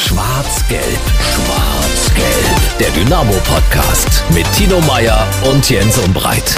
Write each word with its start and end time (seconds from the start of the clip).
Schwarz-Gelb, 0.00 0.82
Schwarz-Gelb. 1.20 2.78
Der 2.78 2.88
Dynamo-Podcast 2.90 4.24
mit 4.34 4.50
Tino 4.52 4.80
Meyer 4.80 5.28
und 5.44 5.68
Jens 5.68 5.98
Umbreit. 5.98 6.56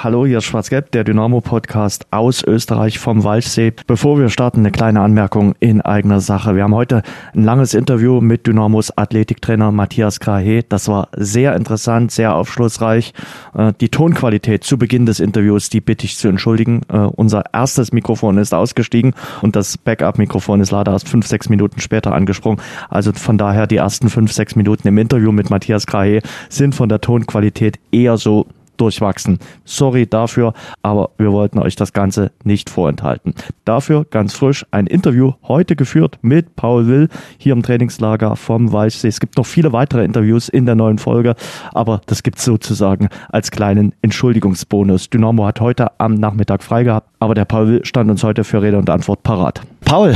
Hallo, 0.00 0.24
hier 0.24 0.38
ist 0.38 0.44
Schwarz-Gelb, 0.44 0.92
der 0.92 1.02
Dynamo-Podcast 1.02 2.06
aus 2.12 2.44
Österreich 2.44 3.00
vom 3.00 3.24
Walchsee. 3.24 3.72
Bevor 3.88 4.16
wir 4.16 4.28
starten, 4.28 4.60
eine 4.60 4.70
kleine 4.70 5.00
Anmerkung 5.00 5.56
in 5.58 5.80
eigener 5.80 6.20
Sache. 6.20 6.54
Wir 6.54 6.62
haben 6.62 6.74
heute 6.76 7.02
ein 7.34 7.42
langes 7.42 7.74
Interview 7.74 8.20
mit 8.20 8.46
Dynamos 8.46 8.96
Athletiktrainer 8.96 9.72
Matthias 9.72 10.20
Krahe. 10.20 10.62
Das 10.62 10.86
war 10.86 11.08
sehr 11.16 11.56
interessant, 11.56 12.12
sehr 12.12 12.36
aufschlussreich. 12.36 13.12
Äh, 13.56 13.72
die 13.80 13.88
Tonqualität 13.88 14.62
zu 14.62 14.78
Beginn 14.78 15.04
des 15.04 15.18
Interviews, 15.18 15.68
die 15.68 15.80
bitte 15.80 16.04
ich 16.04 16.16
zu 16.16 16.28
entschuldigen. 16.28 16.82
Äh, 16.92 16.98
unser 16.98 17.52
erstes 17.52 17.90
Mikrofon 17.90 18.38
ist 18.38 18.54
ausgestiegen 18.54 19.14
und 19.42 19.56
das 19.56 19.76
Backup-Mikrofon 19.78 20.60
ist 20.60 20.70
leider 20.70 20.92
erst 20.92 21.08
fünf, 21.08 21.26
sechs 21.26 21.48
Minuten 21.48 21.80
später 21.80 22.12
angesprungen. 22.12 22.60
Also 22.88 23.12
von 23.14 23.36
daher 23.36 23.66
die 23.66 23.78
ersten 23.78 24.10
fünf, 24.10 24.32
sechs 24.32 24.54
Minuten 24.54 24.86
im 24.86 24.96
Interview 24.96 25.32
mit 25.32 25.50
Matthias 25.50 25.88
Krahe 25.88 26.20
sind 26.48 26.76
von 26.76 26.88
der 26.88 27.00
Tonqualität 27.00 27.80
eher 27.90 28.16
so 28.16 28.46
durchwachsen. 28.80 29.38
Sorry 29.64 30.06
dafür, 30.06 30.54
aber 30.82 31.10
wir 31.18 31.32
wollten 31.32 31.58
euch 31.58 31.76
das 31.76 31.92
Ganze 31.92 32.30
nicht 32.44 32.70
vorenthalten. 32.70 33.34
Dafür 33.64 34.06
ganz 34.10 34.34
frisch 34.34 34.64
ein 34.70 34.86
Interview 34.86 35.32
heute 35.46 35.76
geführt 35.76 36.18
mit 36.22 36.56
Paul 36.56 36.86
Will 36.86 37.08
hier 37.36 37.52
im 37.52 37.62
Trainingslager 37.62 38.36
vom 38.36 38.72
Weichsee. 38.72 39.08
Es 39.08 39.20
gibt 39.20 39.36
noch 39.36 39.46
viele 39.46 39.72
weitere 39.72 40.04
Interviews 40.04 40.48
in 40.48 40.66
der 40.66 40.74
neuen 40.74 40.98
Folge, 40.98 41.34
aber 41.72 42.00
das 42.06 42.22
gibt 42.22 42.40
sozusagen 42.40 43.08
als 43.28 43.50
kleinen 43.50 43.92
Entschuldigungsbonus. 44.02 45.10
Dynamo 45.10 45.46
hat 45.46 45.60
heute 45.60 45.98
am 45.98 46.14
Nachmittag 46.14 46.62
frei 46.62 46.84
gehabt, 46.84 47.08
aber 47.18 47.34
der 47.34 47.44
Paul 47.44 47.68
Will 47.68 47.84
stand 47.84 48.10
uns 48.10 48.22
heute 48.24 48.44
für 48.44 48.62
Rede 48.62 48.78
und 48.78 48.88
Antwort 48.88 49.22
parat. 49.22 49.60
Paul, 49.84 50.14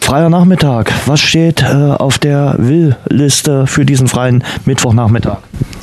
freier 0.00 0.28
Nachmittag. 0.28 0.92
Was 1.06 1.20
steht 1.20 1.62
äh, 1.62 1.66
auf 1.66 2.18
der 2.18 2.56
Will-Liste 2.58 3.66
für 3.66 3.84
diesen 3.84 4.06
freien 4.06 4.44
Mittwochnachmittag? 4.66 5.38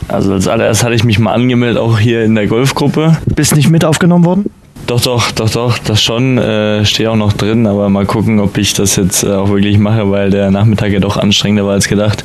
Also 0.08 0.34
als 0.34 0.48
allererst 0.48 0.84
hatte 0.84 0.96
ich 0.96 1.04
mich 1.04 1.20
mal 1.20 1.34
angemeldet, 1.34 1.78
auch 1.78 2.00
hier 2.00 2.24
in 2.24 2.36
der 2.36 2.48
Golfgruppe. 2.48 3.18
Bist 3.36 3.56
nicht 3.56 3.70
mit 3.70 3.84
aufgenommen 3.84 4.26
worden? 4.26 4.52
Doch, 4.88 5.02
doch, 5.02 5.32
doch, 5.32 5.50
doch, 5.50 5.78
das 5.80 6.04
schon. 6.04 6.38
Äh, 6.38 6.86
stehe 6.86 7.10
auch 7.10 7.16
noch 7.16 7.34
drin, 7.34 7.66
aber 7.66 7.90
mal 7.90 8.06
gucken, 8.06 8.40
ob 8.40 8.56
ich 8.60 8.74
das 8.74 8.96
jetzt 8.98 9.24
äh, 9.24 9.32
auch 9.32 9.50
wirklich 9.50 9.80
mache, 9.80 10.12
weil 10.12 10.30
der 10.30 10.52
Nachmittag 10.52 10.92
ja 10.92 11.00
doch 11.00 11.18
anstrengender 11.18 11.66
war 11.66 11.74
als 11.74 11.88
gedacht. 11.88 12.24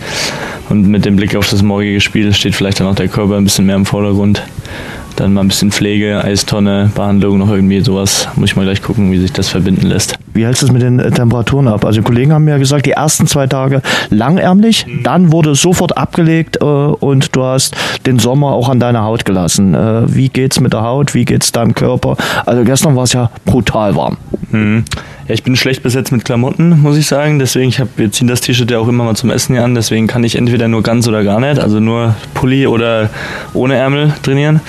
Und 0.68 0.86
mit 0.86 1.06
dem 1.06 1.16
Blick 1.16 1.34
auf 1.36 1.48
das 1.48 1.62
morgige 1.62 2.00
Spiel 2.02 2.34
steht 2.34 2.54
vielleicht 2.54 2.80
dann 2.80 2.86
auch 2.86 2.94
der 2.94 3.08
Körper 3.08 3.36
ein 3.36 3.44
bisschen 3.44 3.64
mehr 3.64 3.76
im 3.76 3.86
Vordergrund. 3.86 4.42
Dann 5.16 5.32
mal 5.34 5.42
ein 5.42 5.48
bisschen 5.48 5.70
Pflege, 5.70 6.22
Eistonne, 6.24 6.90
Behandlung, 6.94 7.38
noch 7.38 7.50
irgendwie 7.50 7.80
sowas. 7.80 8.28
Muss 8.36 8.50
ich 8.50 8.56
mal 8.56 8.64
gleich 8.64 8.82
gucken, 8.82 9.12
wie 9.12 9.18
sich 9.18 9.32
das 9.32 9.48
verbinden 9.48 9.86
lässt. 9.86 10.18
Wie 10.32 10.44
hältst 10.44 10.62
du 10.62 10.66
es 10.66 10.72
mit 10.72 10.82
den 10.82 10.98
äh, 10.98 11.10
Temperaturen 11.10 11.68
ab? 11.68 11.84
Also 11.84 12.02
Kollegen 12.02 12.32
haben 12.32 12.44
mir 12.44 12.58
gesagt, 12.58 12.86
die 12.86 12.92
ersten 12.92 13.26
zwei 13.26 13.46
Tage 13.46 13.82
langärmlich, 14.10 14.86
mhm. 14.86 15.02
dann 15.02 15.32
wurde 15.32 15.50
es 15.50 15.60
sofort 15.60 15.96
abgelegt 15.96 16.58
äh, 16.60 16.64
und 16.64 17.34
du 17.34 17.42
hast 17.42 17.76
den 18.06 18.18
Sommer 18.18 18.52
auch 18.52 18.68
an 18.68 18.80
deiner 18.80 19.02
Haut 19.02 19.24
gelassen. 19.24 19.74
Äh, 19.74 20.14
wie 20.14 20.28
geht's 20.28 20.60
mit 20.60 20.72
der 20.72 20.82
Haut? 20.82 21.14
Wie 21.14 21.24
geht's 21.24 21.52
deinem 21.52 21.74
Körper? 21.74 22.16
Also 22.46 22.64
gestern 22.64 22.96
war 22.96 23.04
es 23.04 23.12
ja 23.12 23.30
brutal 23.44 23.96
warm. 23.96 24.16
Mhm. 24.50 24.84
Ja, 25.26 25.34
ich 25.34 25.42
bin 25.42 25.54
schlecht 25.56 25.82
besetzt 25.82 26.10
mit 26.10 26.24
Klamotten, 26.24 26.80
muss 26.82 26.96
ich 26.96 27.06
sagen. 27.06 27.38
Deswegen, 27.38 27.68
ich 27.68 27.78
hab, 27.78 27.88
wir 27.96 28.10
ziehen 28.10 28.26
das 28.26 28.40
T-Shirt 28.40 28.70
ja 28.70 28.78
auch 28.78 28.88
immer 28.88 29.04
mal 29.04 29.14
zum 29.14 29.30
Essen 29.30 29.54
hier 29.54 29.64
an. 29.64 29.74
Deswegen 29.74 30.06
kann 30.06 30.24
ich 30.24 30.36
entweder 30.36 30.66
nur 30.68 30.82
ganz 30.82 31.06
oder 31.06 31.22
gar 31.22 31.38
nicht, 31.38 31.60
also 31.60 31.78
nur 31.80 32.14
Pulli 32.34 32.66
oder 32.66 33.10
ohne 33.54 33.74
Ärmel 33.74 34.12
trainieren. 34.22 34.60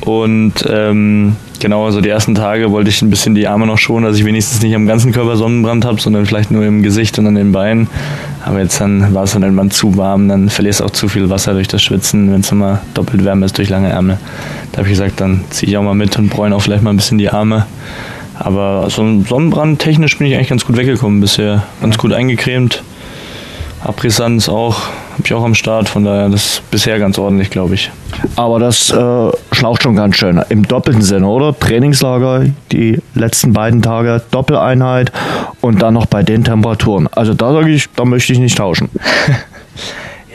Und 0.00 0.54
ähm, 0.68 1.36
genau, 1.58 1.86
also 1.86 2.00
die 2.00 2.08
ersten 2.08 2.34
Tage 2.34 2.70
wollte 2.70 2.90
ich 2.90 3.02
ein 3.02 3.10
bisschen 3.10 3.34
die 3.34 3.48
Arme 3.48 3.66
noch 3.66 3.78
schonen, 3.78 4.04
dass 4.04 4.16
ich 4.16 4.24
wenigstens 4.24 4.62
nicht 4.62 4.74
am 4.74 4.86
ganzen 4.86 5.12
Körper 5.12 5.36
Sonnenbrand 5.36 5.84
habe, 5.84 6.00
sondern 6.00 6.26
vielleicht 6.26 6.50
nur 6.50 6.64
im 6.64 6.82
Gesicht 6.82 7.18
und 7.18 7.26
an 7.26 7.34
den 7.34 7.52
Beinen. 7.52 7.88
Aber 8.44 8.60
jetzt 8.60 8.80
dann 8.80 9.14
war 9.14 9.24
es 9.24 9.32
dann 9.32 9.42
irgendwann 9.42 9.70
zu 9.70 9.96
warm, 9.96 10.28
dann 10.28 10.48
verlierst 10.48 10.80
du 10.80 10.84
auch 10.84 10.90
zu 10.90 11.08
viel 11.08 11.30
Wasser 11.30 11.54
durch 11.54 11.68
das 11.68 11.82
Schwitzen, 11.82 12.32
wenn 12.32 12.40
es 12.40 12.52
immer 12.52 12.80
doppelt 12.94 13.24
wärmer 13.24 13.46
ist 13.46 13.58
durch 13.58 13.68
lange 13.68 13.88
Ärmel. 13.88 14.18
Da 14.72 14.78
habe 14.78 14.88
ich 14.88 14.92
gesagt, 14.94 15.20
dann 15.20 15.44
ziehe 15.50 15.70
ich 15.70 15.78
auch 15.78 15.82
mal 15.82 15.94
mit 15.94 16.16
und 16.18 16.28
bräune 16.28 16.54
auch 16.54 16.62
vielleicht 16.62 16.82
mal 16.82 16.90
ein 16.90 16.96
bisschen 16.96 17.18
die 17.18 17.30
Arme. 17.30 17.66
Aber 18.38 18.88
so 18.90 19.02
ein 19.02 19.24
Sonnenbrand 19.24 19.78
technisch 19.78 20.18
bin 20.18 20.26
ich 20.26 20.34
eigentlich 20.34 20.50
ganz 20.50 20.66
gut 20.66 20.76
weggekommen 20.76 21.20
bisher. 21.20 21.64
Ganz 21.80 21.96
gut 21.96 22.12
eingecremt. 22.12 22.82
Abrisanz 23.82 24.48
auch, 24.48 24.82
habe 25.16 25.26
ich 25.26 25.34
auch 25.34 25.44
am 25.44 25.54
Start, 25.54 25.88
von 25.88 26.04
daher 26.04 26.28
das 26.28 26.44
ist 26.44 26.70
bisher 26.70 26.98
ganz 26.98 27.18
ordentlich, 27.18 27.48
glaube 27.48 27.74
ich. 27.74 27.90
Aber 28.36 28.58
das 28.58 28.90
äh, 28.90 29.30
schlaucht 29.52 29.82
schon 29.82 29.96
ganz 29.96 30.16
schön. 30.16 30.42
Im 30.50 30.68
doppelten 30.68 31.00
Sinne, 31.00 31.26
oder? 31.26 31.58
Trainingslager, 31.58 32.44
die 32.70 33.00
letzten 33.14 33.54
beiden 33.54 33.80
Tage, 33.80 34.22
Doppeleinheit 34.30 35.10
und 35.62 35.80
dann 35.80 35.94
noch 35.94 36.04
bei 36.04 36.22
den 36.22 36.44
Temperaturen. 36.44 37.08
Also 37.12 37.32
da 37.32 37.52
sage 37.52 37.70
ich, 37.70 37.88
da 37.96 38.04
möchte 38.04 38.32
ich 38.32 38.38
nicht 38.38 38.58
tauschen. 38.58 38.90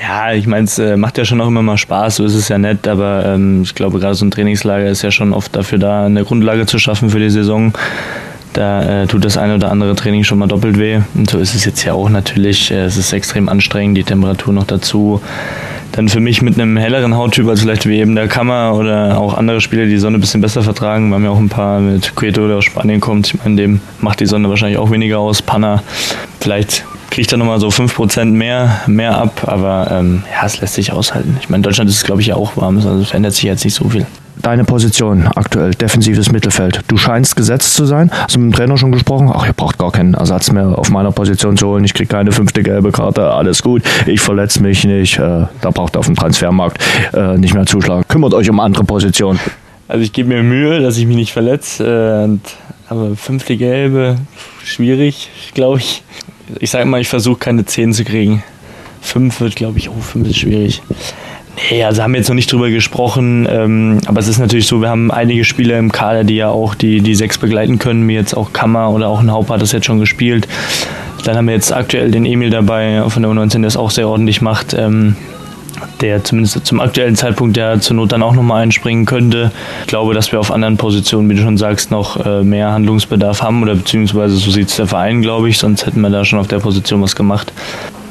Ja, 0.03 0.33
ich 0.33 0.47
meine, 0.47 0.63
es 0.63 0.79
äh, 0.79 0.97
macht 0.97 1.19
ja 1.19 1.25
schon 1.25 1.39
auch 1.41 1.47
immer 1.47 1.61
mal 1.61 1.77
Spaß, 1.77 2.15
so 2.15 2.25
ist 2.25 2.33
es 2.33 2.47
ja 2.49 2.57
nett, 2.57 2.87
aber 2.87 3.23
ähm, 3.23 3.61
ich 3.61 3.75
glaube, 3.75 3.99
gerade 3.99 4.15
so 4.15 4.25
ein 4.25 4.31
Trainingslager 4.31 4.87
ist 4.87 5.03
ja 5.03 5.11
schon 5.11 5.31
oft 5.31 5.55
dafür 5.55 5.77
da, 5.77 6.07
eine 6.07 6.23
Grundlage 6.23 6.65
zu 6.65 6.79
schaffen 6.79 7.11
für 7.11 7.19
die 7.19 7.29
Saison. 7.29 7.71
Da 8.53 9.03
äh, 9.03 9.07
tut 9.07 9.23
das 9.23 9.37
eine 9.37 9.55
oder 9.55 9.71
andere 9.71 9.95
Training 9.95 10.23
schon 10.23 10.39
mal 10.39 10.47
doppelt 10.47 10.77
weh. 10.77 10.99
Und 11.15 11.29
so 11.29 11.37
ist 11.37 11.55
es 11.55 11.65
jetzt 11.65 11.83
ja 11.83 11.93
auch 11.93 12.09
natürlich. 12.09 12.71
Äh, 12.71 12.81
es 12.81 12.97
ist 12.97 13.13
extrem 13.13 13.47
anstrengend, 13.47 13.97
die 13.97 14.03
Temperatur 14.03 14.53
noch 14.53 14.65
dazu. 14.65 15.21
Dann 15.93 16.09
für 16.09 16.19
mich 16.19 16.41
mit 16.41 16.55
einem 16.55 16.77
helleren 16.77 17.15
Hauttyp 17.15 17.47
als 17.47 17.61
vielleicht 17.61 17.85
wie 17.85 17.99
eben 17.99 18.15
der 18.15 18.27
Kammer 18.27 18.73
oder 18.75 19.17
auch 19.17 19.37
andere 19.37 19.59
Spieler, 19.61 19.85
die 19.85 19.91
die 19.91 19.97
Sonne 19.97 20.17
ein 20.17 20.21
bisschen 20.21 20.41
besser 20.41 20.63
vertragen. 20.63 21.09
Wir 21.09 21.15
haben 21.15 21.23
ja 21.23 21.31
auch 21.31 21.39
ein 21.39 21.49
paar 21.49 21.79
mit 21.79 22.15
Cueto, 22.15 22.47
der 22.47 22.57
aus 22.57 22.65
Spanien 22.65 23.01
kommt. 23.01 23.27
Ich 23.27 23.43
meine, 23.43 23.55
dem 23.55 23.81
macht 23.99 24.19
die 24.19 24.25
Sonne 24.25 24.49
wahrscheinlich 24.49 24.77
auch 24.77 24.91
weniger 24.91 25.19
aus. 25.19 25.41
Panna, 25.41 25.83
vielleicht 26.39 26.85
kriegt 27.09 27.31
er 27.31 27.37
nochmal 27.37 27.59
so 27.59 27.67
5% 27.67 28.25
mehr, 28.25 28.81
mehr 28.87 29.17
ab, 29.17 29.41
aber 29.45 29.89
ähm, 29.91 30.23
ja, 30.31 30.45
es 30.45 30.61
lässt 30.61 30.75
sich 30.75 30.93
aushalten. 30.93 31.37
Ich 31.41 31.49
meine, 31.49 31.61
Deutschland 31.61 31.89
ist 31.89 31.97
es, 31.97 32.03
glaube 32.05 32.21
ich, 32.21 32.27
ja 32.27 32.35
auch 32.35 32.55
warm, 32.55 32.77
also 32.77 32.93
es 32.95 33.09
verändert 33.09 33.33
sich 33.33 33.43
jetzt 33.43 33.65
nicht 33.65 33.75
so 33.75 33.89
viel 33.89 34.07
deine 34.41 34.63
Position 34.63 35.27
aktuell, 35.27 35.71
defensives 35.71 36.31
Mittelfeld. 36.31 36.81
Du 36.87 36.97
scheinst 36.97 37.35
gesetzt 37.35 37.75
zu 37.75 37.85
sein. 37.85 38.11
Hast 38.11 38.35
du 38.35 38.39
mit 38.39 38.53
dem 38.53 38.55
Trainer 38.55 38.77
schon 38.77 38.91
gesprochen? 38.91 39.31
Ach, 39.33 39.45
ihr 39.45 39.53
braucht 39.53 39.77
gar 39.77 39.91
keinen 39.91 40.13
Ersatz 40.13 40.51
mehr 40.51 40.77
auf 40.77 40.89
meiner 40.89 41.11
Position 41.11 41.57
zu 41.57 41.67
holen. 41.67 41.83
Ich 41.83 41.93
kriege 41.93 42.07
keine 42.07 42.31
fünfte 42.31 42.63
gelbe 42.63 42.91
Karte. 42.91 43.31
Alles 43.31 43.61
gut. 43.61 43.83
Ich 44.05 44.19
verletze 44.21 44.61
mich 44.61 44.83
nicht. 44.83 45.17
Äh, 45.17 45.45
da 45.61 45.69
braucht 45.71 45.95
ihr 45.95 45.99
auf 45.99 46.05
dem 46.05 46.15
Transfermarkt 46.15 46.79
äh, 47.13 47.37
nicht 47.37 47.53
mehr 47.53 47.65
zuschlagen. 47.65 48.03
Kümmert 48.07 48.33
euch 48.33 48.49
um 48.49 48.59
andere 48.59 48.83
Positionen. 48.83 49.39
Also 49.87 50.03
ich 50.03 50.13
gebe 50.13 50.29
mir 50.29 50.43
Mühe, 50.43 50.79
dass 50.79 50.97
ich 50.97 51.05
mich 51.05 51.17
nicht 51.17 51.33
verletze. 51.33 52.29
Äh, 52.29 52.91
aber 52.91 53.15
fünfte 53.15 53.55
gelbe, 53.55 54.17
schwierig, 54.63 55.29
glaube 55.53 55.79
ich. 55.79 56.03
Ich 56.59 56.71
sage 56.71 56.85
mal, 56.85 56.99
ich 56.99 57.07
versuche 57.07 57.39
keine 57.39 57.65
zehn 57.65 57.93
zu 57.93 58.03
kriegen. 58.03 58.43
Fünf 59.01 59.39
wird, 59.41 59.55
glaube 59.55 59.79
ich, 59.79 59.89
oh, 59.89 59.99
fünf 59.99 60.27
ist 60.27 60.37
schwierig. 60.37 60.81
Nee, 61.57 61.83
also 61.83 62.01
haben 62.01 62.13
wir 62.13 62.19
jetzt 62.19 62.29
noch 62.29 62.35
nicht 62.35 62.51
drüber 62.51 62.69
gesprochen, 62.69 63.47
ähm, 63.49 63.99
aber 64.05 64.19
es 64.19 64.27
ist 64.27 64.39
natürlich 64.39 64.67
so, 64.67 64.81
wir 64.81 64.89
haben 64.89 65.11
einige 65.11 65.43
Spieler 65.43 65.77
im 65.77 65.91
Kader, 65.91 66.23
die 66.23 66.35
ja 66.35 66.49
auch 66.49 66.75
die, 66.75 67.01
die 67.01 67.13
sechs 67.13 67.37
begleiten 67.37 67.77
können, 67.77 68.07
wie 68.07 68.13
jetzt 68.13 68.35
auch 68.35 68.53
Kammer 68.53 68.89
oder 68.89 69.09
auch 69.09 69.19
ein 69.19 69.31
Haupt 69.31 69.49
hat 69.49 69.61
das 69.61 69.71
jetzt 69.71 69.85
schon 69.85 69.99
gespielt. 69.99 70.47
Dann 71.23 71.35
haben 71.35 71.47
wir 71.47 71.53
jetzt 71.53 71.71
aktuell 71.71 72.09
den 72.09 72.25
Emil 72.25 72.49
dabei 72.49 73.03
von 73.09 73.21
der 73.21 73.31
U19, 73.31 73.59
der 73.59 73.67
es 73.67 73.77
auch 73.77 73.91
sehr 73.91 74.07
ordentlich 74.07 74.41
macht, 74.41 74.73
ähm, 74.73 75.15
der 75.99 76.23
zumindest 76.23 76.65
zum 76.65 76.79
aktuellen 76.79 77.15
Zeitpunkt 77.15 77.57
ja 77.57 77.79
zur 77.79 77.95
Not 77.95 78.11
dann 78.11 78.23
auch 78.23 78.33
nochmal 78.33 78.63
einspringen 78.63 79.05
könnte. 79.05 79.51
Ich 79.81 79.87
glaube, 79.87 80.13
dass 80.13 80.31
wir 80.31 80.39
auf 80.39 80.51
anderen 80.51 80.77
Positionen, 80.77 81.29
wie 81.29 81.35
du 81.35 81.41
schon 81.41 81.57
sagst, 81.57 81.91
noch 81.91 82.25
äh, 82.25 82.43
mehr 82.43 82.71
Handlungsbedarf 82.71 83.41
haben 83.41 83.61
oder 83.61 83.75
beziehungsweise 83.75 84.35
so 84.35 84.51
sieht 84.51 84.69
es 84.69 84.77
der 84.77 84.87
Verein, 84.87 85.21
glaube 85.21 85.49
ich, 85.49 85.57
sonst 85.57 85.85
hätten 85.85 86.01
wir 86.01 86.09
da 86.09 86.25
schon 86.25 86.39
auf 86.39 86.47
der 86.47 86.59
Position 86.59 87.01
was 87.01 87.15
gemacht. 87.15 87.51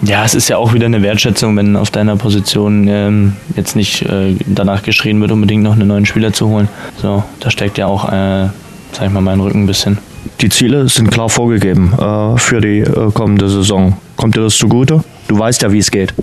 Ja, 0.03 0.25
es 0.25 0.35
ist 0.35 0.49
ja 0.49 0.57
auch 0.57 0.73
wieder 0.73 0.87
eine 0.87 1.03
Wertschätzung, 1.03 1.57
wenn 1.57 1.77
auf 1.77 1.91
deiner 1.91 2.17
Position 2.17 2.89
ähm, 2.89 3.37
jetzt 3.55 3.77
nicht 3.77 4.03
äh, 4.03 4.35
danach 4.47 4.83
geschrien 4.83 5.21
wird, 5.21 5.31
unbedingt 5.31 5.63
noch 5.63 5.75
einen 5.75 5.89
neuen 5.89 6.07
Spieler 6.07 6.33
zu 6.33 6.49
holen. 6.49 6.69
So, 6.97 7.23
da 7.41 7.51
steckt 7.51 7.77
ja 7.77 7.87
auch, 7.87 8.09
äh, 8.09 8.49
sag 8.93 9.07
ich 9.07 9.11
mal, 9.11 9.21
mein 9.21 9.41
Rücken 9.41 9.65
ein 9.65 9.67
bisschen. 9.67 9.99
Die 10.41 10.49
Ziele 10.49 10.89
sind 10.89 11.11
klar 11.11 11.29
vorgegeben 11.29 11.93
äh, 11.99 12.39
für 12.39 12.61
die 12.61 12.81
äh, 12.81 13.11
kommende 13.13 13.49
Saison. 13.49 13.99
Kommt 14.17 14.37
dir 14.37 14.41
das 14.41 14.57
zugute? 14.57 15.05
Du 15.29 15.39
weißt 15.39 15.63
ja, 15.63 15.73
wie 15.73 15.79
es 15.79 15.91
geht. 15.91 16.15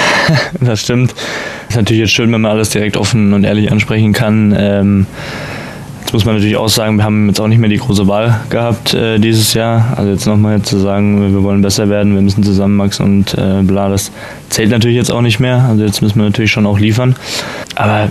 das 0.60 0.80
stimmt. 0.80 1.14
Ist 1.68 1.76
natürlich 1.76 2.00
jetzt 2.00 2.12
schön, 2.12 2.30
wenn 2.32 2.42
man 2.42 2.50
alles 2.50 2.70
direkt 2.70 2.96
offen 2.96 3.32
und 3.32 3.44
ehrlich 3.44 3.72
ansprechen 3.72 4.12
kann. 4.12 4.54
Ähm, 4.56 5.06
Jetzt 6.08 6.14
muss 6.14 6.24
man 6.24 6.36
natürlich 6.36 6.56
auch 6.56 6.70
sagen, 6.70 6.96
wir 6.96 7.04
haben 7.04 7.28
jetzt 7.28 7.38
auch 7.38 7.48
nicht 7.48 7.58
mehr 7.58 7.68
die 7.68 7.76
große 7.76 8.08
Wahl 8.08 8.40
gehabt 8.48 8.94
äh, 8.94 9.18
dieses 9.18 9.52
Jahr. 9.52 9.92
Also 9.94 10.10
jetzt 10.10 10.24
nochmal 10.24 10.62
zu 10.62 10.78
sagen, 10.78 11.34
wir 11.34 11.42
wollen 11.42 11.60
besser 11.60 11.90
werden, 11.90 12.14
wir 12.14 12.22
müssen 12.22 12.42
zusammenwachsen 12.42 13.04
und 13.04 13.34
äh, 13.34 13.60
bla, 13.62 13.90
das 13.90 14.10
zählt 14.48 14.70
natürlich 14.70 14.96
jetzt 14.96 15.12
auch 15.12 15.20
nicht 15.20 15.38
mehr. 15.38 15.66
Also 15.68 15.84
jetzt 15.84 16.00
müssen 16.00 16.16
wir 16.18 16.24
natürlich 16.24 16.50
schon 16.50 16.64
auch 16.64 16.78
liefern. 16.78 17.14
Aber 17.74 18.10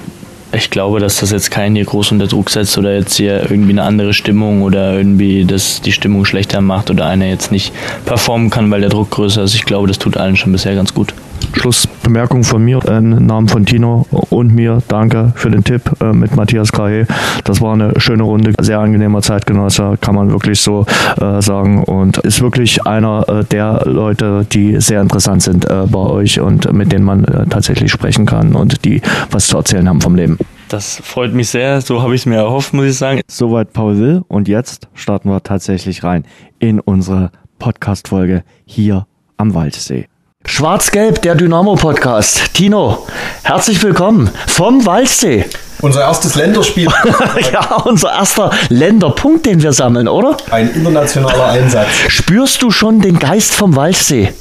ich 0.51 0.69
glaube, 0.69 0.99
dass 0.99 1.21
das 1.21 1.31
jetzt 1.31 1.49
keinen 1.49 1.75
hier 1.75 1.85
groß 1.85 2.11
unter 2.11 2.27
Druck 2.27 2.51
setzt 2.51 2.77
oder 2.77 2.93
jetzt 2.93 3.15
hier 3.15 3.49
irgendwie 3.49 3.71
eine 3.71 3.81
andere 3.81 4.13
Stimmung 4.13 4.61
oder 4.61 4.93
irgendwie 4.93 5.43
das 5.45 5.81
die 5.81 5.91
Stimmung 5.91 6.23
schlechter 6.23 6.61
macht 6.61 6.91
oder 6.91 7.07
einer 7.07 7.25
jetzt 7.25 7.51
nicht 7.51 7.73
performen 8.05 8.51
kann, 8.51 8.69
weil 8.69 8.81
der 8.81 8.91
Druck 8.91 9.09
größer 9.09 9.41
ist. 9.41 9.55
Ich 9.55 9.65
glaube, 9.65 9.87
das 9.87 9.97
tut 9.97 10.17
allen 10.17 10.37
schon 10.37 10.51
bisher 10.51 10.75
ganz 10.75 10.93
gut. 10.93 11.15
Schluss 11.53 11.87
Bemerkung 12.07 12.45
von 12.45 12.63
mir 12.63 12.79
äh, 12.87 12.99
im 12.99 13.25
Namen 13.25 13.49
von 13.49 13.65
Tino 13.65 14.05
und 14.29 14.55
mir. 14.55 14.81
Danke 14.87 15.33
für 15.35 15.51
den 15.51 15.65
Tipp 15.65 15.81
äh, 15.99 16.13
mit 16.13 16.37
Matthias 16.37 16.71
Krahe. 16.71 17.05
Das 17.43 17.59
war 17.59 17.73
eine 17.73 17.99
schöne 17.99 18.23
Runde, 18.23 18.53
sehr 18.61 18.79
angenehmer 18.79 19.21
Zeitgenosse, 19.21 19.97
kann 19.99 20.15
man 20.15 20.31
wirklich 20.31 20.61
so 20.61 20.85
äh, 21.19 21.41
sagen. 21.41 21.83
Und 21.83 22.15
ist 22.19 22.41
wirklich 22.41 22.87
einer 22.87 23.43
der 23.51 23.83
Leute, 23.85 24.45
die 24.49 24.79
sehr 24.79 25.01
interessant 25.01 25.43
sind 25.43 25.67
bei 25.67 25.99
euch 25.99 26.39
und 26.39 26.71
mit 26.71 26.91
denen 26.91 27.03
man 27.03 27.25
tatsächlich 27.49 27.91
sprechen 27.91 28.25
kann 28.25 28.55
und 28.55 28.85
die 28.85 29.01
was 29.31 29.47
zu 29.47 29.57
erzählen 29.57 29.87
haben 29.89 29.99
vom 29.99 30.15
Leben. 30.15 30.37
Das 30.69 31.01
freut 31.03 31.33
mich 31.33 31.49
sehr. 31.49 31.81
So 31.81 32.01
habe 32.01 32.15
ich 32.15 32.21
es 32.21 32.25
mir 32.25 32.37
erhofft, 32.37 32.73
muss 32.73 32.85
ich 32.85 32.97
sagen. 32.97 33.21
Soweit 33.27 33.73
Paul 33.73 33.97
Will. 33.97 34.21
Und 34.27 34.47
jetzt 34.47 34.87
starten 34.93 35.29
wir 35.29 35.43
tatsächlich 35.43 36.03
rein 36.03 36.23
in 36.59 36.79
unsere 36.79 37.31
Podcast-Folge 37.59 38.43
hier 38.65 39.07
am 39.37 39.53
Waldsee. 39.53 40.07
Schwarz-Gelb, 40.45 41.23
der 41.23 41.33
Dynamo-Podcast. 41.35 42.53
Tino, 42.53 43.05
herzlich 43.43 43.81
willkommen 43.81 44.29
vom 44.45 44.85
Waldsee. 44.85 45.45
Unser 45.81 46.01
erstes 46.01 46.35
Länderspiel. 46.35 46.87
ja, 47.51 47.75
unser 47.85 48.13
erster 48.13 48.51
Länderpunkt, 48.69 49.45
den 49.47 49.61
wir 49.63 49.73
sammeln, 49.73 50.07
oder? 50.07 50.37
Ein 50.51 50.69
internationaler 50.73 51.47
Einsatz. 51.49 51.87
Spürst 52.07 52.61
du 52.61 52.69
schon 52.71 53.01
den 53.01 53.17
Geist 53.19 53.53
vom 53.55 53.75
Waldsee? 53.75 54.31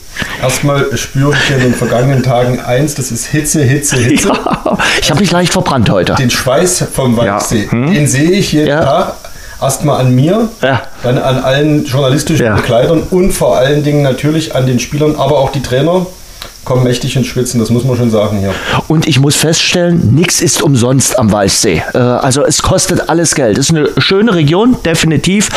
Erstmal 0.43 0.97
spüre 0.97 1.35
ich 1.35 1.51
in 1.55 1.61
den 1.61 1.75
vergangenen 1.75 2.23
Tagen 2.23 2.61
eins, 2.61 2.95
das 2.95 3.11
ist 3.11 3.27
Hitze, 3.27 3.63
Hitze, 3.63 3.97
Hitze. 3.97 4.29
Ja, 4.29 4.79
ich 5.01 5.11
habe 5.11 5.21
mich 5.21 5.31
leicht 5.31 5.53
verbrannt 5.53 5.91
heute. 5.91 6.15
Den 6.15 6.31
Schweiß 6.31 6.85
vom 6.93 7.17
Waldsee, 7.17 7.65
Ja. 7.65 7.73
Hm? 7.73 7.93
den 7.93 8.07
sehe 8.07 8.31
ich 8.33 8.53
jeden 8.53 8.69
Ja. 8.69 8.85
Tag. 8.85 9.15
Erstmal 9.61 10.01
an 10.01 10.15
mir, 10.15 10.49
Ja. 10.63 10.83
dann 11.03 11.19
an 11.19 11.39
allen 11.39 11.85
journalistischen. 11.85 12.55
Begleitern 12.57 13.03
und 13.11 13.33
vor 13.33 13.57
allen 13.57 13.83
Dingen 13.83 14.03
natürlich 14.03 14.55
an 14.55 14.67
den 14.67 14.79
Spielern, 14.79 15.17
aber 15.17 15.39
auch 15.39 15.51
die 15.51 15.63
Trainer 15.63 16.07
kommen 16.67 16.83
mächtig 16.83 17.17
ins 17.17 17.29
Schwitzen, 17.29 17.61
das 17.61 17.71
muss 17.71 17.85
man 17.85 17.97
schon 17.97 18.11
sagen 18.11 18.39
hier. 18.41 18.53
Und 18.89 19.07
ich 19.07 19.21
muss 19.21 19.37
feststellen, 19.37 20.15
nichts 20.15 20.43
ist 20.43 20.61
umsonst 20.63 21.19
am 21.19 21.31
Waldsee. 21.33 21.83
Äh, 21.95 21.99
also 21.99 22.45
es 22.45 22.61
kostet 22.61 23.09
alles 23.09 23.35
Geld. 23.35 23.57
Es 23.57 23.71
ist 23.71 23.77
eine 23.77 23.89
schöne 23.99 24.35
Region, 24.35 24.77
definitiv. 24.85 25.49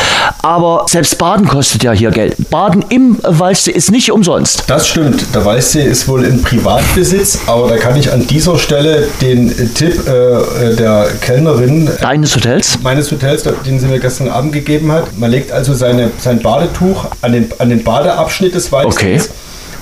Aber 0.42 0.86
selbst 0.88 1.18
Baden 1.18 1.48
kostet 1.48 1.82
ja 1.82 1.92
hier 1.92 2.12
Geld. 2.12 2.36
Baden 2.48 2.84
im 2.88 3.18
Waldsee 3.22 3.72
ist 3.72 3.90
nicht 3.90 4.12
umsonst. 4.12 4.64
Das 4.68 4.86
stimmt. 4.88 5.34
Der 5.34 5.44
Weißsee 5.44 5.82
ist 5.82 6.06
wohl 6.06 6.24
in 6.24 6.42
Privatbesitz, 6.42 7.40
aber 7.46 7.68
da 7.68 7.76
kann 7.76 7.96
ich 7.96 8.12
an 8.12 8.26
dieser 8.28 8.56
Stelle 8.56 9.08
den 9.20 9.50
äh, 9.50 9.66
Tipp 9.66 10.06
äh, 10.06 10.76
der 10.76 11.08
Kellnerin 11.20 11.90
Deines 12.00 12.36
Hotels? 12.36 12.78
meines 12.82 13.10
Hotels, 13.10 13.42
den 13.66 13.80
sie 13.80 13.86
mir 13.86 13.98
gestern 13.98 14.28
Abend 14.28 14.52
gegeben 14.52 14.92
hat. 14.92 15.18
Man 15.18 15.32
legt 15.32 15.50
also 15.50 15.74
seine, 15.74 16.12
sein 16.18 16.40
Badetuch 16.40 17.06
an 17.20 17.32
den, 17.32 17.50
an 17.58 17.68
den 17.68 17.82
Badeabschnitt 17.82 18.54
des 18.54 18.70
Weißsees 18.70 18.94
Okay. 18.94 19.20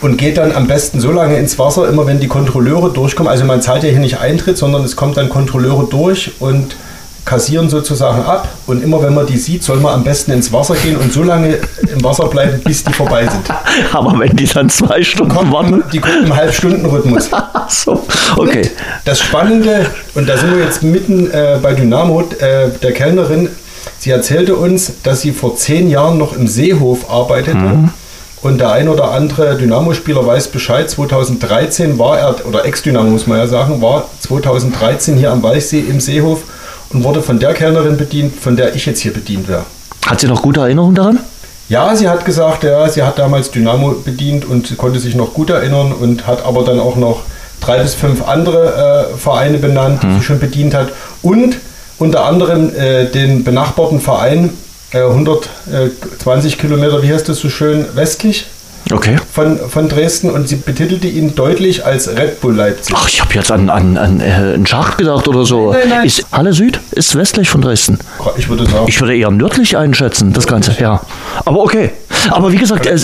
Und 0.01 0.17
geht 0.17 0.39
dann 0.39 0.53
am 0.53 0.67
besten 0.67 1.01
so 1.01 1.11
lange 1.11 1.37
ins 1.37 1.59
Wasser, 1.59 1.89
immer 1.89 2.07
wenn 2.07 2.21
die 2.21 2.29
Kontrolleure 2.29 2.91
durchkommen. 2.91 3.31
Also 3.31 3.45
man 3.45 3.63
zahlt 3.63 3.83
ja 3.83 3.91
hier 3.91 3.99
nicht 3.99 4.21
Eintritt, 4.21 4.59
sondern 4.59 4.85
es 4.85 4.97
kommt 4.97 5.17
dann 5.17 5.29
Kontrolleure 5.29 5.87
durch 5.89 6.33
und 6.41 6.77
kassieren 7.25 7.69
sozusagen 7.69 8.23
ab. 8.23 8.49
Und 8.67 8.83
immer 8.83 9.03
wenn 9.03 9.13
man 9.15 9.27
die 9.27 9.37
sieht, 9.37 9.63
soll 9.63 9.79
man 9.79 9.93
am 9.93 10.05
besten 10.05 10.33
ins 10.33 10.51
Wasser 10.53 10.75
gehen 10.77 10.97
und 10.97 11.13
so 11.13 11.23
lange 11.23 11.59
im 11.93 12.03
Wasser 12.03 12.27
bleiben, 12.27 12.61
bis 12.65 12.85
die 12.85 12.93
vorbei 12.93 13.27
sind. 13.29 13.51
Aber 13.93 14.19
wenn 14.19 14.35
die 14.35 14.47
dann 14.47 14.71
zwei 14.71 15.03
Stunden 15.03 15.35
Kommt, 15.35 15.53
warten. 15.53 15.85
die 15.93 16.01
kommen 16.01 16.25
im 16.25 16.35
Halbstundenrhythmus. 16.35 17.31
So, 17.71 18.03
okay. 18.39 18.71
Das 19.05 19.21
Spannende, 19.21 19.85
und 20.15 20.27
da 20.27 20.39
sind 20.39 20.57
wir 20.57 20.65
jetzt 20.65 20.83
mitten 20.83 21.31
äh, 21.31 21.59
bei 21.63 21.75
Dynamo, 21.75 22.23
äh, 22.39 22.71
der 22.83 22.93
Kellnerin, 22.93 23.51
sie 23.99 24.09
erzählte 24.09 24.57
uns, 24.57 25.03
dass 25.03 25.21
sie 25.21 25.33
vor 25.33 25.55
zehn 25.55 25.91
Jahren 25.91 26.17
noch 26.17 26.35
im 26.35 26.49
Seehof 26.49 27.11
arbeitete. 27.11 27.91
Und 28.41 28.59
der 28.59 28.73
ein 28.73 28.89
oder 28.89 29.11
andere 29.11 29.57
Dynamo-Spieler 29.57 30.25
weiß 30.25 30.49
Bescheid. 30.49 30.89
2013 30.89 31.99
war 31.99 32.19
er, 32.19 32.47
oder 32.47 32.65
Ex-Dynamo 32.65 33.11
muss 33.11 33.27
man 33.27 33.39
ja 33.39 33.47
sagen, 33.47 33.83
war 33.83 34.09
2013 34.21 35.17
hier 35.17 35.33
am 35.33 35.43
Walchsee 35.43 35.81
im 35.81 36.01
Seehof 36.01 36.43
und 36.91 37.05
wurde 37.05 37.21
von 37.21 37.39
der 37.39 37.55
Kellnerin 37.55 37.97
bedient, 37.97 38.35
von 38.41 38.57
der 38.57 38.75
ich 38.75 38.87
jetzt 38.87 39.01
hier 39.01 39.13
bedient 39.13 39.49
wäre. 39.49 39.65
Hat 40.07 40.21
sie 40.21 40.29
noch 40.29 40.43
gute 40.43 40.61
Erinnerungen 40.61 40.95
daran? 40.95 41.19
Ja, 41.69 41.95
sie 41.95 42.09
hat 42.09 42.25
gesagt, 42.25 42.65
ja, 42.65 42.89
sie 42.89 43.03
hat 43.03 43.19
damals 43.19 43.51
Dynamo 43.51 43.97
bedient 44.05 44.47
und 44.47 44.69
sie 44.69 44.77
konnte 44.77 45.01
sich 45.01 45.15
noch 45.15 45.35
gut 45.35 45.51
erinnern 45.51 45.93
und 45.93 46.27
hat 46.27 46.45
aber 46.47 46.65
dann 46.65 46.81
auch 46.81 46.97
noch 46.97 47.23
drei 47.61 47.79
bis 47.81 47.95
fünf 47.95 48.27
andere 48.27 49.11
äh, 49.13 49.19
Vereine 49.19 49.59
benannt, 49.59 50.03
die 50.03 50.15
sie 50.15 50.23
schon 50.23 50.39
bedient 50.39 50.75
hat. 50.75 50.93
Und 51.21 51.59
unter 51.99 52.25
anderem 52.25 52.75
äh, 52.75 53.07
den 53.07 53.45
benachbarten 53.45 54.01
Verein, 54.01 54.51
äh, 54.93 55.03
120 55.03 56.59
Kilometer, 56.59 57.03
wie 57.03 57.13
heißt 57.13 57.29
das 57.29 57.39
so 57.41 57.49
schön, 57.49 57.87
westlich 57.95 58.47
Okay. 58.91 59.17
von, 59.33 59.59
von 59.69 59.89
Dresden 59.89 60.31
und 60.31 60.49
sie 60.49 60.57
betitelte 60.57 61.09
ihn 61.09 61.35
deutlich 61.35 61.85
als 61.85 62.09
Red 62.09 62.41
Bull 62.41 62.55
Leipzig. 62.55 62.95
Ach, 62.97 63.07
ich 63.07 63.21
habe 63.21 63.35
jetzt 63.35 63.53
an, 63.53 63.69
an, 63.69 63.99
an 63.99 64.21
äh, 64.21 64.25
einen 64.33 64.67
Schacht 64.67 64.97
gedacht 64.97 65.29
oder 65.29 65.45
so. 65.45 65.73
Nein, 65.73 65.81
nein, 65.81 65.89
nein. 65.99 66.07
Ist 66.07 66.25
Halle 66.33 66.55
Süd 66.55 66.81
ist 66.93 67.15
westlich 67.15 67.51
von 67.51 67.61
Dresden. 67.61 67.99
Ich 68.39 68.49
würde 68.49 68.65
sagen, 68.65 68.87
Ich 68.89 68.99
würde 69.01 69.15
eher 69.15 69.31
nördlich 69.31 69.77
einschätzen, 69.77 70.33
das 70.33 70.47
Ganze, 70.47 70.75
ja. 70.81 71.03
Aber 71.45 71.61
okay. 71.61 71.91
Aber 72.31 72.53
wie 72.53 72.57
gesagt, 72.57 72.87
äh, 72.87 72.97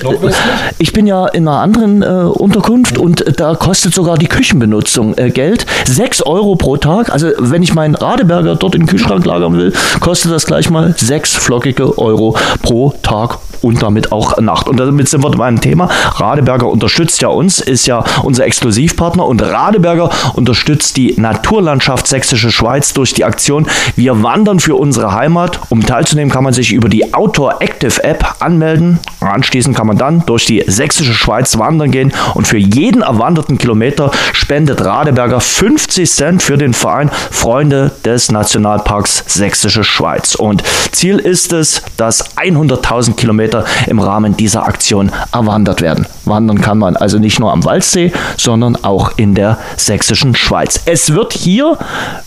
ich 0.78 0.92
bin 0.92 1.06
ja 1.06 1.26
in 1.26 1.48
einer 1.48 1.60
anderen 1.60 2.02
äh, 2.02 2.06
Unterkunft 2.06 2.98
und 2.98 3.24
da 3.38 3.54
kostet 3.54 3.94
sogar 3.94 4.18
die 4.18 4.26
Küchenbenutzung 4.26 5.16
äh, 5.16 5.30
Geld. 5.30 5.66
Sechs 5.86 6.22
Euro 6.22 6.56
pro 6.56 6.76
Tag. 6.76 7.10
Also 7.10 7.30
wenn 7.38 7.62
ich 7.62 7.74
meinen 7.74 7.94
Radeberger 7.94 8.56
dort 8.56 8.74
in 8.74 8.82
den 8.82 8.88
Kühlschrank 8.88 9.24
lagern 9.24 9.56
will, 9.56 9.72
kostet 10.00 10.32
das 10.32 10.46
gleich 10.46 10.70
mal 10.70 10.94
sechs 10.96 11.34
flockige 11.34 11.98
Euro 11.98 12.36
pro 12.62 12.94
Tag 13.02 13.38
und 13.64 13.82
damit 13.82 14.12
auch 14.12 14.38
Nacht. 14.38 14.68
Und 14.68 14.78
damit 14.78 15.08
sind 15.08 15.24
wir 15.24 15.30
beim 15.30 15.60
Thema. 15.60 15.88
Radeberger 16.16 16.68
unterstützt 16.68 17.22
ja 17.22 17.28
uns, 17.28 17.60
ist 17.60 17.86
ja 17.86 18.04
unser 18.22 18.44
Exklusivpartner 18.44 19.26
und 19.26 19.42
Radeberger 19.42 20.10
unterstützt 20.34 20.96
die 20.96 21.14
Naturlandschaft 21.18 22.06
Sächsische 22.06 22.50
Schweiz 22.50 22.92
durch 22.92 23.14
die 23.14 23.24
Aktion 23.24 23.66
Wir 23.96 24.22
wandern 24.22 24.60
für 24.60 24.76
unsere 24.76 25.14
Heimat. 25.14 25.60
Um 25.70 25.84
teilzunehmen, 25.84 26.30
kann 26.30 26.44
man 26.44 26.52
sich 26.52 26.72
über 26.72 26.88
die 26.88 27.14
Outdoor 27.14 27.60
Active 27.60 28.04
App 28.04 28.36
anmelden. 28.40 28.98
Anschließend 29.20 29.76
kann 29.76 29.86
man 29.86 29.98
dann 29.98 30.24
durch 30.26 30.44
die 30.44 30.62
Sächsische 30.66 31.14
Schweiz 31.14 31.58
wandern 31.58 31.90
gehen 31.90 32.12
und 32.34 32.46
für 32.46 32.58
jeden 32.58 33.02
erwanderten 33.02 33.58
Kilometer 33.58 34.10
spendet 34.32 34.84
Radeberger 34.84 35.40
50 35.40 36.10
Cent 36.10 36.42
für 36.42 36.58
den 36.58 36.74
Verein 36.74 37.10
Freunde 37.30 37.92
des 38.04 38.30
Nationalparks 38.30 39.24
Sächsische 39.26 39.84
Schweiz. 39.84 40.34
Und 40.34 40.62
Ziel 40.92 41.18
ist 41.18 41.52
es, 41.52 41.82
dass 41.96 42.36
100.000 42.36 43.14
Kilometer 43.14 43.64
im 43.86 43.98
Rahmen 43.98 44.36
dieser 44.36 44.66
Aktion 44.66 45.10
erwandert 45.32 45.80
werden. 45.80 46.06
Wandern 46.26 46.60
kann 46.60 46.78
man 46.78 46.96
also 46.96 47.18
nicht 47.18 47.38
nur 47.40 47.52
am 47.52 47.64
Waldsee, 47.64 48.12
sondern 48.36 48.76
auch 48.84 49.12
in 49.16 49.34
der 49.34 49.58
sächsischen 49.76 50.34
Schweiz. 50.34 50.80
Es 50.86 51.12
wird 51.14 51.32
hier 51.32 51.78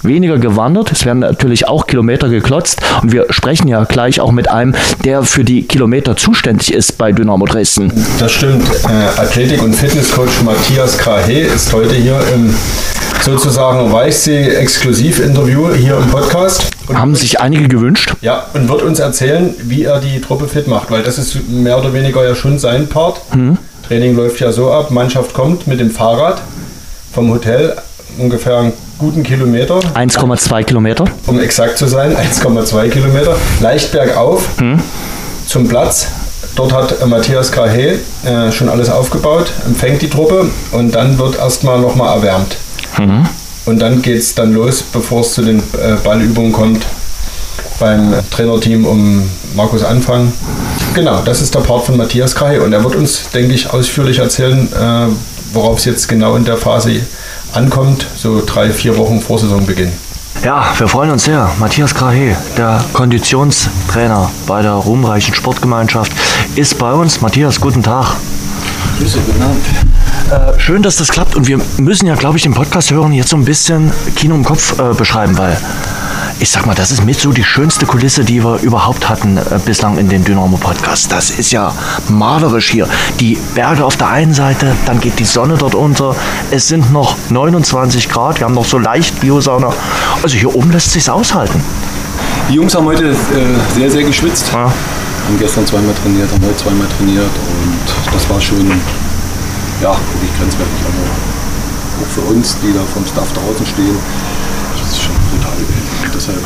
weniger 0.02 0.38
gewandert, 0.38 0.92
es 0.92 1.06
werden 1.06 1.20
natürlich 1.20 1.68
auch 1.68 1.88
Kilometer 1.88 2.30
geklotzt 2.30 2.82
und 3.02 3.12
wir 3.12 3.26
sprechen 3.32 3.68
ja 3.68 3.84
gleich 3.84 4.20
auch 4.20 4.32
mit 4.32 4.50
einem, 4.50 4.76
der 5.04 5.24
für 5.24 5.44
die 5.44 5.64
Kilometer 5.64 6.16
zuständig 6.16 6.74
ist 6.74 6.98
bei 6.98 7.12
Dynamo 7.12 7.46
Dresden. 7.46 7.92
Das 8.20 8.32
stimmt. 8.32 8.64
Äh, 8.86 9.20
Athletik- 9.20 9.62
und 9.64 9.74
Fitnesscoach 9.74 10.44
Matthias 10.44 10.98
Krahe 10.98 11.40
ist 11.42 11.74
heute 11.74 11.96
hier 11.96 12.20
im 12.34 12.54
sozusagen 13.22 13.92
Weichsee-Exklusiv-Interview 13.92 15.74
hier 15.74 15.98
im 15.98 16.08
Podcast. 16.10 16.68
Und 16.88 16.98
Haben 16.98 17.16
sich 17.16 17.42
einige 17.42 17.68
gewünscht. 17.68 18.14
ja, 18.22 18.46
und 18.54 18.70
wird 18.70 18.82
uns 18.84 19.00
erzählen, 19.00 19.54
wie 19.64 19.84
er 19.84 20.00
die 20.00 20.22
Truppe 20.22 20.48
fit 20.48 20.68
macht, 20.68 20.90
weil 20.92 21.04
das 21.04 21.18
ist 21.18 21.50
mehr 21.50 21.78
oder 21.78 21.94
weniger 21.94 22.26
ja 22.26 22.36
schon 22.36 22.58
sein 22.60 22.88
Part. 22.88 23.20
Training 23.88 24.16
läuft 24.16 24.40
ja 24.40 24.52
so 24.52 24.72
ab, 24.72 24.92
Mannschaft 24.92 25.34
kommt 25.34 25.68
mit 25.68 25.80
dem 25.80 25.92
Fahrrad 25.92 26.42
vom 27.14 27.30
Hotel 27.32 27.76
ungefähr 28.18 28.58
einen 28.58 28.74
guten 28.98 29.24
Kilometer, 29.24 29.80
1,2 29.96 30.64
Kilometer. 30.64 31.06
um 31.28 31.40
exakt 31.40 31.78
zu 31.78 31.88
sein, 31.88 32.16
1,2 32.18 32.90
Kilometer, 32.90 33.36
leicht 33.62 33.92
bergauf 33.92 34.48
zum 35.48 35.68
Platz. 35.68 36.08
Dort 36.56 36.74
hat 36.74 37.06
Matthias 37.08 37.52
Krahe 37.52 38.00
äh, 38.26 38.52
schon 38.52 38.68
alles 38.68 38.90
aufgebaut, 38.90 39.52
empfängt 39.66 40.02
die 40.02 40.10
Truppe 40.10 40.50
und 40.72 40.94
dann 40.96 41.18
wird 41.20 41.38
erstmal 41.38 41.80
nochmal 41.80 42.18
erwärmt. 42.18 42.58
Und 43.66 43.80
dann 43.80 44.02
geht 44.02 44.18
es 44.20 44.34
dann 44.34 44.54
los, 44.54 44.82
bevor 44.82 45.22
es 45.22 45.34
zu 45.34 45.44
den 45.44 45.60
äh, 45.60 45.96
Ballübungen 46.04 46.52
kommt, 46.52 46.86
beim 47.80 48.14
Trainerteam 48.32 48.86
um 48.86 49.30
Markus 49.56 49.84
Anfang. 49.84 50.32
Genau, 50.94 51.22
das 51.22 51.42
ist 51.42 51.54
der 51.54 51.60
Part 51.60 51.86
von 51.86 51.98
Matthias 51.98 52.36
Krahe 52.36 52.62
und 52.62 52.74
er 52.74 52.84
wird 52.84 52.96
uns, 52.96 53.30
denke 53.34 53.54
ich, 53.54 53.72
ausführlich 53.72 54.20
erzählen, 54.20 54.68
äh, 54.74 55.08
worauf 55.54 55.80
es 55.80 55.86
jetzt 55.86 56.08
genau 56.08 56.36
in 56.36 56.46
der 56.46 56.58
Phase 56.58 57.02
ankommt, 57.54 58.08
so 58.16 58.42
drei, 58.46 58.72
vier 58.72 58.98
Wochen 58.98 59.22
vor 59.22 59.40
Saisonbeginn. 59.40 59.92
Ja, 60.44 60.72
wir 60.78 60.88
freuen 60.88 61.10
uns 61.12 61.24
sehr. 61.24 61.50
Matthias 61.60 61.96
Krahe, 61.96 62.36
der 62.58 62.84
Konditionstrainer 62.94 64.30
bei 64.46 64.62
der 64.62 64.74
ruhmreichen 64.74 65.34
Sportgemeinschaft, 65.34 66.12
ist 66.56 66.78
bei 66.78 66.94
uns. 66.94 67.22
Matthias, 67.22 67.60
guten 67.60 67.82
Tag. 67.82 68.16
Grüße, 69.00 69.20
guten 69.26 69.42
Abend. 69.42 69.66
Äh, 70.32 70.60
schön, 70.60 70.84
dass 70.84 70.98
das 70.98 71.10
klappt. 71.10 71.36
Und 71.36 71.48
wir 71.48 71.60
müssen 71.78 72.06
ja, 72.06 72.16
glaube 72.16 72.38
ich, 72.38 72.44
den 72.44 72.54
Podcast 72.54 72.92
hören 72.92 73.14
jetzt 73.14 73.30
so 73.30 73.38
ein 73.38 73.46
bisschen 73.46 73.92
Kino 74.16 74.36
im 74.36 74.44
Kopf 74.44 74.80
äh, 74.80 74.94
beschreiben, 74.94 75.38
weil 75.38 75.58
ich 76.40 76.52
sag 76.52 76.66
mal, 76.66 76.76
das 76.76 76.92
ist 76.92 77.04
mit 77.04 77.20
so 77.20 77.32
die 77.32 77.44
schönste 77.44 77.86
Kulisse, 77.86 78.24
die 78.24 78.44
wir 78.44 78.60
überhaupt 78.62 79.10
hatten 79.10 79.38
äh, 79.38 79.60
bislang 79.66 79.98
in 79.98 80.08
den 80.08 80.24
Dynamo-Podcasts. 80.24 81.08
Das 81.08 81.32
ist 81.32 81.52
ja 81.52 81.74
malerisch 82.10 82.70
hier. 82.70 82.88
Die 83.20 83.38
Berge 83.56 83.84
auf 83.84 83.98
der 83.98 84.10
einen 84.10 84.34
Seite, 84.34 84.76
dann 84.86 85.00
geht 85.00 85.18
die 85.20 85.26
Sonne 85.26 85.56
dort 85.58 85.74
unter. 85.74 86.16
Es 86.52 86.68
sind 86.68 86.92
noch 86.92 87.16
29 87.30 88.10
Grad, 88.10 88.40
wir 88.40 88.46
haben 88.46 88.54
noch 88.54 88.66
so 88.66 88.78
leicht 88.78 89.20
Biosauna. 89.20 89.74
Also 90.22 90.38
hier 90.38 90.56
oben 90.56 90.72
lässt 90.72 90.92
sich's 90.92 91.10
aushalten. 91.10 91.62
Die 92.50 92.54
Jungs 92.54 92.76
haben 92.76 92.86
heute 92.86 93.10
äh, 93.10 93.16
sehr, 93.76 93.90
sehr 93.90 94.04
geschwitzt. 94.04 94.52
Ja. 94.54 94.60
Haben 94.60 95.40
gestern 95.40 95.66
zweimal 95.66 95.94
trainiert, 96.02 96.32
haben 96.32 96.46
heute 96.46 96.58
zweimal 96.58 96.88
trainiert 96.98 97.26
und 97.26 98.14
das 98.14 98.30
war 98.30 98.40
schon 98.40 98.70
ja, 99.82 99.90
wirklich 99.90 100.38
grenzwertig. 100.38 100.80
Also 100.86 102.04
auch 102.04 102.08
für 102.14 102.34
uns, 102.34 102.58
die 102.62 102.74
da 102.74 102.82
vom 102.94 103.06
Staff 103.06 103.34
draußen 103.34 103.66
stehen, 103.66 103.98
das 104.80 104.92
ist 104.92 105.02
schon 105.02 105.16
brutal 105.32 105.58
gewesen. 105.58 105.87
Deshalb 106.18 106.44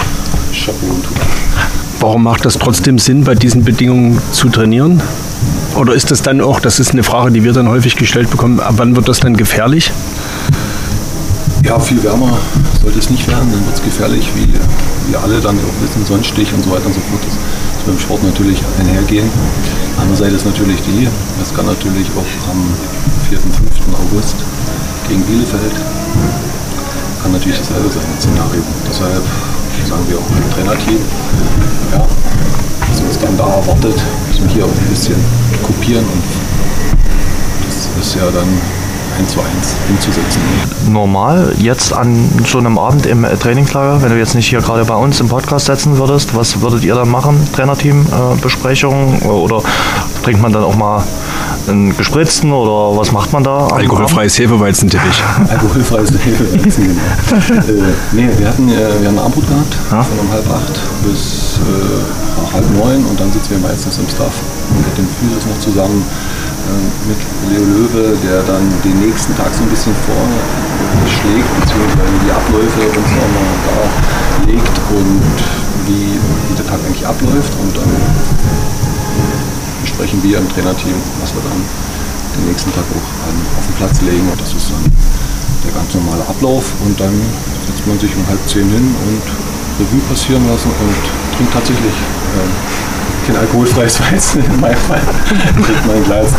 Chapeau 0.53 0.85
und 0.87 1.09
Hut 1.09 1.21
ab. 1.21 1.27
Warum 2.01 2.23
macht 2.23 2.45
das 2.45 2.57
trotzdem 2.57 2.99
Sinn, 2.99 3.23
bei 3.23 3.35
diesen 3.35 3.63
Bedingungen 3.63 4.21
zu 4.31 4.49
trainieren? 4.49 5.01
Oder 5.75 5.93
ist 5.93 6.11
das 6.11 6.21
dann 6.21 6.41
auch, 6.41 6.59
das 6.59 6.79
ist 6.79 6.91
eine 6.91 7.03
Frage, 7.03 7.31
die 7.31 7.43
wir 7.43 7.53
dann 7.53 7.69
häufig 7.69 7.95
gestellt 7.95 8.29
bekommen, 8.29 8.59
ab 8.59 8.73
wann 8.77 8.95
wird 8.95 9.07
das 9.07 9.19
dann 9.21 9.37
gefährlich? 9.37 9.91
Ja, 11.63 11.79
viel 11.79 12.03
wärmer 12.03 12.37
sollte 12.81 12.99
es 12.99 13.09
nicht 13.09 13.27
werden, 13.27 13.47
dann 13.51 13.65
wird 13.65 13.75
es 13.75 13.83
gefährlich, 13.83 14.27
wie 14.35 14.47
wir 15.11 15.19
alle 15.21 15.39
dann 15.39 15.55
auch 15.57 15.83
wissen, 15.83 16.05
Sonnenstich 16.05 16.51
und 16.53 16.63
so 16.65 16.71
weiter 16.71 16.87
und 16.87 16.95
so 16.95 17.01
fort. 17.01 17.21
Das 17.23 17.33
ist 17.33 17.85
beim 17.85 17.99
Sport 17.99 18.23
natürlich 18.23 18.59
einhergehen. 18.79 19.29
Andererseits 19.99 20.35
ist 20.37 20.45
natürlich 20.45 20.81
die, 20.81 21.07
es 21.41 21.53
kann 21.53 21.67
natürlich 21.67 22.07
auch 22.17 22.51
am 22.51 22.65
4. 23.29 23.37
und 23.37 23.55
5. 23.55 23.69
August 24.09 24.35
gegen 25.07 25.21
Bielefeld, 25.21 25.75
kann 27.21 27.31
natürlich 27.31 27.59
dasselbe 27.59 27.89
sein, 27.89 28.03
das 28.15 28.25
Szenario. 28.25 28.61
Deshalb 28.89 29.23
sagen 29.85 30.03
wir 30.07 30.17
auch 30.17 30.29
im 30.29 30.53
Trainerteam, 30.53 30.99
ja, 31.91 32.05
was 32.89 33.01
uns 33.01 33.19
dann 33.19 33.37
da 33.37 33.45
erwartet, 33.45 33.95
müssen 34.27 34.47
wir 34.47 34.53
hier 34.53 34.65
auch 34.65 34.69
ein 34.69 34.89
bisschen 34.89 35.15
kopieren 35.63 36.05
und 36.05 36.23
das 37.67 37.89
ist 37.99 38.15
ja 38.15 38.29
dann 38.31 38.47
eins 39.17 39.31
zu 39.33 39.39
eins 39.41 39.75
umzusetzen. 39.89 40.41
Normal, 40.89 41.53
jetzt 41.57 41.93
an 41.93 42.29
so 42.45 42.57
einem 42.57 42.77
Abend 42.77 43.05
im 43.05 43.23
äh, 43.23 43.35
Trainingslager, 43.35 44.01
wenn 44.01 44.09
du 44.09 44.17
jetzt 44.17 44.35
nicht 44.35 44.47
hier 44.47 44.61
gerade 44.61 44.85
bei 44.85 44.95
uns 44.95 45.19
im 45.19 45.27
Podcast 45.27 45.65
setzen 45.65 45.97
würdest, 45.97 46.35
was 46.35 46.61
würdet 46.61 46.83
ihr 46.83 46.95
dann 46.95 47.09
machen? 47.09 47.47
Trainerteam, 47.53 48.05
äh, 48.05 48.41
Besprechung 48.41 49.21
oder 49.21 49.61
trinkt 50.23 50.41
man 50.41 50.53
dann 50.53 50.63
auch 50.63 50.75
mal 50.75 51.03
einen 51.67 51.95
gespritzten 51.95 52.51
oder 52.51 52.97
was 52.97 53.11
macht 53.11 53.31
man 53.33 53.43
da? 53.43 53.57
Abend? 53.59 53.73
Alkoholfreies 53.73 54.37
Hefeweizenteppich. 54.39 55.23
Alkoholfreies 55.49 56.11
Hefeweizen, 56.11 56.83
genau. 56.83 57.61
äh, 57.61 57.93
nee, 58.11 58.29
wir 58.37 58.47
hatten 58.47 58.69
äh, 58.69 58.75
wir 58.99 59.07
haben 59.07 59.17
ein 59.17 59.19
Abendbrot 59.19 59.47
gehabt, 59.47 59.75
Ja. 59.91 60.03
von 60.03 60.19
um 60.19 60.31
halb 60.31 60.49
acht 60.49 60.79
bis 61.03 61.59
äh, 61.61 62.53
halb 62.53 62.65
neun 62.77 63.05
und 63.05 63.19
dann 63.19 63.31
sitzen 63.31 63.51
wir 63.51 63.59
meistens 63.69 63.97
im 63.97 64.07
Staff 64.09 64.33
mit 64.75 64.97
den 64.97 65.07
Physios 65.19 65.45
noch 65.45 65.59
zusammen 65.59 66.03
äh, 66.67 67.07
mit 67.07 67.19
Leo 67.51 67.63
Löwe, 67.65 68.17
der 68.23 68.41
dann 68.43 68.67
den 68.83 68.99
nächsten 68.99 69.35
Tag 69.37 69.53
so 69.53 69.63
ein 69.63 69.69
bisschen 69.69 69.93
vorschlägt, 70.05 71.47
beziehungsweise 71.59 72.15
die 72.25 72.31
Abläufe 72.31 72.81
uns 72.97 73.09
nochmal 73.15 73.53
da 73.67 74.47
legt 74.51 74.75
und 74.97 75.21
wie, 75.87 76.17
wie 76.49 76.55
der 76.57 76.65
Tag 76.67 76.79
eigentlich 76.85 77.05
abläuft 77.05 77.53
und 77.61 77.75
dann 77.77 77.91
besprechen 79.91 80.23
wir 80.23 80.37
im 80.37 80.47
Trainerteam, 80.49 80.95
was 81.19 81.33
wir 81.35 81.41
dann 81.43 81.59
den 82.39 82.47
nächsten 82.47 82.71
Tag 82.71 82.87
auch 82.95 83.09
an, 83.27 83.35
auf 83.59 83.65
den 83.67 83.75
Platz 83.75 84.01
legen. 84.01 84.27
Und 84.31 84.39
das 84.39 84.53
ist 84.53 84.71
dann 84.71 84.83
der 85.67 85.73
ganz 85.75 85.93
normale 85.93 86.23
Ablauf. 86.27 86.71
Und 86.85 86.99
dann 86.99 87.11
setzt 87.67 87.85
man 87.85 87.99
sich 87.99 88.15
um 88.15 88.25
halb 88.27 88.39
zehn 88.47 88.69
hin 88.71 88.87
und 88.87 89.23
Revue 89.79 89.99
passieren 90.07 90.47
lassen 90.47 90.71
und 90.71 91.35
trinkt 91.35 91.53
tatsächlich 91.53 91.93
ähm, 92.39 92.51
kein 93.27 93.35
alkoholfreies 93.35 93.99
Weizen. 94.11 94.43
In 94.45 94.59
meinem 94.59 94.79
Fall 94.87 95.01
trinkt 95.59 95.85
man 95.85 95.95
ein 95.97 96.03
Glas 96.03 96.31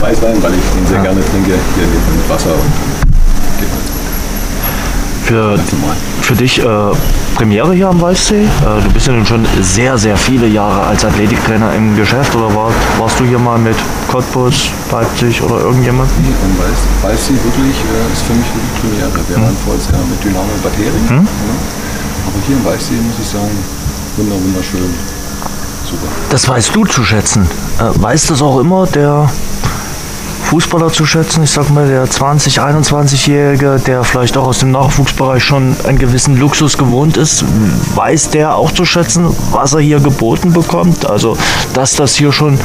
Weißwein, 0.00 0.42
weil 0.42 0.54
ich 0.54 0.66
den 0.76 0.86
sehr 0.86 1.02
gerne 1.02 1.20
trinke. 1.20 1.58
Hier 1.74 1.84
in 1.84 1.90
dem 1.90 2.02
Fall 2.02 2.14
mit 2.14 2.28
Wasser 2.30 2.54
und 2.54 2.70
geht 3.58 3.70
man 3.74 3.82
Für. 5.24 5.58
Für 6.30 6.36
dich 6.36 6.60
äh, 6.60 6.64
Premiere 7.34 7.74
hier 7.74 7.88
am 7.88 8.00
Waldsee? 8.00 8.44
Äh, 8.44 8.82
du 8.84 8.88
bist 8.92 9.08
ja 9.08 9.12
nun 9.12 9.26
schon 9.26 9.44
sehr, 9.62 9.98
sehr 9.98 10.16
viele 10.16 10.46
Jahre 10.46 10.86
als 10.86 11.04
Athletiktrainer 11.04 11.74
im 11.74 11.96
Geschäft 11.96 12.36
oder 12.36 12.54
war, 12.54 12.70
warst 12.98 13.18
du 13.18 13.24
hier 13.24 13.40
mal 13.40 13.58
mit 13.58 13.74
Cottbus, 14.06 14.70
Leipzig 14.92 15.42
oder 15.42 15.58
irgendjemand? 15.58 16.08
Nee, 16.22 16.28
und 16.28 16.56
weiß, 16.56 17.10
weiß 17.10 17.26
sie 17.26 17.32
wirklich, 17.32 17.74
äh, 17.74 18.12
ist 18.12 18.22
für 18.22 18.34
mich 18.34 18.46
wirklich 18.46 18.80
Premiere. 18.80 19.10
Wir 19.26 19.42
waren 19.42 19.56
vorher 19.64 20.06
mit 20.06 20.22
Dynamo 20.22 20.46
Batterie. 20.62 20.84
Ja. 21.10 21.16
Aber 21.16 22.46
hier 22.46 22.56
im 22.56 22.64
Weißsee 22.64 22.94
muss 22.94 23.18
ich 23.20 23.26
sagen, 23.26 23.50
wunder, 24.16 24.36
wunderschön. 24.36 24.94
Super. 25.84 26.06
Das 26.30 26.46
weißt 26.46 26.76
du 26.76 26.84
zu 26.84 27.02
schätzen. 27.02 27.48
Äh, 27.80 28.00
weiß 28.00 28.28
das 28.28 28.40
auch 28.40 28.60
immer 28.60 28.86
der 28.86 29.28
Fußballer 30.50 30.92
zu 30.92 31.06
schätzen? 31.06 31.44
Ich 31.44 31.52
sag 31.52 31.70
mal, 31.70 31.86
der 31.86 32.08
20-, 32.08 32.58
21-Jährige, 32.58 33.80
der 33.86 34.02
vielleicht 34.02 34.36
auch 34.36 34.48
aus 34.48 34.58
dem 34.58 34.72
Nachwuchsbereich 34.72 35.44
schon 35.44 35.76
einen 35.84 35.96
gewissen 35.96 36.36
Luxus 36.36 36.76
gewohnt 36.76 37.16
ist, 37.16 37.44
weiß 37.94 38.30
der 38.30 38.56
auch 38.56 38.72
zu 38.72 38.84
schätzen, 38.84 39.28
was 39.52 39.74
er 39.74 39.80
hier 39.80 40.00
geboten 40.00 40.52
bekommt? 40.52 41.08
Also, 41.08 41.36
dass 41.72 41.94
das 41.94 42.16
hier 42.16 42.32
schon 42.32 42.58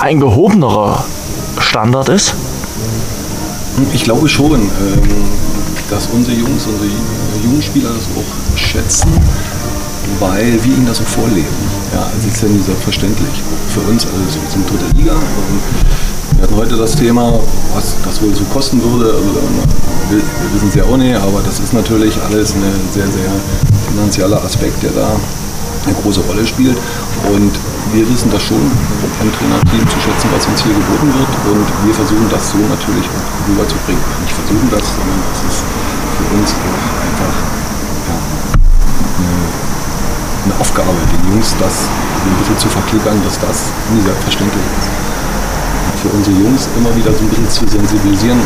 ein 0.00 0.18
gehobenerer 0.18 1.04
Standard 1.60 2.08
ist? 2.08 2.34
Ich 3.92 4.02
glaube 4.02 4.28
schon, 4.28 4.62
ähm, 4.62 4.68
dass 5.90 6.08
unsere 6.12 6.36
Jungs, 6.36 6.66
unsere 6.66 6.90
Jugendspieler 7.44 7.90
das 7.90 8.06
auch 8.18 8.58
schätzen, 8.58 9.12
weil 10.18 10.58
wir 10.64 10.74
ihnen 10.76 10.86
das 10.86 10.96
so 10.96 11.04
vorleben. 11.04 11.46
Ja, 11.94 12.10
es 12.18 12.26
ist 12.26 12.42
ja 12.42 12.48
nicht 12.48 12.66
selbstverständlich. 12.66 13.40
Für 13.72 13.82
uns, 13.82 14.04
also 14.04 14.18
wir 14.18 14.50
sind 14.50 14.68
dritte 14.68 14.96
Liga. 14.96 15.14
Wir 16.44 16.50
hatten 16.50 16.60
heute 16.60 16.76
das 16.76 16.92
Thema, 16.92 17.40
was 17.72 17.96
das 18.04 18.20
wohl 18.20 18.34
so 18.34 18.44
kosten 18.52 18.76
würde. 18.84 19.16
Also, 19.16 19.32
wir, 20.12 20.20
wissen 20.52 20.68
es 20.68 20.74
ja 20.74 20.84
auch 20.84 20.98
nicht, 20.98 21.16
aber 21.16 21.40
das 21.40 21.56
ist 21.58 21.72
natürlich 21.72 22.20
alles 22.20 22.52
ein 22.52 22.60
sehr, 22.92 23.08
sehr 23.08 23.32
finanzieller 23.88 24.44
Aspekt, 24.44 24.76
der 24.82 24.92
da 24.92 25.08
eine 25.08 25.94
große 26.04 26.20
Rolle 26.28 26.44
spielt. 26.44 26.76
Und 27.32 27.48
wir 27.96 28.04
wissen 28.12 28.28
das 28.28 28.42
schon 28.42 28.60
im 28.60 29.30
Trainerteam 29.32 29.88
zu 29.88 29.96
schätzen, 30.04 30.28
was 30.36 30.44
uns 30.44 30.60
hier 30.60 30.76
geboten 30.76 31.08
wird. 31.16 31.32
Und 31.48 31.64
wir 31.88 31.94
versuchen 31.96 32.28
das 32.28 32.50
so 32.52 32.60
natürlich 32.60 33.08
auch 33.08 33.48
rüberzubringen. 33.48 34.04
Nicht 34.20 34.36
versuchen 34.36 34.68
das, 34.68 34.84
sondern 34.84 35.20
es 35.32 35.40
ist 35.48 35.64
für 35.64 36.28
uns 36.28 36.52
auch 36.60 36.84
einfach 37.08 37.34
ja, 38.04 38.16
eine, 39.16 39.32
eine 40.44 40.60
Aufgabe, 40.60 40.92
den 41.08 41.24
Jungs 41.32 41.56
das 41.56 41.88
ein 41.88 42.36
bisschen 42.36 42.58
zu 42.60 42.68
verklickern, 42.68 43.16
dass 43.24 43.40
das 43.40 43.72
nie 43.96 44.04
selbstverständlich 44.04 44.60
ist. 44.76 44.92
Für 46.04 46.12
unsere 46.12 46.36
Jungs 46.36 46.68
immer 46.76 46.92
wieder 46.92 47.08
so 47.16 47.24
ein 47.24 47.28
bisschen 47.32 47.48
zu 47.48 47.64
sensibilisieren. 47.64 48.36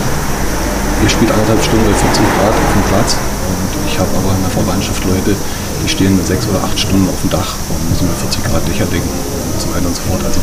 Ihr 1.03 1.11
spielt 1.11 1.27
anderthalb 1.35 1.59
Stunden 1.59 1.91
bei 1.91 1.95
14 1.99 2.23
Grad 2.39 2.55
auf 2.55 2.71
dem 2.71 2.83
Platz 2.87 3.19
und 3.19 3.71
ich 3.91 3.99
habe 3.99 4.07
aber 4.15 4.31
in 4.31 4.43
der 4.47 4.55
Verwandtschaft 4.55 5.03
Leute, 5.05 5.35
die 5.83 5.89
stehen 5.91 6.15
sechs 6.23 6.47
oder 6.47 6.63
acht 6.63 6.79
Stunden 6.79 7.09
auf 7.11 7.19
dem 7.19 7.31
Dach 7.31 7.59
und 7.67 7.83
müssen 7.91 8.07
mit 8.07 8.15
40 8.31 8.47
Grad 8.47 8.63
Dächer 8.63 8.87
decken 8.87 9.11
und 9.11 9.59
so 9.59 9.67
weiter 9.75 9.91
und 9.91 9.97
so 9.99 10.03
fort. 10.07 10.23
Also 10.23 10.39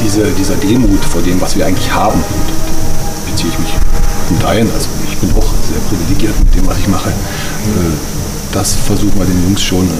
diese, 0.00 0.24
dieser 0.40 0.56
Demut 0.56 1.04
vor 1.04 1.20
dem, 1.20 1.36
was 1.40 1.52
wir 1.54 1.66
eigentlich 1.68 1.92
haben, 1.92 2.24
beziehe 3.28 3.52
ich 3.52 3.58
mich 3.60 3.76
gut 4.32 4.44
ein. 4.48 4.64
Also 4.72 4.88
ich 5.04 5.20
bin 5.20 5.28
auch 5.36 5.52
sehr 5.68 5.80
privilegiert 5.92 6.32
mit 6.48 6.54
dem, 6.56 6.64
was 6.66 6.78
ich 6.80 6.88
mache. 6.88 7.10
Äh, 7.10 7.92
Das 8.56 8.72
versuchen 8.88 9.18
wir 9.20 9.26
den 9.28 9.36
Jungs 9.44 9.60
schon 9.60 9.84
äh, 9.84 9.92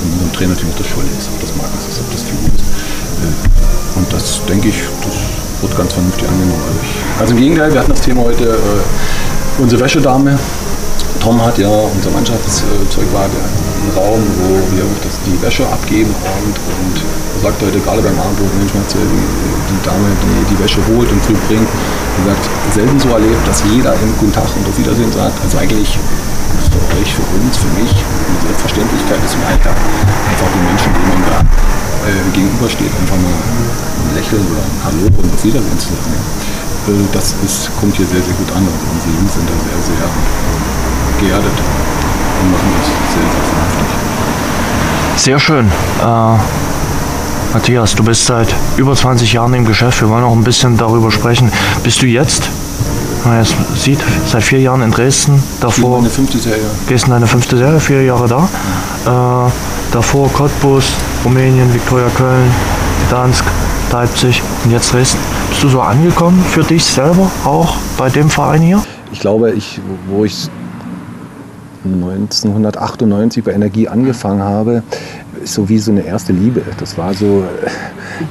in 0.00 0.12
unserem 0.16 0.32
Trainerteam 0.32 0.68
auf 0.72 0.78
der 0.80 0.88
Schule 0.88 1.08
ist, 1.18 1.28
ob 1.28 1.40
das 1.44 1.52
Markus 1.60 1.84
ist, 1.92 2.00
ob 2.00 2.08
das 2.08 2.22
Figur 2.24 2.48
ist. 2.56 2.64
Und 3.96 4.12
das 4.12 4.40
denke 4.46 4.68
ich, 4.68 4.76
das 5.02 5.15
wird 5.60 5.76
ganz 5.76 5.92
vernünftig 5.92 6.28
angenommen. 6.28 6.62
Also, 6.66 6.80
ich, 6.82 7.20
also 7.20 7.34
im 7.34 7.40
Gegenteil, 7.40 7.72
wir 7.72 7.80
hatten 7.80 7.92
das 7.92 8.00
Thema 8.00 8.22
heute, 8.22 8.44
äh, 8.44 9.62
unsere 9.62 9.82
Wäschedame. 9.82 10.38
Tom 11.20 11.42
hat 11.44 11.58
ja, 11.58 11.68
unser 11.68 12.10
Mannschaftszeug 12.10 13.08
war 13.12 13.26
der 13.28 13.42
ein 13.86 13.90
Raum, 13.94 14.22
wo 14.42 14.58
wir 14.74 14.84
das, 15.02 15.18
die 15.22 15.36
Wäsche 15.42 15.66
abgeben 15.66 16.10
und, 16.10 16.56
und 16.58 16.94
sagt 17.42 17.60
heute 17.62 17.78
gerade 17.80 18.02
beim 18.02 18.18
Abendbrot, 18.18 18.52
Mensch, 18.58 18.74
Matze, 18.74 18.98
die, 18.98 19.26
die 19.70 19.80
Dame, 19.84 20.08
die 20.22 20.54
die 20.54 20.58
Wäsche 20.58 20.80
holt 20.88 21.10
und 21.10 21.22
früh 21.22 21.36
bringt, 21.46 21.68
die 21.68 22.22
sagt, 22.26 22.44
selten 22.72 22.98
so 22.98 23.08
erlebt, 23.10 23.42
dass 23.46 23.62
jeder 23.70 23.94
im 23.94 24.10
Guten 24.18 24.32
Tag 24.32 24.48
und 24.56 24.66
auf 24.66 24.76
Wiedersehen 24.78 25.12
sagt. 25.12 25.36
Also 25.42 25.58
eigentlich 25.58 25.98
ist 26.58 26.72
für 26.72 26.82
euch, 26.98 27.10
für 27.14 27.26
uns, 27.38 27.56
für 27.58 27.70
mich, 27.78 27.92
eine 27.92 28.38
Selbstverständlichkeit 28.42 29.20
ist 29.24 29.34
im 29.34 29.44
Alltag 29.46 29.76
einfach 29.76 30.50
die 30.50 30.62
Menschen, 30.66 30.90
denen 30.94 31.10
man 31.10 31.22
da 31.30 31.38
äh, 32.06 32.30
gegenübersteht, 32.32 32.90
einfach 33.00 33.16
mal 33.16 33.34
ein 33.34 34.14
Lächeln 34.14 34.42
oder 34.46 34.62
ein 34.62 34.78
Hallo 34.84 35.06
und 35.06 35.34
auf 35.34 35.44
Wiedersehen 35.44 35.78
zu 35.78 35.88
sagen. 35.90 36.14
Äh, 36.88 37.06
das 37.12 37.34
ist, 37.44 37.70
kommt 37.80 37.96
hier 37.96 38.06
sehr, 38.06 38.22
sehr 38.22 38.34
gut 38.34 38.50
an. 38.54 38.62
Also 38.64 38.86
unsere 38.94 39.10
Jungs 39.18 39.34
sind 39.34 39.48
da 39.48 39.54
sehr, 39.58 39.80
sehr 39.82 40.06
geerdet 41.20 41.58
und 42.40 42.52
machen 42.52 42.70
das 42.78 42.86
sehr, 43.12 43.22
sehr 43.22 43.44
vernünftig. 43.50 43.96
Sehr 45.16 45.38
schön. 45.38 45.66
Äh, 46.00 46.38
Matthias, 47.52 47.94
du 47.94 48.04
bist 48.04 48.26
seit 48.26 48.54
über 48.76 48.94
20 48.94 49.32
Jahren 49.32 49.54
im 49.54 49.64
Geschäft. 49.64 50.00
Wir 50.00 50.08
wollen 50.08 50.22
noch 50.22 50.32
ein 50.32 50.44
bisschen 50.44 50.76
darüber 50.76 51.10
sprechen. 51.10 51.50
Bist 51.82 52.02
du 52.02 52.06
jetzt 52.06 52.50
man 53.26 53.38
jetzt 53.38 53.54
sieht, 53.76 53.98
seit 54.26 54.42
vier 54.42 54.60
Jahren 54.60 54.82
in 54.82 54.90
Dresden, 54.90 55.42
davor 55.60 55.98
Eine 55.98 56.10
fünfte 56.10 56.38
Serie. 56.38 56.62
gehst 56.88 57.04
in 57.06 57.10
deine 57.10 57.26
fünfte 57.26 57.56
Serie, 57.56 57.80
vier 57.80 58.02
Jahre 58.02 58.28
da. 58.28 59.46
Äh, 59.46 59.50
davor 59.92 60.32
Cottbus, 60.32 60.92
Rumänien, 61.24 61.72
Viktoria 61.72 62.08
Köln, 62.16 62.50
Gdansk, 63.08 63.44
Leipzig 63.92 64.42
und 64.64 64.70
jetzt 64.72 64.92
Dresden. 64.92 65.18
Bist 65.50 65.62
du 65.62 65.68
so 65.68 65.80
angekommen 65.80 66.44
für 66.50 66.62
dich 66.62 66.84
selber 66.84 67.30
auch 67.44 67.76
bei 67.96 68.08
dem 68.08 68.28
Verein 68.30 68.62
hier? 68.62 68.82
Ich 69.12 69.20
glaube, 69.20 69.52
ich, 69.52 69.80
wo 70.08 70.24
ich 70.24 70.48
1998 71.84 73.44
bei 73.44 73.52
Energie 73.52 73.88
angefangen 73.88 74.42
habe, 74.42 74.82
ist 75.42 75.54
so 75.54 75.68
wie 75.68 75.78
so 75.78 75.92
eine 75.92 76.02
erste 76.02 76.32
Liebe. 76.32 76.62
Das 76.78 76.98
war 76.98 77.14
so, 77.14 77.44
äh, 77.64 77.68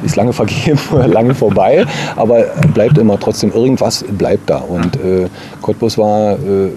ist 0.03 0.15
lange 0.15 0.33
vergeben, 0.33 0.79
lange 1.07 1.33
vorbei, 1.33 1.85
aber 2.15 2.45
bleibt 2.73 2.97
immer 2.97 3.19
trotzdem 3.19 3.51
irgendwas 3.51 4.03
bleibt 4.17 4.49
da. 4.49 4.57
Und 4.57 4.95
äh, 4.97 5.27
Cottbus 5.61 5.97
war, 5.97 6.33
äh, 6.33 6.69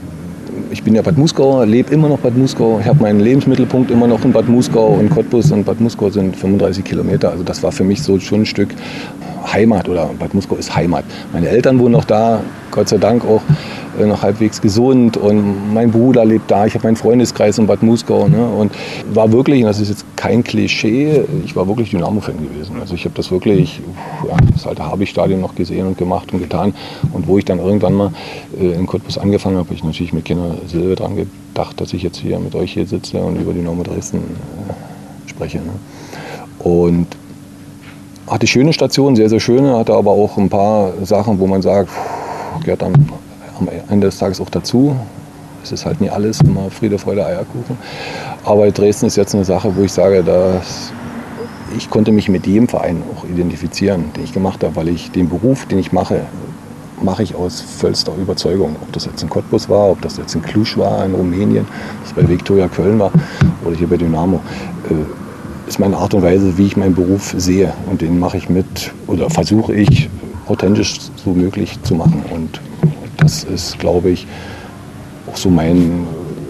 ich 0.71 0.83
bin 0.83 0.95
ja 0.95 1.03
Bad 1.03 1.17
Muskau, 1.17 1.63
lebe 1.65 1.93
immer 1.93 2.09
noch 2.09 2.19
Bad 2.19 2.37
Muskau. 2.37 2.79
Ich 2.81 2.87
habe 2.87 3.03
meinen 3.03 3.21
Lebensmittelpunkt 3.21 3.91
immer 3.91 4.07
noch 4.07 4.25
in 4.25 4.33
Bad 4.33 4.49
Muskau 4.49 4.89
und 4.89 5.11
Cottbus 5.11 5.53
und 5.53 5.65
Bad 5.65 5.81
Muskau 5.81 6.11
sind 6.11 6.37
35 6.37 6.85
Kilometer. 6.85 7.31
Also 7.31 7.45
das 7.45 7.63
war 7.63 7.73
für 7.73 7.85
mich 7.85 8.03
so 8.03 8.19
schon 8.19 8.43
ein 8.43 8.47
Stück 8.47 8.71
Heimat 9.53 9.89
oder 9.89 10.11
Bad 10.19 10.35
Muskau 10.35 10.57
ist 10.57 10.75
Heimat. 10.75 11.05
Meine 11.33 11.49
Eltern 11.49 11.79
wohnen 11.79 11.93
noch 11.93 12.05
da, 12.05 12.41
Gott 12.71 12.89
sei 12.89 12.99
Dank 12.99 13.25
auch 13.25 13.43
noch 14.07 14.23
halbwegs 14.23 14.61
gesund 14.61 15.17
und 15.17 15.73
mein 15.73 15.91
Bruder 15.91 16.25
lebt 16.25 16.51
da, 16.51 16.67
ich 16.67 16.75
habe 16.75 16.85
meinen 16.85 16.97
Freundeskreis 16.97 17.59
in 17.59 17.67
Bad 17.67 17.83
Muskau 17.83 18.29
ne? 18.29 18.47
und 18.47 18.73
war 19.13 19.33
wirklich, 19.33 19.63
und 19.63 19.67
das 19.67 19.81
ist 19.81 19.89
jetzt 19.89 20.05
kein 20.17 20.45
Klischee, 20.45 21.25
ich 21.45 21.57
war 21.57 21.67
wirklich 21.67 21.91
Dynamo-Fan 21.91 22.37
gewesen. 22.37 22.77
Also 22.81 22.95
ich 22.95 23.05
habe 23.05 23.15
das 23.15 23.31
wirklich, 23.31 23.81
ja, 24.29 24.37
das 24.53 24.67
alte 24.67 24.85
Habicht-Stadion 24.85 25.41
noch 25.41 25.55
gesehen 25.55 25.87
und 25.87 25.99
gemacht 25.99 26.33
und 26.33 26.41
getan 26.41 26.75
und 27.13 27.27
wo 27.27 27.39
ich 27.39 27.45
dann 27.45 27.59
irgendwann 27.59 27.95
mal 27.95 28.13
äh, 28.61 28.73
in 28.73 28.87
Cottbus 28.87 29.19
angefangen 29.19 29.57
habe, 29.57 29.67
habe 29.67 29.75
ich 29.75 29.85
natürlich 29.85 30.13
mit 30.13 30.25
keiner 30.25 30.55
Silbe 30.67 30.95
dran 30.95 31.17
gedacht, 31.17 31.81
dass 31.81 31.93
ich 31.93 32.03
jetzt 32.03 32.19
hier 32.19 32.39
mit 32.39 32.55
euch 32.55 32.73
hier 32.73 32.87
sitze 32.87 33.19
und 33.19 33.41
über 33.41 33.53
Dynamo 33.53 33.83
Dresden 33.83 34.19
äh, 34.19 35.29
spreche. 35.29 35.59
Ne? 35.59 35.73
Und 36.59 37.07
hatte 38.27 38.47
schöne 38.47 38.73
Stationen, 38.73 39.17
sehr, 39.17 39.29
sehr 39.29 39.41
schöne, 39.41 39.77
hatte 39.77 39.95
aber 39.95 40.11
auch 40.11 40.37
ein 40.37 40.49
paar 40.49 40.93
Sachen, 41.05 41.39
wo 41.39 41.47
man 41.47 41.63
sagt, 41.63 41.89
pff, 41.89 42.65
gehört 42.65 42.83
dann 42.83 42.95
am 43.61 43.69
Ende 43.89 44.07
des 44.09 44.19
Tages 44.19 44.41
auch 44.41 44.51
dazu. 44.51 44.97
Es 45.63 45.73
ist 45.73 45.85
halt 45.85 46.01
nie 46.01 46.11
alles 46.11 46.41
immer 46.41 46.71
Friede, 46.71 46.99
Freude, 46.99 47.27
Eierkuchen. 47.27 47.77
Aber 48.45 48.71
Dresden 48.71 49.07
ist 49.07 49.17
jetzt 49.17 49.35
eine 49.35 49.45
Sache, 49.45 49.75
wo 49.75 49.83
ich 49.83 49.93
sage, 49.93 50.23
dass 50.23 50.93
ich 51.77 51.91
konnte 51.91 52.13
mich 52.13 52.29
mit 52.29 52.47
jedem 52.47 52.69
Verein 52.69 53.03
auch 53.15 53.25
identifizieren, 53.25 54.05
den 54.17 54.25
ich 54.25 54.33
gemacht 54.33 54.65
habe, 54.65 54.77
weil 54.77 54.89
ich 54.89 55.11
den 55.11 55.29
Beruf, 55.29 55.67
den 55.67 55.79
ich 55.79 55.93
mache, 55.93 56.23
mache 57.03 57.23
ich 57.23 57.35
aus 57.35 57.61
vollster 57.61 58.13
Überzeugung. 58.17 58.77
Ob 58.81 58.93
das 58.93 59.05
jetzt 59.05 59.23
in 59.23 59.29
Cottbus 59.29 59.69
war, 59.69 59.91
ob 59.91 60.01
das 60.01 60.17
jetzt 60.17 60.35
in 60.35 60.43
Cluj 60.43 60.77
war, 60.77 61.05
in 61.05 61.15
Rumänien, 61.15 61.67
das 62.03 62.13
bei 62.13 62.29
Viktoria 62.29 62.69
Köln 62.69 62.99
war 62.99 63.13
oder 63.65 63.77
hier 63.77 63.89
bei 63.89 63.97
Dynamo. 63.97 64.41
Äh, 64.91 65.69
ist 65.69 65.79
meine 65.79 65.99
Art 65.99 66.15
und 66.15 66.23
Weise, 66.23 66.57
wie 66.57 66.67
ich 66.67 66.77
meinen 66.77 66.95
Beruf 66.95 67.35
sehe. 67.37 67.73
Und 67.91 68.01
den 68.01 68.19
mache 68.19 68.39
ich 68.39 68.49
mit 68.49 68.93
oder 69.07 69.29
versuche 69.29 69.75
ich 69.75 70.09
authentisch 70.47 70.99
so 71.23 71.31
möglich 71.31 71.79
zu 71.83 71.95
machen. 71.95 72.25
Und 72.31 72.61
das 73.19 73.45
ist, 73.45 73.79
glaube 73.79 74.11
ich, 74.11 74.27
auch 75.31 75.37
so 75.37 75.51
mein, 75.51 76.07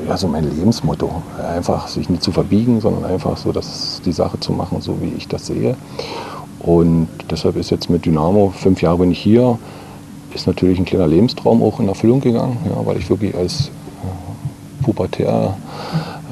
also 0.09 0.29
mein 0.29 0.45
Lebensmotto. 0.45 1.11
Einfach 1.55 1.89
sich 1.89 2.09
nicht 2.09 2.23
zu 2.23 2.31
verbiegen, 2.31 2.81
sondern 2.81 3.05
einfach 3.05 3.37
so 3.37 3.53
das, 3.53 4.01
die 4.05 4.13
Sache 4.13 4.39
zu 4.39 4.53
machen, 4.53 4.81
so 4.81 5.01
wie 5.01 5.13
ich 5.17 5.27
das 5.29 5.47
sehe. 5.47 5.77
Und 6.61 7.09
deshalb 7.31 7.57
ist 7.57 7.71
jetzt 7.71 7.91
mit 7.91 8.05
Dynamo, 8.05 8.53
fünf 8.57 8.83
Jahre 8.83 8.99
bin 8.99 9.13
ich 9.13 9.19
hier, 9.19 9.59
ist 10.35 10.47
natürlich 10.47 10.79
ein 10.79 10.85
kleiner 10.85 11.07
Lebenstraum 11.07 11.63
auch 11.63 11.81
in 11.81 11.89
Erfüllung 11.89 12.21
gegangen, 12.21 12.59
ja, 12.65 12.85
weil 12.85 12.99
ich 12.99 13.09
wirklich 13.09 13.35
als 13.35 13.69
äh, 13.69 14.85
pubertär 14.85 15.57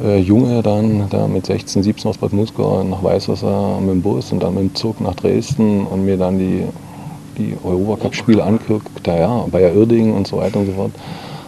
äh, 0.05 0.19
Junge 0.19 0.63
dann 0.63 1.09
da 1.11 1.27
mit 1.27 1.47
16, 1.47 1.83
17 1.83 2.11
aus 2.11 2.19
Bad 2.19 2.33
Muskau 2.33 2.83
nach 2.83 3.03
Weißwasser 3.03 3.79
mit 3.81 3.91
dem 3.91 4.03
Bus 4.03 4.33
und 4.33 4.43
dann 4.43 4.55
mit 4.55 4.63
dem 4.65 4.75
Zug 4.75 5.01
nach 5.01 5.15
Dresden 5.15 5.87
und 5.87 6.05
mir 6.05 6.17
dann 6.17 6.39
die, 6.39 6.65
die 7.39 7.57
Europacup-Spiele 7.63 8.43
anguckt, 8.43 9.07
ja, 9.07 9.45
Bayer 9.51 9.75
Uerdingen 9.75 10.15
und 10.15 10.27
so 10.27 10.39
weiter 10.39 10.61
und 10.61 10.67
so 10.67 10.73
fort. 10.73 10.93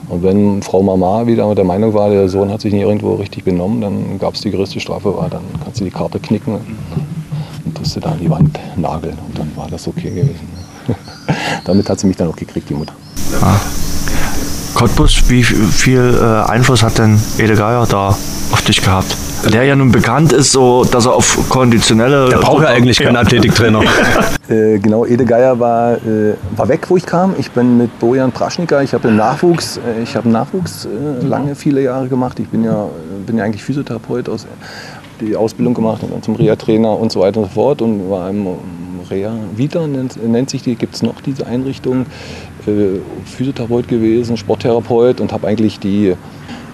Und 0.08 0.22
wenn 0.22 0.62
Frau 0.62 0.82
Mama 0.82 1.26
wieder 1.26 1.54
der 1.54 1.64
Meinung 1.64 1.92
war, 1.92 2.08
der 2.08 2.28
Sohn 2.28 2.50
hat 2.50 2.62
sich 2.62 2.72
nicht 2.72 2.82
irgendwo 2.82 3.14
richtig 3.16 3.44
benommen, 3.44 3.80
dann 3.80 4.18
gab 4.18 4.34
es 4.34 4.40
die 4.40 4.50
größte 4.50 4.80
Strafe, 4.80 5.14
war, 5.14 5.28
dann 5.28 5.42
kannst 5.62 5.80
du 5.80 5.84
die 5.84 5.90
Karte 5.90 6.18
knicken 6.18 6.54
und 6.54 7.76
tust 7.76 7.96
du 7.96 8.00
da 8.00 8.10
an 8.10 8.18
die 8.20 8.30
Wand 8.30 8.58
nageln. 8.76 9.18
Und 9.26 9.38
dann 9.38 9.50
war 9.54 9.68
das 9.68 9.86
okay 9.86 10.10
gewesen. 10.10 10.48
Damit 11.64 11.88
hat 11.90 12.00
sie 12.00 12.06
mich 12.06 12.16
dann 12.16 12.28
auch 12.28 12.36
gekriegt, 12.36 12.70
die 12.70 12.74
Mutter. 12.74 12.94
Cottbus, 14.74 15.28
wie 15.28 15.42
viel 15.42 16.18
äh, 16.20 16.50
Einfluss 16.50 16.82
hat 16.82 16.98
denn 16.98 17.20
Ede 17.36 17.56
Geier 17.56 17.86
da 17.86 18.16
auf 18.50 18.62
dich 18.62 18.80
gehabt? 18.80 19.14
Der 19.44 19.62
ja 19.64 19.76
nun 19.76 19.92
bekannt 19.92 20.32
ist, 20.32 20.52
so, 20.52 20.84
dass 20.84 21.06
er 21.06 21.14
auf 21.14 21.48
konditionelle. 21.48 22.28
Der 22.28 22.38
braucht 22.38 22.62
ja 22.62 22.68
eigentlich 22.68 22.98
keinen 22.98 23.16
Athletiktrainer. 23.16 23.82
Äh, 24.48 24.78
genau, 24.78 25.04
Ede 25.04 25.26
Geier 25.26 25.60
war, 25.60 25.96
äh, 25.96 26.32
war 26.56 26.68
weg, 26.68 26.86
wo 26.88 26.96
ich 26.96 27.04
kam. 27.04 27.34
Ich 27.36 27.50
bin 27.50 27.76
mit 27.76 27.98
Bojan 27.98 28.32
Praschnika, 28.32 28.80
ich 28.80 28.94
habe 28.94 29.10
Nachwuchs, 29.10 29.76
äh, 29.76 30.02
ich 30.02 30.16
habe 30.16 30.26
Nachwuchs 30.30 30.86
äh, 30.86 31.22
lange, 31.22 31.54
viele 31.54 31.82
Jahre 31.82 32.08
gemacht. 32.08 32.40
Ich 32.40 32.48
bin 32.48 32.64
ja, 32.64 32.88
bin 33.26 33.36
ja 33.36 33.44
eigentlich 33.44 33.62
Physiotherapeut, 33.62 34.26
aus, 34.30 34.46
die 35.20 35.36
Ausbildung 35.36 35.74
gemacht 35.74 36.02
und 36.02 36.14
dann 36.14 36.22
zum 36.22 36.34
Reha-Trainer 36.34 36.98
und 36.98 37.12
so 37.12 37.20
weiter 37.20 37.40
und 37.40 37.48
so 37.48 37.52
fort 37.52 37.82
und 37.82 38.08
war 38.08 38.30
im 38.30 38.46
Reha 39.10 39.32
Vita 39.54 39.86
nennt, 39.86 40.16
nennt 40.26 40.48
sich 40.48 40.62
die, 40.62 40.76
gibt 40.76 40.94
es 40.94 41.02
noch 41.02 41.20
diese 41.20 41.46
Einrichtung, 41.46 42.06
äh, 42.66 43.00
Physiotherapeut 43.26 43.88
gewesen, 43.88 44.38
Sporttherapeut 44.38 45.20
und 45.20 45.32
habe 45.32 45.46
eigentlich 45.46 45.78
die, 45.78 46.14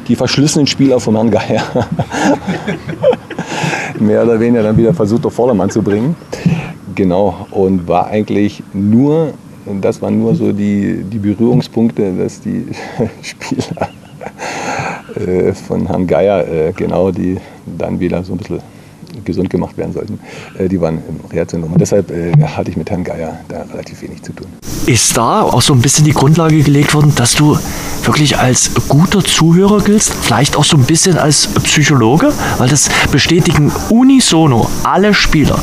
die 0.08 0.16
verschlissenen 0.16 0.66
Spieler 0.66 1.00
von 1.00 1.14
Herrn 1.14 1.30
Geier 1.30 1.62
mehr 3.98 4.22
oder 4.22 4.38
weniger 4.38 4.62
dann 4.62 4.76
wieder 4.76 4.94
versucht 4.94 5.26
auf 5.26 5.34
Vordermann 5.34 5.70
zu 5.70 5.82
bringen. 5.82 6.16
Genau, 6.94 7.46
und 7.50 7.88
war 7.88 8.06
eigentlich 8.06 8.62
nur, 8.72 9.32
das 9.80 10.00
waren 10.00 10.20
nur 10.20 10.34
so 10.34 10.52
die, 10.52 11.02
die 11.04 11.18
Berührungspunkte, 11.18 12.12
dass 12.12 12.40
die 12.40 12.66
Spieler 13.22 13.88
äh, 15.16 15.52
von 15.52 15.86
Herrn 15.86 16.06
Geier, 16.06 16.46
äh, 16.46 16.72
genau, 16.72 17.10
die 17.10 17.38
dann 17.66 17.98
wieder 17.98 18.22
so 18.22 18.34
ein 18.34 18.38
bisschen 18.38 18.73
gesund 19.24 19.50
gemacht 19.50 19.76
werden 19.76 19.92
sollten, 19.92 20.18
äh, 20.58 20.68
die 20.68 20.80
waren 20.80 20.98
im 21.08 21.20
Reha-Zentrum. 21.30 21.72
Und 21.72 21.80
deshalb 21.80 22.10
äh, 22.10 22.32
hatte 22.42 22.70
ich 22.70 22.76
mit 22.76 22.90
Herrn 22.90 23.04
Geier 23.04 23.38
da 23.48 23.62
relativ 23.72 24.02
wenig 24.02 24.22
zu 24.22 24.32
tun. 24.32 24.46
Ist 24.86 25.16
da 25.16 25.42
auch 25.42 25.62
so 25.62 25.72
ein 25.72 25.80
bisschen 25.80 26.04
die 26.04 26.12
Grundlage 26.12 26.62
gelegt 26.62 26.94
worden, 26.94 27.12
dass 27.14 27.34
du 27.34 27.58
wirklich 28.04 28.38
als 28.38 28.70
guter 28.88 29.24
Zuhörer 29.24 29.80
giltst? 29.80 30.12
Vielleicht 30.12 30.56
auch 30.56 30.64
so 30.64 30.76
ein 30.76 30.84
bisschen 30.84 31.16
als 31.16 31.46
Psychologe? 31.62 32.32
Weil 32.58 32.68
das 32.68 32.90
bestätigen 33.10 33.72
unisono 33.88 34.68
alle 34.82 35.14
Spieler. 35.14 35.58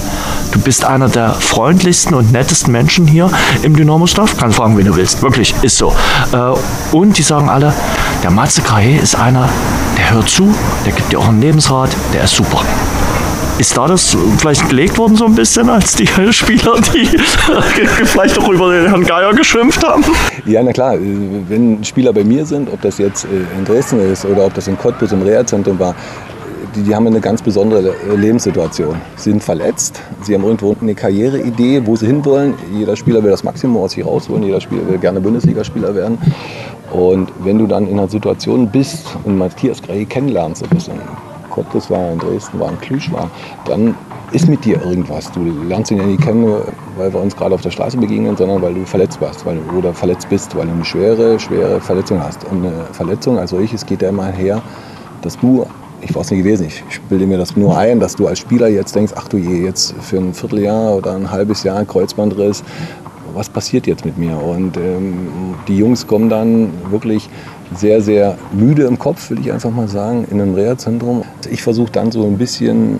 Du 0.51 0.59
bist 0.59 0.83
einer 0.83 1.07
der 1.07 1.33
freundlichsten 1.33 2.13
und 2.13 2.31
nettesten 2.31 2.71
Menschen 2.71 3.07
hier 3.07 3.29
im 3.61 3.75
Dynamo-Staff. 3.75 4.37
Kann 4.37 4.51
fragen, 4.51 4.77
wen 4.77 4.85
du 4.85 4.95
willst. 4.95 5.21
Wirklich, 5.21 5.53
ist 5.61 5.77
so. 5.77 5.93
Äh, 6.33 6.55
Und 6.95 7.17
die 7.17 7.23
sagen 7.23 7.49
alle, 7.49 7.73
der 8.23 8.31
Matze 8.31 8.61
Krahe 8.61 8.97
ist 8.97 9.15
einer, 9.15 9.47
der 9.97 10.11
hört 10.11 10.29
zu, 10.29 10.53
der 10.85 10.93
gibt 10.93 11.11
dir 11.11 11.19
auch 11.19 11.27
einen 11.27 11.41
Lebensrat, 11.41 11.89
der 12.13 12.23
ist 12.23 12.35
super. 12.35 12.63
Ist 13.61 13.77
da 13.77 13.85
das 13.85 14.17
vielleicht 14.39 14.67
gelegt 14.69 14.97
worden 14.97 15.15
so 15.15 15.25
ein 15.25 15.35
bisschen 15.35 15.69
als 15.69 15.95
die 15.95 16.07
Spieler, 16.07 16.81
die 16.95 17.05
vielleicht 18.05 18.39
auch 18.39 18.49
über 18.49 18.73
den 18.73 18.87
Herrn 18.87 19.03
Geier 19.03 19.31
geschimpft 19.35 19.87
haben? 19.87 20.03
Ja, 20.47 20.63
na 20.63 20.73
klar, 20.73 20.95
wenn 21.47 21.83
Spieler 21.83 22.11
bei 22.11 22.23
mir 22.23 22.43
sind, 22.43 22.73
ob 22.73 22.81
das 22.81 22.97
jetzt 22.97 23.25
äh, 23.25 23.59
in 23.59 23.63
Dresden 23.63 23.99
ist 23.99 24.25
oder 24.25 24.47
ob 24.47 24.55
das 24.55 24.67
in 24.67 24.79
Cottbus 24.79 25.11
im 25.11 25.21
Reha-Zentrum 25.21 25.77
war, 25.77 25.93
die, 26.75 26.81
die 26.81 26.95
haben 26.95 27.05
eine 27.05 27.21
ganz 27.21 27.43
besondere 27.43 27.93
äh, 28.09 28.15
Lebenssituation. 28.15 28.99
Sie 29.15 29.29
sind 29.29 29.43
verletzt, 29.43 30.01
sie 30.23 30.33
haben 30.33 30.43
irgendwo 30.43 30.75
eine 30.81 30.95
Karriereidee, 30.95 31.83
wo 31.85 31.95
sie 31.95 32.07
hinwollen. 32.07 32.55
Jeder 32.73 32.95
Spieler 32.95 33.23
will 33.23 33.29
das 33.29 33.43
Maximum 33.43 33.83
aus 33.83 33.91
sich 33.91 34.03
rausholen, 34.03 34.41
jeder 34.41 34.59
Spieler 34.59 34.87
will 34.89 34.97
gerne 34.97 35.21
Bundesligaspieler 35.21 35.93
werden. 35.93 36.17
Und 36.91 37.31
wenn 37.43 37.59
du 37.59 37.67
dann 37.67 37.87
in 37.87 37.99
einer 37.99 38.09
Situation 38.09 38.71
bist 38.71 39.05
und 39.23 39.37
Matthias 39.37 39.83
Grey 39.83 40.05
kennenlernst, 40.05 40.63
ob 40.63 40.71
das 40.71 40.87
in 40.87 40.95
Cottbus 41.51 41.89
war, 41.89 42.11
in 42.11 42.19
Dresden 42.19 42.59
war, 42.59 42.69
in 42.71 42.79
Cluj 42.79 43.11
war, 43.11 43.29
dann 43.65 43.95
ist 44.31 44.47
mit 44.47 44.63
dir 44.63 44.81
irgendwas. 44.81 45.31
Du 45.31 45.41
lernst 45.67 45.91
ihn 45.91 45.97
ja 45.97 46.05
nicht 46.05 46.21
kennen, 46.21 46.45
weil 46.97 47.13
wir 47.13 47.19
uns 47.19 47.35
gerade 47.35 47.53
auf 47.53 47.61
der 47.61 47.71
Straße 47.71 47.97
begegnen, 47.97 48.35
sondern 48.37 48.61
weil 48.61 48.73
du 48.73 48.85
verletzt 48.85 49.19
warst 49.21 49.45
weil 49.45 49.57
du, 49.57 49.77
oder 49.77 49.93
verletzt 49.93 50.29
bist, 50.29 50.55
weil 50.55 50.65
du 50.65 50.73
eine 50.73 50.85
schwere, 50.85 51.39
schwere 51.39 51.81
Verletzung 51.81 52.23
hast. 52.23 52.43
Und 52.45 52.65
eine 52.65 52.85
Verletzung 52.93 53.37
als 53.37 53.51
solches 53.51 53.85
geht 53.85 54.01
ja 54.01 54.09
immer 54.09 54.27
her, 54.27 54.61
dass 55.21 55.37
du, 55.37 55.65
ich 56.01 56.15
war 56.15 56.21
es 56.21 56.31
nie 56.31 56.37
gewesen, 56.37 56.67
ich 56.67 57.01
bilde 57.01 57.27
mir 57.27 57.37
das 57.37 57.55
nur 57.55 57.77
ein, 57.77 57.99
dass 57.99 58.15
du 58.15 58.27
als 58.27 58.39
Spieler 58.39 58.67
jetzt 58.69 58.95
denkst, 58.95 59.13
ach 59.15 59.27
du 59.27 59.37
je, 59.37 59.63
jetzt 59.63 59.93
für 60.01 60.17
ein 60.17 60.33
Vierteljahr 60.33 60.95
oder 60.95 61.13
ein 61.15 61.29
halbes 61.29 61.63
Jahr 61.63 61.83
Kreuzbandriss, 61.85 62.63
was 63.33 63.49
passiert 63.49 63.87
jetzt 63.87 64.05
mit 64.05 64.17
mir? 64.17 64.37
Und 64.37 64.77
ähm, 64.77 65.55
die 65.67 65.77
Jungs 65.77 66.07
kommen 66.07 66.29
dann 66.29 66.71
wirklich 66.89 67.29
sehr, 67.75 68.01
sehr 68.01 68.37
müde 68.51 68.83
im 68.83 68.99
Kopf, 68.99 69.29
will 69.29 69.39
ich 69.39 69.51
einfach 69.51 69.71
mal 69.71 69.87
sagen, 69.87 70.25
in 70.29 70.41
einem 70.41 70.53
Reha-Zentrum. 70.53 71.23
Ich 71.49 71.61
versuche 71.61 71.91
dann 71.91 72.11
so 72.11 72.25
ein 72.25 72.37
bisschen 72.37 72.99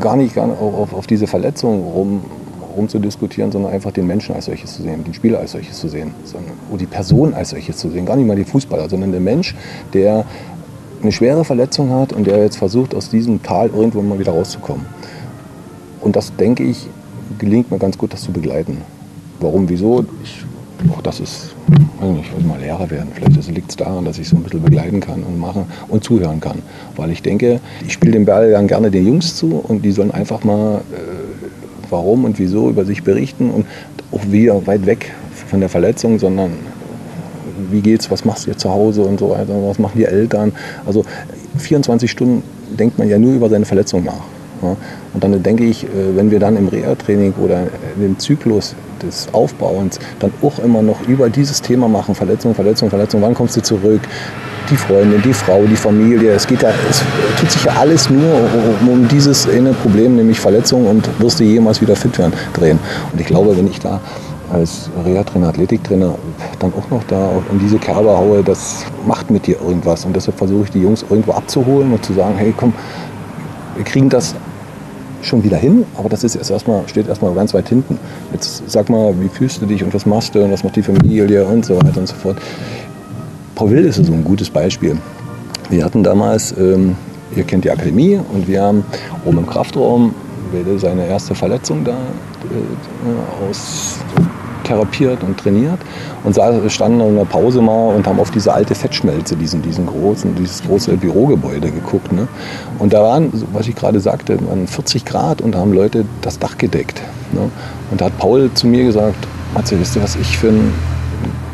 gar 0.00 0.16
nicht 0.16 0.34
gar 0.34 0.48
auf, 0.48 0.92
auf 0.94 1.06
diese 1.06 1.26
Verletzung 1.26 1.82
rum, 1.82 2.20
rumzudiskutieren, 2.76 3.52
sondern 3.52 3.72
einfach 3.72 3.92
den 3.92 4.06
Menschen 4.06 4.34
als 4.34 4.46
solches 4.46 4.74
zu 4.74 4.82
sehen, 4.82 5.04
den 5.04 5.14
Spieler 5.14 5.38
als 5.38 5.52
solches 5.52 5.78
zu 5.78 5.88
sehen, 5.88 6.12
oder 6.70 6.78
die 6.78 6.86
Person 6.86 7.34
als 7.34 7.50
solches 7.50 7.76
zu 7.76 7.90
sehen. 7.90 8.06
Gar 8.06 8.16
nicht 8.16 8.26
mal 8.26 8.36
die 8.36 8.44
Fußballer, 8.44 8.88
sondern 8.88 9.12
der 9.12 9.20
Mensch, 9.20 9.54
der 9.92 10.24
eine 11.02 11.12
schwere 11.12 11.44
Verletzung 11.44 11.90
hat 11.90 12.12
und 12.12 12.26
der 12.26 12.42
jetzt 12.42 12.56
versucht, 12.56 12.94
aus 12.94 13.10
diesem 13.10 13.42
Tal 13.42 13.68
irgendwo 13.68 14.00
mal 14.02 14.18
wieder 14.18 14.32
rauszukommen. 14.32 14.86
Und 16.00 16.16
das, 16.16 16.34
denke 16.36 16.62
ich, 16.62 16.88
gelingt 17.38 17.70
mir 17.70 17.78
ganz 17.78 17.98
gut, 17.98 18.12
das 18.12 18.22
zu 18.22 18.32
begleiten. 18.32 18.78
Warum, 19.40 19.68
wieso? 19.68 20.04
Ich, 20.22 20.44
auch 20.90 21.02
das 21.02 21.20
ist, 21.20 21.54
weiß 22.00 22.16
ich 22.20 22.36
will 22.36 22.46
mal 22.46 22.58
Lehrer 22.60 22.90
werden. 22.90 23.08
Vielleicht 23.14 23.50
liegt 23.50 23.70
es 23.70 23.76
daran, 23.76 24.04
dass 24.04 24.18
ich 24.18 24.28
so 24.28 24.36
ein 24.36 24.42
bisschen 24.42 24.62
begleiten 24.62 25.00
kann 25.00 25.22
und 25.22 25.38
machen 25.38 25.66
und 25.88 26.04
zuhören 26.04 26.40
kann. 26.40 26.62
Weil 26.96 27.10
ich 27.10 27.22
denke, 27.22 27.60
ich 27.86 27.92
spiele 27.92 28.12
den 28.12 28.24
Ball 28.24 28.50
dann 28.50 28.66
gerne 28.66 28.90
den 28.90 29.06
Jungs 29.06 29.36
zu 29.36 29.62
und 29.66 29.84
die 29.84 29.92
sollen 29.92 30.10
einfach 30.10 30.44
mal, 30.44 30.76
äh, 30.76 30.80
warum 31.90 32.24
und 32.24 32.38
wieso 32.38 32.70
über 32.70 32.84
sich 32.84 33.02
berichten 33.02 33.50
und 33.50 33.66
auch 34.12 34.22
wir 34.28 34.66
weit 34.66 34.86
weg 34.86 35.12
von 35.48 35.60
der 35.60 35.68
Verletzung, 35.68 36.18
sondern 36.18 36.52
wie 37.70 37.80
geht's, 37.80 38.10
was 38.10 38.24
machst 38.24 38.44
du 38.44 38.50
hier 38.50 38.58
zu 38.58 38.70
Hause 38.70 39.02
und 39.02 39.20
so 39.20 39.30
weiter, 39.30 39.54
was 39.66 39.78
machen 39.78 39.98
die 39.98 40.04
Eltern. 40.04 40.52
Also 40.86 41.04
24 41.58 42.10
Stunden 42.10 42.42
denkt 42.78 42.98
man 42.98 43.08
ja 43.08 43.18
nur 43.18 43.34
über 43.34 43.48
seine 43.48 43.64
Verletzung 43.64 44.04
nach. 44.04 44.24
Ja. 44.62 44.76
Und 45.12 45.22
dann 45.22 45.42
denke 45.42 45.64
ich, 45.64 45.84
äh, 45.84 45.88
wenn 46.14 46.30
wir 46.30 46.40
dann 46.40 46.56
im 46.56 46.68
Reha-Training 46.68 47.34
oder 47.42 47.68
im 48.00 48.18
Zyklus 48.18 48.74
des 49.02 49.28
Aufbauens 49.32 49.98
dann 50.18 50.32
auch 50.42 50.58
immer 50.58 50.82
noch 50.82 51.06
über 51.08 51.30
dieses 51.30 51.60
Thema 51.62 51.88
machen, 51.88 52.14
Verletzung, 52.14 52.54
Verletzung, 52.54 52.90
Verletzung, 52.90 53.22
wann 53.22 53.34
kommst 53.34 53.56
du 53.56 53.62
zurück? 53.62 54.00
Die 54.70 54.76
Freundin, 54.76 55.20
die 55.20 55.34
Frau, 55.34 55.62
die 55.64 55.76
Familie, 55.76 56.32
es 56.32 56.46
geht 56.46 56.62
ja, 56.62 56.70
es 56.88 57.02
tut 57.38 57.50
sich 57.50 57.64
ja 57.64 57.72
alles 57.78 58.08
nur 58.08 58.34
um, 58.80 58.88
um 58.88 59.08
dieses 59.08 59.46
eine 59.46 59.74
Problem, 59.74 60.16
nämlich 60.16 60.40
Verletzung 60.40 60.86
und 60.86 61.06
wirst 61.20 61.38
du 61.38 61.44
jemals 61.44 61.82
wieder 61.82 61.94
fit 61.94 62.18
werden, 62.18 62.32
drehen. 62.54 62.78
Und 63.12 63.20
ich 63.20 63.26
glaube, 63.26 63.54
wenn 63.56 63.66
ich 63.66 63.78
da 63.78 64.00
als 64.52 64.88
Reha-Trainer, 65.04 65.48
Athletiktrainer 65.48 66.14
dann 66.58 66.72
auch 66.74 66.90
noch 66.90 67.04
da 67.04 67.30
in 67.50 67.58
diese 67.58 67.78
Kerbe 67.78 68.16
haue, 68.16 68.42
das 68.42 68.84
macht 69.06 69.30
mit 69.30 69.46
dir 69.46 69.60
irgendwas. 69.60 70.04
Und 70.04 70.14
deshalb 70.14 70.38
versuche 70.38 70.64
ich 70.64 70.70
die 70.70 70.80
Jungs 70.80 71.04
irgendwo 71.08 71.32
abzuholen 71.32 71.92
und 71.92 72.04
zu 72.04 72.12
sagen, 72.14 72.34
hey 72.36 72.54
komm, 72.56 72.72
wir 73.76 73.84
kriegen 73.84 74.08
das 74.08 74.34
schon 75.24 75.42
wieder 75.42 75.56
hin, 75.56 75.84
aber 75.96 76.08
das 76.08 76.24
ist 76.24 76.36
erst 76.36 76.50
erstmal, 76.50 76.86
steht 76.88 77.08
erstmal 77.08 77.34
ganz 77.34 77.54
weit 77.54 77.68
hinten. 77.68 77.98
Jetzt 78.32 78.62
sag 78.66 78.88
mal, 78.90 79.14
wie 79.20 79.28
fühlst 79.28 79.60
du 79.62 79.66
dich 79.66 79.82
und 79.82 79.92
was 79.94 80.06
machst 80.06 80.34
du 80.34 80.42
und 80.42 80.52
was 80.52 80.64
macht 80.64 80.76
die 80.76 80.82
Familie 80.82 81.44
und 81.44 81.64
so 81.64 81.76
weiter 81.76 81.98
und 81.98 82.08
so 82.08 82.14
fort. 82.14 82.36
Paul 83.54 83.70
Wild 83.70 83.86
ist 83.86 84.04
so 84.04 84.12
ein 84.12 84.24
gutes 84.24 84.50
Beispiel. 84.50 84.96
Wir 85.70 85.84
hatten 85.84 86.02
damals, 86.02 86.54
ähm, 86.58 86.96
ihr 87.36 87.44
kennt 87.44 87.64
die 87.64 87.70
Akademie 87.70 88.20
und 88.32 88.46
wir 88.48 88.62
haben 88.62 88.84
oben 89.24 89.38
im 89.38 89.46
Kraftraum 89.46 90.14
seine 90.76 91.06
erste 91.06 91.34
Verletzung 91.34 91.84
da 91.84 91.92
äh, 91.92 93.50
aus 93.50 93.98
therapiert 94.64 95.22
und 95.22 95.38
trainiert 95.38 95.78
und 96.24 96.36
standen 96.70 97.00
in 97.00 97.16
der 97.16 97.24
Pause 97.24 97.60
mal 97.60 97.94
und 97.94 98.06
haben 98.06 98.18
auf 98.18 98.30
diese 98.30 98.52
alte 98.52 98.74
Fettschmelze, 98.74 99.36
diesen, 99.36 99.62
diesen 99.62 99.86
großen, 99.86 100.34
dieses 100.34 100.62
große 100.62 100.96
Bürogebäude 100.96 101.70
geguckt. 101.70 102.12
Ne? 102.12 102.26
Und 102.78 102.92
da 102.92 103.02
waren, 103.02 103.30
was 103.52 103.68
ich 103.68 103.74
gerade 103.74 104.00
sagte, 104.00 104.38
waren 104.48 104.66
40 104.66 105.04
Grad 105.04 105.40
und 105.40 105.52
da 105.54 105.60
haben 105.60 105.72
Leute 105.72 106.04
das 106.22 106.38
Dach 106.38 106.58
gedeckt. 106.58 107.02
Ne? 107.32 107.50
Und 107.90 108.00
da 108.00 108.06
hat 108.06 108.18
Paul 108.18 108.50
zu 108.54 108.66
mir 108.66 108.84
gesagt, 108.84 109.26
Matze, 109.54 109.78
wisst 109.78 109.96
ihr, 109.96 110.02
was 110.02 110.16
ich 110.16 110.36
für 110.36 110.48
einen 110.48 110.74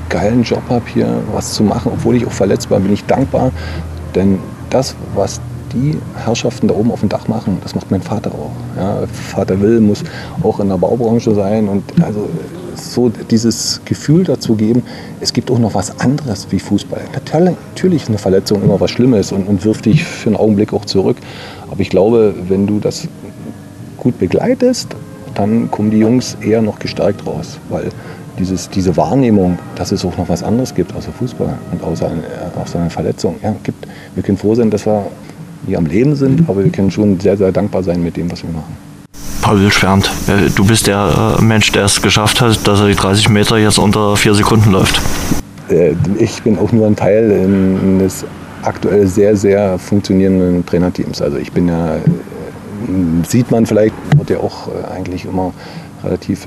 geilen 0.08 0.42
Job 0.42 0.62
habe 0.68 0.84
hier, 0.92 1.22
was 1.32 1.52
zu 1.52 1.62
machen, 1.62 1.92
obwohl 1.94 2.16
ich 2.16 2.26
auch 2.26 2.32
verletzt 2.32 2.70
war, 2.70 2.80
bin 2.80 2.92
ich 2.92 3.04
dankbar. 3.04 3.52
Denn 4.14 4.38
das, 4.70 4.94
was 5.14 5.40
die 5.72 5.98
Herrschaften 6.24 6.68
da 6.68 6.74
oben 6.74 6.90
auf 6.90 7.00
dem 7.00 7.08
Dach 7.08 7.28
machen, 7.28 7.58
das 7.62 7.74
macht 7.74 7.90
mein 7.90 8.02
Vater 8.02 8.32
auch. 8.32 8.50
Ja, 8.76 9.02
Vater 9.12 9.60
Will 9.60 9.80
muss 9.80 10.02
auch 10.42 10.60
in 10.60 10.68
der 10.68 10.76
Baubranche 10.76 11.34
sein 11.34 11.68
und 11.68 11.84
also 12.02 12.28
so 12.76 13.08
dieses 13.08 13.80
Gefühl 13.84 14.24
dazu 14.24 14.54
geben, 14.54 14.82
es 15.20 15.32
gibt 15.32 15.50
auch 15.50 15.58
noch 15.58 15.74
was 15.74 16.00
anderes 16.00 16.46
wie 16.50 16.58
Fußball. 16.58 17.00
Natürlich 17.12 18.02
ist 18.02 18.08
eine 18.08 18.18
Verletzung 18.18 18.62
immer 18.62 18.80
was 18.80 18.90
Schlimmes 18.90 19.32
und, 19.32 19.46
und 19.46 19.64
wirft 19.64 19.86
dich 19.86 20.04
für 20.04 20.28
einen 20.28 20.36
Augenblick 20.36 20.72
auch 20.72 20.84
zurück. 20.84 21.16
Aber 21.70 21.80
ich 21.80 21.90
glaube, 21.90 22.34
wenn 22.48 22.66
du 22.66 22.80
das 22.80 23.08
gut 23.96 24.18
begleitest, 24.18 24.88
dann 25.34 25.70
kommen 25.70 25.90
die 25.90 25.98
Jungs 25.98 26.36
eher 26.40 26.62
noch 26.62 26.78
gestärkt 26.78 27.26
raus. 27.26 27.58
Weil 27.68 27.90
dieses, 28.38 28.68
diese 28.70 28.96
Wahrnehmung, 28.96 29.58
dass 29.76 29.92
es 29.92 30.04
auch 30.04 30.16
noch 30.16 30.28
was 30.28 30.42
anderes 30.42 30.74
gibt 30.74 30.94
außer 30.94 31.12
Fußball 31.12 31.58
und 31.72 31.82
außer, 31.82 32.06
äh, 32.06 32.58
außer 32.60 32.80
einer 32.80 32.90
Verletzung, 32.90 33.36
ja, 33.42 33.54
gibt. 33.62 33.86
Wir 34.14 34.22
können 34.22 34.38
froh 34.38 34.54
sein, 34.54 34.70
dass 34.70 34.86
wir 34.86 35.06
hier 35.66 35.78
am 35.78 35.86
Leben 35.86 36.16
sind, 36.16 36.48
aber 36.48 36.64
wir 36.64 36.72
können 36.72 36.90
schon 36.90 37.20
sehr, 37.20 37.36
sehr 37.36 37.52
dankbar 37.52 37.82
sein 37.82 38.02
mit 38.02 38.16
dem, 38.16 38.30
was 38.32 38.42
wir 38.42 38.50
machen. 38.50 38.89
Paul 39.50 39.68
schwärmt. 39.72 40.08
Äh, 40.28 40.48
du 40.54 40.64
bist 40.64 40.86
der 40.86 41.36
äh, 41.40 41.42
Mensch, 41.42 41.72
der 41.72 41.86
es 41.86 42.00
geschafft 42.00 42.40
hat, 42.40 42.68
dass 42.68 42.80
er 42.80 42.86
die 42.86 42.94
30 42.94 43.30
Meter 43.30 43.58
jetzt 43.58 43.80
unter 43.80 44.16
vier 44.16 44.32
Sekunden 44.32 44.70
läuft. 44.70 45.00
Äh, 45.68 45.94
ich 46.20 46.40
bin 46.44 46.56
auch 46.56 46.70
nur 46.70 46.86
ein 46.86 46.94
Teil 46.94 47.32
eines 47.32 48.24
aktuell 48.62 49.08
sehr, 49.08 49.36
sehr 49.36 49.76
funktionierenden 49.76 50.64
Trainerteams. 50.64 51.20
Also 51.20 51.38
ich 51.38 51.50
bin 51.50 51.66
ja, 51.66 51.96
sieht 53.26 53.50
man 53.50 53.66
vielleicht, 53.66 53.94
wird 54.16 54.30
ja 54.30 54.38
auch 54.38 54.68
eigentlich 54.94 55.24
immer 55.24 55.52
relativ 56.04 56.46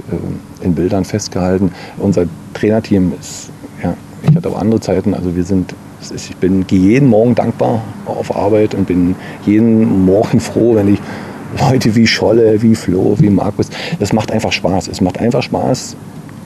in 0.62 0.74
Bildern 0.74 1.04
festgehalten. 1.04 1.74
Unser 1.98 2.24
Trainerteam 2.54 3.12
ist, 3.20 3.50
ja, 3.84 3.96
ich 4.30 4.34
hatte 4.34 4.48
auch 4.48 4.62
andere 4.62 4.80
Zeiten, 4.80 5.14
also 5.14 5.36
wir 5.36 5.44
sind 5.44 5.76
ich 6.14 6.36
bin 6.36 6.66
jeden 6.70 7.08
Morgen 7.08 7.34
dankbar 7.34 7.82
auf 8.06 8.36
Arbeit 8.36 8.76
und 8.76 8.88
bin 8.88 9.16
jeden 9.46 10.06
Morgen 10.06 10.40
froh, 10.42 10.76
wenn 10.76 10.94
ich 10.94 11.00
Leute 11.60 11.96
wie 11.96 12.08
Scholle, 12.08 12.62
wie 12.62 12.76
Flo, 12.76 13.16
wie 13.20 13.30
Markus. 13.30 13.70
Das 14.00 14.14
macht 14.14 14.32
einfach 14.32 14.52
Spaß. 14.52 14.88
Es 14.88 15.02
macht 15.02 15.20
einfach 15.20 15.44
Spaß 15.44 15.96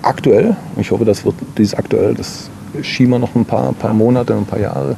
aktuell. 0.02 0.56
Ich 0.80 0.92
hoffe, 0.92 1.06
das 1.06 1.26
wird 1.26 1.36
dieses 1.58 1.74
aktuell, 1.74 2.14
das 2.14 2.50
schieben 2.82 3.12
wir 3.12 3.20
noch 3.20 3.36
ein 3.36 3.46
paar, 3.46 3.74
paar 3.74 3.94
Monate, 3.94 4.36
ein 4.36 4.46
paar 4.46 4.60
Jahre, 4.60 4.96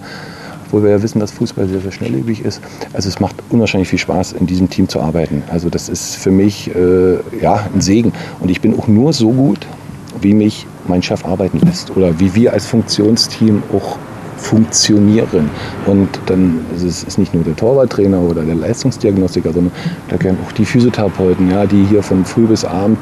obwohl 0.66 0.84
wir 0.84 0.92
ja 0.92 1.02
wissen, 1.02 1.20
dass 1.20 1.32
Fußball 1.32 1.68
sehr, 1.68 1.82
sehr 1.82 1.92
schnelllebig 1.92 2.44
ist. 2.44 2.62
Also 2.94 3.10
es 3.10 3.20
macht 3.20 3.36
unwahrscheinlich 3.50 3.90
viel 3.90 4.00
Spaß, 4.00 4.34
in 4.34 4.48
diesem 4.48 4.70
Team 4.70 4.88
zu 4.88 5.00
arbeiten. 5.00 5.44
Also 5.52 5.70
das 5.70 5.90
ist 5.90 6.16
für 6.16 6.32
mich 6.32 6.74
äh, 6.76 7.16
ja, 7.42 7.68
ein 7.74 7.82
Segen. 7.82 8.14
Und 8.40 8.50
ich 8.50 8.62
bin 8.62 8.78
auch 8.78 8.88
nur 8.88 9.14
so 9.14 9.32
gut, 9.32 9.66
wie 10.22 10.34
mich 10.34 10.66
mein 10.88 11.02
Chef 11.04 11.26
arbeiten 11.26 11.60
lässt 11.60 11.96
oder 11.96 12.20
wie 12.20 12.36
wir 12.36 12.54
als 12.54 12.66
Funktionsteam 12.66 13.64
auch 13.74 13.98
funktionieren. 14.40 15.50
Und 15.86 16.10
dann 16.26 16.66
ist 16.76 17.08
es 17.08 17.18
nicht 17.18 17.34
nur 17.34 17.44
der 17.44 17.56
Torwarttrainer 17.56 18.20
oder 18.20 18.44
der 18.44 18.56
Leistungsdiagnostiker, 18.56 19.54
sondern 19.54 19.74
da 20.08 20.18
gehören 20.18 20.38
auch 20.46 20.52
die 20.54 20.66
Physiotherapeuten, 20.66 21.52
ja, 21.52 21.66
die 21.66 21.84
hier 21.86 22.02
von 22.02 22.26
früh 22.26 22.46
bis 22.46 22.66
abend 22.66 22.98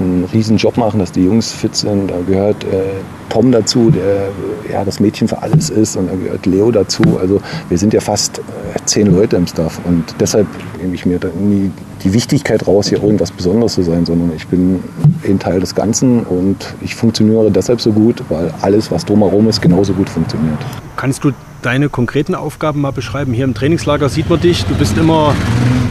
einen 0.00 0.24
riesen 0.32 0.56
Job 0.56 0.76
machen, 0.76 1.00
dass 1.00 1.12
die 1.12 1.24
Jungs 1.24 1.52
fit 1.52 1.74
sind. 1.74 2.10
Da 2.10 2.16
gehört 2.26 2.64
äh, 2.64 2.82
Tom 3.28 3.52
dazu, 3.52 3.90
der 3.90 4.28
ja, 4.70 4.84
das 4.84 5.00
Mädchen 5.00 5.28
für 5.28 5.42
alles 5.42 5.70
ist 5.70 5.96
und 5.96 6.08
da 6.08 6.14
gehört 6.14 6.46
Leo 6.46 6.70
dazu. 6.70 7.02
Also 7.20 7.40
wir 7.68 7.78
sind 7.78 7.92
ja 7.92 8.00
fast 8.00 8.38
äh, 8.38 8.42
zehn 8.84 9.06
Leute 9.14 9.36
im 9.36 9.46
Staff 9.46 9.80
und 9.84 10.04
deshalb 10.20 10.46
nehme 10.80 10.94
ich 10.94 11.06
mir 11.06 11.18
da 11.18 11.28
nie 11.28 11.70
die 12.04 12.12
Wichtigkeit 12.12 12.66
raus, 12.66 12.88
hier 12.88 13.02
irgendwas 13.02 13.32
Besonderes 13.32 13.74
zu 13.74 13.82
sein, 13.82 14.06
sondern 14.06 14.32
ich 14.36 14.46
bin 14.46 14.82
ein 15.24 15.38
Teil 15.38 15.60
des 15.60 15.74
Ganzen 15.74 16.20
und 16.20 16.74
ich 16.80 16.94
funktioniere 16.94 17.50
deshalb 17.50 17.80
so 17.80 17.92
gut, 17.92 18.22
weil 18.28 18.52
alles, 18.60 18.90
was 18.90 19.04
drumherum 19.04 19.48
ist, 19.48 19.60
genauso 19.60 19.92
gut 19.92 20.08
funktioniert. 20.08 20.58
Kannst 20.96 21.24
du 21.24 21.32
deine 21.62 21.88
konkreten 21.88 22.34
Aufgaben 22.34 22.80
mal 22.80 22.92
beschreiben? 22.92 23.32
Hier 23.32 23.44
im 23.44 23.54
Trainingslager 23.54 24.08
sieht 24.08 24.30
man 24.30 24.40
dich, 24.40 24.64
du 24.66 24.74
bist 24.74 24.96
immer 24.96 25.34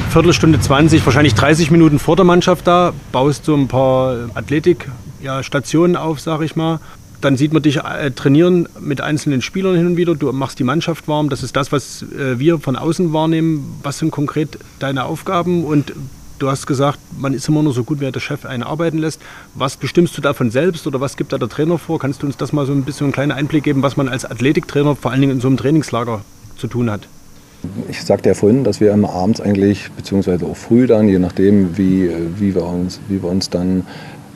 Viertelstunde 0.10 0.60
20, 0.60 1.06
wahrscheinlich 1.06 1.36
30 1.36 1.72
Minuten 1.72 2.00
vor 2.00 2.16
der 2.16 2.26
Mannschaft 2.26 2.68
da, 2.68 2.94
baust 3.12 3.46
so 3.46 3.56
ein 3.56 3.68
paar 3.68 4.30
Athletikstationen 4.34 5.96
ja, 5.96 6.02
auf, 6.02 6.20
sag 6.20 6.42
ich 6.42 6.56
mal. 6.56 6.80
Dann 7.22 7.38
sieht 7.38 7.54
man 7.54 7.64
dich 7.64 7.78
äh, 7.78 8.12
trainieren 8.12 8.70
mit 8.80 9.02
einzelnen 9.02 9.42
Spielern 9.42 9.76
hin 9.76 9.88
und 9.88 9.98
wieder. 9.98 10.16
Du 10.16 10.32
machst 10.32 10.60
die 10.60 10.64
Mannschaft 10.64 11.08
warm. 11.08 11.30
Das 11.30 11.44
ist 11.44 11.56
das, 11.56 11.72
was 11.72 12.04
äh, 12.04 12.40
wir 12.40 12.60
von 12.60 12.76
außen 12.76 13.14
wahrnehmen. 13.14 13.80
Was 13.84 14.00
sind 14.00 14.12
konkret 14.12 14.60
deine 14.80 15.06
Aufgaben? 15.06 15.64
Und 15.66 15.94
du 16.40 16.50
hast 16.50 16.68
gesagt, 16.68 17.00
man 17.18 17.34
ist 17.34 17.48
immer 17.48 17.64
nur 17.64 17.74
so 17.74 17.84
gut, 17.84 18.00
wie 18.00 18.12
der 18.12 18.20
Chef 18.20 18.46
einen 18.46 18.64
arbeiten 18.64 18.98
lässt. 18.98 19.22
Was 19.54 19.78
bestimmst 19.78 20.18
du 20.18 20.22
davon 20.22 20.52
selbst 20.52 20.86
oder 20.88 21.02
was 21.02 21.18
gibt 21.18 21.34
da 21.34 21.38
der 21.38 21.50
Trainer 21.50 21.78
vor? 21.78 22.00
Kannst 22.00 22.22
du 22.22 22.28
uns 22.28 22.38
das 22.38 22.54
mal 22.54 22.66
so 22.66 22.74
ein 22.74 22.84
bisschen 22.84 23.06
einen 23.06 23.14
kleinen 23.14 23.32
Einblick 23.32 23.64
geben, 23.64 23.82
was 23.82 23.98
man 23.98 24.10
als 24.10 24.26
Athletiktrainer 24.26 24.96
vor 24.96 25.12
allen 25.12 25.22
Dingen 25.22 25.34
in 25.34 25.42
so 25.42 25.48
einem 25.48 25.58
Trainingslager 25.58 26.22
zu 26.58 26.68
tun 26.68 26.92
hat? 26.92 27.08
Ich 27.90 28.02
sagte 28.04 28.30
ja 28.30 28.36
vorhin, 28.36 28.64
dass 28.64 28.80
wir 28.80 28.92
immer 28.92 29.10
abends 29.10 29.42
eigentlich, 29.42 29.92
beziehungsweise 29.92 30.46
auch 30.46 30.56
früh 30.56 30.88
dann, 30.88 31.08
je 31.08 31.20
nachdem, 31.20 31.78
wie, 31.78 32.10
wie, 32.38 32.54
wir, 32.54 32.66
uns, 32.66 33.00
wie 33.08 33.22
wir 33.22 33.30
uns 33.30 33.50
dann 33.50 33.86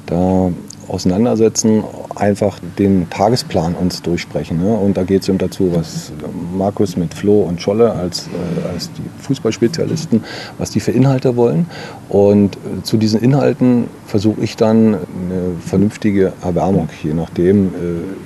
da 0.05 0.51
auseinandersetzen, 0.89 1.83
einfach 2.15 2.59
den 2.77 3.09
Tagesplan 3.09 3.75
uns 3.75 4.01
durchsprechen. 4.01 4.61
Ne? 4.61 4.73
Und 4.73 4.97
da 4.97 5.03
geht 5.03 5.21
es 5.21 5.29
eben 5.29 5.37
dazu, 5.37 5.71
was 5.73 6.11
Markus 6.57 6.97
mit 6.97 7.13
Flo 7.13 7.41
und 7.41 7.61
Scholle 7.61 7.91
als, 7.93 8.27
äh, 8.27 8.73
als 8.73 8.89
die 8.93 9.03
Fußballspezialisten, 9.23 10.23
was 10.57 10.71
die 10.71 10.79
für 10.79 10.91
Inhalte 10.91 11.35
wollen. 11.35 11.67
Und 12.09 12.55
äh, 12.55 12.83
zu 12.83 12.97
diesen 12.97 13.21
Inhalten 13.21 13.85
versuche 14.07 14.41
ich 14.41 14.57
dann 14.57 14.95
eine 14.95 15.55
vernünftige 15.65 16.33
Erwärmung, 16.43 16.89
je 17.03 17.13
nachdem, 17.13 17.67
äh, 17.67 17.69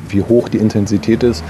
wie 0.10 0.21
hoch 0.21 0.49
die 0.49 0.58
Intensität 0.58 1.23
ist, 1.23 1.43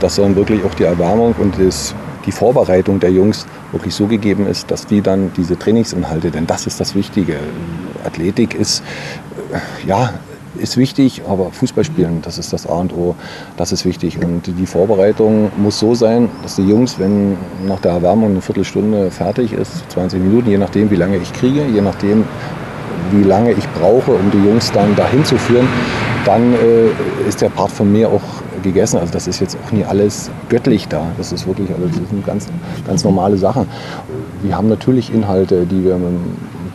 dass 0.00 0.16
dann 0.16 0.34
wirklich 0.34 0.64
auch 0.64 0.74
die 0.74 0.84
Erwärmung 0.84 1.34
und 1.38 1.58
das, 1.58 1.94
die 2.26 2.32
Vorbereitung 2.32 3.00
der 3.00 3.10
Jungs 3.10 3.46
wirklich 3.72 3.94
so 3.94 4.06
gegeben 4.06 4.46
ist, 4.46 4.70
dass 4.70 4.86
die 4.86 5.00
dann 5.00 5.32
diese 5.36 5.58
Trainingsinhalte, 5.58 6.30
denn 6.30 6.46
das 6.46 6.66
ist 6.66 6.80
das 6.80 6.94
Wichtige, 6.94 7.36
Athletik 8.04 8.54
ist, 8.54 8.82
äh, 9.52 9.88
ja, 9.88 10.14
ist 10.56 10.76
wichtig, 10.76 11.22
aber 11.28 11.50
Fußball 11.50 11.84
spielen, 11.84 12.22
das 12.22 12.38
ist 12.38 12.52
das 12.52 12.66
A 12.66 12.74
und 12.74 12.92
O, 12.92 13.14
das 13.56 13.72
ist 13.72 13.84
wichtig. 13.84 14.18
Und 14.22 14.42
die 14.46 14.66
Vorbereitung 14.66 15.50
muss 15.56 15.78
so 15.78 15.94
sein, 15.94 16.28
dass 16.42 16.56
die 16.56 16.66
Jungs, 16.66 16.98
wenn 16.98 17.36
nach 17.66 17.80
der 17.80 17.92
Erwärmung 17.92 18.30
eine 18.30 18.40
Viertelstunde 18.40 19.10
fertig 19.10 19.52
ist, 19.52 19.90
20 19.90 20.22
Minuten, 20.22 20.50
je 20.50 20.58
nachdem, 20.58 20.90
wie 20.90 20.96
lange 20.96 21.16
ich 21.16 21.32
kriege, 21.32 21.64
je 21.64 21.80
nachdem, 21.80 22.24
wie 23.10 23.24
lange 23.24 23.52
ich 23.52 23.68
brauche, 23.70 24.12
um 24.12 24.30
die 24.30 24.38
Jungs 24.38 24.70
dann 24.72 24.94
dahin 24.96 25.24
zu 25.24 25.36
führen, 25.36 25.68
dann 26.24 26.54
äh, 26.54 27.28
ist 27.28 27.40
der 27.40 27.48
Part 27.48 27.70
von 27.70 27.90
mir 27.90 28.08
auch 28.08 28.22
gegessen. 28.64 28.98
Also 28.98 29.12
das 29.12 29.28
ist 29.28 29.40
jetzt 29.40 29.56
auch 29.64 29.70
nie 29.70 29.84
alles 29.84 30.30
göttlich 30.48 30.88
da. 30.88 31.06
Das 31.16 31.30
ist 31.30 31.46
wirklich, 31.46 31.70
also 31.70 31.86
sind 31.86 32.26
ganz, 32.26 32.48
ganz 32.86 33.04
normale 33.04 33.36
Sachen. 33.36 33.66
Wir 34.42 34.56
haben 34.56 34.68
natürlich 34.68 35.14
Inhalte, 35.14 35.66
die 35.66 35.84
wir 35.84 35.96
mit, 35.96 36.12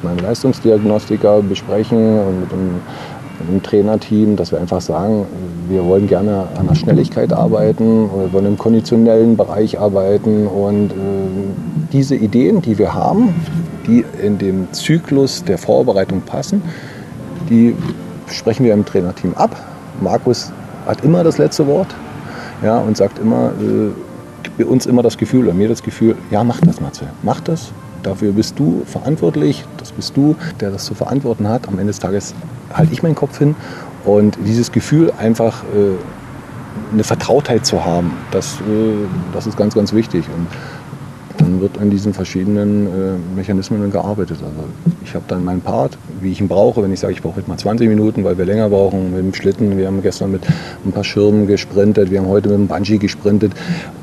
meinem 0.01 0.19
Leistungsdiagnostiker 0.19 1.41
besprechen 1.41 2.19
und 2.19 2.39
mit 2.39 2.51
dem 2.53 2.79
im 3.49 3.63
Trainerteam, 3.63 4.35
dass 4.35 4.51
wir 4.51 4.59
einfach 4.59 4.81
sagen, 4.81 5.25
wir 5.67 5.85
wollen 5.85 6.07
gerne 6.07 6.47
an 6.57 6.67
der 6.67 6.75
Schnelligkeit 6.75 7.31
arbeiten, 7.31 8.09
wir 8.09 8.33
wollen 8.33 8.45
im 8.45 8.57
konditionellen 8.57 9.37
Bereich 9.37 9.79
arbeiten 9.79 10.47
und 10.47 10.91
äh, 10.91 10.95
diese 11.93 12.15
Ideen, 12.15 12.61
die 12.61 12.77
wir 12.77 12.93
haben, 12.93 13.33
die 13.87 14.03
in 14.21 14.37
den 14.37 14.67
Zyklus 14.73 15.43
der 15.43 15.57
Vorbereitung 15.57 16.21
passen, 16.21 16.61
die 17.49 17.75
sprechen 18.27 18.65
wir 18.65 18.73
im 18.73 18.85
Trainerteam 18.85 19.33
ab. 19.35 19.55
Markus 20.01 20.51
hat 20.89 21.03
immer 21.03 21.23
das 21.23 21.37
letzte 21.37 21.67
Wort 21.67 21.87
ja, 22.63 22.79
und 22.79 22.97
sagt 22.97 23.19
immer, 23.19 23.51
äh, 24.57 24.63
uns 24.63 24.85
immer 24.85 25.03
das 25.03 25.17
Gefühl, 25.17 25.45
oder 25.45 25.53
mir 25.53 25.69
das 25.69 25.83
Gefühl, 25.83 26.15
ja, 26.31 26.43
mach 26.43 26.59
das, 26.61 26.81
Matze, 26.81 27.05
mach 27.23 27.39
das. 27.41 27.71
Dafür 28.03 28.31
bist 28.31 28.57
du 28.57 28.83
verantwortlich, 28.85 29.65
das 29.77 29.91
bist 29.91 30.15
du, 30.17 30.35
der 30.59 30.71
das 30.71 30.85
zu 30.85 30.95
verantworten 30.95 31.47
hat. 31.47 31.67
Am 31.67 31.75
Ende 31.75 31.87
des 31.87 31.99
Tages 31.99 32.33
halte 32.73 32.93
ich 32.93 33.03
meinen 33.03 33.15
Kopf 33.15 33.37
hin. 33.37 33.55
Und 34.05 34.37
dieses 34.45 34.71
Gefühl, 34.71 35.11
einfach 35.17 35.63
äh, 35.63 36.93
eine 36.93 37.03
Vertrautheit 37.03 37.65
zu 37.65 37.85
haben, 37.85 38.13
das, 38.31 38.55
äh, 38.61 39.05
das 39.33 39.47
ist 39.47 39.57
ganz, 39.57 39.75
ganz 39.75 39.93
wichtig. 39.93 40.25
Und 40.35 40.47
dann 41.39 41.61
wird 41.61 41.77
an 41.77 41.89
diesen 41.89 42.13
verschiedenen 42.13 42.87
äh, 42.87 43.35
Mechanismen 43.35 43.91
gearbeitet. 43.91 44.37
Also 44.41 44.67
ich 45.03 45.15
habe 45.15 45.25
dann 45.27 45.43
meinen 45.43 45.61
Part, 45.61 45.97
wie 46.21 46.31
ich 46.31 46.41
ihn 46.41 46.47
brauche. 46.47 46.83
Wenn 46.83 46.93
ich 46.93 46.99
sage, 46.99 47.13
ich 47.13 47.21
brauche 47.21 47.37
heute 47.37 47.49
mal 47.49 47.57
20 47.57 47.87
Minuten, 47.87 48.23
weil 48.23 48.37
wir 48.37 48.45
länger 48.45 48.69
brauchen 48.69 49.11
mit 49.11 49.19
dem 49.19 49.33
Schlitten. 49.33 49.77
Wir 49.77 49.87
haben 49.87 50.01
gestern 50.01 50.31
mit 50.31 50.43
ein 50.85 50.91
paar 50.91 51.03
Schirmen 51.03 51.47
gesprintet, 51.47 52.11
wir 52.11 52.19
haben 52.19 52.27
heute 52.27 52.49
mit 52.49 52.57
dem 52.57 52.67
Bungee 52.67 52.97
gesprintet. 52.97 53.53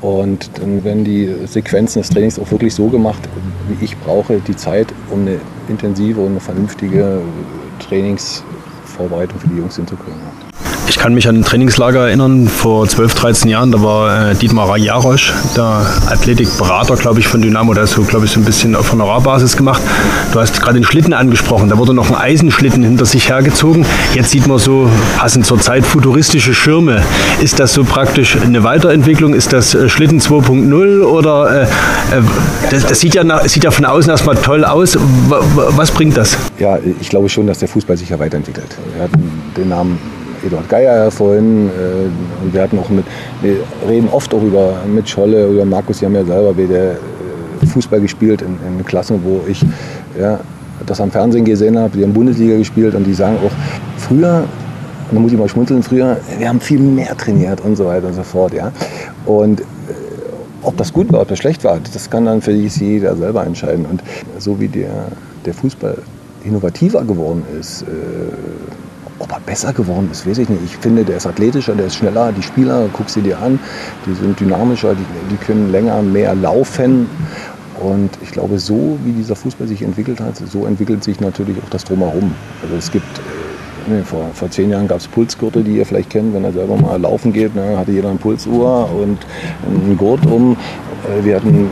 Und 0.01 0.49
dann 0.59 0.83
werden 0.83 1.03
die 1.03 1.33
Sequenzen 1.45 2.01
des 2.01 2.09
Trainings 2.09 2.39
auch 2.39 2.51
wirklich 2.51 2.73
so 2.73 2.87
gemacht, 2.87 3.21
wie 3.69 3.85
ich 3.85 3.97
brauche, 3.97 4.39
die 4.39 4.55
Zeit, 4.55 4.87
um 5.09 5.21
eine 5.21 5.39
intensive 5.69 6.19
und 6.19 6.31
eine 6.31 6.39
vernünftige 6.39 7.21
Trainingsvorbereitung 7.79 9.39
für 9.39 9.47
die 9.47 9.57
Jungs 9.57 9.75
hinzukriegen. 9.75 10.46
Ich 10.89 10.97
kann 10.97 11.13
mich 11.13 11.27
an 11.27 11.37
ein 11.37 11.43
Trainingslager 11.43 12.07
erinnern, 12.07 12.47
vor 12.47 12.87
12, 12.87 13.13
13 13.13 13.49
Jahren, 13.49 13.71
da 13.71 13.83
war 13.83 14.31
äh, 14.31 14.35
Dietmar 14.35 14.77
Jarosch, 14.77 15.33
der 15.55 15.85
Athletikberater, 16.07 16.95
glaube 16.95 17.19
ich, 17.19 17.27
von 17.27 17.41
Dynamo, 17.41 17.73
der 17.73 17.83
hat 17.83 17.89
so, 17.89 18.03
glaube 18.03 18.25
ich, 18.25 18.31
so 18.31 18.39
ein 18.39 18.45
bisschen 18.45 18.73
auf 18.73 18.93
Honorarbasis 18.93 19.57
gemacht. 19.57 19.81
Du 20.31 20.39
hast 20.39 20.61
gerade 20.61 20.75
den 20.75 20.85
Schlitten 20.85 21.13
angesprochen, 21.13 21.69
da 21.69 21.77
wurde 21.77 21.93
noch 21.93 22.09
ein 22.09 22.15
Eisenschlitten 22.15 22.83
hinter 22.83 23.05
sich 23.05 23.29
hergezogen. 23.29 23.85
Jetzt 24.13 24.31
sieht 24.31 24.47
man 24.47 24.59
so, 24.59 24.89
passend 25.17 25.45
zur 25.45 25.59
Zeit, 25.59 25.85
futuristische 25.85 26.53
Schirme. 26.53 27.03
Ist 27.41 27.59
das 27.59 27.73
so 27.73 27.83
praktisch 27.83 28.37
eine 28.37 28.63
Weiterentwicklung? 28.63 29.33
Ist 29.33 29.51
das 29.51 29.75
äh, 29.75 29.89
Schlitten 29.89 30.21
2.0 30.21 31.03
oder 31.03 31.63
äh, 31.63 31.63
äh, 31.63 31.67
das, 32.71 32.85
das, 32.85 32.99
sieht, 32.99 33.13
ja 33.13 33.25
nach, 33.25 33.45
sieht 33.45 33.65
ja 33.65 33.71
von 33.71 33.83
außen 33.83 34.09
erstmal 34.09 34.37
toll 34.37 34.63
aus. 34.63 34.97
Was 35.27 35.91
bringt 35.91 36.15
das? 36.15 36.37
Ja, 36.59 36.79
ich 37.01 37.09
glaube 37.09 37.27
schon, 37.27 37.45
dass 37.45 37.59
der 37.59 37.67
Fußball 37.67 37.97
sich 37.97 38.09
ja 38.09 38.19
weiterentwickelt. 38.19 38.77
Wir 38.95 39.03
hatten 39.03 39.31
den 39.55 39.69
Namen 39.69 39.99
Eduard 40.47 40.69
Geier 40.69 41.11
vorhin. 41.11 41.67
Äh, 41.67 42.53
wir 42.53 42.61
hatten 42.61 42.79
auch 42.79 42.89
mit, 42.89 43.05
wir 43.41 43.57
reden 43.87 44.09
oft 44.11 44.33
auch 44.33 44.41
über 44.41 44.73
mit 44.87 45.07
Scholle, 45.07 45.47
über 45.47 45.65
Markus, 45.65 45.99
die 45.99 46.05
haben 46.05 46.15
ja 46.15 46.25
selber 46.25 46.57
wieder 46.57 46.91
äh, 46.91 47.65
Fußball 47.65 48.01
gespielt 48.01 48.41
in, 48.41 48.57
in 48.67 48.85
Klassen, 48.85 49.21
wo 49.23 49.41
ich 49.47 49.63
ja, 50.19 50.39
das 50.85 51.01
am 51.01 51.11
Fernsehen 51.11 51.45
gesehen 51.45 51.77
habe. 51.77 51.97
Die 51.97 52.03
haben 52.03 52.13
Bundesliga 52.13 52.57
gespielt 52.57 52.95
und 52.95 53.03
die 53.03 53.13
sagen 53.13 53.37
auch, 53.45 53.51
früher, 53.97 54.43
da 55.11 55.19
muss 55.19 55.31
ich 55.31 55.37
mal 55.37 55.47
schmunzeln, 55.47 55.83
früher, 55.83 56.17
wir 56.37 56.49
haben 56.49 56.59
viel 56.59 56.79
mehr 56.79 57.15
trainiert 57.15 57.61
und 57.61 57.75
so 57.75 57.85
weiter 57.85 58.07
und 58.07 58.13
so 58.13 58.23
fort. 58.23 58.53
Ja. 58.53 58.71
Und 59.25 59.61
äh, 59.61 59.63
ob 60.63 60.75
das 60.77 60.91
gut 60.91 61.11
war, 61.11 61.21
ob 61.21 61.27
das 61.27 61.39
schlecht 61.39 61.63
war, 61.63 61.79
das 61.93 62.09
kann 62.09 62.25
dann 62.25 62.41
für 62.41 62.51
jeder 62.51 63.15
selber 63.15 63.45
entscheiden. 63.45 63.85
Und 63.85 64.01
so 64.39 64.59
wie 64.59 64.67
der, 64.67 65.07
der 65.45 65.53
Fußball 65.53 65.97
innovativer 66.43 67.03
geworden 67.03 67.43
ist, 67.59 67.83
äh, 67.83 67.85
ob 69.19 69.31
er 69.31 69.39
besser 69.39 69.73
geworden 69.73 70.09
ist, 70.11 70.27
weiß 70.27 70.37
ich 70.39 70.49
nicht. 70.49 70.63
Ich 70.65 70.77
finde, 70.77 71.03
der 71.03 71.17
ist 71.17 71.25
athletischer, 71.25 71.75
der 71.75 71.87
ist 71.87 71.95
schneller. 71.95 72.31
Die 72.31 72.43
Spieler, 72.43 72.89
guck 72.93 73.09
sie 73.09 73.21
dir 73.21 73.39
an, 73.39 73.59
die 74.05 74.13
sind 74.13 74.39
dynamischer, 74.39 74.95
die, 74.95 75.05
die 75.31 75.37
können 75.37 75.71
länger, 75.71 76.01
mehr 76.01 76.35
laufen. 76.35 77.09
Und 77.79 78.09
ich 78.23 78.31
glaube, 78.31 78.57
so 78.57 78.97
wie 79.03 79.11
dieser 79.11 79.35
Fußball 79.35 79.67
sich 79.67 79.83
entwickelt 79.83 80.19
hat, 80.19 80.37
so 80.37 80.65
entwickelt 80.65 81.03
sich 81.03 81.19
natürlich 81.19 81.57
auch 81.63 81.69
das 81.69 81.83
Drumherum. 81.83 82.33
Also 82.63 82.75
es 82.75 82.91
gibt, 82.91 83.21
äh, 83.89 84.03
vor, 84.03 84.29
vor 84.33 84.49
zehn 84.49 84.71
Jahren 84.71 84.87
gab 84.87 84.99
es 84.99 85.07
Pulsgürtel, 85.07 85.63
die 85.63 85.77
ihr 85.77 85.85
vielleicht 85.85 86.09
kennt, 86.09 86.33
wenn 86.33 86.43
er 86.43 86.53
selber 86.53 86.75
mal 86.77 86.99
laufen 86.99 87.33
geht, 87.33 87.55
ne, 87.55 87.77
hatte 87.77 87.91
jeder 87.91 88.09
eine 88.09 88.17
Pulsuhr 88.17 88.89
und 88.91 89.19
einen 89.65 89.95
Gurt 89.97 90.25
um. 90.25 90.57
Äh, 91.05 91.23
wir 91.23 91.35
hatten 91.35 91.69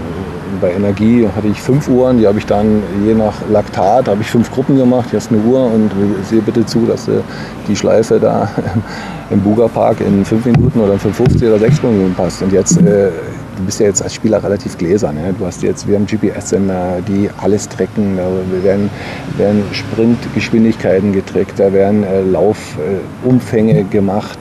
bei 0.59 0.71
Energie 0.71 1.27
hatte 1.35 1.47
ich 1.47 1.61
fünf 1.61 1.87
Uhren, 1.87 2.17
die 2.17 2.27
habe 2.27 2.39
ich 2.39 2.45
dann 2.45 2.81
je 3.05 3.13
nach 3.13 3.33
Laktat, 3.51 4.07
habe 4.07 4.21
ich 4.21 4.29
fünf 4.29 4.51
Gruppen 4.51 4.77
gemacht, 4.77 5.13
ist 5.13 5.31
eine 5.31 5.41
Uhr 5.41 5.65
und 5.65 5.91
sehe 6.29 6.41
bitte 6.41 6.65
zu, 6.65 6.85
dass 6.85 7.05
du 7.05 7.23
die 7.67 7.75
Schleife 7.75 8.19
da 8.19 8.49
im 9.29 9.41
Buga-Park 9.41 10.01
in 10.01 10.25
fünf 10.25 10.45
Minuten 10.45 10.79
oder 10.79 10.93
in 10.93 10.99
5,50 10.99 11.47
oder 11.47 11.59
sechs 11.59 11.81
Minuten 11.81 12.13
passt. 12.13 12.41
Und 12.41 12.51
jetzt, 12.51 12.77
äh, 12.77 13.09
du 13.57 13.63
bist 13.65 13.79
ja 13.79 13.87
jetzt 13.87 14.01
als 14.01 14.13
Spieler 14.13 14.43
relativ 14.43 14.77
gläsern. 14.77 15.15
Ne? 15.15 15.33
Du 15.37 15.45
hast 15.45 15.63
jetzt, 15.63 15.87
wir 15.87 15.95
haben 15.95 16.05
GPS-Sender, 16.05 16.99
die 17.07 17.29
alles 17.41 17.67
tracken, 17.69 18.17
da 18.17 18.23
werden, 18.63 18.89
werden 19.37 19.63
Sprintgeschwindigkeiten 19.71 21.13
getrackt, 21.13 21.59
da 21.59 21.71
werden 21.71 22.03
äh, 22.03 22.21
Laufumfänge 22.21 23.79
äh, 23.79 23.83
gemacht 23.83 24.39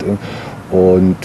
und 0.71 1.17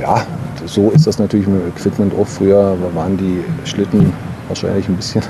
ja, 0.00 0.24
so 0.66 0.90
ist 0.90 1.06
das 1.06 1.18
natürlich 1.18 1.46
mit 1.46 1.60
dem 1.60 1.68
Equipment 1.68 2.12
auch. 2.18 2.26
Früher 2.26 2.76
waren 2.94 3.16
die 3.16 3.44
Schlitten 3.68 4.12
wahrscheinlich 4.48 4.88
ein 4.88 4.96
bisschen. 4.96 5.22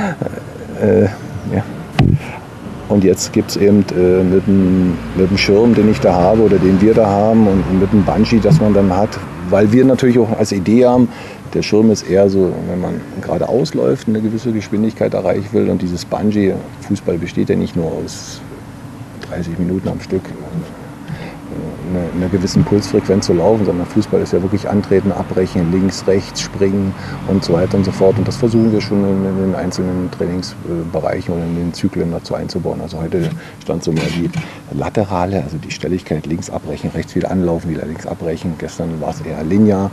äh, 0.80 1.02
ja. 1.54 1.62
Und 2.88 3.04
jetzt 3.04 3.32
gibt 3.32 3.50
es 3.50 3.56
eben 3.56 3.84
äh, 3.96 4.22
mit, 4.22 4.46
dem, 4.46 4.98
mit 5.16 5.30
dem 5.30 5.38
Schirm, 5.38 5.74
den 5.74 5.90
ich 5.90 6.00
da 6.00 6.12
habe 6.12 6.42
oder 6.42 6.58
den 6.58 6.80
wir 6.80 6.92
da 6.92 7.06
haben 7.06 7.46
und 7.46 7.80
mit 7.80 7.90
dem 7.92 8.04
Bungee, 8.04 8.38
das 8.38 8.60
man 8.60 8.74
dann 8.74 8.94
hat, 8.94 9.18
weil 9.48 9.72
wir 9.72 9.84
natürlich 9.84 10.18
auch 10.18 10.38
als 10.38 10.52
Idee 10.52 10.84
haben, 10.84 11.08
der 11.54 11.62
Schirm 11.62 11.90
ist 11.90 12.02
eher 12.08 12.28
so, 12.28 12.52
wenn 12.68 12.80
man 12.80 13.00
gerade 13.20 13.48
ausläuft, 13.48 14.08
eine 14.08 14.20
gewisse 14.20 14.52
Geschwindigkeit 14.52 15.14
erreichen 15.14 15.48
will. 15.52 15.68
Und 15.68 15.82
dieses 15.82 16.04
Bungee, 16.04 16.54
Fußball 16.88 17.18
besteht 17.18 17.50
ja 17.50 17.56
nicht 17.56 17.76
nur 17.76 17.92
aus 17.92 18.40
30 19.28 19.58
Minuten 19.58 19.88
am 19.88 20.00
Stück, 20.00 20.22
einer 21.96 22.12
eine 22.14 22.28
gewissen 22.28 22.64
Pulsfrequenz 22.64 23.26
zu 23.26 23.34
laufen, 23.34 23.64
sondern 23.64 23.86
Fußball 23.86 24.20
ist 24.20 24.32
ja 24.32 24.42
wirklich 24.42 24.68
antreten, 24.68 25.12
abbrechen, 25.12 25.70
links, 25.72 26.06
rechts, 26.06 26.40
springen 26.40 26.94
und 27.28 27.44
so 27.44 27.54
weiter 27.54 27.76
und 27.76 27.84
so 27.84 27.92
fort. 27.92 28.18
Und 28.18 28.26
das 28.26 28.36
versuchen 28.36 28.72
wir 28.72 28.80
schon 28.80 29.04
in, 29.04 29.24
in 29.24 29.36
den 29.38 29.54
einzelnen 29.54 30.10
Trainingsbereichen 30.10 31.34
oder 31.34 31.44
in 31.44 31.56
den 31.56 31.74
Zyklen 31.74 32.10
dazu 32.12 32.34
einzubauen. 32.34 32.80
Also 32.80 33.00
heute 33.00 33.30
stand 33.62 33.84
so 33.84 33.92
mehr 33.92 34.04
die 34.04 34.30
laterale, 34.76 35.42
also 35.42 35.56
die 35.58 35.70
Stelligkeit 35.70 36.26
links 36.26 36.50
abbrechen, 36.50 36.90
rechts 36.90 37.14
wieder 37.14 37.30
anlaufen, 37.30 37.70
wieder 37.70 37.86
links 37.86 38.06
abbrechen. 38.06 38.54
Gestern 38.58 39.00
war 39.00 39.10
es 39.10 39.20
eher 39.20 39.42
linear. 39.44 39.90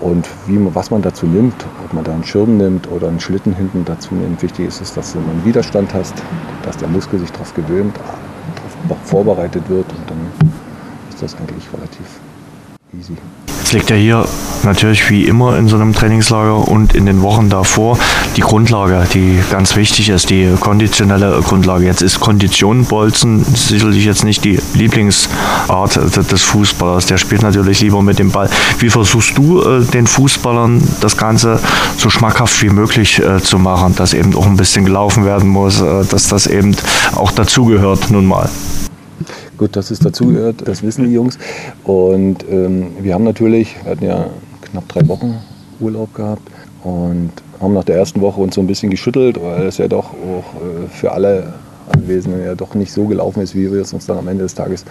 Und 0.00 0.28
wie, 0.46 0.58
was 0.74 0.90
man 0.90 1.02
dazu 1.02 1.26
nimmt, 1.26 1.66
ob 1.84 1.92
man 1.92 2.04
da 2.04 2.12
einen 2.12 2.24
Schirm 2.24 2.56
nimmt 2.56 2.88
oder 2.90 3.08
einen 3.08 3.18
Schlitten 3.18 3.54
hinten 3.54 3.84
dazu 3.84 4.14
nimmt, 4.14 4.40
wichtig 4.42 4.68
ist 4.68 4.80
es, 4.80 4.94
dass 4.94 5.12
du 5.12 5.18
einen 5.18 5.44
Widerstand 5.44 5.92
hast, 5.92 6.14
dass 6.62 6.76
der 6.76 6.88
Muskel 6.88 7.18
sich 7.18 7.32
darauf 7.32 7.52
gewöhnt, 7.54 7.96
darauf 8.88 9.02
vorbereitet 9.04 9.68
wird 9.68 9.86
und 9.90 10.10
dann 10.10 10.47
ist 11.22 11.34
das 11.34 11.40
eigentlich 11.40 11.64
relativ 11.72 12.06
easy. 12.96 13.14
Jetzt 13.58 13.72
liegt 13.72 13.90
ja 13.90 13.96
hier 13.96 14.28
natürlich 14.62 15.10
wie 15.10 15.24
immer 15.24 15.58
in 15.58 15.66
so 15.68 15.76
einem 15.76 15.92
Trainingslager 15.92 16.68
und 16.68 16.94
in 16.94 17.06
den 17.06 17.22
Wochen 17.22 17.50
davor 17.50 17.98
die 18.36 18.40
Grundlage, 18.40 19.04
die 19.12 19.38
ganz 19.50 19.74
wichtig 19.74 20.08
ist, 20.10 20.30
die 20.30 20.48
konditionelle 20.60 21.40
Grundlage. 21.42 21.84
Jetzt 21.84 22.02
ist 22.02 22.20
Kondition 22.20 22.84
Bolzen 22.84 23.44
sicherlich 23.44 24.04
jetzt 24.04 24.24
nicht 24.24 24.44
die 24.44 24.60
Lieblingsart 24.74 25.96
des 26.30 26.42
Fußballers. 26.42 27.06
Der 27.06 27.18
spielt 27.18 27.42
natürlich 27.42 27.80
lieber 27.80 28.00
mit 28.00 28.20
dem 28.20 28.30
Ball. 28.30 28.48
Wie 28.78 28.88
versuchst 28.88 29.36
du 29.36 29.60
äh, 29.60 29.84
den 29.84 30.06
Fußballern 30.06 30.82
das 31.00 31.16
Ganze 31.16 31.58
so 31.96 32.10
schmackhaft 32.10 32.62
wie 32.62 32.70
möglich 32.70 33.18
äh, 33.18 33.42
zu 33.42 33.58
machen, 33.58 33.96
dass 33.96 34.14
eben 34.14 34.36
auch 34.36 34.46
ein 34.46 34.56
bisschen 34.56 34.84
gelaufen 34.84 35.24
werden 35.24 35.48
muss, 35.48 35.80
äh, 35.80 36.04
dass 36.04 36.28
das 36.28 36.46
eben 36.46 36.76
auch 37.16 37.32
dazugehört 37.32 38.10
nun 38.10 38.24
mal? 38.24 38.48
Gut, 39.58 39.74
dass 39.74 39.90
es 39.90 39.98
dazugehört, 39.98 40.66
das 40.66 40.84
wissen 40.84 41.04
die 41.04 41.12
Jungs. 41.12 41.36
Und 41.84 42.44
ähm, 42.48 42.92
wir 43.00 43.14
haben 43.14 43.24
natürlich, 43.24 43.76
wir 43.82 43.90
hatten 43.90 44.04
ja 44.04 44.30
knapp 44.70 44.88
drei 44.88 45.06
Wochen 45.08 45.36
Urlaub 45.80 46.14
gehabt 46.14 46.42
und 46.84 47.32
haben 47.60 47.74
nach 47.74 47.84
der 47.84 47.96
ersten 47.96 48.20
Woche 48.20 48.40
uns 48.40 48.54
so 48.54 48.60
ein 48.60 48.68
bisschen 48.68 48.90
geschüttelt, 48.90 49.42
weil 49.42 49.66
es 49.66 49.78
ja 49.78 49.88
doch 49.88 50.10
auch 50.10 50.54
äh, 50.62 50.88
für 50.88 51.10
alle 51.10 51.52
gewesen 51.92 52.34
und 52.34 52.44
ja 52.44 52.54
doch 52.54 52.74
nicht 52.74 52.92
so 52.92 53.06
gelaufen 53.06 53.42
ist, 53.42 53.56
wie 53.56 53.72
wir 53.72 53.80
es 53.80 53.92
uns 53.92 54.06
dann 54.06 54.18
am 54.18 54.28
Ende 54.28 54.44
des 54.44 54.54
Tages 54.54 54.84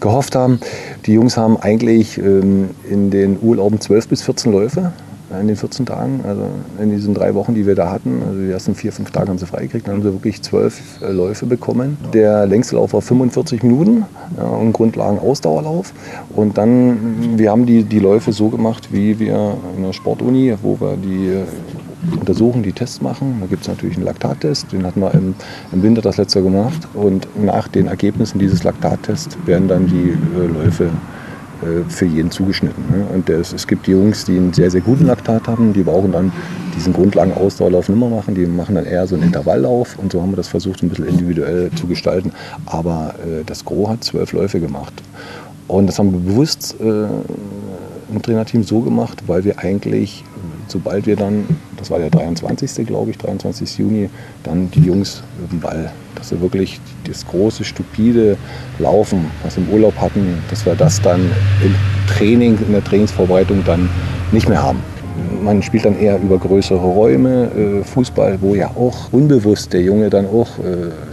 gehofft 0.00 0.34
haben. 0.34 0.60
Die 1.04 1.12
Jungs 1.12 1.36
haben 1.36 1.58
eigentlich 1.58 2.16
ähm, 2.16 2.70
in 2.88 3.10
den 3.10 3.38
Urlauben 3.40 3.80
12 3.80 4.08
bis 4.08 4.22
14 4.22 4.50
Läufe 4.50 4.92
in 5.40 5.46
den 5.46 5.56
14 5.56 5.86
Tagen, 5.86 6.20
also 6.26 6.42
in 6.80 6.90
diesen 6.90 7.14
drei 7.14 7.34
Wochen, 7.34 7.54
die 7.54 7.66
wir 7.66 7.74
da 7.74 7.90
hatten. 7.90 8.22
Also 8.26 8.40
die 8.40 8.50
ersten 8.50 8.74
vier, 8.74 8.92
fünf 8.92 9.10
Tage 9.10 9.28
haben 9.28 9.38
sie 9.38 9.46
freigekriegt, 9.46 9.86
dann 9.86 9.96
haben 9.96 10.02
sie 10.02 10.12
wirklich 10.12 10.42
zwölf 10.42 10.80
äh, 11.02 11.10
Läufe 11.10 11.46
bekommen. 11.46 11.96
Der 12.12 12.46
längste 12.46 12.76
Lauf 12.76 12.92
war 12.92 13.02
45 13.02 13.62
Minuten, 13.62 14.04
ja, 14.36 14.58
ein 14.58 14.72
Grundlagen-Ausdauerlauf. 14.72 15.92
Und 16.34 16.58
dann, 16.58 17.38
wir 17.38 17.50
haben 17.50 17.66
die, 17.66 17.84
die 17.84 17.98
Läufe 17.98 18.32
so 18.32 18.48
gemacht, 18.48 18.88
wie 18.92 19.18
wir 19.18 19.56
in 19.76 19.82
der 19.82 19.92
Sportuni, 19.92 20.54
wo 20.62 20.80
wir 20.80 20.96
die 20.96 21.44
untersuchen, 22.12 22.62
die 22.62 22.72
Tests 22.72 23.00
machen. 23.00 23.38
Da 23.40 23.46
gibt 23.46 23.62
es 23.62 23.68
natürlich 23.68 23.96
einen 23.96 24.04
Laktattest, 24.04 24.72
den 24.72 24.86
hatten 24.86 25.00
wir 25.00 25.12
im, 25.14 25.34
im 25.72 25.82
Winter 25.82 26.02
das 26.02 26.16
letzte 26.16 26.40
Jahr 26.40 26.50
gemacht. 26.50 26.88
Und 26.94 27.26
nach 27.42 27.68
den 27.68 27.86
Ergebnissen 27.88 28.38
dieses 28.38 28.64
Laktattests 28.64 29.36
werden 29.46 29.68
dann 29.68 29.86
die 29.86 30.10
äh, 30.10 30.46
Läufe 30.46 30.90
für 31.88 32.06
jeden 32.06 32.30
zugeschnitten. 32.30 32.84
Ne? 32.90 33.06
Und 33.12 33.28
das, 33.28 33.52
es 33.52 33.66
gibt 33.66 33.86
die 33.86 33.92
Jungs, 33.92 34.24
die 34.24 34.36
einen 34.36 34.52
sehr, 34.52 34.70
sehr 34.70 34.80
guten 34.80 35.06
Laktat 35.06 35.46
haben, 35.48 35.72
die 35.72 35.82
brauchen 35.82 36.12
dann 36.12 36.32
diesen 36.74 36.92
Grundlagen-Ausdauerlauf 36.92 37.88
mehr 37.88 38.08
machen, 38.08 38.34
die 38.34 38.46
machen 38.46 38.74
dann 38.74 38.84
eher 38.84 39.06
so 39.06 39.14
einen 39.14 39.24
Intervalllauf 39.24 39.98
und 39.98 40.12
so 40.12 40.20
haben 40.20 40.32
wir 40.32 40.36
das 40.36 40.48
versucht, 40.48 40.82
ein 40.82 40.88
bisschen 40.88 41.06
individuell 41.06 41.70
zu 41.74 41.86
gestalten. 41.86 42.32
Aber 42.66 43.14
äh, 43.24 43.44
das 43.44 43.64
Gros 43.64 43.88
hat 43.88 44.04
zwölf 44.04 44.32
Läufe 44.32 44.60
gemacht. 44.60 44.92
Und 45.68 45.86
das 45.86 45.98
haben 45.98 46.12
wir 46.12 46.20
bewusst 46.20 46.76
äh, 46.80 47.06
im 48.12 48.22
Trainerteam 48.22 48.62
so 48.62 48.80
gemacht, 48.80 49.24
weil 49.26 49.44
wir 49.44 49.58
eigentlich, 49.58 50.24
sobald 50.68 51.06
wir 51.06 51.16
dann, 51.16 51.44
das 51.76 51.90
war 51.90 51.98
der 51.98 52.10
23. 52.10 52.86
glaube 52.86 53.10
ich, 53.10 53.18
23. 53.18 53.78
Juni, 53.78 54.10
dann 54.42 54.70
die 54.70 54.80
Jungs 54.80 55.22
im 55.50 55.60
Ball 55.60 55.92
dass 56.16 56.30
wir 56.32 56.40
wirklich 56.40 56.80
das 57.04 57.26
große, 57.26 57.62
stupide 57.62 58.36
Laufen, 58.78 59.30
was 59.42 59.56
wir 59.56 59.64
im 59.64 59.72
Urlaub 59.72 59.96
hatten, 60.00 60.42
dass 60.50 60.66
wir 60.66 60.74
das 60.74 61.00
dann 61.00 61.20
im 61.62 61.74
Training, 62.08 62.58
in 62.66 62.72
der 62.72 62.82
Trainingsvorbereitung 62.82 63.62
dann 63.64 63.88
nicht 64.32 64.48
mehr 64.48 64.62
haben. 64.62 64.82
Man 65.42 65.62
spielt 65.62 65.84
dann 65.84 65.98
eher 65.98 66.18
über 66.20 66.38
größere 66.38 66.78
Räume, 66.78 67.50
äh, 67.56 67.84
Fußball, 67.84 68.38
wo 68.40 68.54
ja 68.54 68.68
auch 68.68 69.12
unbewusst 69.12 69.72
der 69.72 69.82
Junge 69.82 70.10
dann 70.10 70.26
auch 70.26 70.48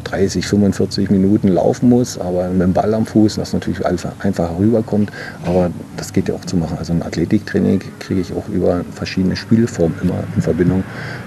30, 0.03 0.43
äh, 0.43 0.47
45 0.47 1.09
Minuten 1.09 1.49
laufen 1.49 1.89
muss, 1.89 2.17
aber 2.17 2.49
mit 2.49 2.61
dem 2.61 2.73
Ball 2.73 2.93
am 2.93 3.05
Fuß, 3.05 3.35
das 3.35 3.53
natürlich 3.53 3.85
einfacher 3.85 4.57
rüberkommt. 4.57 5.11
Aber 5.45 5.69
das 5.97 6.13
geht 6.13 6.29
ja 6.29 6.35
auch 6.35 6.45
zu 6.45 6.57
machen. 6.57 6.77
Also 6.77 6.93
ein 6.93 7.03
Athletiktraining 7.03 7.81
kriege 7.99 8.21
ich 8.21 8.33
auch 8.33 8.47
über 8.49 8.83
verschiedene 8.91 9.35
Spielformen 9.35 9.97
immer 10.01 10.23
in 10.35 10.41
Verbindung, 10.41 10.83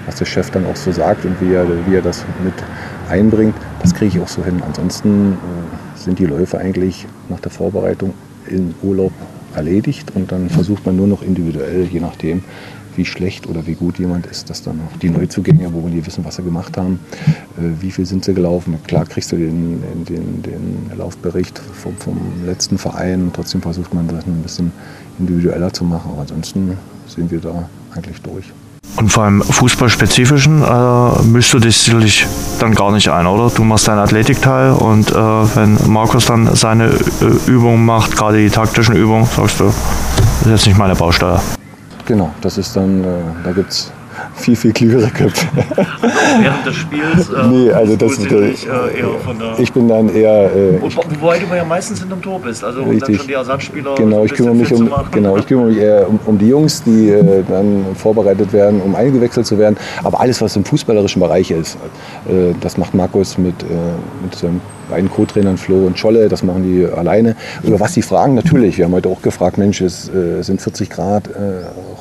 was 0.06 0.16
der 0.16 0.26
Chef 0.26 0.50
dann 0.50 0.66
auch 0.66 0.76
so 0.76 0.92
sagt 0.92 1.24
und 1.24 1.40
wie 1.40 1.54
er, 1.54 1.66
wie 1.86 1.96
er 1.96 2.02
das 2.02 2.24
mit 2.42 2.54
einbringt, 3.08 3.54
das 3.82 3.94
kriege 3.94 4.16
ich 4.16 4.22
auch 4.22 4.28
so 4.28 4.44
hin. 4.44 4.62
Ansonsten 4.66 5.34
äh, 5.34 5.98
sind 5.98 6.18
die 6.18 6.26
Läufe 6.26 6.58
eigentlich 6.58 7.06
nach 7.28 7.40
der 7.40 7.50
Vorbereitung 7.50 8.14
im 8.48 8.74
Urlaub 8.82 9.12
erledigt 9.57 10.12
und 10.14 10.31
dann 10.33 10.49
versucht 10.49 10.87
man 10.87 10.97
nur 10.97 11.07
noch 11.07 11.23
individuell, 11.23 11.85
je 11.85 12.01
nachdem, 12.01 12.42
wie 12.97 13.05
schlecht 13.05 13.47
oder 13.47 13.66
wie 13.66 13.75
gut 13.75 13.99
jemand 13.99 14.27
ist, 14.27 14.49
dass 14.49 14.62
dann 14.62 14.81
auch 14.81 14.97
die 14.99 15.11
Neuzugänge, 15.11 15.73
wo 15.73 15.83
wir 15.83 15.90
nie 15.90 16.05
wissen, 16.05 16.25
was 16.25 16.37
sie 16.37 16.42
gemacht 16.42 16.77
haben, 16.77 17.01
äh, 17.59 17.81
wie 17.81 17.90
viel 17.90 18.07
sind 18.07 18.25
sie 18.25 18.35
gelaufen. 18.35 18.79
Klar 18.87 19.05
kriegst 19.05 19.33
du 19.33 19.37
den, 19.37 19.83
den, 20.09 20.42
den 20.42 20.90
Laufbericht 20.97 21.59
vom, 21.59 21.97
vom 21.97 22.19
letzten 22.45 22.79
Verein, 22.79 23.31
trotzdem 23.33 23.62
versucht 23.62 23.92
man 23.92 24.09
das 24.09 24.27
ein 24.27 24.42
bisschen 24.42 24.73
individueller 25.19 25.73
zu 25.73 25.85
machen, 25.85 26.11
aber 26.12 26.23
ansonsten 26.23 26.79
sind 27.07 27.31
wir 27.31 27.40
da 27.40 27.69
eigentlich 27.95 28.21
durch. 28.23 28.47
Und 28.96 29.11
vor 29.11 29.24
allem 29.24 29.42
fußballspezifischen 29.42 30.62
äh, 30.62 31.22
mischst 31.24 31.52
du 31.52 31.59
dich 31.59 31.76
sicherlich 31.76 32.26
dann 32.59 32.74
gar 32.74 32.92
nicht 32.92 33.09
ein, 33.11 33.26
oder? 33.26 33.50
Du 33.54 33.62
machst 33.62 33.88
deinen 33.88 33.98
Athletikteil 33.98 34.72
und 34.72 35.11
äh, 35.11 35.14
wenn 35.14 35.78
Markus 35.87 36.26
dann 36.26 36.54
seine 36.56 36.87
äh, 36.87 37.50
Übungen 37.50 37.85
macht, 37.85 38.16
gerade 38.16 38.38
die 38.38 38.48
taktischen 38.48 38.96
Übungen, 38.96 39.26
sagst 39.26 39.61
du, 39.61 39.64
das 39.64 40.46
ist 40.46 40.50
jetzt 40.50 40.66
nicht 40.66 40.78
meine 40.78 40.94
Baustelle. 40.94 41.40
Genau, 42.06 42.32
das 42.40 42.56
ist 42.56 42.74
dann, 42.74 43.04
äh, 43.04 43.06
da 43.44 43.52
gibt 43.52 43.70
es 43.70 43.92
viel, 44.34 44.56
viel 44.56 44.72
klügere 44.72 45.08
Köpfe. 45.08 45.46
Während 46.40 46.66
des 46.66 46.74
Spiels? 46.74 47.30
Äh, 47.30 47.46
nee, 47.48 47.70
also 47.70 47.96
das 47.96 48.12
ist 48.12 48.30
äh, 48.30 48.98
eher 48.98 49.18
von 49.24 49.38
der 49.38 49.58
Ich 49.58 49.72
bin 49.72 49.88
dann 49.88 50.08
eher. 50.14 50.54
Äh, 50.54 50.80
Wo, 50.80 50.90
wobei 51.20 51.38
du 51.38 51.54
ja 51.54 51.64
meistens 51.64 52.02
in 52.02 52.10
dem 52.10 52.22
Tor 52.22 52.40
bist, 52.40 52.62
also 52.64 52.82
richtig. 52.82 53.00
dann 53.00 53.14
schon 53.16 53.26
die 53.26 53.32
Ersatzspieler. 53.34 53.94
Genau, 53.96 54.24
ich 54.24 54.34
kümmere 54.34 54.54
mich 54.54 54.72
um, 54.72 54.90
genau, 55.10 55.36
ich 55.36 55.46
kümmere 55.46 55.68
mich 55.68 55.78
eher 55.78 56.08
um, 56.08 56.18
um 56.26 56.38
die 56.38 56.48
Jungs, 56.48 56.82
die 56.82 57.10
äh, 57.10 57.42
dann 57.48 57.84
vorbereitet 57.94 58.52
werden, 58.52 58.80
um 58.80 58.94
eingewechselt 58.94 59.46
zu 59.46 59.58
werden. 59.58 59.76
Aber 60.04 60.20
alles, 60.20 60.40
was 60.40 60.56
im 60.56 60.64
fußballerischen 60.64 61.20
Bereich 61.20 61.50
ist, 61.50 61.76
äh, 62.28 62.54
das 62.60 62.76
macht 62.76 62.94
Markus 62.94 63.38
mit, 63.38 63.62
äh, 63.62 63.66
mit 64.22 64.34
seinem 64.34 64.60
beiden 64.88 65.10
Co-Trainern 65.10 65.56
Flo 65.56 65.86
und 65.86 65.98
Scholle, 65.98 66.28
das 66.28 66.42
machen 66.42 66.62
die 66.62 66.86
alleine. 66.86 67.34
Über 67.62 67.80
was 67.80 67.94
sie 67.94 68.02
fragen, 68.02 68.34
natürlich. 68.34 68.78
Wir 68.78 68.84
haben 68.84 68.92
heute 68.92 69.08
auch 69.08 69.22
gefragt, 69.22 69.58
Mensch, 69.58 69.80
es 69.80 70.08
äh, 70.08 70.42
sind 70.42 70.60
40 70.60 70.90
Grad. 70.90 71.28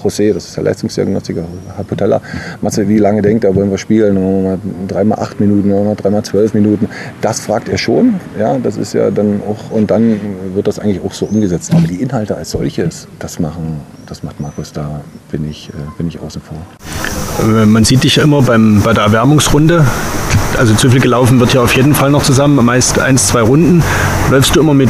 José, 0.05 0.33
das 0.33 0.45
ist 0.45 0.55
der 0.55 0.63
Leistungsdiagnostiker, 0.63 1.43
Hapotella. 1.77 2.21
Matze, 2.61 2.87
wie 2.87 2.97
lange 2.97 3.21
denkt 3.21 3.43
er, 3.43 3.55
wollen 3.55 3.71
wir 3.71 3.77
spielen? 3.77 4.43
Mal 4.43 4.59
dreimal 4.87 5.19
acht 5.19 5.39
Minuten, 5.39 5.71
dreimal 5.95 6.23
zwölf 6.23 6.53
Minuten. 6.53 6.87
Das 7.21 7.39
fragt 7.39 7.69
er 7.69 7.77
schon. 7.77 8.15
Ja, 8.39 8.57
das 8.57 8.77
ist 8.77 8.93
ja 8.93 9.09
dann 9.11 9.41
auch, 9.47 9.71
und 9.71 9.91
dann 9.91 10.19
wird 10.53 10.67
das 10.67 10.79
eigentlich 10.79 11.03
auch 11.03 11.13
so 11.13 11.25
umgesetzt. 11.25 11.73
Aber 11.73 11.87
die 11.87 12.01
Inhalte 12.01 12.35
als 12.35 12.51
solches, 12.51 13.07
das 13.19 13.39
machen, 13.39 13.81
das 14.05 14.23
macht 14.23 14.39
Markus, 14.39 14.71
da 14.71 15.01
bin 15.31 15.49
ich, 15.49 15.69
äh, 15.69 15.73
bin 15.97 16.07
ich 16.07 16.19
außen 16.19 16.41
vor. 16.41 16.57
Äh, 17.43 17.65
man 17.65 17.83
sieht 17.83 18.03
dich 18.03 18.17
ja 18.17 18.23
immer 18.23 18.41
beim, 18.41 18.81
bei 18.83 18.93
der 18.93 19.03
Erwärmungsrunde 19.03 19.85
also 20.57 20.73
zu 20.73 20.89
viel 20.89 21.01
gelaufen 21.01 21.39
wird 21.39 21.53
ja 21.53 21.61
auf 21.61 21.75
jeden 21.75 21.93
Fall 21.93 22.09
noch 22.09 22.23
zusammen, 22.23 22.63
meist 22.63 22.97
eins, 22.99 23.27
zwei 23.27 23.41
Runden. 23.41 23.83
Läufst 24.31 24.55
du 24.55 24.61
immer 24.61 24.73
mit? 24.73 24.89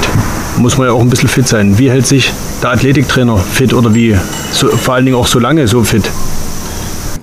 Muss 0.57 0.77
man 0.77 0.87
ja 0.87 0.93
auch 0.93 1.01
ein 1.01 1.09
bisschen 1.09 1.29
fit 1.29 1.47
sein. 1.47 1.77
Wie 1.77 1.89
hält 1.91 2.07
sich 2.07 2.31
der 2.63 2.71
Athletiktrainer 2.71 3.37
fit 3.37 3.73
oder 3.73 3.93
wie? 3.93 4.17
So, 4.51 4.67
vor 4.69 4.95
allen 4.95 5.05
Dingen 5.05 5.17
auch 5.17 5.27
so 5.27 5.39
lange 5.39 5.67
so 5.67 5.83
fit? 5.83 6.09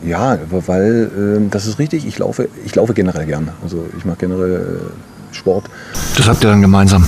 Ja, 0.05 0.39
weil 0.51 1.11
äh, 1.17 1.49
das 1.51 1.67
ist 1.67 1.79
richtig. 1.79 2.07
Ich 2.07 2.19
laufe, 2.19 2.49
ich 2.65 2.75
laufe 2.75 2.93
generell 2.93 3.25
gern. 3.25 3.49
Also 3.63 3.87
ich 3.97 4.05
mache 4.05 4.19
generell 4.19 4.53
äh, 4.53 5.12
Sport. 5.43 5.65
Das 6.17 6.29
habt 6.29 6.45
ihr 6.45 6.51
dann 6.51 6.63
gemeinsam. 6.63 7.05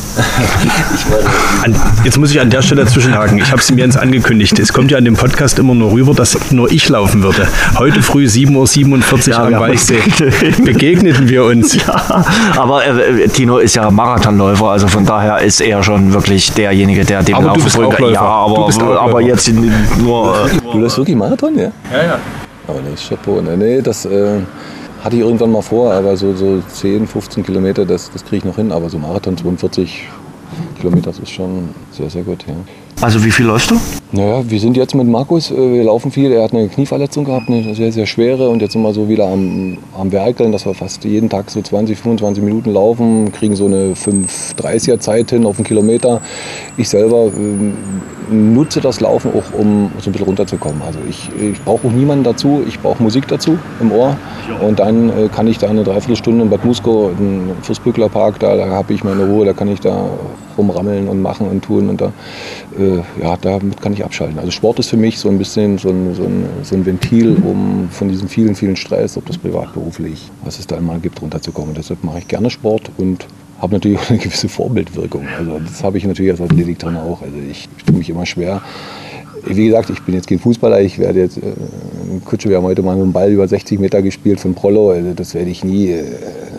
an, 1.62 1.76
jetzt 2.02 2.18
muss 2.18 2.32
ich 2.32 2.40
an 2.40 2.50
der 2.50 2.62
Stelle 2.62 2.84
zwischenhaken. 2.84 3.38
Ich 3.38 3.50
habe 3.52 3.60
es 3.60 3.70
mir 3.70 3.84
jetzt 3.84 3.96
angekündigt. 3.96 4.58
Es 4.58 4.72
kommt 4.72 4.90
ja 4.90 4.98
an 4.98 5.04
dem 5.04 5.14
Podcast 5.14 5.58
immer 5.60 5.74
nur 5.74 5.92
rüber, 5.92 6.14
dass 6.14 6.36
nur 6.50 6.70
ich 6.72 6.88
laufen 6.88 7.22
würde. 7.22 7.46
Heute 7.78 8.02
früh 8.02 8.26
7.47 8.26 9.28
Uhr 9.28 9.32
ja, 9.32 9.44
am 9.44 9.52
Weichsee 9.60 10.00
begegneten 10.64 11.28
wir 11.28 11.44
uns. 11.44 11.76
Ja, 11.76 12.24
aber 12.56 12.84
äh, 12.84 13.28
Tino 13.28 13.58
ist 13.58 13.76
ja 13.76 13.88
Marathonläufer, 13.90 14.70
also 14.70 14.88
von 14.88 15.04
daher 15.04 15.38
ist 15.40 15.60
er 15.60 15.82
schon 15.84 16.12
wirklich 16.12 16.52
derjenige, 16.52 17.04
der 17.04 17.22
dem 17.22 17.36
aber 17.36 17.46
Laufen 17.48 17.70
folgt. 17.70 18.00
Ja, 18.00 18.20
aber, 18.20 19.00
aber 19.00 19.20
jetzt 19.20 19.48
nur. 19.52 20.46
Äh, 20.46 20.72
du 20.72 20.78
läufst 20.78 20.98
wirklich 20.98 21.16
Marathon, 21.16 21.56
ja? 21.56 21.70
Ja, 21.92 22.04
ja. 22.04 22.18
Aber 22.66 22.80
nee, 22.80 22.96
Chapeau. 22.96 23.40
Ne? 23.40 23.56
Nee, 23.56 23.80
das. 23.80 24.06
Äh 24.06 24.40
hatte 25.04 25.16
ich 25.16 25.22
irgendwann 25.22 25.52
mal 25.52 25.60
vor, 25.60 25.92
aber 25.92 26.16
so, 26.16 26.34
so 26.34 26.62
10, 26.66 27.06
15 27.06 27.44
Kilometer, 27.44 27.84
das, 27.84 28.10
das 28.10 28.24
kriege 28.24 28.38
ich 28.38 28.44
noch 28.44 28.56
hin. 28.56 28.72
Aber 28.72 28.88
so 28.88 28.98
Marathon 28.98 29.36
42 29.36 30.08
Kilometer, 30.80 31.10
das 31.10 31.18
ist 31.18 31.30
schon 31.30 31.68
sehr, 31.90 32.08
sehr 32.08 32.22
gut. 32.22 32.46
Ja. 32.48 32.54
Also 33.02 33.22
wie 33.22 33.30
viel 33.30 33.44
läufst 33.44 33.70
du? 33.70 33.78
Naja, 34.12 34.48
wir 34.48 34.58
sind 34.58 34.78
jetzt 34.78 34.94
mit 34.94 35.06
Markus, 35.06 35.50
äh, 35.50 35.56
wir 35.56 35.84
laufen 35.84 36.10
viel. 36.10 36.32
Er 36.32 36.44
hat 36.44 36.54
eine 36.54 36.68
Knieverletzung 36.68 37.24
gehabt, 37.24 37.48
eine 37.48 37.74
sehr, 37.74 37.92
sehr 37.92 38.06
schwere. 38.06 38.48
Und 38.48 38.62
jetzt 38.62 38.72
sind 38.72 38.80
wir 38.80 38.94
so 38.94 39.06
wieder 39.06 39.26
am, 39.26 39.76
am 39.98 40.10
Werkeln, 40.10 40.52
dass 40.52 40.64
wir 40.64 40.72
fast 40.72 41.04
jeden 41.04 41.28
Tag 41.28 41.50
so 41.50 41.60
20, 41.60 41.98
25 41.98 42.42
Minuten 42.42 42.72
laufen, 42.72 43.30
kriegen 43.30 43.56
so 43.56 43.66
eine 43.66 43.92
5,30er 43.92 45.00
Zeit 45.00 45.30
hin 45.30 45.44
auf 45.44 45.56
einen 45.58 45.66
Kilometer. 45.66 46.22
Ich 46.78 46.88
selber 46.88 47.26
äh, 47.26 48.13
nutze 48.30 48.80
das 48.80 49.00
Laufen 49.00 49.32
auch, 49.32 49.58
um 49.58 49.90
so 49.98 50.10
ein 50.10 50.12
bisschen 50.12 50.26
runterzukommen. 50.26 50.82
Also 50.82 50.98
ich, 51.08 51.30
ich 51.40 51.60
brauche 51.62 51.88
auch 51.88 51.92
niemanden 51.92 52.24
dazu, 52.24 52.62
ich 52.66 52.80
brauche 52.80 53.02
Musik 53.02 53.28
dazu 53.28 53.58
im 53.80 53.92
Ohr. 53.92 54.16
Und 54.60 54.78
dann 54.78 55.10
äh, 55.10 55.28
kann 55.28 55.46
ich 55.46 55.58
da 55.58 55.68
eine 55.68 55.84
Dreiviertelstunde 55.84 56.44
in 56.44 56.50
Bad 56.50 56.64
Musko, 56.64 57.10
im 57.18 57.50
Fürstbückler 57.62 58.08
Park, 58.08 58.38
da, 58.40 58.56
da 58.56 58.66
habe 58.68 58.92
ich 58.92 59.04
meine 59.04 59.24
Ruhe, 59.24 59.44
da 59.44 59.52
kann 59.52 59.68
ich 59.68 59.80
da 59.80 60.08
rumrammeln 60.56 61.08
und 61.08 61.20
machen 61.20 61.48
und 61.48 61.64
tun. 61.64 61.88
Und 61.88 62.00
da, 62.00 62.12
äh, 62.78 62.98
ja, 63.22 63.36
damit 63.40 63.80
kann 63.80 63.92
ich 63.92 64.04
abschalten. 64.04 64.38
Also 64.38 64.50
Sport 64.50 64.78
ist 64.78 64.90
für 64.90 64.96
mich 64.96 65.18
so 65.18 65.28
ein 65.28 65.38
bisschen 65.38 65.78
so 65.78 65.88
ein, 65.88 66.14
so 66.14 66.24
ein, 66.24 66.46
so 66.62 66.74
ein 66.74 66.86
Ventil, 66.86 67.36
um 67.44 67.88
von 67.90 68.08
diesem 68.08 68.28
vielen, 68.28 68.54
vielen 68.54 68.76
Stress, 68.76 69.16
ob 69.16 69.26
das 69.26 69.38
privat, 69.38 69.72
beruflich, 69.74 70.30
was 70.44 70.58
es 70.58 70.66
da 70.66 70.76
immer 70.76 70.98
gibt, 70.98 71.20
runterzukommen. 71.22 71.74
Deshalb 71.74 72.04
mache 72.04 72.18
ich 72.18 72.28
gerne 72.28 72.50
Sport 72.50 72.90
und 72.96 73.26
habe 73.60 73.74
natürlich 73.74 73.98
auch 73.98 74.10
eine 74.10 74.18
gewisse 74.18 74.48
Vorbildwirkung. 74.48 75.26
Also 75.38 75.58
das 75.58 75.82
habe 75.82 75.98
ich 75.98 76.04
natürlich 76.04 76.32
als 76.32 76.40
Athletiktrainer 76.40 77.02
auch. 77.02 77.22
Also 77.22 77.36
ich, 77.50 77.68
tue 77.86 77.96
mich 77.96 78.10
immer 78.10 78.26
schwer. 78.26 78.62
Wie 79.46 79.66
gesagt, 79.66 79.90
ich 79.90 80.00
bin 80.02 80.14
jetzt 80.14 80.26
kein 80.26 80.38
Fußballer. 80.38 80.80
Ich 80.80 80.98
werde 80.98 81.20
jetzt, 81.20 81.36
äh, 81.36 81.42
Kutsche, 82.24 82.48
wir 82.48 82.56
haben 82.56 82.64
heute 82.64 82.82
mal 82.82 82.96
dem 82.96 83.12
Ball 83.12 83.30
über 83.30 83.46
60 83.46 83.78
Meter 83.78 84.00
gespielt 84.00 84.40
von 84.40 84.54
Prollo. 84.54 84.90
Also 84.90 85.12
das 85.12 85.34
werde 85.34 85.50
ich 85.50 85.62
nie, 85.64 85.90
äh, 85.90 86.04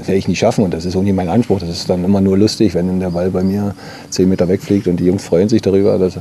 werde 0.06 0.18
ich 0.18 0.28
nie 0.28 0.36
schaffen 0.36 0.64
und 0.64 0.74
das 0.74 0.86
ist 0.86 0.96
auch 0.96 1.02
nie 1.02 1.14
mein 1.14 1.30
Anspruch. 1.30 1.60
Das 1.60 1.70
ist 1.70 1.90
dann 1.90 2.04
immer 2.04 2.22
nur 2.22 2.38
lustig, 2.38 2.76
wenn 2.76 3.00
der 3.00 3.10
Ball 3.10 3.32
bei 3.32 3.44
mir 3.44 3.74
10 4.12 4.30
Meter 4.30 4.48
wegfliegt 4.48 4.88
und 4.88 5.00
die 5.00 5.06
Jungs 5.06 5.24
freuen 5.24 5.50
sich 5.50 5.64
darüber, 5.64 5.98
dass 5.98 6.20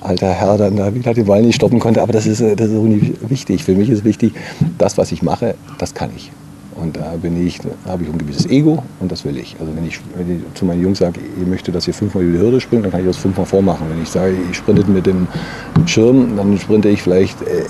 alter 0.00 0.32
Herr 0.32 0.56
dann 0.56 0.76
da 0.76 0.94
wieder 0.94 1.14
den 1.14 1.26
Ball 1.26 1.42
nicht 1.42 1.56
stoppen 1.56 1.80
konnte. 1.80 2.00
Aber 2.00 2.12
das 2.12 2.26
ist, 2.26 2.40
äh, 2.40 2.54
das 2.54 2.70
ist 2.70 2.76
auch 2.76 2.84
nicht 2.84 3.28
wichtig. 3.28 3.64
Für 3.64 3.74
mich 3.74 3.90
ist 3.90 4.04
wichtig, 4.04 4.34
das, 4.78 4.98
was 4.98 5.10
ich 5.10 5.22
mache, 5.22 5.56
das 5.78 5.94
kann 5.94 6.10
ich. 6.16 6.30
Und 6.80 6.96
da 6.96 7.14
bin 7.20 7.44
ich, 7.44 7.58
habe 7.86 8.04
ich 8.04 8.08
ein 8.08 8.18
gewisses 8.18 8.46
Ego 8.46 8.82
und 9.00 9.10
das 9.10 9.24
will 9.24 9.36
ich. 9.36 9.56
Also 9.58 9.74
wenn 9.74 9.84
ich, 9.84 10.00
wenn 10.14 10.36
ich 10.36 10.54
zu 10.54 10.64
meinen 10.64 10.82
Jungs 10.82 10.98
sage, 10.98 11.20
ihr 11.38 11.46
möchtet, 11.46 11.74
dass 11.74 11.88
ihr 11.88 11.94
fünfmal 11.94 12.22
über 12.22 12.38
die 12.38 12.44
Hürde 12.44 12.60
springt, 12.60 12.84
dann 12.84 12.92
kann 12.92 13.00
ich 13.00 13.06
das 13.06 13.16
fünfmal 13.16 13.46
vormachen. 13.46 13.86
Wenn 13.90 14.02
ich 14.02 14.08
sage, 14.08 14.34
ich 14.50 14.56
sprinte 14.56 14.88
mit 14.90 15.06
dem 15.06 15.26
Schirm, 15.86 16.36
dann 16.36 16.56
sprinte 16.58 16.88
ich 16.88 17.02
vielleicht 17.02 17.42
äh, 17.42 17.64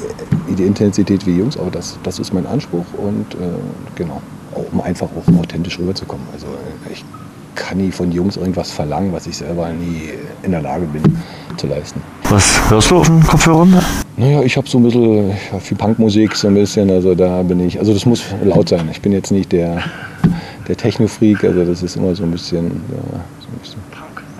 die 0.56 0.64
Intensität 0.64 1.26
wie 1.26 1.36
Jungs, 1.36 1.56
aber 1.56 1.70
das, 1.70 1.98
das 2.02 2.18
ist 2.18 2.34
mein 2.34 2.46
Anspruch 2.46 2.84
und 2.98 3.34
äh, 3.34 3.48
genau, 3.94 4.20
um 4.72 4.80
einfach 4.80 5.08
auch 5.08 5.40
authentisch 5.40 5.78
rüberzukommen. 5.78 6.26
Also 6.32 6.46
äh, 6.46 6.92
ich 6.92 7.04
kann 7.58 7.78
nie 7.78 7.90
von 7.90 8.12
Jungs 8.12 8.36
irgendwas 8.36 8.70
verlangen, 8.70 9.12
was 9.12 9.26
ich 9.26 9.36
selber 9.36 9.68
nie 9.70 10.10
in 10.42 10.52
der 10.52 10.62
Lage 10.62 10.86
bin 10.86 11.02
zu 11.56 11.66
leisten. 11.66 12.00
Was 12.30 12.70
hörst 12.70 12.90
du 12.90 12.98
auf 12.98 13.06
den 13.06 13.22
Kopfhörern? 13.22 13.82
Naja, 14.16 14.42
ich 14.42 14.56
habe 14.56 14.68
so 14.68 14.78
ein 14.78 14.84
bisschen 14.84 15.30
ja, 15.30 15.58
viel 15.60 15.76
Punkmusik, 15.76 16.34
so 16.36 16.48
ein 16.48 16.54
bisschen, 16.54 16.90
also 16.90 17.14
da 17.14 17.42
bin 17.42 17.60
ich, 17.60 17.78
also 17.78 17.92
das 17.92 18.06
muss 18.06 18.22
laut 18.44 18.68
sein. 18.68 18.88
Ich 18.90 19.00
bin 19.00 19.12
jetzt 19.12 19.32
nicht 19.32 19.52
der, 19.52 19.82
der 20.68 20.76
Techno-Freak, 20.76 21.44
also 21.44 21.64
das 21.64 21.82
ist 21.82 21.96
immer 21.96 22.14
so 22.14 22.22
ein 22.22 22.30
bisschen, 22.30 22.66
ja, 22.66 23.20
so 23.40 23.48
ein 23.48 23.58
bisschen 23.60 23.82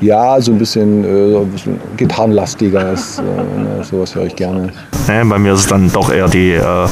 ja, 0.00 0.40
so 0.40 0.52
ein 0.52 0.58
bisschen, 0.58 1.04
äh, 1.04 1.32
so 1.32 1.40
ein 1.40 1.50
bisschen 1.50 1.80
gitarrenlastiger, 1.96 2.92
ist, 2.92 3.18
äh, 3.18 3.22
ne, 3.22 3.82
sowas 3.82 4.14
höre 4.14 4.26
ich 4.26 4.36
gerne. 4.36 4.68
Nee, 5.08 5.24
bei 5.24 5.38
mir 5.38 5.54
ist 5.54 5.60
es 5.60 5.66
dann 5.66 5.90
doch 5.90 6.12
eher 6.12 6.28
die 6.28 6.52
äh, 6.52 6.88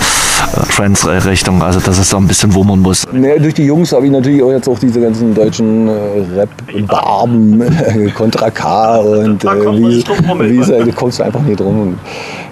Trance-Richtung, 0.65 1.63
also 1.63 1.81
dass 1.81 1.99
es 1.99 2.11
so 2.11 2.17
ein 2.17 2.27
bisschen 2.27 2.55
wummern 2.55 2.81
muss. 2.81 3.05
Nee, 3.13 3.39
durch 3.39 3.55
die 3.55 3.65
Jungs 3.65 3.93
habe 3.93 4.07
ich 4.07 4.13
natürlich 4.13 4.43
auch 4.43 4.51
jetzt 4.51 4.69
auch 4.69 4.79
diese 4.79 5.01
ganzen 5.01 5.35
deutschen 5.35 5.89
äh, 5.89 5.93
Rap-Barben, 6.37 7.65
Contra 8.15 8.51
K 8.51 8.99
und 8.99 9.45
äh, 9.45 9.49
wie, 9.49 9.83
wie 9.85 10.59
ist, 10.59 10.71
du 10.71 10.93
kommst 10.93 11.21
einfach 11.21 11.43
nicht 11.43 11.61
drum. 11.61 11.99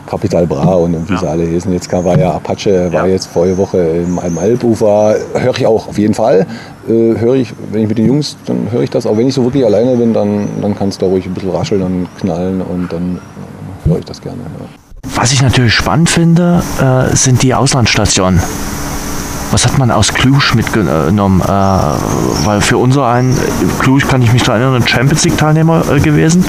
Capital 0.06 0.46
Bra 0.46 0.74
und 0.74 1.08
wie 1.08 1.16
sie 1.16 1.26
alle 1.26 1.44
hießen. 1.44 1.72
Jetzt 1.72 1.90
war 1.92 2.18
ja 2.18 2.32
Apache, 2.32 2.92
war 2.92 3.08
jetzt 3.08 3.26
vorige 3.26 3.56
Woche 3.56 3.78
im 3.78 4.18
Almalbufer. 4.18 5.16
Höre 5.34 5.56
ich 5.56 5.66
auch 5.66 5.88
auf 5.88 5.98
jeden 5.98 6.14
Fall. 6.14 6.46
Äh, 6.88 7.18
höre 7.18 7.34
ich, 7.34 7.52
wenn 7.72 7.82
ich 7.82 7.88
mit 7.88 7.98
den 7.98 8.06
Jungs, 8.06 8.36
dann 8.46 8.70
höre 8.70 8.82
ich 8.82 8.90
das. 8.90 9.06
Auch 9.06 9.16
wenn 9.16 9.28
ich 9.28 9.34
so 9.34 9.44
wirklich 9.44 9.64
alleine 9.64 9.96
bin, 9.96 10.12
dann, 10.12 10.46
dann 10.60 10.76
kann 10.76 10.88
es 10.90 10.98
da 10.98 11.06
ruhig 11.06 11.26
ein 11.26 11.34
bisschen 11.34 11.50
rascheln 11.50 11.82
und 11.82 12.08
knallen 12.20 12.60
und 12.60 12.92
dann 12.92 13.16
äh, 13.16 13.88
höre 13.88 13.98
ich 13.98 14.04
das 14.04 14.20
gerne. 14.20 14.38
Ja. 14.60 14.83
Was 15.14 15.32
ich 15.32 15.42
natürlich 15.42 15.74
spannend 15.74 16.08
finde, 16.08 16.62
äh, 16.80 17.14
sind 17.14 17.42
die 17.42 17.54
Auslandsstationen. 17.54 18.40
Was 19.50 19.66
hat 19.66 19.78
man 19.78 19.90
aus 19.90 20.12
Cluj 20.12 20.54
mitgenommen? 20.54 21.40
Äh, 21.40 21.46
weil 21.46 22.60
für 22.60 22.78
unser 22.78 23.06
einen, 23.06 23.38
Cluj 23.78 24.02
kann 24.02 24.22
ich 24.22 24.32
mich 24.32 24.42
daran 24.42 24.62
erinnern, 24.62 24.82
ein 24.82 24.88
Champions 24.88 25.24
League-Teilnehmer 25.24 25.84
äh, 25.90 26.00
gewesen. 26.00 26.44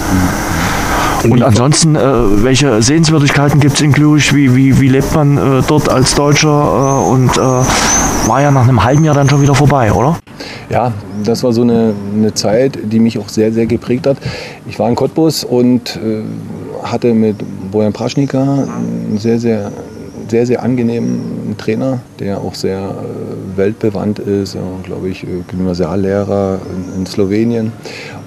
Und 1.23 1.43
ansonsten, 1.43 1.95
äh, 1.95 2.01
welche 2.43 2.81
Sehenswürdigkeiten 2.81 3.59
gibt 3.59 3.75
es 3.75 3.81
in 3.81 3.91
Cluj? 3.91 4.21
Wie, 4.33 4.55
wie, 4.55 4.79
wie 4.79 4.87
lebt 4.87 5.13
man 5.13 5.37
äh, 5.37 5.61
dort 5.67 5.89
als 5.89 6.15
Deutscher? 6.15 6.49
Äh, 6.49 7.09
und 7.09 7.37
war 7.37 8.41
ja 8.41 8.49
nach 8.49 8.63
einem 8.63 8.83
halben 8.83 9.03
Jahr 9.03 9.13
dann 9.13 9.29
schon 9.29 9.41
wieder 9.41 9.53
vorbei, 9.53 9.91
oder? 9.91 10.17
Ja, 10.69 10.91
das 11.23 11.43
war 11.43 11.53
so 11.53 11.61
eine, 11.61 11.93
eine 12.15 12.33
Zeit, 12.33 12.77
die 12.81 12.99
mich 12.99 13.19
auch 13.19 13.29
sehr, 13.29 13.51
sehr 13.51 13.67
geprägt 13.67 14.07
hat. 14.07 14.17
Ich 14.67 14.79
war 14.79 14.89
in 14.89 14.95
Cottbus 14.95 15.43
und 15.43 15.99
hatte 16.83 17.13
mit 17.13 17.37
Bojan 17.71 17.93
Praschnika 17.93 18.41
einen 18.41 19.17
sehr, 19.17 19.39
sehr 19.39 19.71
sehr, 20.27 20.45
sehr 20.45 20.63
angenehmen 20.63 21.55
Trainer, 21.57 21.99
der 22.19 22.39
auch 22.39 22.55
sehr 22.55 22.79
äh, 22.79 23.57
weltbewandt 23.57 24.19
ist, 24.19 24.57
glaube 24.83 25.09
ich, 25.09 25.25
Gymnasiallehrer 25.49 26.59
in, 26.75 27.01
in 27.01 27.05
Slowenien. 27.05 27.71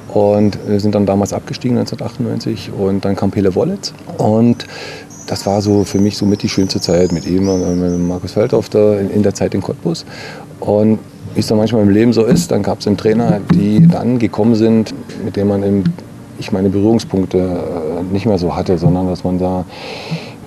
Und 0.08 0.58
wir 0.66 0.80
sind 0.80 0.94
dann 0.94 1.06
damals 1.06 1.32
abgestiegen 1.32 1.76
1998 1.78 2.70
und 2.72 3.04
dann 3.04 3.14
kam 3.14 3.30
Pele 3.30 3.54
Wollitz. 3.54 3.92
Und 4.16 4.66
das 5.26 5.44
war 5.44 5.60
so 5.60 5.84
für 5.84 5.98
mich 5.98 6.16
so 6.16 6.24
mit 6.24 6.42
die 6.42 6.48
schönste 6.48 6.80
Zeit 6.80 7.12
mit 7.12 7.26
ihm 7.26 7.48
und 7.48 7.80
mit 7.80 7.98
Markus 8.08 8.32
Feldhoff 8.32 8.70
da 8.70 8.98
in 8.98 9.22
der 9.22 9.34
Zeit 9.34 9.54
in 9.54 9.60
Cottbus. 9.60 10.06
Und 10.60 10.98
wie 11.34 11.40
es 11.40 11.46
dann 11.46 11.58
manchmal 11.58 11.82
im 11.82 11.90
Leben 11.90 12.12
so 12.14 12.24
ist, 12.24 12.50
dann 12.50 12.62
gab 12.62 12.80
es 12.80 12.86
einen 12.86 12.96
Trainer, 12.96 13.40
die 13.52 13.86
dann 13.86 14.18
gekommen 14.18 14.54
sind, 14.54 14.94
mit 15.24 15.36
dem 15.36 15.48
man 15.48 15.62
im, 15.62 15.84
ich 16.38 16.52
meine 16.52 16.68
Berührungspunkte 16.68 17.38
äh, 17.38 18.12
nicht 18.12 18.26
mehr 18.26 18.38
so 18.38 18.54
hatte, 18.54 18.78
sondern 18.78 19.08
dass 19.08 19.24
man 19.24 19.38
da 19.38 19.64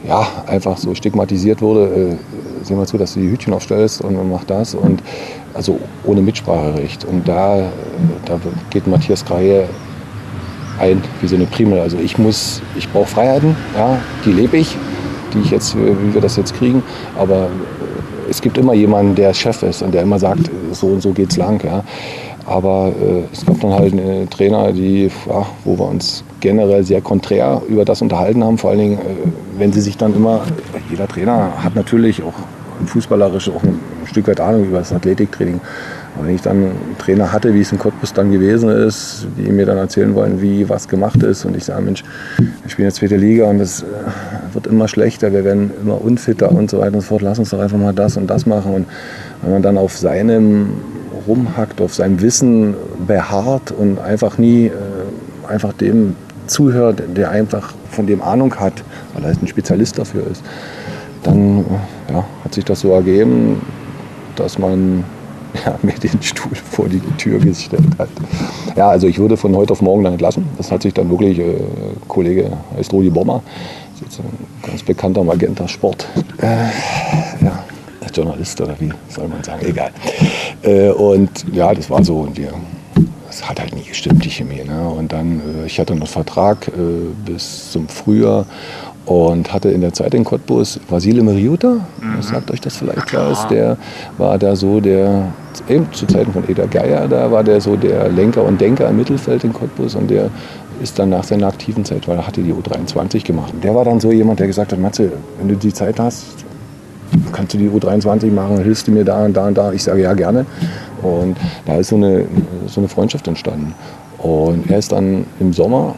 ja, 0.07 0.25
einfach 0.47 0.77
so 0.77 0.95
stigmatisiert 0.95 1.61
wurde. 1.61 1.85
Äh, 1.85 2.15
sieh 2.63 2.73
mal 2.73 2.87
zu, 2.87 2.97
dass 2.97 3.13
du 3.13 3.19
die 3.19 3.29
Hütchen 3.29 3.53
aufstellst 3.53 4.01
und 4.01 4.15
man 4.15 4.29
macht 4.29 4.49
das. 4.49 4.75
Und 4.75 5.01
also 5.53 5.79
ohne 6.05 6.21
Mitspracherecht. 6.21 7.05
Und 7.05 7.27
da, 7.27 7.71
da 8.25 8.39
geht 8.69 8.87
Matthias 8.87 9.25
Greie 9.25 9.67
ein 10.79 11.01
wie 11.21 11.27
so 11.27 11.35
eine 11.35 11.45
Primel. 11.45 11.79
Also 11.79 11.97
ich 11.97 12.17
muss, 12.17 12.61
ich 12.75 12.89
brauche 12.89 13.07
Freiheiten, 13.07 13.55
ja, 13.75 13.99
die 14.25 14.31
lebe 14.31 14.57
ich, 14.57 14.75
die 15.33 15.39
ich 15.39 15.51
jetzt, 15.51 15.75
wie 15.77 16.13
wir 16.13 16.21
das 16.21 16.35
jetzt 16.37 16.55
kriegen. 16.55 16.81
Aber 17.17 17.47
es 18.29 18.41
gibt 18.41 18.57
immer 18.57 18.73
jemanden, 18.73 19.15
der 19.15 19.33
Chef 19.33 19.61
ist 19.63 19.81
und 19.81 19.93
der 19.93 20.03
immer 20.03 20.17
sagt, 20.17 20.49
so 20.71 20.87
und 20.87 21.01
so 21.01 21.11
geht's 21.11 21.37
lang. 21.37 21.63
Ja. 21.63 21.83
Aber 22.45 22.91
äh, 22.99 23.23
es 23.31 23.45
gab 23.45 23.59
dann 23.59 23.73
halt 23.73 23.93
eine 23.93 24.29
Trainer, 24.29 24.71
die, 24.71 25.09
ja, 25.27 25.45
wo 25.63 25.77
wir 25.77 25.87
uns 25.87 26.23
generell 26.39 26.83
sehr 26.83 27.01
konträr 27.01 27.61
über 27.67 27.85
das 27.85 28.01
unterhalten 28.01 28.43
haben. 28.43 28.57
Vor 28.57 28.71
allen 28.71 28.79
Dingen, 28.79 28.97
äh, 28.97 29.27
wenn 29.57 29.71
sie 29.71 29.81
sich 29.81 29.97
dann 29.97 30.15
immer, 30.15 30.41
jeder 30.89 31.07
Trainer 31.07 31.63
hat 31.63 31.75
natürlich 31.75 32.21
auch 32.23 32.33
fußballerisch 32.87 33.49
auch 33.49 33.63
ein 33.63 33.79
Stück 34.05 34.27
weit 34.27 34.39
Ahnung 34.39 34.65
über 34.65 34.79
das 34.79 34.91
Athletiktraining. 34.91 35.59
Aber 36.15 36.27
wenn 36.27 36.35
ich 36.35 36.41
dann 36.41 36.57
einen 36.57 36.95
Trainer 36.97 37.31
hatte, 37.31 37.53
wie 37.53 37.61
es 37.61 37.71
in 37.71 37.79
Cottbus 37.79 38.13
dann 38.13 38.31
gewesen 38.31 38.69
ist, 38.69 39.27
die 39.37 39.51
mir 39.51 39.65
dann 39.65 39.77
erzählen 39.77 40.13
wollen, 40.13 40.41
wie 40.41 40.67
was 40.67 40.87
gemacht 40.87 41.23
ist 41.23 41.45
und 41.45 41.55
ich 41.55 41.63
sage, 41.63 41.81
Mensch, 41.83 42.03
wir 42.37 42.69
spielen 42.69 42.87
jetzt 42.87 42.97
zweite 42.97 43.15
Liga 43.17 43.45
und 43.45 43.59
es 43.59 43.83
äh, 43.83 43.85
wird 44.53 44.67
immer 44.67 44.87
schlechter, 44.87 45.31
wir 45.31 45.45
werden 45.45 45.71
immer 45.81 46.01
unfitter 46.01 46.51
und 46.51 46.69
so 46.69 46.79
weiter 46.79 46.95
und 46.95 47.01
so 47.01 47.07
fort, 47.07 47.21
lass 47.21 47.39
uns 47.39 47.51
doch 47.51 47.59
einfach 47.59 47.77
mal 47.77 47.93
das 47.93 48.17
und 48.17 48.27
das 48.27 48.45
machen. 48.45 48.73
Und 48.73 48.85
wenn 49.41 49.51
man 49.51 49.61
dann 49.61 49.77
auf 49.77 49.97
seinem 49.97 50.69
rumhackt, 51.27 51.81
auf 51.81 51.93
seinem 51.93 52.21
Wissen 52.21 52.75
beharrt 53.07 53.71
und 53.71 53.99
einfach 53.99 54.37
nie 54.37 54.67
äh, 54.67 54.71
einfach 55.47 55.73
dem 55.73 56.15
zuhört, 56.47 57.01
der 57.15 57.31
einfach 57.31 57.73
von 57.89 58.07
dem 58.07 58.21
Ahnung 58.21 58.55
hat, 58.55 58.83
weil 59.13 59.23
er 59.23 59.29
ein 59.31 59.47
Spezialist 59.47 59.97
dafür 59.97 60.27
ist, 60.27 60.43
dann 61.23 61.65
ja, 62.09 62.25
hat 62.43 62.53
sich 62.53 62.65
das 62.65 62.81
so 62.81 62.91
ergeben, 62.91 63.61
dass 64.35 64.57
man 64.57 65.03
ja, 65.65 65.77
mir 65.81 65.93
den 65.93 66.21
Stuhl 66.21 66.55
vor 66.55 66.87
die 66.87 67.01
Tür 67.17 67.39
gestellt 67.39 67.97
hat. 67.97 68.09
Ja, 68.75 68.89
also 68.89 69.07
ich 69.07 69.19
wurde 69.19 69.37
von 69.37 69.55
heute 69.55 69.73
auf 69.73 69.81
morgen 69.81 70.03
dann 70.03 70.13
entlassen. 70.13 70.45
Das 70.57 70.71
hat 70.71 70.81
sich 70.81 70.93
dann 70.93 71.09
wirklich, 71.09 71.39
äh, 71.39 71.57
Kollege 72.07 72.51
heißt 72.77 72.93
Rudi 72.93 73.09
Bommer, 73.09 73.43
ist 73.95 74.01
jetzt 74.01 74.19
ein 74.19 74.69
ganz 74.69 74.83
bekannter 74.83 75.23
Magenta 75.23 75.67
Sport. 75.67 76.07
Äh, 76.37 76.45
ja, 77.43 77.63
Journalist 78.13 78.59
oder 78.61 78.75
wie 78.79 78.91
soll 79.09 79.27
man 79.27 79.43
sagen, 79.43 79.65
egal. 79.65 79.91
Äh, 80.63 80.89
und 80.89 81.29
ja, 81.53 81.73
das 81.73 81.89
war 81.89 82.03
so 82.03 82.19
und 82.21 82.37
wir, 82.37 82.53
das 83.27 83.47
hat 83.47 83.59
halt 83.59 83.75
nie 83.75 83.83
gestimmt, 83.83 84.25
die 84.25 84.29
Chemie. 84.29 84.63
Ne? 84.63 84.89
Und 84.89 85.11
dann, 85.13 85.39
äh, 85.39 85.65
ich 85.65 85.79
hatte 85.79 85.93
noch 85.93 86.01
einen 86.01 86.07
Vertrag 86.07 86.67
äh, 86.67 86.71
bis 87.25 87.71
zum 87.71 87.87
Frühjahr 87.87 88.45
und 89.05 89.51
hatte 89.51 89.69
in 89.69 89.81
der 89.81 89.93
Zeit 89.93 90.13
in 90.13 90.23
Cottbus 90.23 90.79
Vasile 90.87 91.23
Meriuta, 91.23 91.85
mhm. 92.01 92.21
sagt 92.21 92.51
euch 92.51 92.61
das 92.61 92.77
vielleicht 92.77 93.13
was, 93.13 93.47
der 93.47 93.77
war 94.17 94.37
da 94.37 94.55
so 94.55 94.79
der, 94.79 95.33
eben 95.67 95.91
zu 95.91 96.05
Zeiten 96.05 96.31
von 96.31 96.47
Eda 96.47 96.65
Geier, 96.65 97.07
da 97.07 97.31
war 97.31 97.43
der 97.43 97.59
so 97.61 97.75
der 97.75 98.09
Lenker 98.09 98.43
und 98.43 98.61
Denker 98.61 98.89
im 98.89 98.97
Mittelfeld 98.97 99.43
in 99.43 99.53
Cottbus 99.53 99.95
und 99.95 100.09
der 100.09 100.29
ist 100.81 100.99
dann 100.99 101.09
nach 101.09 101.23
seiner 101.23 101.47
aktiven 101.47 101.83
Zeit, 101.83 102.07
weil 102.07 102.17
er 102.17 102.27
hatte 102.27 102.41
die 102.41 102.53
U23 102.53 103.23
gemacht. 103.23 103.53
Und 103.53 103.63
der 103.63 103.75
war 103.75 103.85
dann 103.85 103.99
so 103.99 104.11
jemand, 104.11 104.39
der 104.39 104.47
gesagt 104.47 104.71
hat, 104.71 104.79
Matze, 104.79 105.11
wenn 105.37 105.47
du 105.47 105.55
die 105.55 105.73
Zeit 105.73 105.99
hast, 105.99 106.25
kannst 107.31 107.53
du 107.53 107.57
die 107.57 107.69
U23 107.69 108.31
machen, 108.31 108.63
hilfst 108.63 108.87
du 108.87 108.91
mir 108.91 109.03
da 109.03 109.25
und 109.25 109.35
da 109.35 109.47
und 109.47 109.57
da. 109.57 109.71
Ich 109.71 109.83
sage 109.83 110.01
ja 110.01 110.13
gerne. 110.13 110.45
Und 111.01 111.37
da 111.65 111.75
ist 111.75 111.89
so 111.89 111.95
eine, 111.95 112.25
so 112.67 112.81
eine 112.81 112.87
Freundschaft 112.87 113.27
entstanden. 113.27 113.73
Und 114.17 114.69
er 114.69 114.77
ist 114.77 114.91
dann 114.91 115.25
im 115.39 115.51
Sommer 115.51 115.95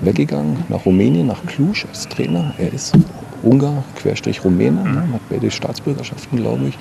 weggegangen 0.00 0.64
nach 0.68 0.86
Rumänien, 0.86 1.26
nach 1.26 1.44
Cluj 1.46 1.84
als 1.88 2.08
Trainer. 2.08 2.54
Er 2.58 2.72
ist 2.72 2.94
Ungar, 3.42 3.84
Querstrich 3.96 4.44
Rumäne, 4.44 4.82
ne, 4.82 5.02
hat 5.14 5.20
beide 5.30 5.50
Staatsbürgerschaften, 5.50 6.38
glaube 6.38 6.68
ich. 6.68 6.78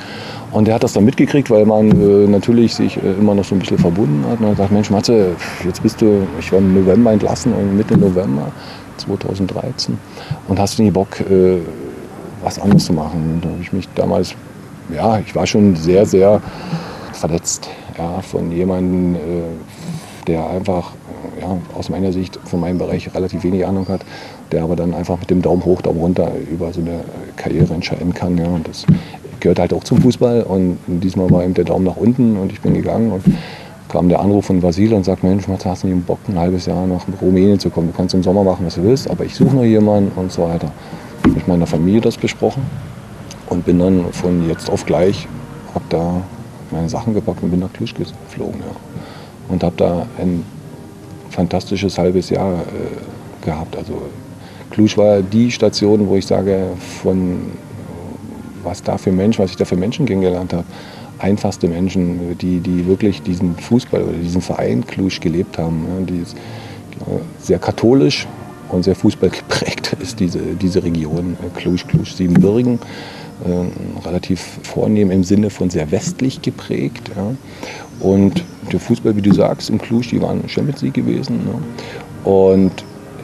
Und 0.52 0.68
er 0.68 0.76
hat 0.76 0.84
das 0.84 0.94
dann 0.94 1.06
mitgekriegt, 1.06 1.50
weil 1.50 1.66
man 1.66 1.90
äh, 1.92 2.28
natürlich 2.28 2.76
sich 2.76 2.98
äh, 2.98 3.14
immer 3.14 3.34
noch 3.36 3.46
so 3.46 3.56
ein 3.56 3.60
bisschen 3.60 3.78
verbunden 3.78 4.26
hat. 4.30 4.40
Und 4.40 4.46
er 4.46 4.50
hat 4.50 4.56
gesagt, 4.58 4.72
Mensch 4.72 4.90
Matze, 4.90 5.36
jetzt 5.66 5.82
bist 5.82 6.02
du, 6.02 6.28
ich 6.40 6.52
war 6.52 6.60
im 6.60 6.74
November 6.74 7.12
entlassen, 7.14 7.54
Mitte 7.78 7.98
November 7.98 8.52
2013 8.98 9.98
und 10.48 10.60
hast 10.60 10.78
du 10.78 10.84
nicht 10.84 10.94
Bock, 10.94 11.20
äh, 11.22 11.60
was 12.42 12.60
anderes 12.60 12.86
zu 12.86 12.94
machen. 12.94 13.36
Und 13.36 13.46
da 13.46 13.50
habe 13.50 13.62
ich 13.62 13.74
mich 13.74 13.88
damals, 13.96 14.36
ja, 14.94 15.20
ich 15.20 15.36
war 15.36 15.46
schon 15.46 15.76
sehr, 15.76 16.06
sehr 16.06 16.42
verletzt 17.14 17.70
ja, 17.98 18.22
von 18.22 18.52
jemandem, 18.52 19.16
äh, 19.16 19.20
der 20.28 20.50
einfach 20.50 20.94
ja, 21.42 21.58
aus 21.78 21.90
meiner 21.90 22.12
Sicht 22.12 22.40
von 22.46 22.60
meinem 22.60 22.78
Bereich 22.78 23.14
relativ 23.14 23.44
wenig 23.44 23.66
Ahnung 23.66 23.88
hat, 23.88 24.02
der 24.52 24.64
aber 24.64 24.76
dann 24.76 24.94
einfach 24.94 25.20
mit 25.20 25.30
dem 25.30 25.42
Daumen 25.42 25.64
hoch, 25.66 25.82
Daumen 25.82 26.00
runter 26.00 26.32
über 26.52 26.72
so 26.74 26.82
eine 26.82 27.02
Karriere 27.36 27.74
entscheiden 27.74 28.14
kann. 28.14 28.38
Ja. 28.38 28.46
Und 28.46 28.68
das 28.68 28.86
gehört 29.40 29.60
halt 29.60 29.74
auch 29.74 29.84
zum 29.84 30.02
Fußball. 30.02 30.44
Und 30.44 30.78
diesmal 30.88 31.30
war 31.32 31.44
eben 31.44 31.54
der 31.54 31.66
Daumen 31.66 31.86
nach 31.86 31.98
unten 31.98 32.38
und 32.38 32.52
ich 32.52 32.62
bin 32.62 32.74
gegangen 32.74 33.12
und 33.12 33.24
kam 33.90 34.08
der 34.08 34.20
Anruf 34.20 34.46
von 34.46 34.62
Vasil 34.62 34.94
und 34.94 35.04
sagt, 35.04 35.24
Mensch, 35.24 35.46
hast 35.48 35.84
du 35.84 35.88
nicht 35.88 36.06
Bock, 36.06 36.20
ein 36.28 36.38
halbes 36.38 36.68
Jahr 36.68 36.86
nach 36.86 37.06
Rumänien 37.22 37.60
zu 37.60 37.70
kommen? 37.70 37.88
Du 37.88 37.98
kannst 37.98 38.14
im 38.14 38.22
Sommer 38.22 38.44
machen, 38.44 38.66
was 38.66 38.76
du 38.76 38.84
willst, 38.84 39.10
aber 39.10 39.26
ich 39.26 39.34
suche 39.34 39.56
noch 39.56 39.64
jemanden 39.64 40.12
und 40.16 40.32
so 40.32 40.44
weiter. 40.44 40.72
Ich 41.30 41.36
mit 41.36 41.48
meiner 41.48 41.68
Familie 41.68 42.02
das 42.02 42.18
besprochen 42.18 42.64
und 43.50 43.64
bin 43.64 43.78
dann 43.78 44.12
von 44.14 44.48
jetzt 44.50 44.70
auf 44.70 44.86
gleich, 44.86 45.28
hab 45.76 45.88
da 45.90 46.24
meine 46.72 46.90
Sachen 46.90 47.14
gepackt 47.14 47.44
und 47.44 47.52
bin 47.52 47.60
nach 47.60 47.72
Klusch 47.72 47.94
geflogen. 47.94 48.60
Ja. 48.62 48.76
Und 49.48 49.64
habe 49.64 49.76
da 49.78 50.08
ein 50.18 50.44
fantastisches 51.30 51.98
halbes 52.00 52.32
Jahr 52.32 52.54
äh, 52.54 53.46
gehabt. 53.46 53.76
Also 53.76 54.02
Klusch 54.72 54.98
war 54.98 55.22
die 55.22 55.52
Station, 55.52 56.08
wo 56.08 56.16
ich 56.16 56.26
sage, 56.26 56.72
von 57.02 57.52
was 58.64 58.82
da 58.82 58.98
für 58.98 59.12
Menschen, 59.12 59.44
was 59.44 59.52
ich 59.52 59.58
da 59.58 59.66
für 59.66 59.78
Menschen 59.78 60.06
kennengelernt 60.08 60.54
habe. 60.54 60.66
Einfachste 61.20 61.68
Menschen, 61.68 62.38
die, 62.40 62.60
die 62.60 62.88
wirklich 62.88 63.22
diesen 63.22 63.56
Fußball 63.56 64.02
oder 64.02 64.18
diesen 64.18 64.42
Verein 64.42 64.86
Klusch 64.86 65.20
gelebt 65.20 65.58
haben. 65.58 65.86
Ja, 65.88 66.06
die 66.06 66.22
ist 66.22 66.36
sehr 67.40 67.60
katholisch 67.60 68.28
und 68.70 68.84
sehr 68.84 68.96
fußballgeprägt 68.96 69.94
ist 70.02 70.20
diese, 70.20 70.40
diese 70.40 70.84
Region 70.84 71.38
Klusch, 71.56 71.86
Klusch, 71.88 72.14
Siebenbürgen. 72.14 72.80
Äh, 73.46 74.06
relativ 74.06 74.60
vornehm 74.64 75.12
im 75.12 75.24
Sinne 75.24 75.50
von 75.50 75.70
sehr 75.70 75.90
westlich 75.92 76.42
geprägt. 76.42 77.10
Ja. 77.16 77.36
Und 78.06 78.44
der 78.72 78.82
Fußball, 78.82 79.16
wie 79.16 79.22
du 79.22 79.34
sagst, 79.34 79.70
im 79.70 79.80
Klusch, 79.80 80.10
die 80.10 80.22
waren 80.22 80.48
Champions 80.50 80.82
League 80.82 80.96
gewesen. 80.96 81.46
Ne? 81.46 82.30
Und 82.30 82.84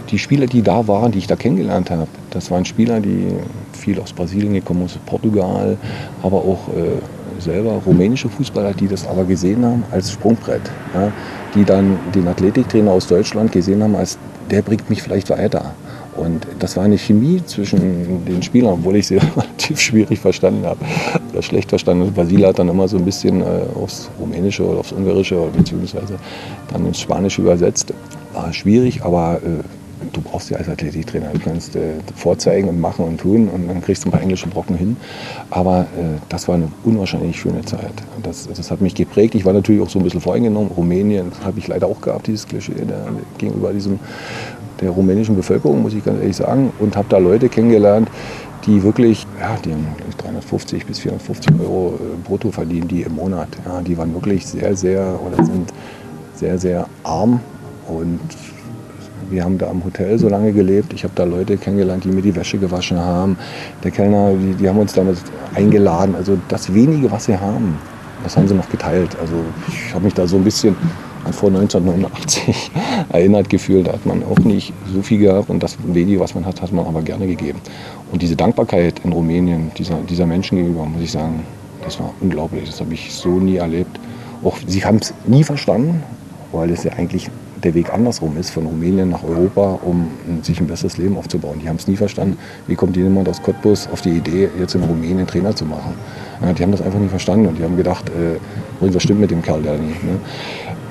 die 0.09 0.17
Spieler, 0.17 0.45
die 0.45 0.61
da 0.61 0.87
waren, 0.87 1.11
die 1.11 1.17
ich 1.17 1.27
da 1.27 1.35
kennengelernt 1.35 1.91
habe, 1.91 2.07
das 2.29 2.49
waren 2.49 2.63
Spieler, 2.63 3.01
die 3.01 3.27
viel 3.73 3.99
aus 3.99 4.13
Brasilien 4.13 4.53
gekommen, 4.53 4.83
aus 4.83 4.97
Portugal, 5.05 5.77
aber 6.23 6.37
auch 6.37 6.69
äh, 6.69 7.41
selber 7.41 7.81
rumänische 7.85 8.29
Fußballer, 8.29 8.73
die 8.73 8.87
das 8.87 9.05
aber 9.05 9.25
gesehen 9.25 9.65
haben 9.65 9.83
als 9.91 10.13
Sprungbrett. 10.13 10.61
Ja? 10.93 11.11
Die 11.55 11.65
dann 11.65 11.97
den 12.13 12.25
Athletiktrainer 12.27 12.91
aus 12.91 13.07
Deutschland 13.07 13.51
gesehen 13.51 13.83
haben, 13.83 13.95
als 13.95 14.17
der 14.51 14.61
bringt 14.61 14.89
mich 14.89 15.01
vielleicht 15.01 15.29
weiter. 15.29 15.73
Und 16.15 16.47
das 16.59 16.77
war 16.77 16.85
eine 16.85 16.97
Chemie 16.97 17.41
zwischen 17.45 18.25
den 18.25 18.41
Spielern, 18.41 18.73
obwohl 18.73 18.95
ich 18.95 19.07
sie 19.07 19.17
relativ 19.35 19.79
schwierig 19.79 20.19
verstanden 20.19 20.65
habe 20.65 20.79
oder 21.31 21.41
schlecht 21.41 21.69
verstanden. 21.69 22.13
Basil 22.13 22.45
hat 22.45 22.59
dann 22.59 22.69
immer 22.69 22.87
so 22.87 22.97
ein 22.97 23.05
bisschen 23.05 23.41
äh, 23.41 23.45
aufs 23.75 24.09
Rumänische 24.19 24.65
oder 24.65 24.79
aufs 24.79 24.93
Ungarische 24.93 25.37
oder 25.37 25.51
beziehungsweise 25.51 26.17
dann 26.71 26.85
ins 26.87 27.01
Spanische 27.01 27.41
übersetzt. 27.41 27.93
War 28.33 28.53
schwierig, 28.53 29.03
aber 29.03 29.41
äh, 29.43 29.63
du 30.15 30.21
brauchst 30.21 30.49
ja 30.49 30.57
als 30.57 30.69
Athletiktrainer. 30.69 31.29
Du 31.33 31.39
kannst 31.39 31.75
äh, 31.75 31.93
vorzeigen 32.15 32.69
und 32.69 32.79
machen 32.79 33.05
und 33.05 33.19
tun 33.19 33.49
und 33.49 33.67
dann 33.67 33.81
kriegst 33.81 34.03
du 34.03 34.09
ein 34.09 34.11
paar 34.11 34.21
englische 34.21 34.47
Brocken 34.47 34.75
hin. 34.75 34.97
Aber 35.49 35.81
äh, 35.81 36.19
das 36.29 36.47
war 36.47 36.55
eine 36.55 36.69
unwahrscheinlich 36.83 37.39
schöne 37.39 37.63
Zeit. 37.65 37.93
Das, 38.23 38.47
das 38.47 38.71
hat 38.71 38.81
mich 38.81 38.95
geprägt. 38.95 39.35
Ich 39.35 39.45
war 39.45 39.53
natürlich 39.53 39.81
auch 39.81 39.89
so 39.89 39.99
ein 39.99 40.03
bisschen 40.03 40.21
voreingenommen. 40.21 40.71
Rumänien 40.71 41.31
habe 41.43 41.59
ich 41.59 41.67
leider 41.67 41.87
auch 41.87 42.01
gehabt, 42.01 42.27
dieses 42.27 42.47
Klischee 42.47 42.73
der, 42.73 43.05
gegenüber 43.37 43.73
diesem 43.73 43.99
der 44.81 44.89
rumänischen 44.89 45.37
Bevölkerung, 45.37 45.81
muss 45.81 45.93
ich 45.93 46.03
ganz 46.03 46.19
ehrlich 46.19 46.35
sagen, 46.35 46.73
und 46.79 46.97
habe 46.97 47.07
da 47.07 47.17
Leute 47.17 47.47
kennengelernt, 47.47 48.09
die 48.65 48.83
wirklich, 48.83 49.25
ja, 49.39 49.55
die 49.63 49.71
haben 49.71 49.87
350 50.17 50.85
bis 50.85 50.99
450 50.99 51.59
Euro 51.61 51.93
äh, 51.95 52.27
brutto 52.27 52.51
verdienen, 52.51 52.87
die 52.89 53.03
im 53.03 53.15
Monat. 53.15 53.47
Ja, 53.65 53.81
die 53.81 53.97
waren 53.97 54.13
wirklich 54.13 54.45
sehr, 54.45 54.75
sehr 54.75 55.17
oder 55.25 55.45
sind 55.45 55.71
sehr, 56.33 56.57
sehr 56.57 56.87
arm 57.03 57.39
und 57.87 58.19
wir 59.29 59.43
haben 59.43 59.57
da 59.57 59.69
am 59.69 59.83
Hotel 59.83 60.17
so 60.19 60.29
lange 60.29 60.51
gelebt. 60.53 60.93
Ich 60.93 61.03
habe 61.03 61.13
da 61.15 61.23
Leute 61.23 61.57
kennengelernt, 61.57 62.03
die 62.03 62.09
mir 62.09 62.21
die 62.21 62.35
Wäsche 62.35 62.57
gewaschen 62.57 62.99
haben. 62.99 63.37
Der 63.83 63.91
Kellner, 63.91 64.33
die, 64.33 64.53
die 64.55 64.69
haben 64.69 64.79
uns 64.79 64.93
damals 64.93 65.23
eingeladen. 65.53 66.15
Also 66.15 66.37
das 66.47 66.73
wenige, 66.73 67.11
was 67.11 67.25
sie 67.25 67.37
haben, 67.37 67.77
das 68.23 68.37
haben 68.37 68.47
sie 68.47 68.55
noch 68.55 68.69
geteilt. 68.69 69.15
Also 69.19 69.35
ich 69.67 69.93
habe 69.93 70.05
mich 70.05 70.13
da 70.13 70.27
so 70.27 70.37
ein 70.37 70.43
bisschen 70.43 70.75
an 71.25 71.33
vor 71.33 71.49
1989 71.49 72.71
erinnert 73.09 73.49
gefühlt. 73.49 73.87
Da 73.87 73.93
hat 73.93 74.05
man 74.05 74.23
auch 74.23 74.39
nicht 74.39 74.73
so 74.93 75.01
viel 75.01 75.19
gehabt 75.19 75.49
und 75.49 75.61
das 75.61 75.77
wenige, 75.85 76.19
was 76.19 76.35
man 76.35 76.45
hat, 76.45 76.61
hat 76.61 76.71
man 76.71 76.85
aber 76.85 77.01
gerne 77.01 77.27
gegeben. 77.27 77.59
Und 78.11 78.21
diese 78.21 78.35
Dankbarkeit 78.35 79.01
in 79.03 79.11
Rumänien, 79.11 79.71
dieser, 79.77 79.97
dieser 80.09 80.25
Menschen 80.25 80.57
gegenüber, 80.57 80.85
muss 80.85 81.01
ich 81.01 81.11
sagen, 81.11 81.41
das 81.83 81.99
war 81.99 82.13
unglaublich. 82.21 82.65
Das 82.65 82.79
habe 82.79 82.93
ich 82.93 83.13
so 83.13 83.29
nie 83.29 83.57
erlebt. 83.57 83.99
Auch 84.43 84.57
sie 84.67 84.83
haben 84.83 84.97
es 84.97 85.13
nie 85.25 85.43
verstanden, 85.43 86.03
weil 86.51 86.69
es 86.69 86.83
ja 86.83 86.93
eigentlich 86.93 87.29
der 87.65 87.73
Weg 87.73 87.91
andersrum 87.91 88.37
ist, 88.37 88.51
von 88.51 88.65
Rumänien 88.65 89.09
nach 89.09 89.23
Europa, 89.23 89.79
um 89.81 90.07
sich 90.43 90.59
ein 90.59 90.67
besseres 90.67 90.97
Leben 90.97 91.17
aufzubauen. 91.17 91.59
Die 91.61 91.67
haben 91.67 91.77
es 91.77 91.87
nie 91.87 91.97
verstanden. 91.97 92.37
Wie 92.67 92.75
kommt 92.75 92.95
jemand 92.95 93.27
aus 93.27 93.41
Cottbus 93.41 93.89
auf 93.91 94.01
die 94.01 94.11
Idee, 94.11 94.49
jetzt 94.59 94.75
in 94.75 94.83
Rumänien 94.83 95.27
Trainer 95.27 95.55
zu 95.55 95.65
machen? 95.65 95.93
Die 96.57 96.63
haben 96.63 96.71
das 96.71 96.81
einfach 96.81 96.99
nie 96.99 97.07
verstanden 97.07 97.47
und 97.47 97.57
die 97.57 97.63
haben 97.63 97.75
gedacht, 97.75 98.09
äh, 98.09 98.37
irgendwas 98.81 99.03
stimmt 99.03 99.21
mit 99.21 99.31
dem 99.31 99.41
Kerl 99.41 99.63
da 99.63 99.73
nicht. 99.73 100.03
Ne? 100.03 100.19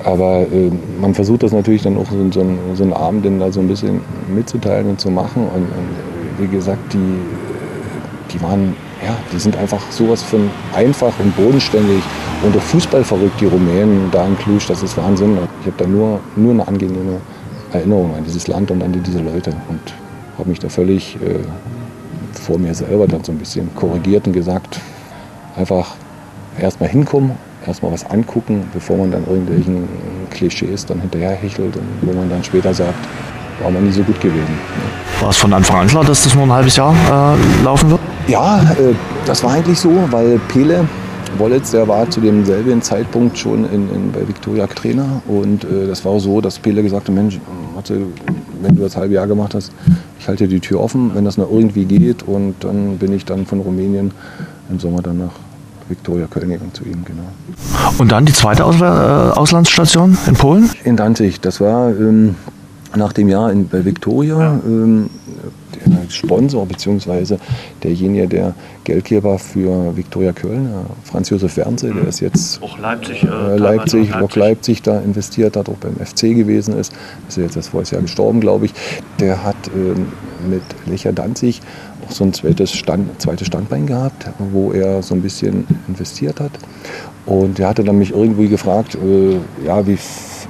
Aber 0.03 0.41
äh, 0.41 0.69
man 0.99 1.13
versucht 1.13 1.43
das 1.43 1.51
natürlich 1.51 1.81
dann 1.81 1.97
auch 1.97 2.09
so, 2.11 2.31
so, 2.31 2.45
so 2.75 2.83
einen 2.83 2.93
Abend 2.93 3.25
dann 3.25 3.39
da 3.39 3.51
so 3.51 3.59
ein 3.59 3.67
bisschen 3.67 4.01
mitzuteilen 4.33 4.89
und 4.89 4.99
zu 4.99 5.09
machen. 5.09 5.43
Und, 5.43 5.63
und 5.63 6.39
wie 6.39 6.47
gesagt, 6.47 6.93
die, 6.93 8.33
die 8.33 8.41
waren, 8.41 8.75
ja, 9.05 9.15
die 9.31 9.39
sind 9.39 9.55
einfach 9.55 9.79
sowas 9.91 10.23
von 10.23 10.49
einfach 10.73 11.13
und 11.19 11.35
bodenständig 11.35 12.01
und 12.43 12.57
auch 12.57 12.61
Fußball 12.61 13.03
verrückt, 13.03 13.39
die 13.39 13.45
Rumänen 13.45 14.09
da 14.11 14.25
in 14.25 14.37
Cluj, 14.37 14.59
das 14.67 14.81
ist 14.81 14.97
Wahnsinn. 14.97 15.37
Ich 15.61 15.67
habe 15.67 15.77
da 15.77 15.87
nur, 15.87 16.19
nur 16.35 16.53
eine 16.53 16.67
angenehme 16.67 17.21
Erinnerung 17.71 18.15
an 18.15 18.23
dieses 18.23 18.47
Land 18.47 18.71
und 18.71 18.81
an 18.83 18.91
diese 18.91 19.19
Leute 19.19 19.51
und 19.69 19.79
habe 20.37 20.49
mich 20.49 20.59
da 20.59 20.69
völlig 20.69 21.15
äh, 21.17 21.39
vor 22.33 22.57
mir 22.57 22.73
selber 22.73 23.07
dann 23.07 23.23
so 23.23 23.31
ein 23.31 23.37
bisschen 23.37 23.73
korrigiert 23.75 24.27
und 24.27 24.33
gesagt, 24.33 24.79
einfach 25.55 25.95
erstmal 26.59 26.89
hinkommen, 26.89 27.31
erstmal 27.65 27.91
was 27.91 28.05
angucken, 28.09 28.67
bevor 28.73 28.97
man 28.97 29.11
dann 29.11 29.25
irgendwelchen 29.27 29.87
Klischees 30.31 30.85
dann 30.85 30.99
hinterher 30.99 31.31
hechelt 31.31 31.75
und 31.75 31.87
wo 32.01 32.13
man 32.13 32.29
dann 32.29 32.43
später 32.43 32.73
sagt, 32.73 33.07
war 33.61 33.71
man 33.71 33.85
nie 33.85 33.91
so 33.91 34.03
gut 34.03 34.19
gewesen. 34.19 34.59
War 35.21 35.29
es 35.29 35.37
von 35.37 35.53
Anfang 35.53 35.77
an 35.77 35.87
klar, 35.87 36.03
dass 36.03 36.23
das 36.23 36.35
nur 36.35 36.43
ein 36.43 36.51
halbes 36.51 36.75
Jahr 36.75 36.93
äh, 36.93 37.63
laufen 37.63 37.89
wird? 37.89 38.01
Ja, 38.27 38.61
äh, 38.61 38.93
das 39.25 39.43
war 39.43 39.53
eigentlich 39.53 39.79
so, 39.79 39.91
weil 40.09 40.39
Pele 40.47 40.87
Wollitz, 41.37 41.71
der 41.71 41.87
war 41.87 42.09
zu 42.09 42.21
demselben 42.21 42.81
Zeitpunkt 42.81 43.37
schon 43.37 43.65
in, 43.65 43.89
in, 43.93 44.11
bei 44.11 44.27
Viktoria 44.27 44.67
Trainer 44.67 45.21
und 45.27 45.63
äh, 45.63 45.87
das 45.87 46.05
war 46.05 46.19
so, 46.19 46.41
dass 46.41 46.59
Pele 46.59 46.81
gesagt 46.81 47.07
hat, 47.07 47.15
Mensch, 47.15 47.39
Matze, 47.75 48.01
wenn 48.61 48.75
du 48.75 48.83
das 48.83 48.95
halbe 48.95 49.15
Jahr 49.15 49.27
gemacht 49.27 49.53
hast, 49.53 49.71
ich 50.19 50.27
halte 50.27 50.47
die 50.47 50.59
Tür 50.59 50.79
offen, 50.79 51.11
wenn 51.13 51.25
das 51.25 51.37
noch 51.37 51.51
irgendwie 51.51 51.85
geht 51.85 52.23
und 52.23 52.55
dann 52.61 52.97
bin 52.97 53.13
ich 53.13 53.25
dann 53.25 53.45
von 53.45 53.59
Rumänien 53.59 54.11
im 54.69 54.79
Sommer 54.79 55.01
dann 55.01 55.19
nach 55.19 55.33
Viktoria 55.89 56.25
Köln 56.27 56.49
gegangen 56.49 56.73
zu 56.73 56.83
ihm, 56.83 57.03
genau. 57.05 57.27
Und 57.99 58.11
dann 58.11 58.25
die 58.25 58.33
zweite 58.33 58.65
Aus 58.65 58.81
äh, 58.81 58.85
Auslandsstation 58.85 60.17
in 60.25 60.33
Polen? 60.33 60.69
In 60.83 60.95
Danzig. 60.95 61.41
Das 61.41 61.61
war 61.61 61.89
ähm, 61.89 62.35
nach 62.95 63.13
dem 63.13 63.29
Jahr 63.29 63.51
in, 63.51 63.67
bei 63.67 63.85
Viktoria. 63.85 64.59
Ähm, 64.65 65.11
der 65.85 66.09
Sponsor 66.09 66.65
bzw. 66.65 67.37
derjenige, 67.83 68.27
der 68.27 68.53
Geldgeber 68.83 69.39
für 69.39 69.95
Viktoria 69.95 70.31
Köln, 70.31 70.69
Franz 71.03 71.29
Josef 71.29 71.53
Fernse, 71.53 71.93
der 71.93 72.07
ist 72.07 72.19
jetzt 72.19 72.61
auch 72.61 72.77
Leipzig, 72.77 73.23
äh, 73.23 73.57
Leipzig, 73.57 74.09
Leipzig. 74.09 74.35
Leipzig 74.35 74.81
da 74.81 74.99
investiert 74.99 75.57
hat, 75.57 75.69
auch 75.69 75.77
beim 75.77 75.95
FC 75.95 76.35
gewesen 76.35 76.77
ist. 76.77 76.93
Ist 77.27 77.37
jetzt 77.37 77.55
das 77.55 77.69
voriges 77.69 77.91
Jahr 77.91 78.01
gestorben, 78.01 78.39
glaube 78.39 78.65
ich. 78.65 78.73
Der 79.19 79.43
hat 79.43 79.55
ähm, 79.75 80.07
mit 80.49 80.63
Lecher 80.85 81.13
Danzig 81.13 81.61
auch 82.05 82.11
so 82.11 82.23
ein 82.23 82.33
zweites, 82.33 82.73
Stand, 82.73 83.21
zweites 83.21 83.47
Standbein 83.47 83.87
gehabt, 83.87 84.27
wo 84.51 84.71
er 84.71 85.01
so 85.01 85.15
ein 85.15 85.21
bisschen 85.21 85.65
investiert 85.87 86.39
hat. 86.39 86.51
Und 87.25 87.59
er 87.59 87.69
hatte 87.69 87.83
dann 87.83 87.97
mich 87.97 88.11
irgendwie 88.11 88.47
gefragt, 88.47 88.95
äh, 88.95 89.37
ja, 89.65 89.85
wie, 89.87 89.97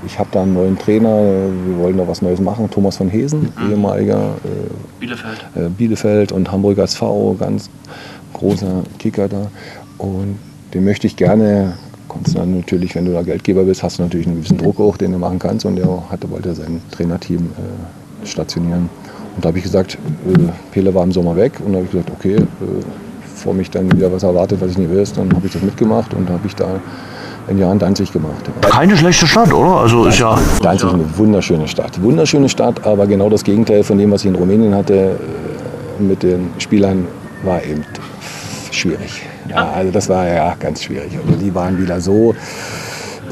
ich 0.06 0.20
habe 0.20 0.30
da 0.32 0.44
einen 0.44 0.54
neuen 0.54 0.78
Trainer, 0.78 1.10
wir 1.10 1.78
wollen 1.78 1.98
da 1.98 2.08
was 2.08 2.22
Neues 2.22 2.40
machen. 2.40 2.70
Thomas 2.70 2.98
von 2.98 3.10
Hesen, 3.10 3.54
mhm. 3.58 3.72
ehemaliger 3.72 4.36
äh, 4.44 5.00
Bielefeld. 5.00 5.46
Äh, 5.56 5.70
Bielefeld 5.70 6.32
und 6.32 6.52
Hamburger 6.52 6.84
SV, 6.84 7.36
ganz 7.40 7.70
großer 8.34 8.84
Kicker 9.00 9.28
da. 9.28 9.48
Und 9.98 10.38
den 10.74 10.84
möchte 10.86 11.08
ich 11.08 11.16
gerne 11.16 11.74
kannst 12.16 12.38
dann 12.38 12.58
natürlich, 12.58 12.96
wenn 12.96 13.06
du 13.06 13.14
da 13.14 13.22
Geldgeber 13.22 13.64
bist, 13.64 13.84
hast 13.84 14.00
du 14.00 14.04
natürlich 14.04 14.28
einen 14.28 14.38
gewissen 14.38 14.58
Druck 14.58 14.80
auch, 14.80 14.98
den 14.98 15.12
du 15.12 15.18
machen 15.18 15.40
kannst. 15.40 15.66
Und 15.66 15.78
er 15.78 16.10
hatte, 16.10 16.30
wollte 16.30 16.54
sein 16.56 16.82
Trainerteam 16.92 17.42
äh, 17.42 18.26
stationieren. 18.26 18.90
Und 19.36 19.44
da 19.44 19.50
habe 19.50 19.58
ich 19.58 19.64
gesagt, 19.64 19.98
äh, 20.28 20.38
Pele 20.72 20.94
war 20.94 21.04
im 21.04 21.12
Sommer 21.12 21.36
weg 21.36 21.54
und 21.60 21.74
da 21.74 21.78
habe 21.78 21.86
ich 21.86 21.92
gesagt, 21.92 22.12
okay, 22.12 22.36
äh, 22.36 22.46
bevor 23.22 23.54
mich 23.54 23.70
dann 23.70 23.92
wieder 23.92 24.12
was 24.12 24.24
erwartet, 24.24 24.62
was 24.62 24.72
ich 24.72 24.78
nicht 24.78 24.90
will, 24.90 25.06
dann 25.16 25.34
habe 25.34 25.46
ich 25.46 25.54
das 25.54 25.62
mitgemacht 25.62 26.14
und 26.14 26.30
habe 26.30 26.48
ich 26.48 26.56
da 26.56 26.80
in 27.48 27.80
Danzig 27.80 28.12
gemacht. 28.12 28.50
Keine 28.62 28.98
schlechte 28.98 29.28
Stadt, 29.28 29.54
oder? 29.54 29.78
Also 29.78 30.06
ist 30.06 30.20
ja 30.20 30.40
Danzig 30.62 30.88
ist 30.88 30.94
eine 30.94 31.18
wunderschöne 31.18 31.68
Stadt. 31.68 32.02
Wunderschöne 32.02 32.50
Stadt, 32.50 32.86
aber 32.86 33.08
genau 33.08 33.30
das 33.30 33.44
Gegenteil 33.44 33.84
von 33.84 33.98
dem, 33.98 34.12
was 34.12 34.22
ich 34.22 34.28
in 34.28 34.36
Rumänien 34.36 34.74
hatte 34.74 34.94
äh, 36.00 36.02
mit 36.02 36.24
den 36.24 36.50
Spielern, 36.58 37.08
war 37.44 37.64
eben 37.64 37.86
schwierig. 38.72 39.22
Ja, 39.50 39.72
also 39.72 39.92
das 39.92 40.10
war 40.10 40.28
ja 40.28 40.56
ganz 40.60 40.84
schwierig. 40.84 41.18
Also 41.24 41.40
die 41.40 41.54
waren 41.54 41.82
wieder 41.82 42.02
so 42.02 42.36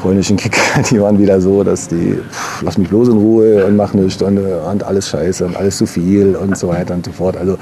polnischen 0.00 0.36
Kicker, 0.36 0.82
die 0.90 1.00
waren 1.00 1.18
wieder 1.18 1.40
so, 1.40 1.64
dass 1.64 1.88
die, 1.88 2.18
pff, 2.30 2.62
lass 2.62 2.78
mich 2.78 2.88
bloß 2.88 3.08
in 3.08 3.16
Ruhe 3.16 3.64
und 3.64 3.76
mach 3.76 3.94
eine 3.94 4.10
Stunde 4.10 4.60
und 4.60 4.82
alles 4.84 5.08
scheiße 5.08 5.44
und 5.44 5.56
alles 5.56 5.78
zu 5.78 5.86
viel 5.86 6.36
und 6.36 6.56
so 6.56 6.68
weiter 6.68 6.94
und 6.94 7.04
so 7.04 7.12
fort. 7.12 7.36
Also 7.36 7.58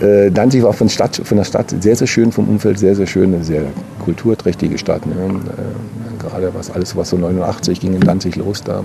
äh, 0.00 0.30
Danzig 0.30 0.62
war 0.62 0.72
von, 0.72 0.88
Stadt, 0.88 1.20
von 1.24 1.36
der 1.36 1.44
Stadt 1.44 1.74
sehr, 1.80 1.96
sehr 1.96 2.06
schön, 2.06 2.32
vom 2.32 2.48
Umfeld 2.48 2.78
sehr, 2.78 2.94
sehr 2.96 3.06
schön, 3.06 3.34
eine 3.34 3.44
sehr 3.44 3.62
kulturträchtige 4.04 4.78
Stadt. 4.78 5.06
Ne? 5.06 5.14
Äh, 5.14 6.22
gerade 6.22 6.52
was 6.54 6.70
alles, 6.70 6.96
was 6.96 7.10
so 7.10 7.16
89 7.16 7.80
ging 7.80 7.94
in 7.94 8.00
Danzig 8.00 8.36
los 8.36 8.62
da 8.62 8.82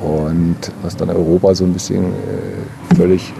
und 0.00 0.56
was 0.82 0.96
dann 0.96 1.10
Europa 1.10 1.54
so 1.54 1.64
ein 1.64 1.72
bisschen 1.72 2.04
äh, 2.04 2.94
völlig 2.94 3.32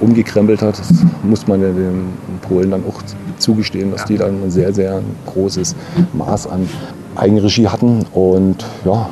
umgekrempelt 0.00 0.62
hat, 0.62 0.78
das 0.78 0.92
muss 1.22 1.46
man 1.46 1.60
ja 1.62 1.68
den 1.68 2.08
Polen 2.42 2.70
dann 2.70 2.84
auch 2.86 3.02
zugestehen, 3.38 3.92
dass 3.92 4.04
die 4.04 4.16
dann 4.16 4.42
ein 4.42 4.50
sehr, 4.50 4.72
sehr 4.72 5.02
großes 5.26 5.74
Maß 6.12 6.46
an 6.48 6.68
Eigenregie 7.16 7.68
hatten. 7.68 8.04
Und 8.12 8.64
ja, 8.84 9.08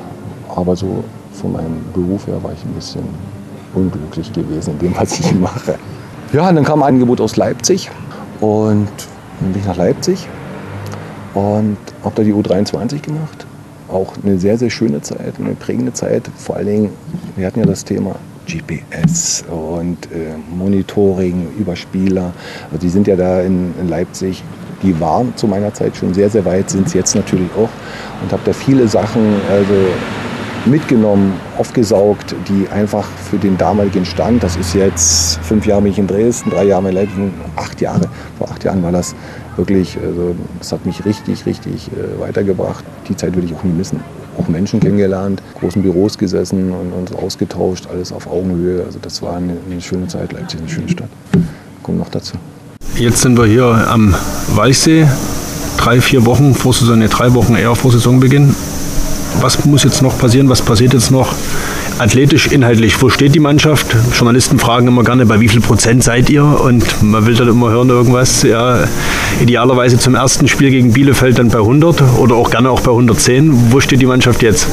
aber 0.55 0.77
so 0.77 1.05
von 1.33 1.53
meinem 1.53 1.81
Beruf 1.93 2.27
her 2.27 2.43
war 2.43 2.53
ich 2.53 2.65
ein 2.65 2.75
bisschen 2.75 3.03
unglücklich 3.75 4.33
gewesen 4.33 4.75
in 4.75 4.79
dem, 4.79 4.97
was 4.99 5.19
ich 5.19 5.35
mache. 5.35 5.77
Ja, 6.33 6.49
und 6.49 6.57
dann 6.57 6.65
kam 6.65 6.83
ein 6.83 6.95
Angebot 6.95 7.21
aus 7.21 7.37
Leipzig 7.37 7.91
und 8.41 8.89
dann 9.41 9.53
bin 9.53 9.61
ich 9.61 9.67
nach 9.67 9.77
Leipzig 9.77 10.29
und 11.35 11.79
habe 12.05 12.15
da 12.17 12.23
die 12.23 12.35
U23 12.35 13.01
gemacht. 13.01 13.47
Auch 13.89 14.13
eine 14.23 14.39
sehr, 14.39 14.59
sehr 14.59 14.69
schöne 14.69 15.01
Zeit, 15.01 15.35
eine 15.39 15.55
prägende 15.55 15.95
Zeit. 15.95 16.31
Vor 16.37 16.57
allen 16.57 16.67
Dingen, 16.67 16.91
wir 17.37 17.47
hatten 17.47 17.61
ja 17.61 17.67
das 17.67 17.85
Thema 17.85 18.17
GPS 18.47 19.45
und 19.51 20.07
äh, 20.07 20.35
Monitoring 20.55 21.49
über 21.59 21.75
Spieler. 21.77 22.33
Also 22.71 22.79
die 22.83 22.91
sind 22.91 23.07
ja 23.07 23.17
da 23.17 23.41
in, 23.41 23.75
in 23.81 23.89
Leipzig 23.89 24.43
die 24.83 24.99
waren 25.01 25.37
zu 25.37 25.47
meiner 25.47 25.73
Zeit 25.75 25.97
schon 25.97 26.15
sehr, 26.15 26.31
sehr 26.31 26.45
weit, 26.45 26.71
sind 26.71 26.87
es 26.87 26.95
jetzt 26.95 27.15
natürlich 27.15 27.51
auch. 27.57 27.69
Und 28.23 28.33
habe 28.33 28.43
da 28.45 28.53
viele 28.53 28.87
Sachen 28.89 29.41
also 29.51 29.75
mitgenommen, 30.69 31.33
aufgesaugt, 31.57 32.35
die 32.49 32.69
einfach 32.69 33.07
für 33.31 33.39
den 33.39 33.57
damaligen 33.59 34.05
Stand, 34.05 34.43
das 34.43 34.57
ist 34.57 34.75
jetzt 34.75 35.39
fünf 35.43 35.67
Jahre 35.67 35.83
bin 35.83 35.93
ich 35.93 35.99
in 35.99 36.07
Dresden, 36.07 36.51
drei 36.51 36.65
Jahre 36.65 36.89
in 36.89 36.95
Leipzig, 36.95 37.17
acht 37.57 37.81
Jahre, 37.81 38.09
vor 38.39 38.51
acht 38.51 38.65
Jahren 38.65 38.83
war 38.83 38.93
das 38.93 39.15
wirklich, 39.57 39.99
also 40.05 40.35
das 40.59 40.73
hat 40.73 40.87
mich 40.87 41.05
richtig, 41.05 41.45
richtig 41.47 41.89
äh, 41.89 42.21
weitergebracht. 42.21 42.85
Die 43.09 43.17
Zeit 43.17 43.35
würde 43.35 43.47
ich 43.47 43.55
auch 43.55 43.65
nie 43.65 43.73
missen. 43.73 44.01
Auch 44.39 44.47
Menschen 44.49 44.79
kennengelernt, 44.79 45.43
großen 45.59 45.83
Büros 45.83 46.17
gesessen 46.17 46.71
und 46.73 46.93
uns 46.93 47.13
ausgetauscht, 47.13 47.89
alles 47.91 48.13
auf 48.13 48.29
Augenhöhe. 48.29 48.85
Also 48.85 49.01
das 49.03 49.21
war 49.21 49.37
eine, 49.37 49.57
eine 49.69 49.81
schöne 49.81 50.07
Zeit, 50.07 50.33
Leipzig, 50.33 50.61
eine 50.61 50.69
schöne 50.69 50.89
Stadt. 50.89 51.09
Kommt 51.83 51.99
noch 51.99 52.09
dazu. 52.09 52.35
Jetzt 52.97 53.21
sind 53.21 53.37
wir 53.37 53.47
hier 53.47 53.65
am 53.65 54.15
Walchsee, 54.55 55.09
drei, 55.77 56.01
vier 56.01 56.25
Wochen 56.25 56.55
vor 56.55 56.73
Saison, 56.73 56.99
nee, 56.99 57.09
drei 57.09 57.35
Wochen 57.35 57.57
eher 57.57 57.75
vor 57.75 57.91
Saisonbeginn. 57.91 58.55
Was 59.41 59.65
muss 59.65 59.85
jetzt 59.85 60.03
noch 60.03 60.19
passieren? 60.19 60.49
Was 60.49 60.63
passiert 60.63 60.95
jetzt 60.95 61.11
noch? 61.11 61.35
Athletisch, 61.99 62.49
inhaltlich, 62.49 63.01
wo 63.01 63.09
steht 63.09 63.35
die 63.35 63.41
Mannschaft? 63.41 63.87
Journalisten 64.13 64.59
fragen 64.59 64.89
immer 64.89 65.05
gerne, 65.05 65.27
bei 65.27 65.41
wie 65.41 65.49
viel 65.49 65.61
Prozent 65.61 66.03
seid 66.03 66.29
ihr? 66.29 66.45
Und 66.45 67.03
man 67.03 67.25
will 67.27 67.35
dann 67.35 67.49
immer 67.49 67.71
hören 67.71 67.89
irgendwas, 67.89 68.43
ja, 68.43 68.85
idealerweise 69.41 69.99
zum 69.99 70.15
ersten 70.15 70.49
Spiel 70.49 70.71
gegen 70.71 70.93
Bielefeld 70.93 71.39
dann 71.39 71.49
bei 71.49 71.59
100 71.59 72.03
oder 72.19 72.35
auch 72.35 72.51
gerne 72.51 72.71
auch 72.71 72.81
bei 72.81 72.91
110. 72.91 73.73
Wo 73.73 73.81
steht 73.81 74.01
die 74.01 74.07
Mannschaft 74.07 74.43
jetzt? 74.43 74.67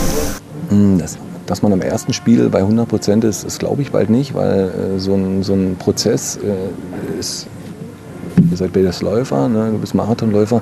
Hm, 0.69 0.97
das 0.99 1.17
dass 1.45 1.61
man 1.61 1.71
am 1.73 1.81
ersten 1.81 2.11
Spiel 2.11 2.49
bei 2.49 2.57
100 2.57 2.87
Prozent 2.87 3.23
ist, 3.23 3.45
das 3.45 3.59
glaube 3.59 3.83
ich 3.83 3.91
bald 3.91 4.09
nicht, 4.09 4.33
weil 4.33 4.95
äh, 4.95 4.99
so, 4.99 5.13
ein, 5.13 5.43
so 5.43 5.53
ein 5.53 5.75
Prozess 5.77 6.37
äh, 6.37 7.19
ist 7.19 7.45
ihr 8.49 8.57
seid 8.57 8.73
beides 8.73 9.01
Läufer, 9.01 9.47
ne? 9.47 9.71
du 9.71 9.77
bist 9.77 9.95
Marathonläufer, 9.95 10.61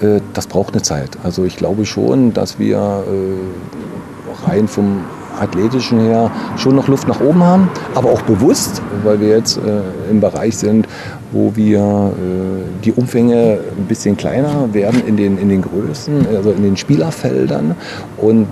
äh, 0.00 0.20
das 0.34 0.46
braucht 0.46 0.74
eine 0.74 0.82
Zeit. 0.82 1.10
Also 1.22 1.44
ich 1.44 1.56
glaube 1.56 1.86
schon, 1.86 2.32
dass 2.32 2.58
wir 2.58 2.76
äh, 2.78 4.48
rein 4.48 4.68
vom 4.68 5.04
athletischen 5.38 6.00
her 6.00 6.30
schon 6.56 6.76
noch 6.76 6.88
Luft 6.88 7.08
nach 7.08 7.20
oben 7.20 7.42
haben, 7.42 7.70
aber 7.94 8.10
auch 8.10 8.22
bewusst, 8.22 8.82
weil 9.02 9.20
wir 9.20 9.28
jetzt 9.28 9.56
äh, 9.58 10.10
im 10.10 10.20
Bereich 10.20 10.56
sind, 10.56 10.86
wo 11.32 11.52
wir 11.56 11.80
äh, 11.80 12.84
die 12.84 12.92
Umfänge 12.92 13.60
ein 13.76 13.86
bisschen 13.86 14.16
kleiner 14.16 14.72
werden 14.72 15.02
in 15.06 15.16
den, 15.16 15.38
in 15.38 15.48
den 15.48 15.62
Größen, 15.62 16.26
also 16.34 16.50
in 16.50 16.62
den 16.62 16.76
Spielerfeldern 16.76 17.74
und 18.18 18.46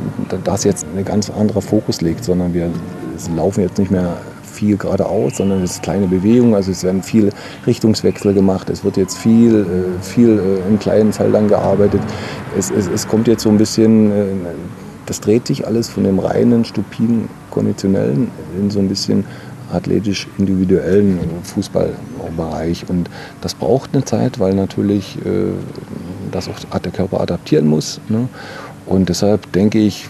dass 0.44 0.64
jetzt 0.64 0.86
ein 0.96 1.04
ganz 1.04 1.30
anderer 1.30 1.62
Fokus 1.62 2.00
liegt, 2.00 2.24
sondern 2.24 2.54
wir 2.54 2.70
laufen 3.36 3.60
jetzt 3.60 3.78
nicht 3.78 3.90
mehr 3.90 4.16
viel 4.60 4.76
geradeaus, 4.76 5.38
sondern 5.38 5.62
es 5.62 5.72
ist 5.72 5.82
kleine 5.82 6.06
Bewegung. 6.06 6.54
Also 6.54 6.70
es 6.70 6.84
werden 6.84 7.02
viel 7.02 7.30
Richtungswechsel 7.66 8.34
gemacht. 8.34 8.68
Es 8.68 8.84
wird 8.84 8.98
jetzt 8.98 9.16
viel, 9.16 9.54
äh, 9.60 10.02
viel 10.02 10.38
äh, 10.38 10.68
in 10.68 10.78
kleinen 10.78 11.14
Feldern 11.14 11.48
gearbeitet. 11.48 12.02
Es, 12.58 12.70
es, 12.70 12.86
es 12.86 13.08
kommt 13.08 13.26
jetzt 13.26 13.42
so 13.42 13.48
ein 13.48 13.56
bisschen, 13.56 14.10
äh, 14.12 14.24
das 15.06 15.20
dreht 15.20 15.46
sich 15.46 15.66
alles 15.66 15.88
von 15.88 16.04
dem 16.04 16.18
reinen, 16.18 16.66
stupiden, 16.66 17.30
konditionellen 17.50 18.30
in 18.58 18.70
so 18.70 18.80
ein 18.80 18.88
bisschen 18.88 19.24
athletisch 19.72 20.28
individuellen 20.36 21.18
Fußballbereich. 21.42 22.84
Und 22.88 23.08
das 23.40 23.54
braucht 23.54 23.94
eine 23.94 24.04
Zeit, 24.04 24.40
weil 24.40 24.54
natürlich 24.54 25.16
das 26.32 26.48
auch 26.48 26.78
der 26.80 26.90
Körper 26.90 27.20
adaptieren 27.20 27.68
muss. 27.68 28.00
Ne? 28.08 28.28
Und 28.86 29.08
deshalb 29.08 29.52
denke 29.52 29.78
ich, 29.78 30.08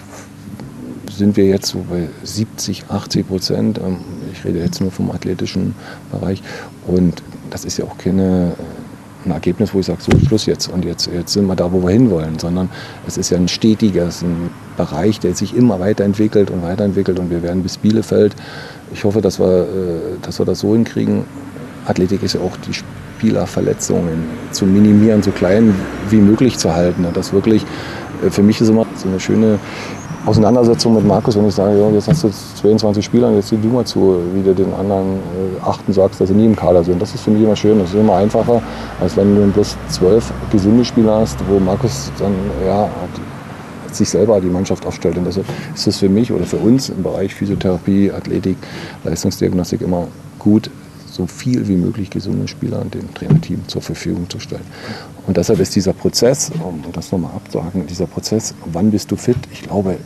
sind 1.11 1.37
wir 1.37 1.47
jetzt 1.47 1.69
so 1.69 1.85
bei 1.89 2.09
70, 2.23 2.85
80 2.89 3.29
Prozent. 3.29 3.79
Ähm, 3.79 3.99
ich 4.33 4.45
rede 4.45 4.61
jetzt 4.61 4.81
nur 4.81 4.91
vom 4.91 5.11
athletischen 5.11 5.75
Bereich. 6.11 6.43
Und 6.87 7.23
das 7.51 7.65
ist 7.65 7.79
ja 7.79 7.85
auch 7.85 7.99
keine, 7.99 8.53
äh, 8.59 9.27
ein 9.27 9.33
Ergebnis, 9.33 9.75
wo 9.75 9.81
ich 9.81 9.87
sage, 9.87 10.01
so 10.01 10.19
Schluss 10.27 10.47
jetzt 10.47 10.69
und 10.69 10.85
jetzt, 10.85 11.09
jetzt 11.13 11.33
sind 11.33 11.47
wir 11.47 11.57
da, 11.57 11.71
wo 11.73 11.83
wir 11.83 11.91
hinwollen, 11.91 12.39
sondern 12.39 12.71
es 13.07 13.19
ist 13.19 13.31
ja 13.31 13.37
ein 13.37 13.49
stetiger, 13.49 14.07
ein 14.07 14.51
Bereich, 14.77 15.21
der 15.21 15.35
sich 15.35 15.55
immer 15.55 15.79
weiterentwickelt 15.79 16.51
und 16.51 16.63
weiterentwickelt 16.63 17.19
und 17.19 17.31
wir 17.31 17.43
werden 17.43 17.63
bis 17.63 17.77
Bielefeld. 17.77 18.35
Ich 18.95 19.05
hoffe, 19.05 19.21
dass 19.21 19.39
wir, 19.39 19.63
äh, 19.63 19.67
dass 20.23 20.39
wir 20.39 20.47
das 20.47 20.61
so 20.61 20.73
hinkriegen. 20.73 21.25
Athletik 21.87 22.23
ist 22.23 22.35
ja 22.35 22.41
auch 22.41 22.57
die 22.67 22.73
Spielerverletzungen 22.73 24.25
zu 24.53 24.65
minimieren, 24.65 25.23
so 25.23 25.31
klein 25.31 25.75
wie 26.09 26.17
möglich 26.17 26.57
zu 26.57 26.75
halten. 26.75 27.07
Das 27.13 27.33
wirklich, 27.33 27.65
äh, 28.25 28.31
für 28.31 28.43
mich 28.43 28.61
ist 28.61 28.69
immer 28.69 28.87
so 28.97 29.09
eine 29.09 29.21
schöne 29.21 29.59
Auseinandersetzung 30.27 30.95
mit 30.95 31.07
Markus, 31.07 31.37
wenn 31.37 31.49
ich 31.49 31.55
sage, 31.55 31.81
ja, 31.81 31.89
jetzt 31.91 32.09
hast 32.09 32.25
du 32.25 32.31
22 32.31 33.03
Spieler, 33.03 33.33
jetzt 33.33 33.49
sieh 33.49 33.57
du 33.57 33.69
mal 33.69 33.87
zu, 33.87 34.19
wie 34.35 34.43
du 34.43 34.55
den 34.55 34.73
anderen 34.75 35.17
äh, 35.17 35.61
achten 35.65 35.93
sagst, 35.93 36.21
dass 36.21 36.29
sie 36.29 36.35
nie 36.35 36.45
im 36.45 36.55
Kader 36.55 36.85
sind. 36.85 37.01
Das 37.01 37.15
ist 37.15 37.23
für 37.23 37.31
mich 37.31 37.43
immer 37.43 37.57
schön, 37.57 37.79
das 37.79 37.89
ist 37.91 37.97
immer 37.97 38.17
einfacher, 38.17 38.61
als 39.01 39.17
wenn 39.17 39.35
du 39.35 39.47
bloß 39.51 39.77
zwölf 39.89 40.33
gesunde 40.53 40.85
Spieler 40.85 41.21
hast, 41.21 41.39
wo 41.49 41.59
Markus 41.59 42.13
dann 42.19 42.35
ja, 42.67 42.89
sich 43.91 44.11
selber 44.11 44.41
die 44.41 44.49
Mannschaft 44.49 44.85
aufstellt. 44.85 45.17
Und 45.17 45.25
deshalb 45.25 45.47
ist 45.75 45.87
es 45.87 45.99
für 45.99 46.09
mich 46.09 46.31
oder 46.33 46.45
für 46.45 46.59
uns 46.59 46.91
im 46.91 47.03
Bereich 47.03 47.35
Physiotherapie, 47.35 48.13
Athletik, 48.13 48.59
Leistungsdiagnostik 49.05 49.81
immer 49.81 50.07
gut, 50.39 50.71
so 51.11 51.27
viel 51.27 51.67
wie 51.69 51.77
möglich 51.77 52.11
gesunde 52.11 52.49
Spieler 52.49 52.85
dem 52.85 53.13
Trainerteam 53.15 53.67
zur 53.69 53.83
Verfügung 53.83 54.29
zu 54.29 54.39
stellen. 54.41 54.65
Und 55.27 55.37
deshalb 55.37 55.61
ist 55.61 55.75
dieser 55.77 55.93
Prozess, 55.93 56.51
um 56.63 56.83
das 56.93 57.13
nochmal 57.13 57.33
abzuhaken, 57.35 57.87
dieser 57.87 58.07
Prozess, 58.07 58.55
wann 58.67 58.91
bist 58.91 59.11
du 59.11 59.17
fit? 59.17 59.37
Ich 59.53 59.63
glaube, 59.63 59.97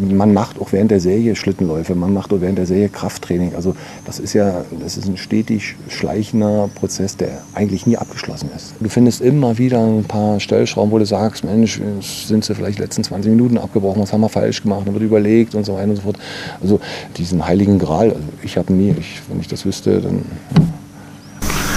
man 0.00 0.32
macht 0.32 0.60
auch 0.60 0.72
während 0.72 0.90
der 0.90 1.00
Serie 1.00 1.36
Schlittenläufe, 1.36 1.94
man 1.94 2.12
macht 2.12 2.32
auch 2.32 2.40
während 2.40 2.58
der 2.58 2.66
Serie 2.66 2.88
Krafttraining. 2.88 3.54
Also 3.54 3.74
das 4.04 4.18
ist 4.18 4.32
ja, 4.32 4.64
das 4.80 4.96
ist 4.96 5.06
ein 5.06 5.16
stetig 5.16 5.76
schleichender 5.88 6.68
Prozess, 6.74 7.16
der 7.16 7.42
eigentlich 7.54 7.86
nie 7.86 7.96
abgeschlossen 7.96 8.50
ist. 8.54 8.74
Du 8.80 8.88
findest 8.88 9.20
immer 9.20 9.58
wieder 9.58 9.84
ein 9.84 10.04
paar 10.04 10.40
Stellschrauben, 10.40 10.90
wo 10.90 10.98
du 10.98 11.06
sagst, 11.06 11.44
Mensch, 11.44 11.80
sind 12.00 12.44
sie 12.44 12.54
vielleicht 12.54 12.78
letzten 12.78 13.04
20 13.04 13.30
Minuten 13.30 13.58
abgebrochen, 13.58 14.02
was 14.02 14.12
haben 14.12 14.20
wir 14.20 14.28
falsch 14.28 14.62
gemacht, 14.62 14.86
dann 14.86 14.94
wird 14.94 15.04
überlegt 15.04 15.54
und 15.54 15.64
so 15.64 15.74
weiter 15.74 15.90
und 15.90 15.96
so 15.96 16.02
fort. 16.02 16.18
Also 16.60 16.80
diesen 17.16 17.46
heiligen 17.46 17.78
Gral, 17.78 18.10
also 18.10 18.22
ich 18.42 18.56
habe 18.56 18.72
nie, 18.72 18.94
ich, 18.98 19.22
wenn 19.28 19.40
ich 19.40 19.48
das 19.48 19.64
wüsste, 19.64 20.00
dann 20.00 20.24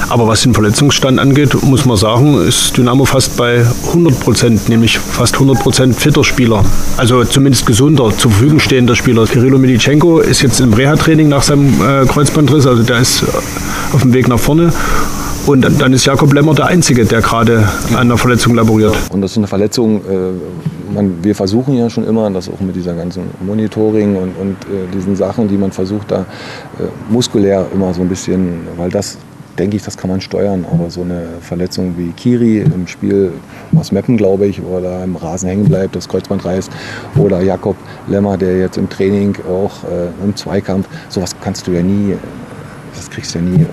aber 0.09 0.27
was 0.27 0.41
den 0.41 0.53
Verletzungsstand 0.53 1.19
angeht, 1.19 1.61
muss 1.63 1.85
man 1.85 1.97
sagen, 1.97 2.41
ist 2.47 2.77
Dynamo 2.77 3.05
fast 3.05 3.37
bei 3.37 3.65
100 3.87 4.19
Prozent, 4.19 4.69
nämlich 4.69 4.97
fast 4.97 5.33
100 5.33 5.59
Prozent 5.59 5.95
fitter 5.95 6.23
Spieler. 6.23 6.63
Also 6.95 7.23
zumindest 7.23 7.65
gesunder, 7.65 8.11
zur 8.17 8.31
Verfügung 8.31 8.59
stehender 8.59 8.95
Spieler. 8.95 9.25
Kirilo 9.25 9.57
Militschenko 9.57 10.19
ist 10.19 10.41
jetzt 10.41 10.59
im 10.59 10.73
Reha-Training 10.73 11.27
nach 11.27 11.43
seinem 11.43 11.73
äh, 11.81 12.05
Kreuzbandriss, 12.05 12.65
also 12.65 12.83
der 12.83 12.99
ist 12.99 13.23
äh, 13.23 13.25
auf 13.93 14.01
dem 14.01 14.13
Weg 14.13 14.27
nach 14.27 14.39
vorne. 14.39 14.71
Und 15.45 15.61
dann 15.61 15.93
ist 15.93 16.05
Jakob 16.05 16.33
Lemmer 16.33 16.53
der 16.53 16.65
Einzige, 16.65 17.05
der 17.05 17.21
gerade 17.21 17.69
an 17.91 17.95
einer 17.95 18.17
Verletzung 18.17 18.53
laboriert. 18.55 18.93
Und 19.11 19.21
das 19.21 19.31
ist 19.31 19.37
eine 19.37 19.47
Verletzung, 19.47 20.01
äh, 20.01 20.93
man, 20.93 21.23
wir 21.23 21.35
versuchen 21.35 21.77
ja 21.77 21.89
schon 21.89 22.05
immer, 22.05 22.29
das 22.29 22.49
auch 22.49 22.59
mit 22.59 22.75
dieser 22.75 22.93
ganzen 22.93 23.23
Monitoring 23.45 24.15
und, 24.15 24.35
und 24.37 24.55
äh, 24.65 24.87
diesen 24.93 25.15
Sachen, 25.15 25.47
die 25.47 25.57
man 25.57 25.71
versucht, 25.71 26.11
da 26.11 26.21
äh, 26.21 26.83
muskulär 27.09 27.65
immer 27.73 27.93
so 27.93 28.01
ein 28.01 28.09
bisschen, 28.09 28.59
weil 28.75 28.89
das 28.89 29.17
denke 29.59 29.77
ich, 29.77 29.83
das 29.83 29.97
kann 29.97 30.09
man 30.09 30.21
steuern. 30.21 30.65
Aber 30.71 30.89
so 30.89 31.01
eine 31.01 31.25
Verletzung 31.41 31.95
wie 31.97 32.11
Kiri 32.11 32.59
im 32.59 32.87
Spiel 32.87 33.31
aus 33.75 33.91
Meppen, 33.91 34.17
glaube 34.17 34.45
ich, 34.45 34.61
oder 34.61 35.03
im 35.03 35.15
Rasen 35.15 35.49
hängen 35.49 35.65
bleibt, 35.65 35.95
das 35.95 36.07
Kreuzband 36.07 36.45
reißt, 36.45 36.71
oder 37.17 37.41
Jakob 37.41 37.75
Lemmer, 38.07 38.37
der 38.37 38.57
jetzt 38.57 38.77
im 38.77 38.89
Training 38.89 39.35
auch 39.49 39.83
äh, 39.83 40.07
im 40.23 40.35
Zweikampf, 40.35 40.87
sowas 41.09 41.35
kannst 41.41 41.67
du 41.67 41.71
ja 41.71 41.81
nie, 41.81 42.15
das 42.95 43.09
kriegst 43.09 43.35
du 43.35 43.39
ja 43.39 43.45
nie. 43.45 43.61
Äh, 43.61 43.67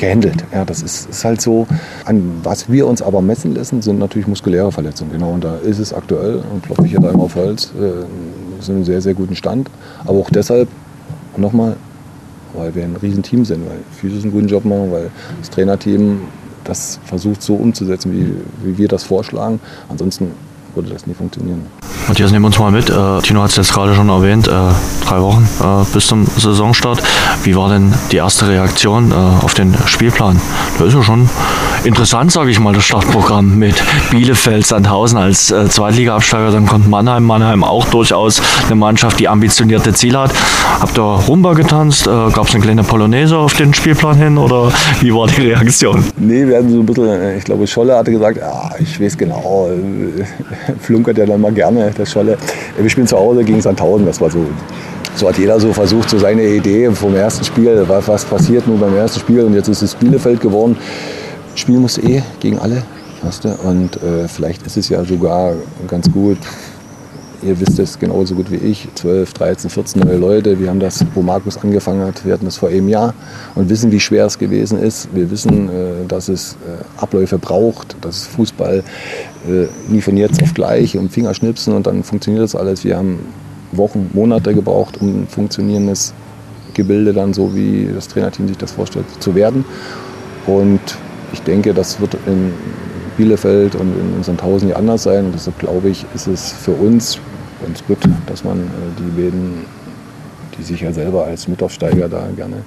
gehandelt. 0.00 0.44
Ja, 0.52 0.64
das 0.64 0.82
ist, 0.82 1.10
ist, 1.10 1.24
halt 1.24 1.40
so. 1.40 1.66
An 2.06 2.40
was 2.42 2.68
wir 2.68 2.86
uns 2.86 3.02
aber 3.02 3.22
messen 3.22 3.54
lassen, 3.54 3.82
sind 3.82 3.98
natürlich 3.98 4.26
muskuläre 4.26 4.72
Verletzungen. 4.72 5.12
Genau, 5.12 5.32
und 5.32 5.44
da 5.44 5.56
ist 5.58 5.78
es 5.78 5.92
aktuell, 5.92 6.42
und 6.52 6.64
glaube 6.64 6.86
ich 6.86 6.92
hier 6.92 7.00
da 7.00 7.10
immer 7.10 7.24
auf 7.24 7.36
Holz, 7.36 7.72
äh, 7.78 8.58
ist 8.58 8.68
in 8.68 8.76
einem 8.76 8.84
sehr, 8.84 9.00
sehr 9.00 9.14
guten 9.14 9.36
Stand. 9.36 9.70
Aber 10.04 10.18
auch 10.18 10.30
deshalb, 10.30 10.68
nochmal, 11.36 11.76
weil 12.54 12.74
wir 12.74 12.84
ein 12.84 12.96
Riesenteam 12.96 13.44
sind, 13.44 13.68
weil 13.68 13.78
Physios 13.92 14.22
einen 14.22 14.32
guten 14.32 14.48
Job 14.48 14.64
machen, 14.64 14.90
weil 14.90 15.10
das 15.38 15.50
Trainerteam 15.50 16.20
das 16.64 17.00
versucht 17.04 17.42
so 17.42 17.54
umzusetzen, 17.54 18.12
wie, 18.12 18.34
wie 18.64 18.78
wir 18.78 18.88
das 18.88 19.04
vorschlagen. 19.04 19.60
Ansonsten 19.88 20.32
würde 20.74 20.90
das 20.90 21.06
nie 21.06 21.14
funktionieren. 21.14 21.66
Matthias, 22.08 22.30
nehmen 22.30 22.44
wir 22.44 22.46
uns 22.48 22.58
mal 22.58 22.70
mit. 22.70 22.88
Äh, 22.90 23.22
Tino 23.22 23.42
hat 23.42 23.50
es 23.50 23.56
jetzt 23.56 23.72
gerade 23.72 23.94
schon 23.94 24.08
erwähnt, 24.08 24.48
äh, 24.48 24.50
drei 25.04 25.20
Wochen 25.20 25.48
äh, 25.60 25.84
bis 25.92 26.06
zum 26.06 26.26
Saisonstart. 26.26 27.02
Wie 27.44 27.54
war 27.56 27.68
denn 27.68 27.92
die 28.12 28.16
erste 28.16 28.48
Reaktion 28.48 29.10
äh, 29.10 29.14
auf 29.14 29.54
den 29.54 29.74
Spielplan? 29.86 30.40
Da 30.78 30.84
ist 30.84 30.94
ja 30.94 31.02
schon 31.02 31.28
interessant, 31.84 32.32
sage 32.32 32.50
ich 32.50 32.60
mal, 32.60 32.72
das 32.72 32.84
Startprogramm 32.84 33.58
mit 33.58 33.74
Bielefeld, 34.10 34.66
Sandhausen 34.66 35.18
als 35.18 35.50
äh, 35.50 35.68
Zweitliga-Absteiger. 35.68 36.50
Dann 36.50 36.66
kommt 36.66 36.88
Mannheim. 36.88 37.24
Mannheim 37.24 37.64
auch 37.64 37.86
durchaus 37.86 38.40
eine 38.66 38.74
Mannschaft, 38.74 39.20
die 39.20 39.28
ambitionierte 39.28 39.92
Ziele 39.92 40.20
hat. 40.20 40.32
Habt 40.80 40.98
ihr 40.98 41.02
Rumba 41.02 41.54
getanzt? 41.54 42.06
Äh, 42.06 42.10
Gab 42.10 42.48
es 42.48 42.54
eine 42.54 42.62
kleine 42.62 42.82
Polonaise 42.82 43.36
auf 43.36 43.54
den 43.54 43.74
Spielplan 43.74 44.16
hin 44.16 44.38
oder 44.38 44.72
wie 45.00 45.14
war 45.14 45.26
die 45.26 45.42
Reaktion? 45.42 46.04
Nee, 46.16 46.46
wir 46.46 46.58
hatten 46.58 46.70
so 46.70 46.80
ein 46.80 46.86
bisschen, 46.86 47.06
äh, 47.06 47.38
ich 47.38 47.44
glaube, 47.44 47.66
Scholle 47.66 47.96
hatte 47.96 48.10
gesagt, 48.10 48.38
ja, 48.38 48.70
ich 48.78 49.00
weiß 49.00 49.16
genau, 49.16 49.68
äh, 49.70 50.24
flunkert 50.80 51.18
ja 51.18 51.26
dann 51.26 51.40
mal 51.40 51.52
gerne, 51.52 51.90
der 51.90 52.06
Scholle. 52.06 52.36
Wir 52.78 52.90
spielen 52.90 53.06
zu 53.06 53.16
Hause 53.16 53.44
gegen 53.44 53.60
Sandhausen, 53.60 54.06
das 54.06 54.20
war 54.20 54.30
so 54.30 54.46
so 55.16 55.28
hat 55.28 55.38
jeder 55.38 55.58
so 55.60 55.72
versucht, 55.72 56.08
so 56.08 56.18
seine 56.18 56.42
Idee 56.42 56.90
vom 56.92 57.14
ersten 57.14 57.44
Spiel, 57.44 57.84
was, 57.86 58.24
passiert 58.24 58.66
nur 58.66 58.78
beim 58.78 58.96
ersten 58.96 59.20
Spiel 59.20 59.40
und 59.42 59.54
jetzt 59.54 59.68
ist 59.68 59.82
es 59.82 59.94
Bielefeld 59.94 60.40
geworden. 60.40 60.78
Spielen 61.54 61.80
muss 61.82 61.98
eh 61.98 62.22
gegen 62.40 62.58
alle, 62.58 62.82
weißt 63.22 63.44
du? 63.44 63.48
und 63.64 63.96
äh, 64.02 64.28
vielleicht 64.28 64.66
ist 64.66 64.76
es 64.76 64.88
ja 64.88 65.04
sogar 65.04 65.54
ganz 65.88 66.10
gut. 66.10 66.38
Ihr 67.42 67.58
wisst 67.58 67.78
es 67.78 67.98
genauso 67.98 68.34
gut 68.34 68.50
wie 68.50 68.56
ich, 68.56 68.86
12, 68.96 69.32
13, 69.32 69.70
14 69.70 70.02
neue 70.02 70.18
Leute. 70.18 70.60
Wir 70.60 70.68
haben 70.68 70.78
das, 70.78 71.04
wo 71.14 71.22
Markus 71.22 71.56
angefangen 71.56 72.06
hat, 72.06 72.22
wir 72.26 72.34
hatten 72.34 72.44
das 72.44 72.58
vor 72.58 72.68
einem 72.68 72.88
Jahr 72.88 73.14
und 73.54 73.70
wissen, 73.70 73.90
wie 73.90 74.00
schwer 74.00 74.26
es 74.26 74.38
gewesen 74.38 74.78
ist. 74.78 75.08
Wir 75.14 75.30
wissen, 75.30 75.70
äh, 75.70 76.06
dass 76.06 76.28
es 76.28 76.58
äh, 76.66 77.02
Abläufe 77.02 77.38
braucht, 77.38 77.96
dass 78.02 78.26
Fußball 78.26 78.84
äh, 79.48 79.66
nie 79.90 80.02
von 80.02 80.18
jetzt 80.18 80.42
auf 80.42 80.52
gleich 80.52 80.98
um 80.98 81.08
Fingerschnipsen 81.08 81.72
und 81.72 81.86
dann 81.86 82.04
funktioniert 82.04 82.44
das 82.44 82.54
alles. 82.54 82.84
Wir 82.84 82.98
haben 82.98 83.20
Wochen, 83.72 84.10
Monate 84.12 84.54
gebraucht, 84.54 85.00
um 85.00 85.22
ein 85.22 85.26
funktionierendes 85.26 86.12
Gebilde 86.74 87.12
dann 87.12 87.32
so, 87.32 87.54
wie 87.54 87.88
das 87.92 88.08
Trainerteam 88.08 88.48
sich 88.48 88.58
das 88.58 88.72
vorstellt, 88.72 89.06
zu 89.20 89.34
werden. 89.34 89.64
Und 90.46 90.80
ich 91.32 91.42
denke, 91.42 91.74
das 91.74 92.00
wird 92.00 92.16
in 92.26 92.52
Bielefeld 93.16 93.74
und 93.74 93.92
in 94.16 94.22
Sandhausen 94.22 94.68
ja 94.68 94.76
anders 94.76 95.02
sein. 95.02 95.26
Und 95.26 95.34
deshalb 95.34 95.58
glaube 95.58 95.88
ich, 95.88 96.06
ist 96.14 96.26
es 96.26 96.52
für 96.52 96.72
uns 96.72 97.18
ganz 97.64 97.84
gut, 97.86 97.98
dass 98.26 98.44
man 98.44 98.58
äh, 98.58 98.62
die 98.98 99.22
beiden, 99.22 99.64
die 100.58 100.62
sich 100.62 100.80
ja 100.80 100.92
selber 100.92 101.24
als 101.24 101.48
Mitaufsteiger 101.48 102.08
da 102.08 102.28
gerne 102.34 102.62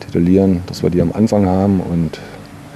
titulieren, 0.00 0.62
dass 0.66 0.82
wir 0.82 0.90
die 0.90 1.00
am 1.00 1.12
Anfang 1.12 1.46
haben 1.46 1.80
und 1.80 2.18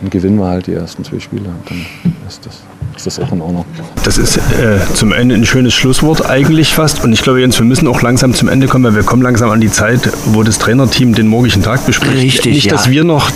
dann 0.00 0.10
gewinnen 0.10 0.38
wir 0.38 0.46
halt 0.46 0.66
die 0.66 0.74
ersten 0.74 1.04
zwei 1.04 1.20
Spiele. 1.20 1.50
Dann 1.68 1.86
ist 2.28 2.44
das 2.44 2.62
ist 2.96 3.06
das 3.06 3.18
auch 3.20 3.32
in 3.32 3.40
Ordnung. 3.40 3.64
Das 4.04 4.18
ist 4.18 4.36
äh, 4.36 4.78
zum 4.94 5.12
Ende 5.12 5.34
ein 5.34 5.46
schönes 5.46 5.74
Schlusswort 5.74 6.28
eigentlich 6.28 6.74
fast. 6.74 7.02
Und 7.02 7.12
ich 7.12 7.22
glaube, 7.22 7.40
Jens, 7.40 7.58
wir 7.58 7.64
müssen 7.64 7.88
auch 7.88 8.02
langsam 8.02 8.34
zum 8.34 8.48
Ende 8.48 8.66
kommen, 8.66 8.84
weil 8.84 8.94
wir 8.94 9.02
kommen 9.02 9.22
langsam 9.22 9.50
an 9.50 9.60
die 9.60 9.70
Zeit, 9.70 10.10
wo 10.26 10.42
das 10.42 10.58
Trainerteam 10.58 11.14
den 11.14 11.26
morgigen 11.26 11.62
Tag 11.62 11.86
bespricht. 11.86 12.22
Richtig, 12.22 12.54
Nicht, 12.54 12.66
ja. 12.66 12.72
dass 12.72 12.90
wir 12.90 13.04
noch 13.04 13.30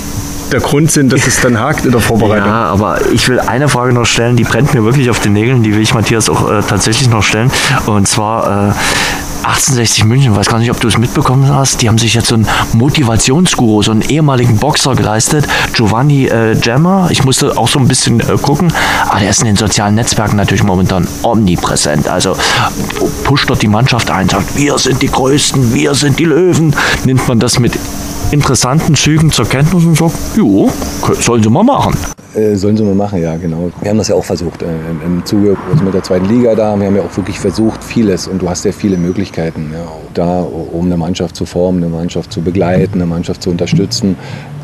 der 0.53 0.61
Grund 0.61 0.91
sind, 0.91 1.13
dass 1.13 1.27
es 1.27 1.41
dann 1.41 1.59
hakt 1.59 1.85
in 1.85 1.93
der 1.93 2.01
Vorbereitung. 2.01 2.49
Ja, 2.49 2.65
aber 2.67 3.11
ich 3.13 3.29
will 3.29 3.41
eine 3.41 3.69
Frage 3.69 3.93
noch 3.93 4.07
stellen, 4.07 4.37
die 4.37 4.45
brennt 4.45 4.75
mir 4.75 4.85
wirklich 4.85 5.11
auf 5.11 5.21
den 5.21 5.33
Nägeln, 5.33 5.63
die 5.63 5.75
will 5.75 5.81
ich 5.81 5.95
Matthias 5.95 6.29
auch 6.29 6.51
äh, 6.51 6.63
tatsächlich 6.63 7.09
noch 7.09 7.23
stellen. 7.23 7.51
Und 7.87 8.07
zwar 8.09 8.71
äh, 8.71 8.73
1860 9.47 10.05
München, 10.05 10.35
weiß 10.35 10.49
gar 10.49 10.59
nicht, 10.59 10.71
ob 10.73 10.81
du 10.81 10.89
es 10.89 10.99
mitbekommen 10.99 11.49
hast, 11.49 11.81
die 11.81 11.89
haben 11.89 11.99
sich 11.99 12.15
jetzt 12.15 12.29
so 12.29 12.35
einen 12.35 12.49
Motivationsguru, 12.73 13.83
so 13.83 13.93
einen 13.93 14.03
ehemaligen 14.03 14.57
Boxer 14.57 14.97
geleistet, 14.97 15.47
Giovanni 15.73 16.27
äh, 16.27 16.57
Gemma. 16.57 17.09
Ich 17.11 17.25
musste 17.25 17.57
auch 17.57 17.69
so 17.69 17.79
ein 17.79 17.87
bisschen 17.87 18.19
äh, 18.19 18.37
gucken, 18.43 18.73
aber 19.09 19.21
der 19.21 19.31
ist 19.31 19.41
in 19.41 19.47
den 19.47 19.57
sozialen 19.57 19.95
Netzwerken 19.95 20.37
natürlich 20.37 20.65
momentan 20.65 21.07
omnipräsent. 21.23 22.09
Also 22.09 22.37
pusht 23.23 23.49
dort 23.49 23.63
die 23.63 23.69
Mannschaft 23.69 24.11
ein, 24.11 24.29
sagt, 24.29 24.57
wir 24.57 24.79
sind 24.79 25.01
die 25.01 25.09
Größten, 25.09 25.73
wir 25.73 25.95
sind 25.95 26.19
die 26.19 26.25
Löwen. 26.25 26.75
Nimmt 27.05 27.29
man 27.29 27.39
das 27.39 27.61
mit 27.61 27.79
interessanten 28.31 28.95
Zügen 28.95 29.31
zur 29.31 29.49
Kenntnis 29.49 29.85
und 29.85 29.97
sagt, 29.97 30.15
jo, 30.37 30.71
sollen 31.21 31.43
sie 31.43 31.51
mal 31.51 31.63
machen. 31.63 31.95
Äh, 32.35 32.57
sollen 32.57 32.77
sie 32.77 32.83
mal 32.83 32.95
machen, 32.95 33.23
ja, 33.23 33.37
genau. 33.37 33.71
Wir 33.81 33.91
haben 33.91 33.99
das 33.99 34.09
ja 34.09 34.15
auch 34.15 34.25
versucht 34.25 34.63
äh, 34.63 34.67
im, 35.05 35.25
Zuge 35.25 35.57
also 35.71 35.85
mit 35.85 35.95
der 35.95 36.03
zweiten 36.03 36.27
Liga 36.27 36.55
da. 36.55 36.77
Wir 36.77 36.87
haben 36.87 36.97
ja 36.97 37.03
auch 37.03 37.17
wirklich 37.17 37.39
versucht, 37.39 37.83
vieles 37.83 38.27
und 38.27 38.43
du 38.43 38.49
hast 38.49 38.65
ja 38.65 38.73
viele 38.73 38.97
Möglichkeiten 38.97 39.71
ja, 39.73 39.87
da, 40.15 40.41
um 40.41 40.87
eine 40.87 40.97
Mannschaft 40.97 41.37
zu 41.37 41.47
formen, 41.47 41.83
eine 41.83 41.93
Mannschaft 41.93 42.33
zu 42.33 42.43
begleiten, 42.43 42.95
eine 42.95 43.07
Mannschaft 43.07 43.43
zu 43.43 43.51
unterstützen. 43.51 44.17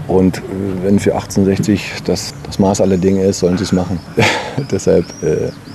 Und 0.08 0.38
äh, 0.38 0.40
wenn 0.82 0.98
für 0.98 1.14
1860 1.14 2.02
das, 2.04 2.34
das 2.44 2.58
Maß 2.58 2.80
aller 2.80 2.96
Dinge 2.96 3.24
ist, 3.24 3.38
sollen 3.38 3.56
sie 3.56 3.64
es 3.64 3.72
machen. 3.72 4.00
Deshalb 4.70 5.06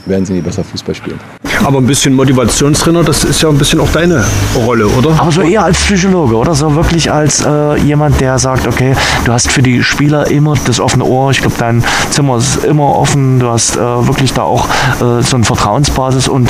werden 0.07 0.25
sie 0.25 0.33
nie 0.33 0.41
besser 0.41 0.63
Fußball 0.63 0.95
spielen. 0.95 1.19
Aber 1.65 1.79
ein 1.79 1.87
bisschen 1.87 2.13
Motivationstrainer, 2.15 3.03
das 3.03 3.23
ist 3.23 3.41
ja 3.41 3.49
ein 3.49 3.57
bisschen 3.57 3.79
auch 3.79 3.91
deine 3.91 4.23
Rolle, 4.55 4.87
oder? 4.87 5.19
Aber 5.19 5.31
so 5.31 5.41
eher 5.41 5.63
als 5.63 5.77
Psychologe, 5.79 6.35
oder? 6.35 6.53
So 6.53 6.75
wirklich 6.75 7.11
als 7.11 7.43
äh, 7.43 7.77
jemand, 7.79 8.21
der 8.21 8.37
sagt, 8.39 8.67
okay, 8.67 8.95
du 9.25 9.33
hast 9.33 9.51
für 9.51 9.61
die 9.61 9.83
Spieler 9.83 10.29
immer 10.29 10.55
das 10.65 10.79
offene 10.79 11.03
Ohr. 11.03 11.31
Ich 11.31 11.41
glaube, 11.41 11.55
dein 11.57 11.83
Zimmer 12.11 12.37
ist 12.37 12.63
immer 12.63 12.95
offen. 12.95 13.39
Du 13.39 13.49
hast 13.49 13.75
äh, 13.75 13.79
wirklich 13.79 14.33
da 14.33 14.43
auch 14.43 14.67
äh, 15.01 15.21
so 15.21 15.35
eine 15.35 15.45
Vertrauensbasis 15.45 16.27
und 16.27 16.49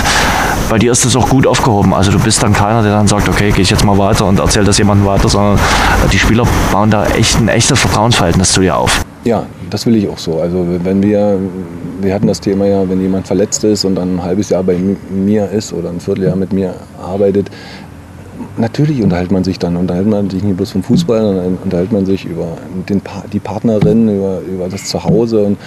bei 0.70 0.78
dir 0.78 0.92
ist 0.92 1.06
das 1.06 1.16
auch 1.16 1.30
gut 1.30 1.48
aufgehoben. 1.48 1.94
Also 1.94 2.12
du 2.12 2.20
bist 2.20 2.44
dann 2.44 2.54
keiner, 2.54 2.84
der 2.84 2.92
dann 2.92 3.08
sagt, 3.08 3.30
okay, 3.30 3.52
gehe 3.52 3.62
ich 3.62 3.70
jetzt 3.70 3.86
mal 3.86 3.98
weiter 3.98 4.26
und 4.26 4.40
erzähl 4.40 4.66
das 4.66 4.78
jemandem 4.78 5.08
weiter, 5.08 5.30
sondern 5.30 5.60
die 6.12 6.20
Spieler 6.20 6.46
bauen 6.72 6.92
da 6.92 7.06
echt 7.06 7.40
ein 7.40 7.48
echtes 7.48 7.80
Vertrauensverhältnis 7.80 8.52
zu 8.52 8.62
dir 8.62 8.78
auf. 8.78 9.07
Ja, 9.28 9.46
das 9.70 9.86
will 9.86 9.98
ich 9.98 10.08
auch 10.08 10.18
so. 10.18 10.40
Also 10.40 10.66
wenn 10.84 11.04
wir, 11.04 11.38
wir 12.00 12.14
hatten 12.14 12.28
das 12.28 12.40
Thema 12.40 12.66
ja, 12.66 12.90
wenn 12.90 13.02
jemand 13.02 13.28
verletzt 13.28 13.62
ist 13.66 13.84
und 13.84 13.96
dann 13.96 14.16
ein 14.16 14.24
halbes 14.24 14.52
Jahr 14.52 14.64
bei 14.64 14.78
mir 15.10 15.50
ist 15.50 15.74
oder 15.74 15.90
ein 15.90 16.00
Vierteljahr 16.00 16.38
mit 16.38 16.54
mir 16.54 16.74
arbeitet, 16.98 17.52
natürlich 18.56 19.04
unterhält 19.04 19.30
man 19.30 19.44
sich 19.44 19.60
dann. 19.60 19.76
Unterhält 19.76 20.08
man 20.08 20.30
sich 20.30 20.44
nicht 20.44 20.56
bloß 20.56 20.72
vom 20.72 20.82
Fußball, 20.82 21.20
sondern 21.22 21.58
unterhält 21.62 21.92
man 21.92 22.06
sich 22.06 22.24
über 22.24 22.58
den 22.88 23.02
pa 23.02 23.26
die 23.34 23.42
Partnerin, 23.42 24.08
über, 24.08 24.40
über 24.50 24.70
das 24.70 24.86
Zuhause 24.86 25.44
und 25.44 25.58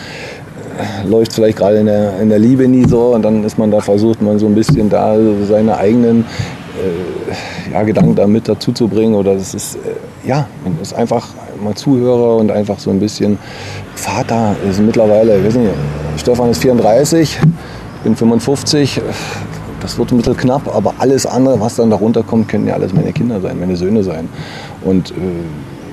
äh, 0.79 1.07
läuft 1.07 1.35
vielleicht 1.35 1.59
gerade 1.59 1.81
in 1.81 1.87
der, 1.87 2.19
in 2.19 2.31
der 2.31 2.39
Liebe 2.39 2.67
nie 2.67 2.89
so 2.89 3.15
und 3.15 3.21
dann 3.21 3.45
ist 3.45 3.59
man 3.59 3.71
da, 3.71 3.81
versucht 3.81 4.23
man 4.23 4.39
so 4.39 4.47
ein 4.47 4.55
bisschen 4.55 4.89
da 4.89 5.19
seine 5.47 5.77
eigenen 5.77 6.25
äh, 6.81 7.75
ja, 7.75 7.83
Gedanken 7.83 8.15
da 8.15 8.27
mit 8.27 8.49
dazu 8.49 8.73
zu 8.73 8.89
bringen 8.89 9.15
oder 9.15 9.35
das 9.35 9.53
ist, 9.53 9.75
äh, 9.75 10.27
ja, 10.27 10.47
man 10.65 10.81
ist 10.81 10.95
einfach 10.95 11.29
mal 11.61 11.75
Zuhörer 11.75 12.37
und 12.37 12.51
einfach 12.51 12.79
so 12.79 12.91
ein 12.91 13.01
bisschen 13.01 13.39
Vater 13.95 14.57
ist 14.69 14.81
mittlerweile, 14.81 15.39
ich 15.39 15.47
weiß 15.47 15.57
nicht, 15.57 15.71
Stefan 16.17 16.51
ist 16.51 16.63
34, 16.63 17.39
ich 17.41 18.03
bin 18.03 18.17
55, 18.17 19.01
das 19.81 19.99
wird 19.99 20.13
ein 20.13 20.19
bisschen 20.19 20.37
knapp, 20.37 20.75
aber 20.75 20.95
alles 20.99 21.27
andere, 21.27 21.61
was 21.61 21.77
dann 21.77 21.91
darunter 21.91 22.23
kommt, 22.23 22.49
können 22.49 22.67
ja 22.67 22.75
alles 22.75 22.93
meine 22.93 23.13
Kinder 23.13 23.41
sein, 23.41 23.59
meine 23.59 23.77
Söhne 23.77 24.03
sein. 24.03 24.29
Und 24.83 25.11
äh, 25.11 25.15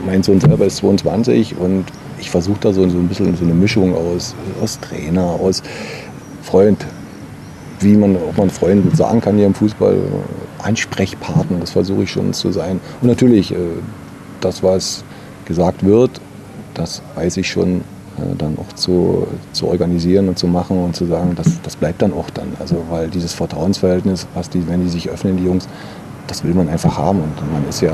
mein 0.05 0.24
Sohn 0.24 0.39
selber 0.39 0.65
ist 0.65 0.78
22 0.78 1.57
und 1.57 1.86
ich 2.20 2.30
versuche 2.30 2.59
da 2.61 2.74
so, 2.74 2.88
so 2.89 2.97
ein 2.97 3.07
bisschen 3.07 3.36
so 3.36 3.43
eine 3.43 3.53
Mischung 3.53 3.95
aus, 3.95 4.36
aus 4.61 4.80
Trainer, 4.80 5.24
aus 5.24 5.61
Freund, 6.43 6.86
wie 7.80 7.95
man 7.95 8.15
auch 8.15 8.38
man 8.38 8.49
Freund 8.49 8.95
sagen 8.95 9.22
kann 9.22 9.36
hier 9.38 9.45
im 9.45 9.53
Fußball, 9.53 9.97
Ansprechpartner, 10.59 11.59
das 11.59 11.72
versuche 11.72 12.03
ich 12.03 12.11
schon 12.11 12.34
zu 12.34 12.51
sein. 12.51 12.80
Und 13.01 13.07
natürlich, 13.07 13.51
äh, 13.51 13.57
das, 14.41 14.63
was 14.63 15.03
gesagt 15.47 15.85
wird, 15.85 16.21
das 16.73 17.01
weiß 17.15 17.37
ich 17.37 17.49
schon 17.49 17.81
äh, 18.17 18.35
dann 18.37 18.57
auch 18.59 18.73
zu, 18.73 19.27
zu 19.53 19.67
organisieren 19.67 20.27
und 20.27 20.37
zu 20.37 20.47
machen 20.47 20.83
und 20.83 20.95
zu 20.95 21.05
sagen, 21.05 21.33
das, 21.35 21.47
das 21.63 21.75
bleibt 21.75 22.01
dann 22.01 22.13
auch 22.13 22.29
dann. 22.29 22.47
Also 22.59 22.83
weil 22.89 23.07
dieses 23.07 23.33
Vertrauensverhältnis, 23.33 24.27
was 24.33 24.49
die, 24.49 24.67
wenn 24.67 24.81
die 24.81 24.89
sich 24.89 25.09
öffnen, 25.09 25.37
die 25.37 25.45
Jungs, 25.45 25.67
das 26.27 26.43
will 26.43 26.53
man 26.53 26.69
einfach 26.69 26.97
haben. 26.97 27.19
Und 27.19 27.53
man 27.53 27.67
ist 27.67 27.81
ja 27.81 27.91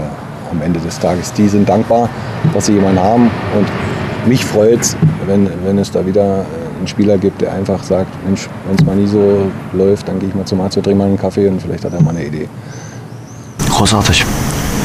am 0.51 0.61
Ende 0.61 0.79
des 0.79 0.99
Tages, 0.99 1.33
die 1.33 1.47
sind 1.47 1.69
dankbar, 1.69 2.09
dass 2.53 2.65
sie 2.65 2.73
jemanden 2.73 2.99
haben. 2.99 3.31
Und 3.57 4.27
mich 4.27 4.43
freut 4.45 4.81
es, 4.81 4.97
wenn, 5.27 5.49
wenn 5.65 5.77
es 5.77 5.91
da 5.91 6.05
wieder 6.05 6.45
einen 6.77 6.87
Spieler 6.87 7.17
gibt, 7.17 7.41
der 7.41 7.53
einfach 7.53 7.83
sagt, 7.83 8.09
Mensch, 8.25 8.49
wenn 8.67 8.75
es 8.75 8.85
mal 8.85 8.95
nie 8.95 9.07
so 9.07 9.51
läuft, 9.73 10.07
dann 10.07 10.19
gehe 10.19 10.29
ich 10.29 10.35
mal 10.35 10.45
zum 10.45 10.61
Arzt, 10.61 10.75
trinke 10.75 10.95
mal 10.95 11.07
einen 11.07 11.17
Kaffee 11.17 11.47
und 11.47 11.61
vielleicht 11.61 11.85
hat 11.85 11.93
er 11.93 12.01
mal 12.01 12.11
eine 12.11 12.25
Idee. 12.25 12.47
Großartig. 13.69 14.25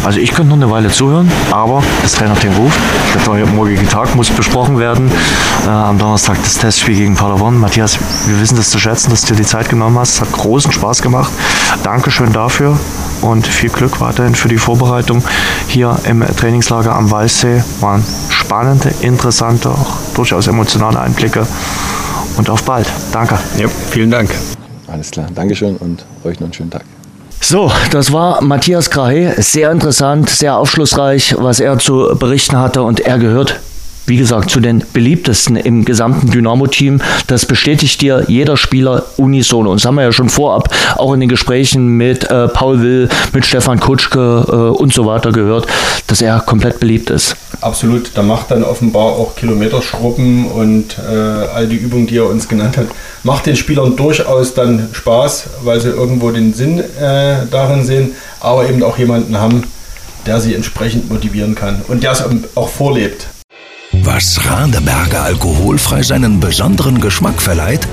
Also 0.04 0.20
ich 0.20 0.32
könnte 0.32 0.50
noch 0.50 0.56
eine 0.56 0.70
Weile 0.70 0.90
zuhören, 0.90 1.30
aber 1.50 1.82
das 2.02 2.12
Trainerteam 2.12 2.52
ruft. 2.54 2.78
Der 3.26 3.46
morgige 3.46 3.86
Tag 3.86 4.14
muss 4.14 4.30
besprochen 4.30 4.78
werden. 4.78 5.10
Äh, 5.66 5.68
am 5.68 5.98
Donnerstag 5.98 6.38
das 6.42 6.54
Testspiel 6.54 6.96
gegen 6.96 7.14
Paderborn. 7.14 7.58
Matthias, 7.58 7.98
wir 8.26 8.40
wissen 8.40 8.56
das 8.56 8.70
zu 8.70 8.78
schätzen, 8.78 9.10
dass 9.10 9.22
du 9.22 9.34
dir 9.34 9.42
die 9.42 9.46
Zeit 9.46 9.68
genommen 9.68 9.98
hast. 9.98 10.14
Es 10.14 10.20
hat 10.22 10.32
großen 10.32 10.72
Spaß 10.72 11.02
gemacht. 11.02 11.30
Dankeschön 11.82 12.32
dafür 12.32 12.78
und 13.20 13.46
viel 13.46 13.70
Glück 13.70 14.00
weiterhin 14.00 14.34
für 14.34 14.48
die 14.48 14.58
Vorbereitung 14.58 15.22
hier 15.68 15.98
im 16.04 16.24
Trainingslager 16.36 16.94
am 16.94 17.10
Weißsee. 17.10 17.62
Waren 17.80 18.04
spannende, 18.28 18.92
interessante, 19.00 19.70
auch 19.70 19.96
durchaus 20.14 20.46
emotionale 20.46 21.00
Einblicke. 21.00 21.46
Und 22.36 22.48
auf 22.50 22.62
bald. 22.62 22.86
Danke. 23.12 23.38
Ja, 23.58 23.68
vielen 23.90 24.10
Dank. 24.10 24.30
Alles 24.86 25.10
klar, 25.10 25.26
Dankeschön 25.34 25.76
und 25.76 26.04
euch 26.24 26.40
noch 26.40 26.46
einen 26.46 26.54
schönen 26.54 26.70
Tag. 26.70 26.82
So, 27.40 27.70
das 27.92 28.12
war 28.12 28.42
Matthias 28.42 28.90
Grahe. 28.90 29.34
Sehr 29.40 29.70
interessant, 29.70 30.28
sehr 30.28 30.56
aufschlussreich, 30.56 31.34
was 31.38 31.60
er 31.60 31.78
zu 31.78 32.14
berichten 32.18 32.58
hatte. 32.58 32.82
Und 32.82 33.00
er 33.00 33.18
gehört, 33.18 33.60
wie 34.08 34.16
gesagt, 34.16 34.50
zu 34.50 34.60
den 34.60 34.82
beliebtesten 34.92 35.56
im 35.56 35.84
gesamten 35.84 36.30
Dynamo-Team. 36.30 37.00
Das 37.26 37.46
bestätigt 37.46 38.00
dir 38.00 38.24
jeder 38.28 38.56
Spieler 38.56 39.04
unisono. 39.16 39.70
Und 39.70 39.80
das 39.80 39.86
haben 39.86 39.96
wir 39.96 40.04
ja 40.04 40.12
schon 40.12 40.28
vorab 40.28 40.74
auch 40.96 41.12
in 41.12 41.20
den 41.20 41.28
Gesprächen 41.28 41.88
mit 41.96 42.24
äh, 42.30 42.48
Paul 42.48 42.82
Will, 42.82 43.08
mit 43.32 43.46
Stefan 43.46 43.78
Kutschke 43.80 44.46
äh, 44.48 44.52
und 44.52 44.92
so 44.92 45.06
weiter 45.06 45.32
gehört, 45.32 45.66
dass 46.06 46.22
er 46.22 46.40
komplett 46.40 46.80
beliebt 46.80 47.10
ist. 47.10 47.36
Absolut, 47.60 48.12
da 48.14 48.22
macht 48.22 48.50
dann 48.50 48.62
offenbar 48.62 49.04
auch 49.04 49.34
Kilometerschrubben 49.36 50.46
und 50.46 50.96
äh, 50.98 51.12
all 51.12 51.66
die 51.66 51.76
Übungen, 51.76 52.06
die 52.06 52.16
er 52.16 52.26
uns 52.26 52.48
genannt 52.48 52.76
hat, 52.76 52.86
macht 53.24 53.46
den 53.46 53.56
Spielern 53.56 53.96
durchaus 53.96 54.54
dann 54.54 54.88
Spaß, 54.92 55.44
weil 55.64 55.80
sie 55.80 55.88
irgendwo 55.88 56.30
den 56.30 56.54
Sinn 56.54 56.78
äh, 56.78 57.46
darin 57.50 57.84
sehen, 57.84 58.12
aber 58.40 58.68
eben 58.68 58.82
auch 58.82 58.96
jemanden 58.96 59.38
haben, 59.38 59.64
der 60.26 60.40
sie 60.40 60.54
entsprechend 60.54 61.10
motivieren 61.10 61.54
kann 61.54 61.82
und 61.88 62.02
der 62.02 62.12
es 62.12 62.22
auch 62.54 62.68
vorlebt. 62.68 63.26
Was 64.02 64.38
Radeberger 64.44 65.22
alkoholfrei 65.22 66.02
seinen 66.02 66.40
besonderen 66.40 67.00
Geschmack 67.00 67.40
verleiht? 67.40 67.86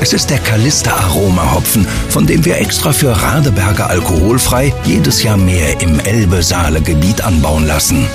Es 0.00 0.12
ist 0.12 0.30
der 0.30 0.38
Kalista 0.38 0.92
Aroma 0.92 1.52
Hopfen, 1.54 1.86
von 2.08 2.26
dem 2.26 2.44
wir 2.44 2.58
extra 2.58 2.92
für 2.92 3.10
Radeberger 3.10 3.90
alkoholfrei 3.90 4.72
jedes 4.84 5.22
Jahr 5.22 5.36
mehr 5.36 5.80
im 5.80 6.00
Elbe-Saale-Gebiet 6.00 7.22
anbauen 7.22 7.66
lassen. 7.66 8.06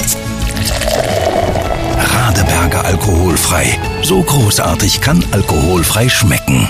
Radeberger 2.00 2.86
alkoholfrei. 2.86 3.78
So 4.02 4.22
großartig 4.22 5.02
kann 5.02 5.24
alkoholfrei 5.32 6.10
schmecken. 6.10 6.70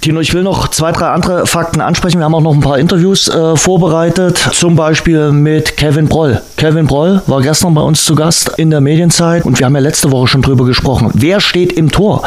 Tino, 0.00 0.20
ich 0.20 0.32
will 0.32 0.44
noch 0.44 0.68
zwei, 0.68 0.92
drei 0.92 1.08
andere 1.08 1.46
Fakten 1.46 1.80
ansprechen. 1.80 2.20
Wir 2.20 2.24
haben 2.24 2.34
auch 2.34 2.40
noch 2.40 2.54
ein 2.54 2.60
paar 2.60 2.78
Interviews 2.78 3.26
äh, 3.28 3.56
vorbereitet, 3.56 4.38
zum 4.52 4.76
Beispiel 4.76 5.32
mit 5.32 5.76
Kevin 5.76 6.06
Broll. 6.06 6.40
Kevin 6.56 6.86
Broll 6.86 7.20
war 7.26 7.42
gestern 7.42 7.74
bei 7.74 7.80
uns 7.80 8.04
zu 8.04 8.14
Gast 8.14 8.52
in 8.56 8.70
der 8.70 8.80
Medienzeit 8.80 9.44
und 9.44 9.58
wir 9.58 9.66
haben 9.66 9.74
ja 9.74 9.80
letzte 9.80 10.12
Woche 10.12 10.28
schon 10.28 10.42
drüber 10.42 10.64
gesprochen. 10.64 11.10
Wer 11.14 11.40
steht 11.40 11.72
im 11.72 11.90
Tor 11.90 12.22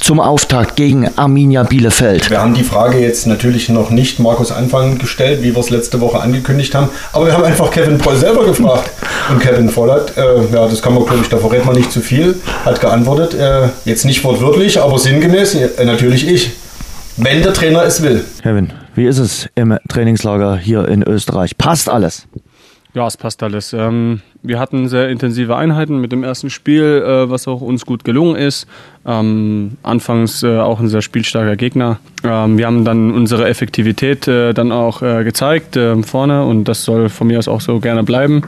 zum 0.00 0.20
Auftakt 0.20 0.76
gegen 0.76 1.10
Arminia 1.18 1.64
Bielefeld? 1.64 2.30
Wir 2.30 2.40
haben 2.40 2.54
die 2.54 2.62
Frage 2.62 2.98
jetzt 3.00 3.26
natürlich 3.26 3.68
noch 3.68 3.90
nicht 3.90 4.20
Markus 4.20 4.52
Anfang 4.52 4.98
gestellt, 4.98 5.42
wie 5.42 5.52
wir 5.52 5.60
es 5.60 5.70
letzte 5.70 6.00
Woche 6.00 6.20
angekündigt 6.20 6.72
haben, 6.76 6.88
aber 7.12 7.26
wir 7.26 7.32
haben 7.32 7.44
einfach 7.44 7.72
Kevin 7.72 7.98
Broll 7.98 8.16
selber 8.16 8.44
gefragt. 8.44 8.92
Und 9.28 9.40
Kevin 9.40 9.66
Broll 9.66 9.90
hat, 9.90 10.16
äh, 10.16 10.54
ja, 10.54 10.68
das 10.68 10.80
kann 10.80 10.94
man, 10.94 11.04
glaube 11.04 11.22
ich, 11.22 11.28
da 11.28 11.38
verrät 11.38 11.66
man 11.66 11.74
nicht 11.74 11.90
zu 11.90 12.00
viel, 12.00 12.36
hat 12.64 12.80
geantwortet, 12.80 13.34
äh, 13.34 13.70
jetzt 13.84 14.04
nicht 14.04 14.22
wortwörtlich, 14.22 14.80
aber 14.80 15.00
sinngemäß, 15.00 15.56
äh, 15.56 15.84
natürlich 15.84 16.26
ich 16.26 16.52
wenn 17.18 17.42
der 17.42 17.52
Trainer 17.52 17.82
es 17.84 18.02
will. 18.02 18.24
Kevin, 18.42 18.72
wie 18.94 19.06
ist 19.06 19.18
es 19.18 19.48
im 19.54 19.76
Trainingslager 19.88 20.56
hier 20.56 20.86
in 20.88 21.02
Österreich? 21.02 21.58
Passt 21.58 21.88
alles? 21.88 22.26
Ja, 22.94 23.06
es 23.06 23.16
passt 23.16 23.42
alles. 23.42 23.74
Ähm, 23.74 24.22
wir 24.42 24.58
hatten 24.58 24.88
sehr 24.88 25.10
intensive 25.10 25.54
Einheiten 25.56 26.00
mit 26.00 26.10
dem 26.10 26.24
ersten 26.24 26.48
Spiel, 26.48 26.82
äh, 27.06 27.28
was 27.30 27.46
auch 27.46 27.60
uns 27.60 27.84
gut 27.84 28.02
gelungen 28.02 28.34
ist. 28.34 28.66
Ähm, 29.06 29.72
anfangs 29.82 30.42
äh, 30.42 30.58
auch 30.58 30.80
ein 30.80 30.88
sehr 30.88 31.02
spielstarker 31.02 31.56
Gegner. 31.56 31.98
Ähm, 32.24 32.56
wir 32.56 32.66
haben 32.66 32.84
dann 32.84 33.12
unsere 33.12 33.46
Effektivität 33.46 34.26
äh, 34.26 34.54
dann 34.54 34.72
auch 34.72 35.00
gezeigt 35.00 35.78
vorne 36.02 36.44
und 36.44 36.64
das 36.64 36.84
soll 36.84 37.08
von 37.08 37.26
mir 37.26 37.38
aus 37.38 37.46
auch 37.46 37.60
so 37.60 37.78
gerne 37.78 38.02
bleiben. 38.02 38.42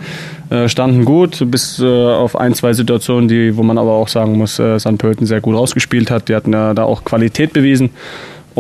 Standen 0.67 1.05
gut, 1.05 1.49
bis 1.49 1.81
auf 1.81 2.35
ein, 2.35 2.55
zwei 2.55 2.73
Situationen, 2.73 3.29
die, 3.29 3.57
wo 3.57 3.63
man 3.63 3.79
aber 3.79 3.93
auch 3.93 4.09
sagen 4.09 4.37
muss, 4.37 4.59
äh, 4.59 4.81
St. 4.81 4.99
Pölten 4.99 5.25
sehr 5.27 5.41
gut 5.41 5.55
rausgespielt 5.55 6.11
hat. 6.11 6.29
Die 6.29 6.35
hatten 6.35 6.51
da 6.51 6.83
auch 6.83 7.05
Qualität 7.05 7.53
bewiesen. 7.53 7.91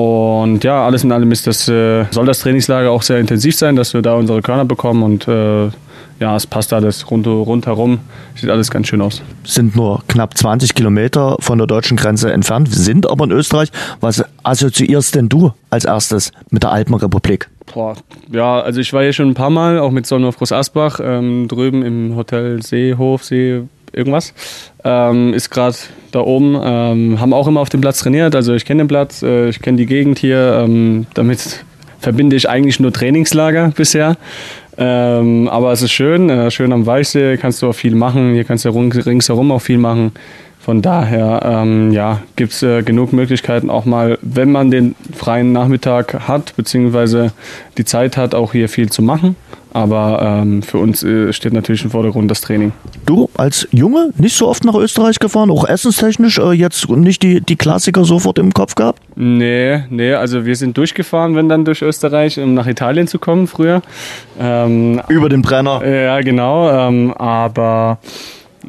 Und 0.00 0.64
ja, 0.64 0.86
alles 0.86 1.04
in 1.04 1.12
allem 1.12 1.30
ist 1.30 1.46
das, 1.46 1.68
äh, 1.68 2.06
soll 2.10 2.24
das 2.24 2.40
Trainingslager 2.40 2.90
auch 2.90 3.02
sehr 3.02 3.18
intensiv 3.18 3.54
sein, 3.54 3.76
dass 3.76 3.92
wir 3.92 4.00
da 4.00 4.14
unsere 4.14 4.40
Körner 4.40 4.64
bekommen 4.64 5.02
und 5.02 5.28
äh, 5.28 5.68
ja, 6.20 6.36
es 6.36 6.46
passt 6.46 6.72
alles 6.72 7.10
rund, 7.10 7.26
rundherum. 7.26 7.98
Sieht 8.34 8.50
alles 8.50 8.70
ganz 8.70 8.88
schön 8.88 9.00
aus. 9.00 9.22
Sind 9.44 9.76
nur 9.76 10.02
knapp 10.08 10.36
20 10.36 10.74
Kilometer 10.74 11.36
von 11.40 11.58
der 11.58 11.66
deutschen 11.66 11.96
Grenze 11.96 12.32
entfernt, 12.32 12.68
sind 12.72 13.10
aber 13.10 13.24
in 13.24 13.30
Österreich. 13.30 13.70
Was 14.00 14.24
assoziierst 14.42 15.14
denn 15.14 15.28
du 15.28 15.52
als 15.70 15.84
erstes 15.84 16.32
mit 16.50 16.62
der 16.62 16.72
Alpenrepublik? 16.72 17.48
Boah, 17.72 17.94
ja, 18.30 18.60
also 18.60 18.80
ich 18.80 18.92
war 18.92 19.02
hier 19.02 19.12
schon 19.12 19.28
ein 19.28 19.34
paar 19.34 19.50
Mal, 19.50 19.78
auch 19.78 19.90
mit 19.90 20.06
Sonnenhof 20.06 20.38
Groß 20.38 20.52
Asbach, 20.52 21.00
ähm, 21.02 21.46
drüben 21.46 21.82
im 21.82 22.16
Hotel 22.16 22.62
Seehof, 22.62 23.24
See, 23.24 23.62
irgendwas. 23.92 24.34
Ähm, 24.84 25.34
ist 25.34 25.50
gerade 25.50 25.76
da 26.12 26.20
oben. 26.20 26.58
Ähm, 26.62 27.20
haben 27.20 27.32
auch 27.32 27.46
immer 27.46 27.60
auf 27.60 27.68
dem 27.68 27.80
Platz 27.80 27.98
trainiert. 27.98 28.34
Also 28.34 28.54
ich 28.54 28.64
kenne 28.64 28.84
den 28.84 28.88
Platz, 28.88 29.22
äh, 29.22 29.48
ich 29.48 29.60
kenne 29.60 29.76
die 29.76 29.86
Gegend 29.86 30.18
hier. 30.18 30.64
Ähm, 30.64 31.06
damit 31.14 31.64
verbinde 32.00 32.36
ich 32.36 32.48
eigentlich 32.48 32.80
nur 32.80 32.92
Trainingslager 32.92 33.72
bisher. 33.76 34.16
Ähm, 34.78 35.48
aber 35.48 35.72
es 35.72 35.82
ist 35.82 35.92
schön, 35.92 36.30
äh, 36.30 36.50
schön 36.50 36.72
am 36.72 36.86
Weichsee 36.86 37.36
kannst 37.36 37.60
du 37.62 37.68
auch 37.68 37.74
viel 37.74 37.94
machen. 37.94 38.32
Hier 38.34 38.44
kannst 38.44 38.64
du 38.64 38.70
ringsherum 38.70 39.52
auch 39.52 39.60
viel 39.60 39.78
machen. 39.78 40.12
Von 40.58 40.82
daher 40.82 41.40
ähm, 41.42 41.90
ja, 41.90 42.20
gibt 42.36 42.52
es 42.52 42.62
äh, 42.62 42.82
genug 42.82 43.14
Möglichkeiten, 43.14 43.70
auch 43.70 43.86
mal, 43.86 44.18
wenn 44.20 44.52
man 44.52 44.70
den 44.70 44.94
freien 45.16 45.52
Nachmittag 45.52 46.28
hat, 46.28 46.54
beziehungsweise 46.54 47.32
die 47.78 47.86
Zeit 47.86 48.18
hat, 48.18 48.34
auch 48.34 48.52
hier 48.52 48.68
viel 48.68 48.90
zu 48.90 49.00
machen. 49.00 49.36
Aber 49.72 50.20
ähm, 50.22 50.62
für 50.62 50.78
uns 50.78 51.02
äh, 51.02 51.32
steht 51.32 51.52
natürlich 51.52 51.84
im 51.84 51.90
Vordergrund 51.90 52.30
das 52.30 52.40
Training. 52.40 52.72
Du 53.06 53.30
als 53.36 53.68
Junge 53.70 54.10
nicht 54.16 54.36
so 54.36 54.48
oft 54.48 54.64
nach 54.64 54.74
Österreich 54.74 55.18
gefahren, 55.18 55.50
auch 55.50 55.64
essenstechnisch, 55.64 56.38
äh, 56.38 56.52
jetzt 56.52 56.88
nicht 56.88 57.22
die, 57.22 57.40
die 57.40 57.56
Klassiker 57.56 58.04
sofort 58.04 58.38
im 58.38 58.52
Kopf 58.52 58.74
gehabt? 58.74 59.00
Nee, 59.16 59.84
nee, 59.90 60.14
also 60.14 60.44
wir 60.44 60.56
sind 60.56 60.76
durchgefahren, 60.76 61.36
wenn 61.36 61.48
dann 61.48 61.64
durch 61.64 61.82
Österreich, 61.82 62.38
um 62.40 62.54
nach 62.54 62.66
Italien 62.66 63.06
zu 63.06 63.18
kommen 63.18 63.46
früher. 63.46 63.82
Ähm, 64.38 65.00
Über 65.08 65.28
den 65.28 65.42
Brenner. 65.42 65.86
Ja, 65.86 66.20
genau. 66.20 66.70
Ähm, 66.70 67.12
aber 67.14 67.98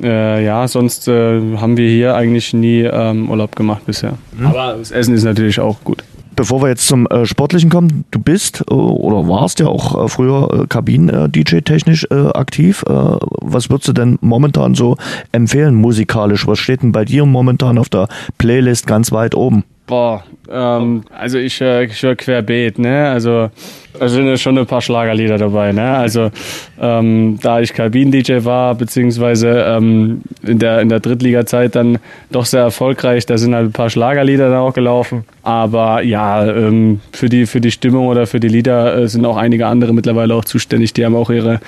äh, 0.02 0.44
ja, 0.46 0.68
sonst 0.68 1.08
äh, 1.08 1.58
haben 1.58 1.78
wir 1.78 1.90
hier 1.90 2.16
eigentlich 2.16 2.54
nie 2.54 2.82
ähm, 2.82 3.30
Urlaub 3.30 3.56
gemacht 3.56 3.86
bisher. 3.86 4.14
Mhm. 4.38 4.48
Aber 4.48 4.76
das 4.78 4.92
Essen 4.92 5.16
ist 5.16 5.24
natürlich 5.24 5.60
auch 5.60 5.78
gut. 5.84 6.04
Bevor 6.42 6.64
wir 6.64 6.70
jetzt 6.70 6.88
zum 6.88 7.06
äh, 7.06 7.28
Sportlichen 7.28 7.70
kommen, 7.70 8.04
du 8.10 8.18
bist 8.18 8.64
äh, 8.68 8.74
oder 8.74 9.28
warst 9.28 9.60
ja 9.60 9.68
auch 9.68 10.06
äh, 10.06 10.08
früher 10.08 10.64
äh, 10.64 10.66
Kabinen-DJ-technisch 10.66 12.10
aktiv. 12.10 12.84
was 12.88 13.70
würdest 13.70 13.90
du 13.90 13.94
denn 13.94 14.18
momentan 14.22 14.74
so 14.74 14.98
empfehlen 15.32 15.76
musikalisch? 15.76 16.48
Was 16.48 16.58
steht 16.58 16.82
denn 16.82 16.92
bei 16.92 17.06
dir 17.06 17.28
momentan 17.28 17.78
auf 17.78 17.90
der 17.90 18.08
Playlist 18.40 18.88
ganz 18.88 19.12
weit 19.12 19.36
oben? 19.36 19.64
Boah, 19.92 20.24
ähm, 20.50 21.04
also 21.14 21.38
ich, 21.38 21.60
äh, 21.60 21.86
höre 21.90 22.16
querbeet, 22.16 22.80
ne? 22.80 23.10
Also 23.10 23.50
da 24.00 24.08
sind 24.08 24.40
schon 24.40 24.58
ein 24.58 24.66
paar 24.66 24.80
Schlagerlieder 24.80 25.38
dabei, 25.38 25.74
ne? 25.74 25.98
Also 25.98 26.32
ähm, 26.80 27.38
da 27.42 27.60
ich 27.60 27.74
Kabinen-DJ 27.74 28.46
war, 28.46 28.76
beziehungsweise 28.76 29.50
ähm, 29.50 30.22
in 30.44 30.60
der, 30.60 30.80
in 30.80 30.88
der 30.88 31.02
Drittliga-Zeit 31.02 31.76
dann 31.76 31.98
doch 32.32 32.46
sehr 32.46 32.62
erfolgreich, 32.62 33.26
da 33.26 33.38
sind 33.38 33.54
halt 33.54 33.66
ein 33.66 33.72
paar 33.74 33.90
Schlagerlieder 33.90 34.50
da 34.50 34.62
auch 34.62 34.74
gelaufen. 34.74 35.26
Aber 35.44 36.02
ja, 36.04 36.48
ähm, 36.48 37.02
für, 37.12 37.28
die, 37.28 37.46
für 37.46 37.60
die 37.60 37.72
Stimmung 37.72 38.08
oder 38.08 38.28
für 38.28 38.40
die 38.40 38.48
Lieder 38.48 38.98
äh, 38.98 39.08
sind 39.10 39.26
auch 39.26 39.36
einige 39.36 39.68
andere 39.68 39.94
mittlerweile 39.94 40.36
auch 40.36 40.46
zuständig. 40.46 40.94
Die 40.94 41.04
haben 41.04 41.18
auch 41.18 41.30
ihre, 41.30 41.60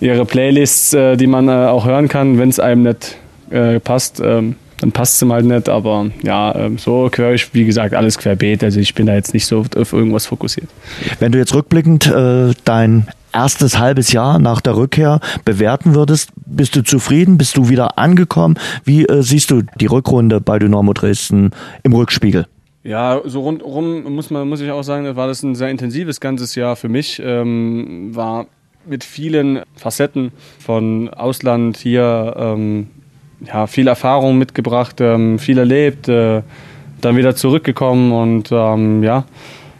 ihre 0.00 0.24
Playlists, 0.24 0.94
äh, 0.94 1.16
die 1.16 1.28
man 1.28 1.48
äh, 1.48 1.52
auch 1.52 1.86
hören 1.86 2.08
kann, 2.08 2.40
wenn 2.40 2.48
es 2.48 2.58
einem 2.58 2.82
nicht 2.82 3.18
äh, 3.50 3.78
passt. 3.78 4.20
Ähm, 4.20 4.56
dann 4.78 4.92
passt 4.92 5.16
es 5.16 5.22
ihm 5.22 5.32
halt 5.32 5.44
nicht. 5.44 5.68
Aber 5.68 6.10
ja, 6.22 6.54
ähm, 6.54 6.78
so 6.78 7.10
höre 7.14 7.34
ich, 7.34 7.52
wie 7.54 7.64
gesagt, 7.64 7.94
alles 7.94 8.18
querbeet. 8.18 8.64
Also 8.64 8.80
ich 8.80 8.94
bin 8.94 9.06
da 9.06 9.14
jetzt 9.14 9.34
nicht 9.34 9.46
so 9.46 9.64
auf 9.76 9.92
irgendwas 9.92 10.26
fokussiert. 10.26 10.68
Wenn 11.18 11.32
du 11.32 11.38
jetzt 11.38 11.54
rückblickend 11.54 12.06
äh, 12.06 12.52
dein 12.64 13.08
erstes 13.32 13.78
halbes 13.78 14.12
Jahr 14.12 14.38
nach 14.38 14.60
der 14.60 14.76
Rückkehr 14.76 15.20
bewerten 15.44 15.94
würdest, 15.94 16.30
bist 16.46 16.76
du 16.76 16.82
zufrieden? 16.82 17.38
Bist 17.38 17.56
du 17.56 17.68
wieder 17.68 17.98
angekommen? 17.98 18.58
Wie 18.84 19.04
äh, 19.04 19.22
siehst 19.22 19.50
du 19.50 19.62
die 19.80 19.86
Rückrunde 19.86 20.40
bei 20.40 20.58
Dynamo 20.58 20.92
Dresden 20.92 21.50
im 21.82 21.92
Rückspiegel? 21.92 22.46
Ja, 22.84 23.20
so 23.24 23.42
rundherum 23.42 24.04
muss 24.14 24.30
man 24.30 24.48
muss 24.48 24.60
ich 24.60 24.70
auch 24.70 24.82
sagen, 24.82 25.14
war 25.16 25.26
das 25.26 25.42
ein 25.42 25.54
sehr 25.54 25.68
intensives 25.68 26.20
ganzes 26.20 26.54
Jahr 26.54 26.76
für 26.76 26.88
mich. 26.88 27.20
Ähm, 27.22 28.14
war 28.14 28.46
mit 28.86 29.04
vielen 29.04 29.60
Facetten 29.76 30.32
von 30.58 31.08
Ausland 31.10 31.76
hier 31.76 32.34
ähm, 32.38 32.86
ja, 33.46 33.66
viel 33.66 33.88
Erfahrung 33.88 34.38
mitgebracht, 34.38 35.00
ähm, 35.00 35.38
viel 35.38 35.58
erlebt, 35.58 36.08
äh, 36.08 36.42
dann 37.00 37.16
wieder 37.16 37.36
zurückgekommen 37.36 38.12
und 38.12 38.50
ähm, 38.50 39.02
ja, 39.02 39.24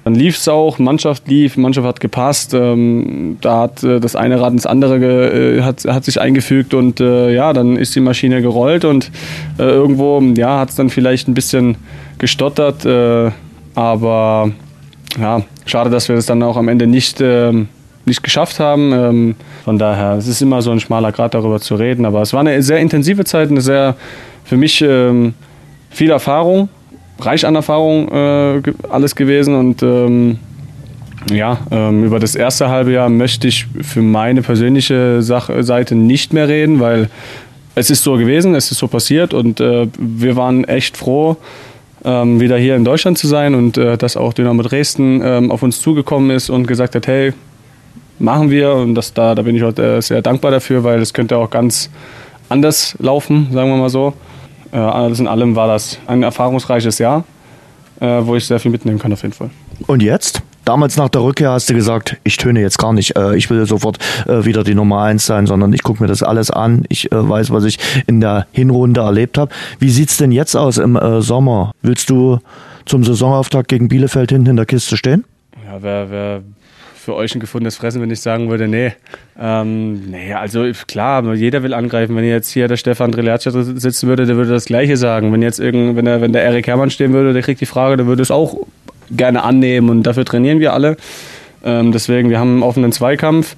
dann 0.05 0.15
lief 0.15 0.37
es 0.37 0.49
auch, 0.49 0.79
Mannschaft 0.79 1.29
lief, 1.29 1.57
Mannschaft 1.57 1.87
hat 1.87 2.01
gepasst, 2.01 2.55
ähm, 2.55 3.37
da 3.41 3.63
hat 3.63 3.83
äh, 3.83 4.01
das 4.01 4.17
eine 4.17 4.41
Rad 4.41 4.53
ins 4.53 4.67
andere 4.67 5.57
äh, 5.57 5.63
hat, 5.63 5.85
hat 5.85 6.05
sich 6.05 6.21
eingefügt 6.21 6.75
und 6.75 7.01
äh, 7.01 7.35
ja, 7.35 7.53
dann 7.53 7.77
ist 7.77 7.95
die 7.95 8.01
Maschine 8.01 8.41
gerollt 8.41 8.85
und 8.85 9.11
äh, 9.59 9.65
irgendwo 9.65 10.21
ja, 10.37 10.61
hat 10.61 10.71
es 10.71 10.77
dann 10.77 10.91
vielleicht 10.91 11.29
ein 11.29 11.35
bisschen 11.35 11.77
gestottert, 12.19 12.85
äh, 12.87 13.31
aber 13.75 14.51
ja, 15.21 15.43
schade, 15.67 15.91
dass 15.91 16.09
wir 16.09 16.17
das 16.17 16.27
dann 16.27 16.43
auch 16.43 16.57
am 16.57 16.69
Ende 16.69 16.87
nicht 16.87 17.21
ähm, 17.21 17.69
nicht 18.09 18.23
geschafft 18.23 18.59
haben. 18.59 18.93
Ähm, 18.93 19.35
von 19.65 19.79
daher, 19.79 20.15
es 20.15 20.27
ist 20.27 20.43
immer 20.43 20.63
so 20.63 20.71
ein 20.71 20.81
schmaler 20.81 21.13
Grad, 21.13 21.35
darüber 21.35 21.61
zu 21.61 21.77
reden. 21.77 22.05
Aber 22.05 22.23
es 22.23 22.33
war 22.33 22.41
eine 22.41 22.63
sehr 22.63 22.79
intensive 22.79 23.25
Zeit, 23.25 23.51
eine 23.51 23.61
sehr, 23.61 23.97
für 24.45 24.57
mich 24.57 24.83
ähm, 24.83 25.35
viel 25.91 26.11
Erfahrung, 26.11 26.69
reich 27.21 27.47
an 27.47 27.55
Erfahrung 27.55 28.09
äh, 28.09 28.63
alles 28.89 29.15
gewesen. 29.15 29.55
Und 29.55 29.83
ähm, 29.83 30.39
ja, 31.31 31.59
ähm, 31.71 32.05
über 32.05 32.19
das 32.19 32.35
erste 32.35 32.69
halbe 32.69 32.93
Jahr 32.93 33.09
möchte 33.09 33.49
ich 33.49 33.67
für 33.83 34.03
meine 34.03 34.43
persönliche 34.43 35.23
Sach 35.23 35.51
Seite 35.61 35.95
nicht 35.95 36.33
mehr 36.33 36.49
reden, 36.49 36.81
weil 36.81 37.09
es 37.75 37.91
ist 37.91 38.03
so 38.03 38.17
gewesen, 38.17 38.55
es 38.55 38.71
ist 38.71 38.79
so 38.79 38.89
passiert 38.89 39.35
und 39.35 39.61
äh, 39.61 39.87
wir 39.99 40.37
waren 40.37 40.65
echt 40.65 40.97
froh, 40.97 41.37
ähm, 42.05 42.41
wieder 42.41 42.57
hier 42.57 42.77
in 42.77 42.85
Deutschland 42.85 43.19
zu 43.19 43.27
sein 43.27 43.55
und 43.55 43.79
äh, 43.79 43.97
dass 43.97 44.17
auch 44.17 44.33
Dynamo 44.33 44.63
Dresden 44.63 45.21
ähm, 45.23 45.51
auf 45.51 45.63
uns 45.63 45.81
zugekommen 45.81 46.31
ist 46.31 46.51
und 46.51 46.67
gesagt 46.67 46.95
hat, 46.95 47.07
hey, 47.07 47.33
machen 48.19 48.51
wir 48.51 48.75
und 48.75 48.95
das, 48.95 49.13
da, 49.13 49.35
da 49.35 49.43
bin 49.43 49.57
ich 49.57 49.63
heute 49.63 50.03
sehr 50.03 50.23
dankbar 50.23 50.51
dafür, 50.51 50.85
weil 50.85 51.01
es 51.01 51.13
könnte 51.13 51.37
auch 51.37 51.51
ganz 51.51 51.91
anders 52.49 52.97
laufen, 52.99 53.49
sagen 53.53 53.71
wir 53.71 53.77
mal 53.77 53.91
so. 53.91 54.15
Äh, 54.73 54.77
alles 54.77 55.21
in 55.21 55.27
allem 55.27 55.57
war 55.57 55.69
das 55.69 55.99
ein 56.07 56.23
erfahrungsreiches 56.23 56.99
Jahr, 56.99 57.25
äh, 58.01 58.07
wo 58.23 58.37
ich 58.37 58.47
sehr 58.47 58.61
viel 58.61 58.71
mitnehmen 58.71 58.99
kann 58.99 59.13
auf 59.13 59.23
jeden 59.23 59.35
Fall. 59.35 59.51
Und 59.87 60.03
jetzt? 60.03 60.43
Damals 60.65 60.99
nach 60.99 61.09
der 61.09 61.23
Rückkehr 61.23 61.53
hast 61.53 61.71
du 61.71 61.75
gesagt, 61.75 62.19
ich 62.25 62.37
töne 62.37 62.61
jetzt 62.61 62.77
gar 62.77 62.93
nicht, 62.93 63.17
äh, 63.17 63.35
ich 63.37 63.49
will 63.49 63.65
sofort 63.65 63.99
äh, 64.27 64.45
wieder 64.45 64.65
die 64.65 64.75
Nummer 64.75 65.01
eins 65.03 65.25
sein, 65.25 65.47
sondern 65.47 65.73
ich 65.73 65.83
gucke 65.83 66.03
mir 66.03 66.09
das 66.09 66.23
alles 66.23 66.51
an. 66.51 66.85
Ich 66.91 67.11
äh, 67.11 67.29
weiß, 67.29 67.51
was 67.53 67.65
ich 67.65 67.79
in 68.07 68.21
der 68.21 68.47
Hinrunde 68.53 69.01
erlebt 69.01 69.39
habe. 69.39 69.51
Wie 69.79 69.89
sieht's 69.89 70.19
denn 70.19 70.31
jetzt 70.31 70.55
aus 70.57 70.77
im 70.77 70.97
äh, 70.97 71.23
Sommer? 71.23 71.73
Willst 71.81 72.11
du 72.11 72.41
zum 72.85 73.03
Saisonauftakt 73.03 73.69
gegen 73.69 73.89
Bielefeld 73.89 74.31
hinten 74.31 74.51
in 74.51 74.57
der 74.57 74.67
Kiste 74.67 74.99
stehen? 74.99 75.25
Ja, 75.65 75.79
wer, 75.81 76.11
wer 76.11 76.43
für 77.09 77.15
euch 77.15 77.35
ein 77.35 77.41
gefundenes 77.41 77.79
Fressen, 77.79 78.03
wenn 78.03 78.11
ich 78.11 78.21
sagen 78.21 78.51
würde, 78.51 78.69
nee. 78.69 78.93
Ähm, 79.41 80.11
nee, 80.11 80.35
also 80.35 80.67
klar, 80.87 81.25
jeder 81.33 81.63
will 81.63 81.73
angreifen. 81.73 82.15
Wenn 82.15 82.25
jetzt 82.25 82.51
hier 82.51 82.69
der 82.69 82.77
Stefan 82.77 83.13
Drelaccia 83.13 83.51
sitzen 83.51 84.09
würde, 84.11 84.27
der 84.27 84.37
würde 84.37 84.51
das 84.51 84.67
Gleiche 84.67 84.99
sagen. 84.99 85.33
Wenn 85.33 85.41
jetzt 85.41 85.59
irgend, 85.59 85.97
wenn 85.97 86.05
der, 86.05 86.21
wenn 86.21 86.35
der 86.35 86.43
Erik 86.43 86.67
Herrmann 86.67 86.91
stehen 86.91 87.15
würde, 87.15 87.33
der 87.33 87.41
kriegt 87.41 87.63
die 87.63 87.67
Frage, 87.67 87.97
der 87.97 88.05
würde 88.05 88.21
es 88.21 88.31
auch 88.31 88.59
gerne 89.11 89.43
annehmen 89.43 89.89
und 89.89 90.03
dafür 90.03 90.27
trainieren 90.27 90.61
wir 90.61 90.75
alle. 90.75 90.99
Ähm, 91.65 91.93
deswegen, 91.93 92.29
wir 92.29 92.39
haben 92.39 92.57
einen 92.57 92.63
offenen 92.63 92.93
Zweikampf, 92.93 93.57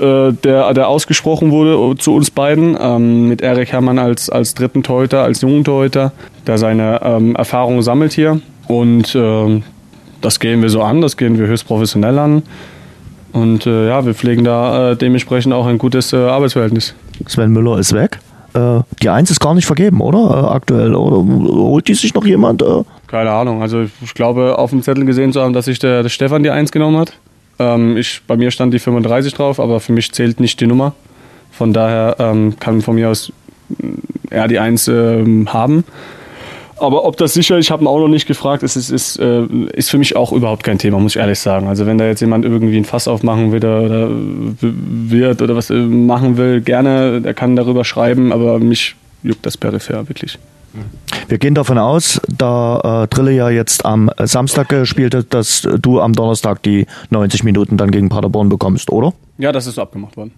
äh, 0.00 0.32
der, 0.32 0.74
der 0.74 0.88
ausgesprochen 0.88 1.52
wurde 1.52 1.96
zu 1.98 2.12
uns 2.12 2.32
beiden, 2.32 2.76
ähm, 2.80 3.28
mit 3.28 3.40
Erik 3.40 3.70
Herrmann 3.70 4.00
als, 4.00 4.30
als 4.30 4.54
dritten 4.54 4.82
Torhüter, 4.82 5.22
als 5.22 5.42
jungen 5.42 5.62
Torhüter, 5.62 6.10
der 6.48 6.58
seine 6.58 7.00
ähm, 7.04 7.36
Erfahrungen 7.36 7.82
sammelt 7.82 8.12
hier. 8.14 8.40
Und 8.66 9.14
äh, 9.14 9.62
das 10.24 10.40
gehen 10.40 10.62
wir 10.62 10.70
so 10.70 10.82
an, 10.82 11.00
das 11.00 11.16
gehen 11.16 11.38
wir 11.38 11.46
höchst 11.46 11.66
professionell 11.66 12.18
an. 12.18 12.42
Und 13.32 13.66
äh, 13.66 13.88
ja, 13.88 14.06
wir 14.06 14.14
pflegen 14.14 14.44
da 14.44 14.92
äh, 14.92 14.96
dementsprechend 14.96 15.52
auch 15.52 15.66
ein 15.66 15.78
gutes 15.78 16.12
äh, 16.12 16.16
Arbeitsverhältnis. 16.16 16.94
Sven 17.26 17.52
Müller 17.52 17.78
ist 17.78 17.92
weg. 17.92 18.20
Äh, 18.54 18.80
die 19.02 19.08
Eins 19.08 19.30
ist 19.30 19.40
gar 19.40 19.54
nicht 19.54 19.66
vergeben, 19.66 20.00
oder? 20.00 20.52
aktuell. 20.52 20.94
Oder 20.94 21.16
holt 21.16 21.88
die 21.88 21.94
sich 21.94 22.14
noch 22.14 22.24
jemand? 22.24 22.62
Keine 23.08 23.30
Ahnung. 23.30 23.60
Also 23.60 23.82
ich 24.02 24.14
glaube, 24.14 24.56
auf 24.56 24.70
dem 24.70 24.82
Zettel 24.82 25.04
gesehen 25.04 25.32
zu 25.32 25.42
haben, 25.42 25.52
dass 25.52 25.64
sich 25.64 25.80
der, 25.80 26.02
der 26.02 26.10
Stefan 26.10 26.42
die 26.42 26.50
1 26.50 26.70
genommen 26.70 26.96
hat. 26.96 27.12
Ähm, 27.58 27.96
ich, 27.96 28.22
bei 28.26 28.36
mir 28.36 28.50
stand 28.50 28.72
die 28.72 28.78
35 28.78 29.34
drauf, 29.34 29.58
aber 29.58 29.80
für 29.80 29.92
mich 29.92 30.12
zählt 30.12 30.38
nicht 30.38 30.60
die 30.60 30.66
Nummer. 30.66 30.94
Von 31.50 31.72
daher 31.72 32.16
ähm, 32.18 32.54
kann 32.58 32.82
von 32.82 32.94
mir 32.94 33.10
aus 33.10 33.32
er 34.30 34.48
die 34.48 34.58
1 34.58 34.88
ähm, 34.88 35.52
haben. 35.52 35.84
Aber 36.84 37.04
ob 37.04 37.16
das 37.16 37.34
sicher, 37.34 37.58
ich 37.58 37.70
habe 37.70 37.82
ihn 37.84 37.86
auch 37.86 37.98
noch 37.98 38.08
nicht 38.08 38.26
gefragt, 38.26 38.62
ist, 38.62 38.76
ist, 38.76 38.90
ist, 38.90 39.18
äh, 39.18 39.44
ist 39.72 39.90
für 39.90 39.98
mich 39.98 40.16
auch 40.16 40.32
überhaupt 40.32 40.64
kein 40.64 40.78
Thema, 40.78 40.98
muss 40.98 41.16
ich 41.16 41.20
ehrlich 41.20 41.38
sagen. 41.38 41.66
Also 41.66 41.86
wenn 41.86 41.98
da 41.98 42.06
jetzt 42.06 42.20
jemand 42.20 42.44
irgendwie 42.44 42.76
ein 42.76 42.84
Fass 42.84 43.08
aufmachen 43.08 43.52
will 43.52 43.58
oder, 43.58 43.82
oder 43.82 44.08
wird 44.60 45.42
oder 45.42 45.56
was 45.56 45.70
äh, 45.70 45.74
machen 45.74 46.36
will, 46.36 46.60
gerne, 46.60 47.20
der 47.20 47.34
kann 47.34 47.56
darüber 47.56 47.84
schreiben, 47.84 48.32
aber 48.32 48.58
mich 48.58 48.94
juckt 49.22 49.44
das 49.46 49.56
peripher 49.56 50.08
wirklich. 50.08 50.38
Wir 51.28 51.38
gehen 51.38 51.54
davon 51.54 51.78
aus, 51.78 52.20
da 52.26 53.04
äh, 53.04 53.08
Drille 53.08 53.32
ja 53.32 53.48
jetzt 53.48 53.84
am 53.84 54.10
Samstag 54.18 54.68
gespielt 54.68 55.14
hat, 55.14 55.32
dass 55.32 55.62
du 55.62 56.00
am 56.00 56.12
Donnerstag 56.12 56.62
die 56.62 56.86
90 57.10 57.44
Minuten 57.44 57.76
dann 57.76 57.90
gegen 57.90 58.08
Paderborn 58.08 58.48
bekommst, 58.48 58.90
oder? 58.90 59.12
Ja, 59.38 59.52
das 59.52 59.66
ist 59.66 59.76
so 59.76 59.82
abgemacht 59.82 60.16
worden. 60.16 60.32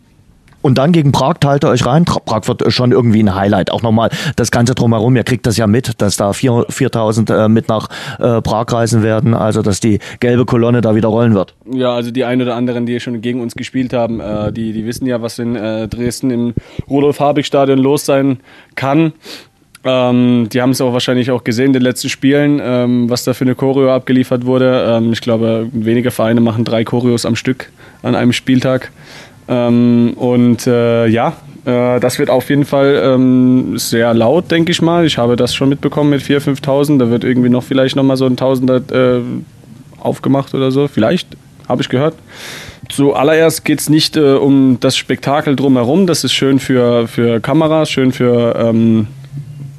Und 0.62 0.78
dann 0.78 0.92
gegen 0.92 1.12
Prag 1.12 1.34
teilt 1.40 1.64
ihr 1.64 1.68
euch 1.68 1.86
rein. 1.86 2.04
Prag 2.04 2.48
wird 2.48 2.72
schon 2.72 2.90
irgendwie 2.90 3.22
ein 3.22 3.34
Highlight. 3.34 3.70
Auch 3.70 3.82
nochmal 3.82 4.11
das 4.36 4.50
Ganze 4.50 4.74
drumherum. 4.74 5.14
Ihr 5.16 5.24
kriegt 5.24 5.46
das 5.46 5.57
ja 5.57 5.66
mit, 5.66 6.00
dass 6.02 6.16
da 6.16 6.32
4000 6.32 7.30
äh, 7.30 7.48
mit 7.48 7.68
nach 7.68 7.88
äh, 8.18 8.42
Prag 8.42 8.72
reisen 8.72 9.02
werden. 9.02 9.34
Also, 9.34 9.62
dass 9.62 9.80
die 9.80 10.00
gelbe 10.20 10.44
Kolonne 10.44 10.80
da 10.80 10.94
wieder 10.94 11.09
rollen 11.09 11.34
wird. 11.34 11.54
Ja, 11.70 11.94
also 11.94 12.11
die 12.11 12.24
ein 12.24 12.42
oder 12.42 12.57
anderen, 12.57 12.86
die 12.86 12.98
schon 13.00 13.20
gegen 13.20 13.40
uns 13.40 13.54
gespielt 13.54 13.92
haben, 13.92 14.20
äh, 14.20 14.52
die, 14.52 14.72
die 14.72 14.86
wissen 14.86 15.07
ja, 15.07 15.22
was 15.22 15.38
in 15.38 15.57
äh, 15.57 15.88
Dresden 15.88 16.30
im 16.30 16.54
Rudolf-Habig-Stadion 16.88 17.78
los 17.78 18.04
sein 18.04 18.40
kann. 18.74 19.12
Ähm, 19.86 20.48
die 20.52 20.61
haben 20.61 20.70
es 20.70 20.80
auch 20.80 20.92
wahrscheinlich 20.92 21.30
auch 21.30 21.44
gesehen 21.44 21.66
in 21.66 21.72
den 21.74 21.82
letzten 21.82 22.09
Spielen, 22.09 22.61
ähm, 22.62 23.09
was 23.09 23.22
da 23.22 23.34
für 23.34 23.44
eine 23.44 23.54
Choreo 23.54 23.94
abgeliefert 23.94 24.44
wurde. 24.44 24.84
Ähm, 24.88 25.12
ich 25.12 25.20
glaube, 25.20 25.68
wenige 25.72 26.11
Vereine 26.11 26.40
machen 26.40 26.64
drei 26.64 26.82
Choreos 26.82 27.24
am 27.24 27.36
Stück 27.36 27.70
an 28.02 28.16
einem 28.16 28.32
Spieltag. 28.32 28.90
Ähm, 29.49 30.14
und 30.16 30.66
äh, 30.66 31.07
ja, 31.07 31.34
äh, 31.64 32.01
das 32.01 32.18
wird 32.18 32.30
auf 32.30 32.49
jeden 32.49 32.64
Fall 32.64 33.01
ähm, 33.05 33.76
sehr 33.76 34.14
laut, 34.14 34.51
denke 34.51 34.72
ich 34.72 34.80
mal. 34.80 35.05
Ich 35.05 35.18
habe 35.18 35.36
das 35.36 35.55
schon 35.55 35.68
mitbekommen 35.68 36.11
mit 36.11 36.22
4.000, 36.22 36.62
5.000. 36.62 36.99
Da 36.99 37.11
wird 37.11 37.24
irgendwie 37.24 37.49
noch 37.49 37.62
vielleicht 37.62 37.97
nochmal 37.97 38.16
so 38.16 38.26
ein 38.26 38.36
Tausender 38.36 38.76
äh, 38.90 39.20
aufgemacht 40.01 40.55
oder 40.55 40.70
so. 40.70 40.88
Vielleicht, 40.88 41.28
habe 41.68 41.82
ich 41.82 41.88
gehört. 41.88 42.14
Zuallererst 42.88 43.64
geht 43.64 43.80
es 43.80 43.88
nicht 43.88 44.16
äh, 44.16 44.34
um 44.34 44.78
das 44.80 44.97
Spektakel 44.97 45.57
drumherum. 45.57 46.07
Das 46.07 46.22
ist 46.22 46.32
schön 46.32 46.61
für, 46.61 47.09
für 47.09 47.40
Kameras, 47.40 47.90
schön 47.90 48.12
für 48.12 48.55
ähm, 48.57 49.09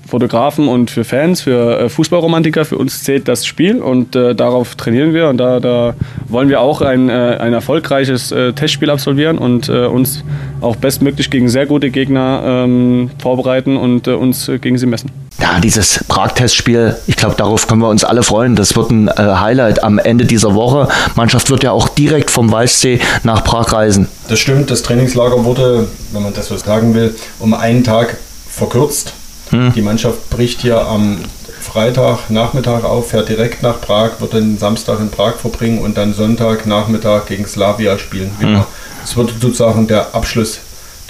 Fotografen 0.07 0.67
und 0.67 0.89
für 0.89 1.03
Fans, 1.03 1.41
für 1.41 1.79
äh, 1.79 1.89
Fußballromantiker. 1.89 2.65
Für 2.65 2.77
uns 2.77 3.03
zählt 3.03 3.27
das 3.27 3.45
Spiel 3.45 3.81
und 3.81 4.15
äh, 4.15 4.33
darauf 4.33 4.75
trainieren 4.75 5.13
wir 5.13 5.27
und 5.27 5.37
da, 5.37 5.59
da 5.59 5.95
wollen 6.29 6.49
wir 6.49 6.61
auch 6.61 6.81
ein, 6.81 7.09
äh, 7.09 7.37
ein 7.39 7.53
erfolgreiches 7.53 8.31
äh, 8.31 8.53
Testspiel 8.53 8.89
absolvieren 8.89 9.37
und 9.37 9.67
äh, 9.67 9.85
uns 9.85 10.23
auch 10.61 10.77
bestmöglich 10.77 11.29
gegen 11.29 11.49
sehr 11.49 11.65
gute 11.65 11.89
Gegner 11.89 12.41
ähm, 12.45 13.11
vorbereiten 13.21 13.75
und 13.75 14.07
äh, 14.07 14.11
uns 14.11 14.49
gegen 14.61 14.77
sie 14.77 14.85
messen. 14.85 15.11
Ja, 15.39 15.59
dieses 15.59 16.03
Prag-Testspiel, 16.07 16.95
ich 17.05 17.15
glaube, 17.15 17.35
darauf 17.35 17.67
können 17.67 17.81
wir 17.81 17.89
uns 17.89 18.03
alle 18.03 18.23
freuen. 18.23 18.55
Das 18.55 18.75
wird 18.75 18.89
ein 18.89 19.07
Highlight 19.07 19.83
am 19.83 19.99
Ende 19.99 20.25
dieser 20.25 20.55
Woche. 20.55 20.87
Mannschaft 21.15 21.51
wird 21.51 21.63
ja 21.63 21.71
auch 21.71 21.89
direkt 21.89 22.31
vom 22.31 22.51
Walchsee 22.51 22.99
nach 23.23 23.43
Prag 23.43 23.71
reisen. 23.71 24.07
Das 24.29 24.39
stimmt, 24.39 24.71
das 24.71 24.81
Trainingslager 24.81 25.43
wurde, 25.45 25.87
wenn 26.11 26.23
man 26.23 26.33
das 26.33 26.47
so 26.47 26.57
sagen 26.57 26.95
will, 26.95 27.13
um 27.37 27.53
einen 27.53 27.83
Tag 27.83 28.17
verkürzt. 28.49 29.13
Hm. 29.49 29.73
Die 29.73 29.81
Mannschaft 29.81 30.29
bricht 30.29 30.61
hier 30.61 30.81
am 30.81 31.19
Freitag 31.59 32.29
Nachmittag 32.29 32.83
auf, 32.83 33.09
fährt 33.09 33.29
direkt 33.29 33.63
nach 33.63 33.81
Prag, 33.81 34.19
wird 34.19 34.33
den 34.33 34.57
Samstag 34.57 34.99
in 34.99 35.11
Prag 35.11 35.35
verbringen 35.35 35.79
und 35.79 35.97
dann 35.97 36.13
Sonntag 36.13 36.65
Nachmittag 36.65 37.27
gegen 37.27 37.45
Slavia 37.45 37.97
spielen. 37.97 38.31
Hm. 38.39 38.63
Es 39.03 39.15
wird 39.15 39.33
sozusagen 39.41 39.87
der 39.87 40.15
Abschluss 40.15 40.59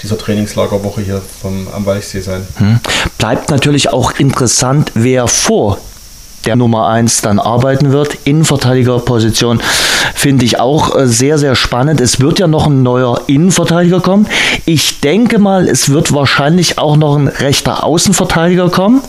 dieser 0.02 0.18
Trainingslagerwoche 0.18 1.00
hier 1.00 1.22
vom, 1.42 1.66
am 1.74 1.86
Walchsee 1.86 2.20
sein. 2.20 2.46
Hm. 2.56 2.80
Bleibt 3.18 3.50
natürlich 3.50 3.90
auch 3.90 4.12
interessant, 4.18 4.92
wer 4.94 5.26
vor 5.26 5.78
der 6.46 6.56
Nummer 6.56 6.88
1 6.88 7.22
dann 7.22 7.38
arbeiten 7.38 7.92
wird. 7.92 8.18
Innenverteidigerposition 8.24 9.60
finde 10.14 10.44
ich 10.44 10.58
auch 10.60 10.96
äh, 10.96 11.06
sehr, 11.06 11.38
sehr 11.38 11.54
spannend. 11.54 12.00
Es 12.00 12.20
wird 12.20 12.38
ja 12.38 12.46
noch 12.46 12.66
ein 12.66 12.82
neuer 12.82 13.20
Innenverteidiger 13.26 14.00
kommen. 14.00 14.26
Ich 14.66 15.00
denke 15.00 15.38
mal, 15.38 15.68
es 15.68 15.90
wird 15.90 16.12
wahrscheinlich 16.12 16.78
auch 16.78 16.96
noch 16.96 17.16
ein 17.16 17.28
rechter 17.28 17.84
Außenverteidiger 17.84 18.70
kommen. 18.70 19.02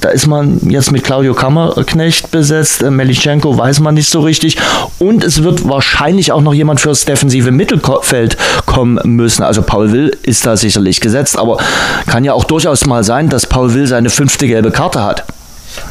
Da 0.00 0.10
ist 0.10 0.26
man 0.26 0.60
jetzt 0.68 0.92
mit 0.92 1.04
Claudio 1.04 1.34
Kammerknecht 1.34 2.30
besetzt. 2.30 2.82
Äh, 2.82 2.90
Melischenko 2.90 3.56
weiß 3.56 3.80
man 3.80 3.94
nicht 3.94 4.10
so 4.10 4.20
richtig. 4.20 4.56
Und 4.98 5.24
es 5.24 5.42
wird 5.42 5.68
wahrscheinlich 5.68 6.32
auch 6.32 6.42
noch 6.42 6.54
jemand 6.54 6.80
fürs 6.80 7.04
defensive 7.04 7.50
Mittelfeld 7.50 8.36
kommen 8.66 9.00
müssen. 9.04 9.42
Also 9.42 9.62
Paul 9.62 9.92
Will 9.92 10.16
ist 10.22 10.46
da 10.46 10.56
sicherlich 10.56 11.00
gesetzt, 11.00 11.38
aber 11.38 11.58
kann 12.06 12.24
ja 12.24 12.32
auch 12.32 12.44
durchaus 12.44 12.86
mal 12.86 13.04
sein, 13.04 13.28
dass 13.28 13.46
Paul 13.46 13.74
Will 13.74 13.86
seine 13.86 14.10
fünfte 14.10 14.46
gelbe 14.46 14.70
Karte 14.70 15.02
hat. 15.02 15.24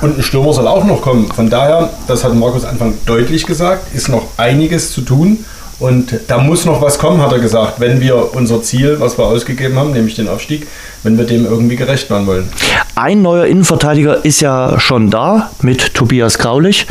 Und 0.02 0.18
ein 0.18 0.24
Stürmer 0.24 0.54
soll 0.54 0.68
auch 0.68 0.84
noch 0.84 1.02
kommen. 1.02 1.32
Von 1.32 1.50
daher, 1.50 1.90
das 2.08 2.24
hat 2.24 2.34
Markus 2.36 2.66
Anfang 2.66 2.94
deutlich 3.06 3.46
gesagt, 3.46 3.94
ist 3.94 4.10
noch 4.10 4.24
einiges 4.38 4.92
zu 4.92 5.02
tun. 5.02 5.46
Und 5.80 6.20
da 6.28 6.38
muss 6.38 6.66
noch 6.66 6.82
was 6.82 7.00
kommen, 7.00 7.22
hat 7.22 7.32
er 7.32 7.40
gesagt, 7.40 7.80
wenn 7.80 8.02
wir 8.02 8.36
unser 8.36 8.62
Ziel, 8.62 9.00
was 9.00 9.18
wir 9.18 9.26
ausgegeben 9.26 9.78
haben, 9.80 9.92
nämlich 9.92 10.16
den 10.16 10.28
Aufstieg, 10.28 10.68
wenn 11.04 11.18
wir 11.18 11.26
dem 11.26 11.46
irgendwie 11.46 11.78
gerecht 11.78 12.10
werden 12.10 12.28
wollen. 12.28 12.50
Ein 12.96 13.22
neuer 13.22 13.46
Innenverteidiger 13.46 14.26
ist 14.26 14.42
ja 14.42 14.78
schon 14.78 15.10
da 15.10 15.52
mit 15.62 15.94
Tobias 15.94 16.38
Graulich 16.38 16.86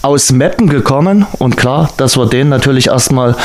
aus 0.00 0.32
Meppen 0.32 0.68
gekommen. 0.70 1.26
Und 1.38 1.58
klar, 1.58 1.90
dass 1.98 2.16
wir 2.16 2.24
den 2.24 2.48
natürlich 2.48 2.86
erstmal 2.86 3.36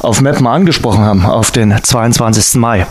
auf 0.00 0.22
Meppen 0.22 0.46
angesprochen 0.46 1.04
haben, 1.04 1.26
auf 1.26 1.50
den 1.50 1.76
22. 1.82 2.58
Mai. 2.58 2.86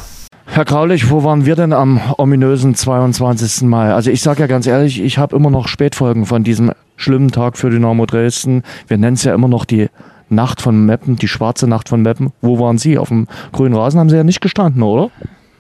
Herr 0.52 0.66
Graulich, 0.66 1.12
wo 1.12 1.24
waren 1.24 1.46
wir 1.46 1.56
denn 1.56 1.74
am 1.74 2.02
ominösen 2.18 2.74
22. 2.74 3.68
Mai? 3.68 3.94
Also 3.94 4.10
ich 4.10 4.22
sage 4.22 4.42
ja 4.42 4.48
ganz 4.48 4.66
ehrlich, 4.66 5.00
ich 5.00 5.20
habe 5.20 5.36
immer 5.36 5.52
noch 5.52 5.68
Spätfolgen 5.68 6.26
von 6.26 6.44
diesem 6.44 6.72
schlimmen 6.96 7.32
Tag 7.32 7.56
für 7.56 7.70
Dynamo 7.70 8.08
Dresden. 8.08 8.64
Wir 8.88 8.98
nennen 8.98 9.14
es 9.14 9.24
ja 9.24 9.34
immer 9.36 9.48
noch 9.48 9.64
die 9.64 9.90
Nacht 10.28 10.60
von 10.62 10.86
Meppen, 10.86 11.18
die 11.18 11.28
schwarze 11.28 11.68
Nacht 11.68 11.88
von 11.88 12.02
Meppen. 12.02 12.34
Wo 12.42 12.60
waren 12.60 12.80
Sie? 12.80 12.98
Auf 12.98 13.10
dem 13.10 13.28
grünen 13.52 13.76
Rasen 13.76 14.00
haben 14.00 14.10
Sie 14.10 14.16
ja 14.16 14.24
nicht 14.24 14.42
gestanden, 14.42 14.82
oder? 14.82 15.12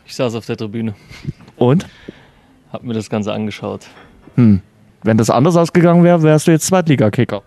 Ich 0.07 0.15
saß 0.15 0.33
auf 0.33 0.47
der 0.47 0.57
Tribüne. 0.57 0.95
Und? 1.55 1.85
Hab 2.73 2.83
mir 2.83 2.93
das 2.93 3.11
Ganze 3.11 3.31
angeschaut. 3.31 3.85
Hm. 4.35 4.61
Wenn 5.03 5.17
das 5.17 5.29
anders 5.29 5.55
ausgegangen 5.55 6.03
wäre, 6.03 6.23
wärst 6.23 6.47
du 6.47 6.51
jetzt 6.51 6.65
Zweitligakicker. 6.65 7.43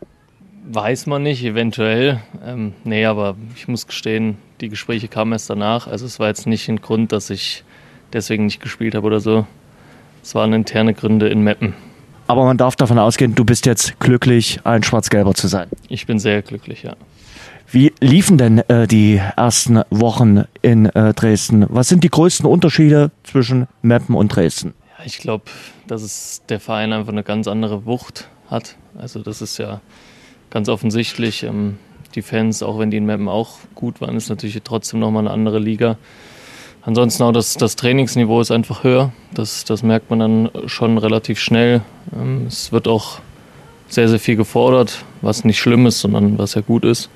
Weiß 0.70 1.07
man 1.07 1.24
nicht, 1.24 1.45
eventuell. 1.45 2.20
Ähm, 2.47 2.72
nee, 2.84 3.05
aber 3.05 3.34
ich 3.57 3.66
muss 3.66 3.86
gestehen, 3.88 4.38
die 4.62 4.68
Gespräche 4.68 5.08
kamen 5.08 5.32
erst 5.32 5.50
danach. 5.50 5.86
Also 5.86 6.06
es 6.06 6.18
war 6.18 6.28
jetzt 6.28 6.46
nicht 6.46 6.68
ein 6.68 6.80
Grund, 6.80 7.12
dass 7.12 7.28
ich 7.30 7.64
deswegen 8.12 8.46
nicht 8.46 8.60
gespielt 8.60 8.94
habe 8.94 9.06
oder 9.06 9.20
so. 9.20 9.46
Es 10.22 10.34
waren 10.34 10.52
interne 10.52 10.94
Gründe 10.94 11.28
in 11.28 11.42
Meppen. 11.42 11.74
Aber 12.28 12.44
man 12.44 12.56
darf 12.56 12.76
davon 12.76 12.98
ausgehen, 12.98 13.34
du 13.34 13.44
bist 13.44 13.66
jetzt 13.66 13.98
glücklich, 13.98 14.60
ein 14.64 14.82
Schwarz-Gelber 14.82 15.34
zu 15.34 15.48
sein. 15.48 15.68
Ich 15.88 16.06
bin 16.06 16.18
sehr 16.18 16.40
glücklich, 16.40 16.84
ja. 16.84 16.94
Wie 17.70 17.92
liefen 18.00 18.38
denn 18.38 18.58
äh, 18.68 18.86
die 18.86 19.20
ersten 19.36 19.82
Wochen 19.90 20.44
in 20.60 20.86
äh, 20.86 21.14
Dresden? 21.14 21.66
Was 21.68 21.88
sind 21.88 22.04
die 22.04 22.10
größten 22.10 22.46
Unterschiede 22.46 23.10
zwischen 23.24 23.66
Meppen 23.80 24.14
und 24.14 24.28
Dresden? 24.28 24.74
Ja, 24.98 25.04
ich 25.06 25.18
glaube, 25.18 25.44
dass 25.86 26.02
es 26.02 26.42
der 26.48 26.60
Verein 26.60 26.92
einfach 26.92 27.12
eine 27.12 27.22
ganz 27.24 27.48
andere 27.48 27.84
Wucht 27.84 28.28
hat. 28.48 28.76
Also 28.96 29.20
das 29.20 29.42
ist 29.42 29.58
ja 29.58 29.80
ganz 30.50 30.68
offensichtlich. 30.68 31.42
Ähm, 31.42 31.78
die 32.12 32.22
Fans, 32.22 32.62
auch 32.62 32.78
wenn 32.78 32.90
die 32.90 32.96
in 32.96 33.06
Meppen 33.06 33.28
auch 33.28 33.58
gut 33.74 34.00
waren, 34.00 34.16
ist 34.16 34.28
natürlich 34.28 34.60
trotzdem 34.64 35.00
nochmal 35.00 35.22
eine 35.22 35.30
andere 35.30 35.58
Liga. 35.58 35.96
Ansonsten 36.84 37.22
auch 37.22 37.32
das, 37.32 37.54
das 37.54 37.76
Trainingsniveau 37.76 38.40
ist 38.40 38.50
einfach 38.50 38.82
höher. 38.82 39.12
Das, 39.34 39.64
das 39.64 39.82
merkt 39.82 40.10
man 40.10 40.18
dann 40.18 40.50
schon 40.66 40.98
relativ 40.98 41.38
schnell. 41.38 41.82
Ähm, 42.14 42.46
es 42.48 42.72
wird 42.72 42.88
auch 42.88 43.20
sehr, 43.88 44.08
sehr 44.08 44.18
viel 44.18 44.36
gefordert, 44.36 45.04
was 45.20 45.44
nicht 45.44 45.58
schlimm 45.58 45.86
ist, 45.86 46.00
sondern 46.00 46.38
was 46.38 46.54
ja 46.54 46.60
gut 46.60 46.84
ist. 46.84 47.08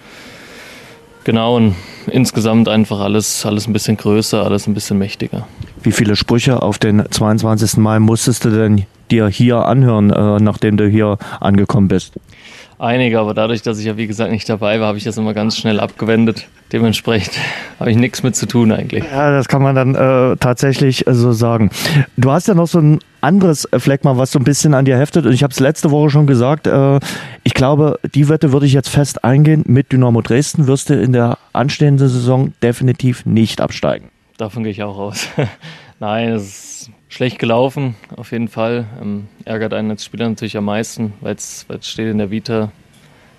Genau, 1.24 1.56
und 1.56 1.74
insgesamt 2.06 2.68
einfach 2.68 3.00
alles, 3.00 3.44
alles 3.44 3.66
ein 3.66 3.72
bisschen 3.72 3.96
größer, 3.96 4.44
alles 4.44 4.68
ein 4.68 4.74
bisschen 4.74 4.98
mächtiger. 4.98 5.48
Wie 5.82 5.90
viele 5.90 6.14
Sprüche 6.14 6.62
auf 6.62 6.78
den 6.78 7.04
22. 7.10 7.78
Mai 7.78 7.98
musstest 7.98 8.44
du 8.44 8.50
denn 8.50 8.86
dir 9.10 9.26
hier 9.26 9.66
anhören, 9.66 10.10
äh, 10.10 10.38
nachdem 10.38 10.76
du 10.76 10.86
hier 10.86 11.18
angekommen 11.40 11.88
bist? 11.88 12.12
Einige, 12.78 13.20
aber 13.20 13.32
dadurch, 13.32 13.62
dass 13.62 13.78
ich 13.78 13.86
ja 13.86 13.96
wie 13.96 14.06
gesagt 14.06 14.30
nicht 14.30 14.46
dabei 14.48 14.80
war, 14.80 14.88
habe 14.88 14.98
ich 14.98 15.04
das 15.04 15.16
immer 15.16 15.32
ganz 15.32 15.56
schnell 15.56 15.80
abgewendet. 15.80 16.46
Dementsprechend 16.72 17.38
habe 17.80 17.90
ich 17.90 17.96
nichts 17.96 18.22
mit 18.22 18.36
zu 18.36 18.46
tun 18.46 18.70
eigentlich. 18.70 19.02
Ja, 19.10 19.30
das 19.30 19.48
kann 19.48 19.62
man 19.62 19.74
dann 19.74 19.94
äh, 19.94 20.36
tatsächlich 20.36 21.06
äh, 21.06 21.14
so 21.14 21.32
sagen. 21.32 21.70
Du 22.18 22.30
hast 22.30 22.48
ja 22.48 22.54
noch 22.54 22.66
so 22.66 22.78
ein 22.78 22.98
anderes 23.22 23.66
Fleckma, 23.76 24.18
was 24.18 24.30
so 24.32 24.38
ein 24.38 24.44
bisschen 24.44 24.74
an 24.74 24.84
dir 24.84 24.98
heftet. 24.98 25.24
Und 25.24 25.32
ich 25.32 25.42
habe 25.42 25.52
es 25.52 25.60
letzte 25.60 25.90
Woche 25.90 26.10
schon 26.10 26.26
gesagt. 26.26 26.66
Äh, 26.66 27.00
ich 27.44 27.54
glaube, 27.54 27.98
die 28.14 28.28
Wette 28.28 28.52
würde 28.52 28.66
ich 28.66 28.74
jetzt 28.74 28.90
fest 28.90 29.24
eingehen. 29.24 29.62
Mit 29.66 29.92
Dynamo 29.92 30.20
Dresden 30.20 30.66
wirst 30.66 30.90
du 30.90 31.00
in 31.00 31.12
der 31.14 31.38
anstehenden 31.54 32.08
Saison 32.08 32.52
definitiv 32.62 33.24
nicht 33.24 33.62
absteigen. 33.62 34.10
Davon 34.36 34.64
gehe 34.64 34.72
ich 34.72 34.82
auch 34.82 34.98
aus. 34.98 35.28
Nein, 35.98 36.28
es 36.32 36.42
ist 36.44 36.90
schlecht 37.16 37.38
gelaufen, 37.38 37.96
auf 38.14 38.30
jeden 38.30 38.48
Fall. 38.48 38.84
Ähm, 39.00 39.28
ärgert 39.46 39.72
einen 39.72 39.90
als 39.90 40.04
Spieler 40.04 40.28
natürlich 40.28 40.56
am 40.58 40.66
meisten, 40.66 41.14
weil 41.22 41.34
es 41.34 41.66
steht 41.80 42.08
in 42.08 42.18
der 42.18 42.30
Vita. 42.30 42.70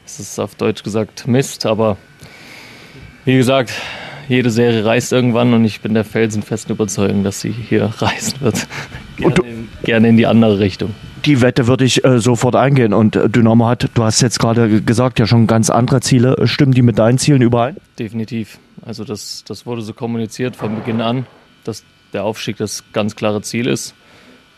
Es 0.03 0.19
ist 0.19 0.39
auf 0.39 0.55
Deutsch 0.55 0.82
gesagt 0.82 1.28
Mist, 1.28 1.65
aber 1.67 1.97
wie 3.23 3.38
gesagt, 3.38 3.71
jede 4.28 4.49
Serie 4.49 4.84
reist 4.84 5.13
irgendwann 5.13 5.53
und 5.53 5.63
ich 5.63 5.82
bin 5.82 5.93
der 5.93 6.05
felsenfesten 6.05 6.73
Überzeugung, 6.73 7.23
dass 7.23 7.39
sie 7.39 7.51
hier 7.51 7.86
reisen 7.99 8.41
wird. 8.41 8.67
gerne, 9.17 9.36
in, 9.47 9.69
gerne 9.84 10.09
in 10.09 10.17
die 10.17 10.25
andere 10.25 10.57
Richtung. 10.57 10.95
Die 11.25 11.41
Wette 11.41 11.67
würde 11.67 11.86
ich 11.86 12.03
äh, 12.03 12.19
sofort 12.19 12.55
eingehen. 12.55 12.93
Und 12.93 13.15
äh, 13.15 13.30
Dynamo 13.30 13.67
hat, 13.67 13.89
du 13.93 14.03
hast 14.03 14.21
jetzt 14.21 14.39
gerade 14.39 14.82
gesagt, 14.82 15.19
ja 15.19 15.28
schon 15.28 15.45
ganz 15.45 15.69
andere 15.69 16.01
Ziele. 16.01 16.47
Stimmen 16.47 16.71
die 16.71 16.82
mit 16.82 16.97
deinen 16.97 17.19
Zielen 17.19 17.43
überein? 17.43 17.78
Definitiv. 17.99 18.57
Also 18.84 19.03
das, 19.03 19.43
das 19.47 19.67
wurde 19.67 19.84
so 19.84 19.93
kommuniziert 19.93 20.55
von 20.55 20.75
Beginn 20.75 21.01
an, 21.01 21.28
dass 21.63 21.84
der 22.14 22.24
Aufstieg 22.24 22.58
das 22.58 22.84
ganz 22.93 23.16
klare 23.16 23.41
Ziel 23.41 23.68
ist. 23.68 23.93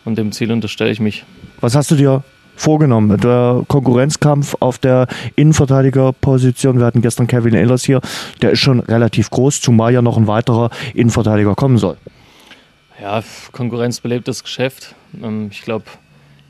Und 0.06 0.18
dem 0.18 0.32
Ziel 0.32 0.52
unterstelle 0.52 0.92
ich 0.92 1.00
mich. 1.00 1.26
Was 1.60 1.76
hast 1.76 1.92
du 1.92 1.96
dir 1.96 2.24
vorgenommen? 2.56 3.20
Der 3.20 3.64
Konkurrenzkampf 3.68 4.56
auf 4.60 4.78
der 4.78 5.08
Innenverteidigerposition, 5.36 6.80
wir 6.80 6.86
hatten 6.86 7.02
gestern 7.02 7.28
Kevin 7.28 7.54
Ehlers 7.54 7.84
hier, 7.84 8.02
der 8.42 8.52
ist 8.52 8.60
schon 8.60 8.80
relativ 8.80 9.30
groß, 9.30 9.62
zumal 9.62 9.94
ja 9.94 10.02
noch 10.02 10.18
ein 10.18 10.28
weiterer 10.28 10.70
Innenverteidiger 10.94 11.56
kommen 11.56 11.78
soll. 11.78 11.98
Ja, 13.02 13.24
Konkurrenz 13.54 14.02
belebt 14.02 14.28
das 14.28 14.44
Geschäft. 14.44 14.96
Ähm, 15.22 15.50
ich 15.52 15.62
glaube, 15.62 15.86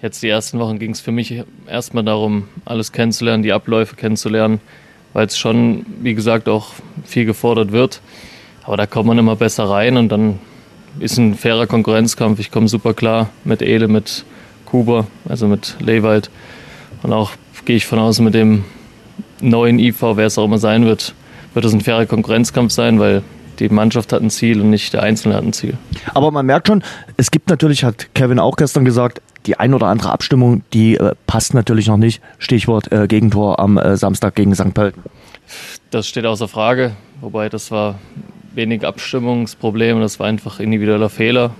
jetzt 0.01 0.23
die 0.23 0.29
ersten 0.29 0.59
Wochen 0.59 0.79
ging 0.79 0.91
es 0.91 0.99
für 0.99 1.11
mich 1.11 1.43
erstmal 1.67 2.03
darum, 2.03 2.47
alles 2.65 2.91
kennenzulernen, 2.91 3.43
die 3.43 3.53
Abläufe 3.53 3.95
kennenzulernen, 3.95 4.59
weil 5.13 5.27
es 5.27 5.37
schon, 5.37 5.85
wie 6.01 6.15
gesagt, 6.15 6.49
auch 6.49 6.73
viel 7.05 7.25
gefordert 7.25 7.71
wird. 7.71 8.01
Aber 8.63 8.77
da 8.77 8.85
kommt 8.87 9.07
man 9.07 9.17
immer 9.17 9.35
besser 9.35 9.69
rein 9.69 9.97
und 9.97 10.09
dann 10.09 10.39
ist 10.99 11.17
ein 11.17 11.35
fairer 11.35 11.67
Konkurrenzkampf. 11.67 12.39
Ich 12.39 12.51
komme 12.51 12.67
super 12.67 12.93
klar 12.93 13.29
mit 13.43 13.61
Ele, 13.61 13.87
mit 13.87 14.25
Kuba, 14.65 15.07
also 15.27 15.47
mit 15.47 15.75
Lewald. 15.79 16.29
Und 17.03 17.13
auch 17.13 17.31
gehe 17.65 17.77
ich 17.77 17.85
von 17.85 17.99
aus, 17.99 18.19
mit 18.19 18.33
dem 18.33 18.63
neuen 19.41 19.79
IV, 19.79 20.01
wer 20.01 20.25
es 20.25 20.37
auch 20.37 20.45
immer 20.45 20.57
sein 20.57 20.85
wird, 20.85 21.13
wird 21.53 21.65
es 21.65 21.73
ein 21.73 21.81
fairer 21.81 22.05
Konkurrenzkampf 22.05 22.71
sein, 22.71 22.99
weil 22.99 23.23
die 23.59 23.69
Mannschaft 23.69 24.13
hat 24.13 24.21
ein 24.21 24.29
Ziel 24.29 24.61
und 24.61 24.69
nicht 24.69 24.93
der 24.93 25.03
Einzelne 25.03 25.35
hat 25.35 25.43
ein 25.43 25.53
Ziel. 25.53 25.77
Aber 26.13 26.31
man 26.31 26.45
merkt 26.45 26.67
schon, 26.67 26.83
es 27.17 27.31
gibt 27.31 27.49
natürlich, 27.49 27.83
hat 27.83 28.13
Kevin 28.13 28.39
auch 28.39 28.55
gestern 28.55 28.85
gesagt, 28.85 29.21
die 29.45 29.57
ein 29.57 29.73
oder 29.73 29.87
andere 29.87 30.11
Abstimmung, 30.11 30.63
die 30.73 30.95
äh, 30.95 31.13
passt 31.27 31.53
natürlich 31.53 31.87
noch 31.87 31.97
nicht. 31.97 32.21
Stichwort 32.37 32.91
äh, 32.91 33.07
Gegentor 33.07 33.59
am 33.59 33.77
äh, 33.77 33.97
Samstag 33.97 34.35
gegen 34.35 34.55
St. 34.55 34.73
Pölten. 34.73 35.03
Das 35.91 36.07
steht 36.07 36.25
außer 36.25 36.47
Frage, 36.47 36.91
wobei 37.21 37.49
das 37.49 37.71
war 37.71 37.95
wenig 38.55 38.85
Abstimmungsproblem, 38.85 39.99
das 39.99 40.19
war 40.19 40.27
einfach 40.27 40.59
individueller 40.59 41.09
Fehler. 41.09 41.51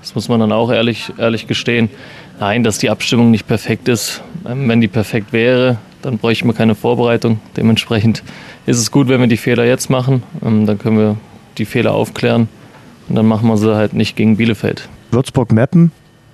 Das 0.00 0.14
muss 0.14 0.28
man 0.28 0.40
dann 0.40 0.52
auch 0.52 0.70
ehrlich, 0.70 1.12
ehrlich 1.18 1.46
gestehen. 1.46 1.90
Nein, 2.38 2.64
dass 2.64 2.78
die 2.78 2.88
Abstimmung 2.88 3.30
nicht 3.30 3.46
perfekt 3.46 3.88
ist. 3.88 4.22
Ähm, 4.48 4.68
wenn 4.68 4.80
die 4.80 4.88
perfekt 4.88 5.32
wäre, 5.32 5.78
dann 6.00 6.18
bräuchte 6.18 6.46
man 6.46 6.56
keine 6.56 6.74
Vorbereitung. 6.74 7.38
Dementsprechend 7.56 8.22
ist 8.66 8.78
es 8.78 8.90
gut, 8.90 9.08
wenn 9.08 9.20
wir 9.20 9.26
die 9.26 9.36
Fehler 9.36 9.64
jetzt 9.64 9.90
machen. 9.90 10.22
Ähm, 10.44 10.64
dann 10.64 10.78
können 10.78 10.98
wir 10.98 11.16
die 11.58 11.66
Fehler 11.66 11.92
aufklären 11.92 12.48
und 13.08 13.16
dann 13.16 13.26
machen 13.26 13.48
wir 13.48 13.56
sie 13.58 13.74
halt 13.74 13.92
nicht 13.92 14.16
gegen 14.16 14.38
Bielefeld. 14.38 14.88
Würzburg-Meppen, 15.10 15.92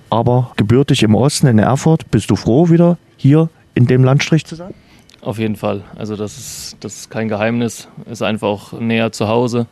aber 0.09 0.51
gebürtig 0.55 1.03
im 1.03 1.15
Osten 1.15 1.47
in 1.47 1.59
Erfurt. 1.59 2.09
Bist 2.11 2.29
du 2.29 2.35
froh, 2.35 2.69
wieder 2.69 2.97
hier 3.17 3.49
in 3.75 3.87
dem 3.87 4.03
Landstrich 4.03 4.45
zu 4.45 4.55
sein? 4.55 4.73
Auf 5.21 5.39
jeden 5.39 5.57
Fall. 5.57 5.83
Also 5.95 6.15
das 6.15 6.37
ist, 6.37 6.77
das 6.79 6.95
ist 6.95 7.09
kein 7.09 7.27
Geheimnis. 7.27 7.89
Ist 8.09 8.21
einfach 8.21 8.47
auch 8.47 8.79
näher 8.79 9.11
zu 9.11 9.27
Hause. 9.27 9.67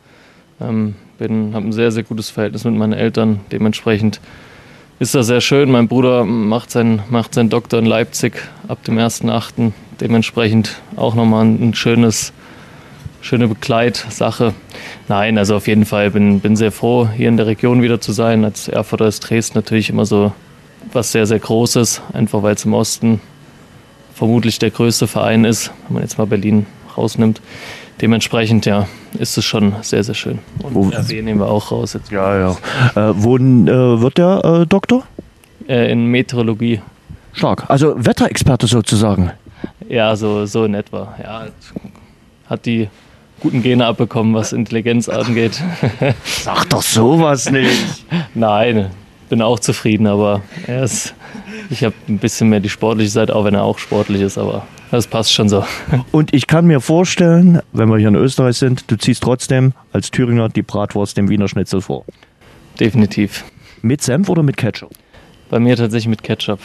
Ähm, 0.60 0.94
habe 1.20 1.66
ein 1.66 1.72
sehr, 1.72 1.90
sehr 1.90 2.02
gutes 2.02 2.30
Verhältnis 2.30 2.64
mit 2.64 2.74
meinen 2.74 2.92
Eltern. 2.92 3.40
Dementsprechend 3.52 4.20
ist 4.98 5.14
das 5.14 5.26
sehr 5.26 5.40
schön. 5.40 5.70
Mein 5.70 5.88
Bruder 5.88 6.24
macht, 6.24 6.70
sein, 6.70 7.02
macht 7.10 7.34
seinen 7.34 7.50
Doktor 7.50 7.78
in 7.78 7.86
Leipzig 7.86 8.34
ab 8.68 8.82
dem 8.84 8.98
1.8. 8.98 9.72
Dementsprechend 10.00 10.80
auch 10.96 11.14
nochmal 11.14 11.44
ein 11.44 11.74
schönes, 11.74 12.32
schöne 13.20 13.48
Begleitsache. 13.48 14.54
Nein, 15.08 15.38
also 15.38 15.56
auf 15.56 15.66
jeden 15.66 15.84
Fall 15.84 16.10
bin, 16.10 16.40
bin 16.40 16.56
sehr 16.56 16.72
froh, 16.72 17.08
hier 17.08 17.28
in 17.28 17.36
der 17.36 17.46
Region 17.46 17.82
wieder 17.82 18.00
zu 18.00 18.12
sein. 18.12 18.44
Als 18.44 18.68
Erfurter 18.68 19.06
ist 19.06 19.20
Dresden 19.20 19.58
natürlich 19.58 19.90
immer 19.90 20.06
so 20.06 20.32
was 20.92 21.12
sehr, 21.12 21.26
sehr 21.26 21.38
Großes, 21.38 22.02
einfach 22.12 22.42
weil 22.42 22.54
es 22.54 22.64
im 22.64 22.74
Osten 22.74 23.20
vermutlich 24.14 24.58
der 24.58 24.70
größte 24.70 25.06
Verein 25.06 25.44
ist, 25.44 25.72
wenn 25.86 25.94
man 25.94 26.02
jetzt 26.02 26.16
mal 26.16 26.26
Berlin 26.26 26.66
rausnimmt 26.96 27.40
dementsprechend, 28.00 28.66
ja, 28.66 28.86
ist 29.18 29.36
es 29.38 29.44
schon 29.44 29.74
sehr, 29.82 30.04
sehr 30.04 30.14
schön. 30.14 30.38
Und 30.62 30.74
wo, 30.74 30.88
RW 30.88 31.22
nehmen 31.22 31.40
wir 31.40 31.48
auch 31.48 31.70
raus 31.70 31.94
jetzt. 31.94 32.10
Ja, 32.10 32.38
ja. 32.38 32.50
Äh, 32.94 33.14
wo 33.16 33.36
äh, 33.36 34.00
wird 34.00 34.18
der 34.18 34.44
äh, 34.44 34.66
Doktor? 34.66 35.04
Äh, 35.68 35.90
in 35.90 36.06
Meteorologie. 36.06 36.80
Stark. 37.32 37.64
Also 37.68 37.94
Wetterexperte 37.96 38.66
sozusagen. 38.66 39.30
Ja, 39.88 40.16
so, 40.16 40.46
so 40.46 40.64
in 40.64 40.74
etwa. 40.74 41.14
Ja, 41.22 41.46
hat 42.48 42.66
die 42.66 42.88
guten 43.40 43.62
Gene 43.62 43.86
abbekommen, 43.86 44.34
was 44.34 44.52
Intelligenz 44.52 45.08
angeht. 45.08 45.62
Sag 46.24 46.70
doch 46.70 46.82
sowas 46.82 47.50
nicht. 47.50 48.04
Nein, 48.34 48.90
bin 49.28 49.42
auch 49.42 49.58
zufrieden, 49.58 50.06
aber 50.06 50.42
er 50.66 50.84
ist, 50.84 51.14
ich 51.70 51.84
habe 51.84 51.94
ein 52.08 52.18
bisschen 52.18 52.48
mehr 52.48 52.60
die 52.60 52.68
sportliche 52.68 53.10
Seite, 53.10 53.34
auch 53.34 53.44
wenn 53.44 53.54
er 53.54 53.62
auch 53.62 53.78
sportlich 53.78 54.22
ist, 54.22 54.38
aber 54.38 54.66
das 54.90 55.06
passt 55.06 55.32
schon 55.32 55.48
so. 55.48 55.64
Und 56.12 56.32
ich 56.34 56.46
kann 56.46 56.66
mir 56.66 56.80
vorstellen, 56.80 57.60
wenn 57.72 57.88
wir 57.88 57.98
hier 57.98 58.08
in 58.08 58.14
Österreich 58.14 58.56
sind, 58.56 58.90
du 58.90 58.96
ziehst 58.96 59.22
trotzdem 59.22 59.72
als 59.92 60.10
Thüringer 60.10 60.48
die 60.48 60.62
Bratwurst 60.62 61.16
dem 61.16 61.28
Wiener 61.28 61.48
Schnitzel 61.48 61.80
vor. 61.80 62.04
Definitiv. 62.78 63.44
Mit 63.82 64.02
Senf 64.02 64.28
oder 64.28 64.42
mit 64.42 64.56
Ketchup? 64.56 64.90
Bei 65.50 65.58
mir 65.58 65.76
tatsächlich 65.76 66.08
mit 66.08 66.22
Ketchup. 66.22 66.60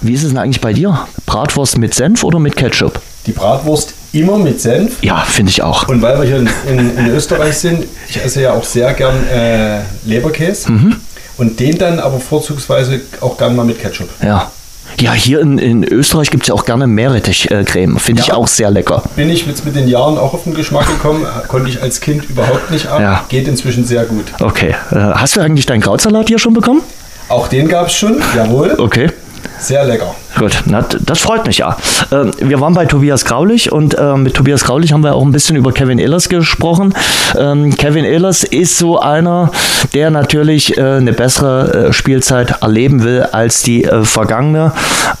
Wie 0.00 0.12
ist 0.12 0.22
es 0.22 0.30
denn 0.30 0.38
eigentlich 0.38 0.60
bei 0.60 0.72
dir? 0.72 1.06
Bratwurst 1.26 1.78
mit 1.78 1.94
Senf 1.94 2.24
oder 2.24 2.38
mit 2.38 2.56
Ketchup? 2.56 3.00
Die 3.26 3.32
Bratwurst 3.32 3.94
immer 4.12 4.38
mit 4.38 4.60
Senf. 4.60 5.02
Ja, 5.02 5.20
finde 5.20 5.50
ich 5.50 5.62
auch. 5.62 5.88
Und 5.88 6.02
weil 6.02 6.18
wir 6.18 6.24
hier 6.24 6.38
in, 6.38 6.48
in, 6.68 6.98
in, 6.98 7.06
Österreich 7.08 7.56
sind, 7.56 7.84
ich 8.08 8.22
esse 8.22 8.42
ja 8.42 8.52
auch 8.52 8.64
sehr 8.64 8.92
gern 8.94 9.14
äh, 9.28 9.80
Leberkäse. 10.04 10.72
Mhm. 10.72 10.96
Und 11.42 11.58
den 11.58 11.76
dann 11.76 11.98
aber 11.98 12.20
vorzugsweise 12.20 13.00
auch 13.20 13.36
gern 13.36 13.56
mal 13.56 13.64
mit 13.64 13.82
Ketchup. 13.82 14.08
Ja. 14.22 14.52
Ja, 15.00 15.12
hier 15.12 15.40
in, 15.40 15.58
in 15.58 15.82
Österreich 15.82 16.30
gibt 16.30 16.44
es 16.44 16.48
ja 16.50 16.54
auch 16.54 16.64
gerne 16.64 16.86
Meerrettichcreme. 16.86 17.98
Finde 17.98 18.20
ja, 18.20 18.26
ich 18.26 18.32
auch 18.32 18.46
sehr 18.46 18.70
lecker. 18.70 19.02
Bin 19.16 19.28
ich 19.28 19.44
jetzt 19.44 19.64
mit 19.64 19.74
den 19.74 19.88
Jahren 19.88 20.18
auch 20.18 20.34
auf 20.34 20.44
den 20.44 20.54
Geschmack 20.54 20.86
gekommen. 20.86 21.26
Konnte 21.48 21.68
ich 21.68 21.82
als 21.82 22.00
Kind 22.00 22.30
überhaupt 22.30 22.70
nicht 22.70 22.86
ab. 22.86 23.00
Ja. 23.00 23.24
Geht 23.28 23.48
inzwischen 23.48 23.84
sehr 23.84 24.04
gut. 24.04 24.26
Okay. 24.40 24.76
Äh, 24.92 24.94
hast 24.94 25.34
du 25.34 25.40
eigentlich 25.40 25.66
deinen 25.66 25.80
Krautsalat 25.80 26.28
hier 26.28 26.38
schon 26.38 26.52
bekommen? 26.52 26.82
Auch 27.28 27.48
den 27.48 27.66
gab 27.66 27.88
es 27.88 27.94
schon, 27.94 28.22
jawohl. 28.36 28.76
Okay. 28.78 29.10
Sehr 29.58 29.84
lecker. 29.84 30.14
Gut, 30.38 30.62
na, 30.66 30.84
das 31.00 31.20
freut 31.20 31.46
mich 31.46 31.58
ja. 31.58 31.76
Ähm, 32.10 32.32
wir 32.38 32.60
waren 32.60 32.74
bei 32.74 32.86
Tobias 32.86 33.24
Graulich 33.24 33.70
und 33.70 33.94
äh, 33.94 34.16
mit 34.16 34.34
Tobias 34.34 34.64
Graulich 34.64 34.92
haben 34.92 35.04
wir 35.04 35.14
auch 35.14 35.22
ein 35.22 35.30
bisschen 35.30 35.56
über 35.56 35.72
Kevin 35.72 35.98
Ehlers 35.98 36.28
gesprochen. 36.28 36.94
Ähm, 37.38 37.76
Kevin 37.76 38.04
Ehlers 38.04 38.42
ist 38.42 38.78
so 38.78 38.98
einer, 38.98 39.52
der 39.92 40.10
natürlich 40.10 40.78
äh, 40.78 40.82
eine 40.82 41.12
bessere 41.12 41.88
äh, 41.88 41.92
Spielzeit 41.92 42.62
erleben 42.62 43.04
will 43.04 43.22
als 43.22 43.62
die 43.62 43.84
äh, 43.84 44.04
vergangene 44.04 44.72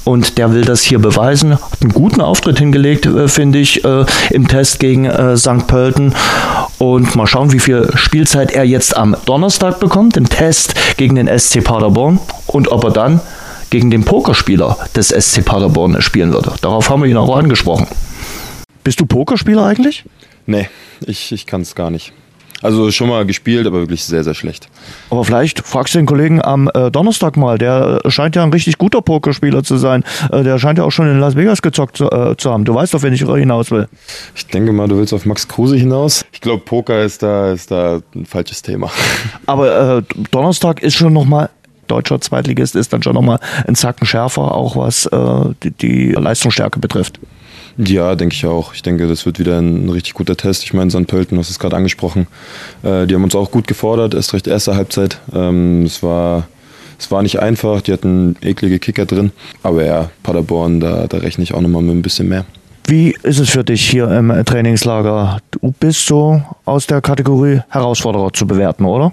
und 0.04 0.38
der 0.38 0.52
will 0.52 0.64
das 0.64 0.82
hier 0.82 0.98
beweisen. 0.98 1.52
Hat 1.52 1.82
einen 1.82 1.92
guten 1.92 2.20
Auftritt 2.20 2.58
hingelegt, 2.58 3.06
äh, 3.06 3.28
finde 3.28 3.58
ich, 3.58 3.84
äh, 3.84 4.04
im 4.30 4.48
Test 4.48 4.80
gegen 4.80 5.08
St. 5.36 5.66
Pölten. 5.66 6.14
Und 6.78 7.14
mal 7.14 7.26
schauen, 7.26 7.52
wie 7.52 7.60
viel 7.60 7.88
Spielzeit 7.94 8.52
er 8.52 8.64
jetzt 8.64 8.96
am 8.96 9.16
Donnerstag 9.24 9.78
bekommt, 9.78 10.16
im 10.16 10.28
Test 10.28 10.74
gegen 10.96 11.14
den 11.14 11.28
SC 11.38 11.62
Paderborn 11.62 12.18
und 12.46 12.72
ob 12.72 12.84
er 12.84 12.90
dann 12.90 13.20
gegen 13.72 13.90
den 13.90 14.04
Pokerspieler 14.04 14.76
des 14.94 15.08
SC 15.08 15.42
Paderborn 15.42 16.02
spielen 16.02 16.30
würde. 16.30 16.52
Darauf 16.60 16.90
haben 16.90 17.02
wir 17.02 17.08
ihn 17.08 17.16
auch 17.16 17.34
angesprochen. 17.34 17.86
Bist 18.84 19.00
du 19.00 19.06
Pokerspieler 19.06 19.64
eigentlich? 19.64 20.04
Nee, 20.44 20.68
ich, 21.06 21.32
ich 21.32 21.46
kann 21.46 21.62
es 21.62 21.74
gar 21.74 21.90
nicht. 21.90 22.12
Also 22.60 22.90
schon 22.90 23.08
mal 23.08 23.24
gespielt, 23.24 23.66
aber 23.66 23.78
wirklich 23.78 24.04
sehr, 24.04 24.24
sehr 24.24 24.34
schlecht. 24.34 24.68
Aber 25.08 25.24
vielleicht 25.24 25.66
fragst 25.66 25.94
du 25.94 25.98
den 25.98 26.06
Kollegen 26.06 26.42
am 26.42 26.70
äh, 26.74 26.90
Donnerstag 26.90 27.38
mal. 27.38 27.56
Der 27.56 28.00
äh, 28.04 28.10
scheint 28.10 28.36
ja 28.36 28.42
ein 28.42 28.52
richtig 28.52 28.76
guter 28.76 29.00
Pokerspieler 29.00 29.64
zu 29.64 29.78
sein. 29.78 30.04
Äh, 30.30 30.42
der 30.42 30.58
scheint 30.58 30.76
ja 30.76 30.84
auch 30.84 30.90
schon 30.90 31.10
in 31.10 31.18
Las 31.18 31.34
Vegas 31.34 31.62
gezockt 31.62 31.96
zu, 31.96 32.10
äh, 32.10 32.36
zu 32.36 32.52
haben. 32.52 32.66
Du 32.66 32.74
weißt 32.74 32.92
doch, 32.92 33.02
wenn 33.02 33.14
ich 33.14 33.22
hinaus 33.22 33.70
will. 33.70 33.88
Ich 34.34 34.46
denke 34.48 34.72
mal, 34.72 34.86
du 34.86 34.98
willst 34.98 35.14
auf 35.14 35.24
Max 35.24 35.48
Kruse 35.48 35.76
hinaus. 35.76 36.26
Ich 36.30 36.42
glaube, 36.42 36.62
Poker 36.62 37.02
ist 37.02 37.22
da, 37.22 37.52
ist 37.52 37.70
da 37.70 38.00
ein 38.14 38.26
falsches 38.26 38.60
Thema. 38.60 38.90
Aber 39.46 39.96
äh, 39.98 40.02
Donnerstag 40.30 40.82
ist 40.82 40.94
schon 40.94 41.14
nochmal 41.14 41.48
deutscher 41.92 42.20
Zweitligist 42.20 42.74
ist 42.74 42.92
dann 42.92 43.02
schon 43.02 43.14
nochmal 43.14 43.38
ein 43.66 43.74
Zacken 43.74 44.06
schärfer, 44.06 44.54
auch 44.54 44.76
was 44.76 45.04
äh, 45.06 45.54
die, 45.62 45.70
die 45.70 46.12
Leistungsstärke 46.12 46.80
betrifft. 46.80 47.20
Ja, 47.76 48.14
denke 48.14 48.34
ich 48.34 48.46
auch. 48.46 48.74
Ich 48.74 48.82
denke, 48.82 49.06
das 49.06 49.26
wird 49.26 49.38
wieder 49.38 49.58
ein 49.58 49.88
richtig 49.88 50.14
guter 50.14 50.36
Test. 50.36 50.64
Ich 50.64 50.72
meine, 50.72 50.90
St. 50.90 51.06
Pölten, 51.06 51.36
du 51.36 51.40
hast 51.40 51.50
es 51.50 51.58
gerade 51.58 51.76
angesprochen, 51.76 52.26
äh, 52.82 53.06
die 53.06 53.14
haben 53.14 53.24
uns 53.24 53.34
auch 53.34 53.50
gut 53.50 53.66
gefordert, 53.66 54.14
erst 54.14 54.32
recht 54.32 54.46
erste 54.46 54.74
Halbzeit. 54.74 55.18
Ähm, 55.34 55.84
es, 55.84 56.02
war, 56.02 56.48
es 56.98 57.10
war 57.10 57.22
nicht 57.22 57.40
einfach, 57.40 57.82
die 57.82 57.92
hatten 57.92 58.36
eklige 58.42 58.78
Kicker 58.78 59.06
drin. 59.06 59.32
Aber 59.62 59.84
ja, 59.84 60.10
Paderborn, 60.22 60.80
da, 60.80 61.06
da 61.06 61.18
rechne 61.18 61.44
ich 61.44 61.52
auch 61.52 61.60
nochmal 61.60 61.82
mit 61.82 61.94
ein 61.94 62.02
bisschen 62.02 62.28
mehr. 62.28 62.44
Wie 62.86 63.14
ist 63.22 63.38
es 63.38 63.50
für 63.50 63.64
dich 63.64 63.88
hier 63.88 64.10
im 64.10 64.28
Trainingslager? 64.44 65.38
Du 65.50 65.72
bist 65.78 66.06
so 66.06 66.42
aus 66.64 66.86
der 66.86 67.00
Kategorie 67.00 67.60
Herausforderer 67.68 68.32
zu 68.32 68.46
bewerten, 68.46 68.84
oder? 68.84 69.12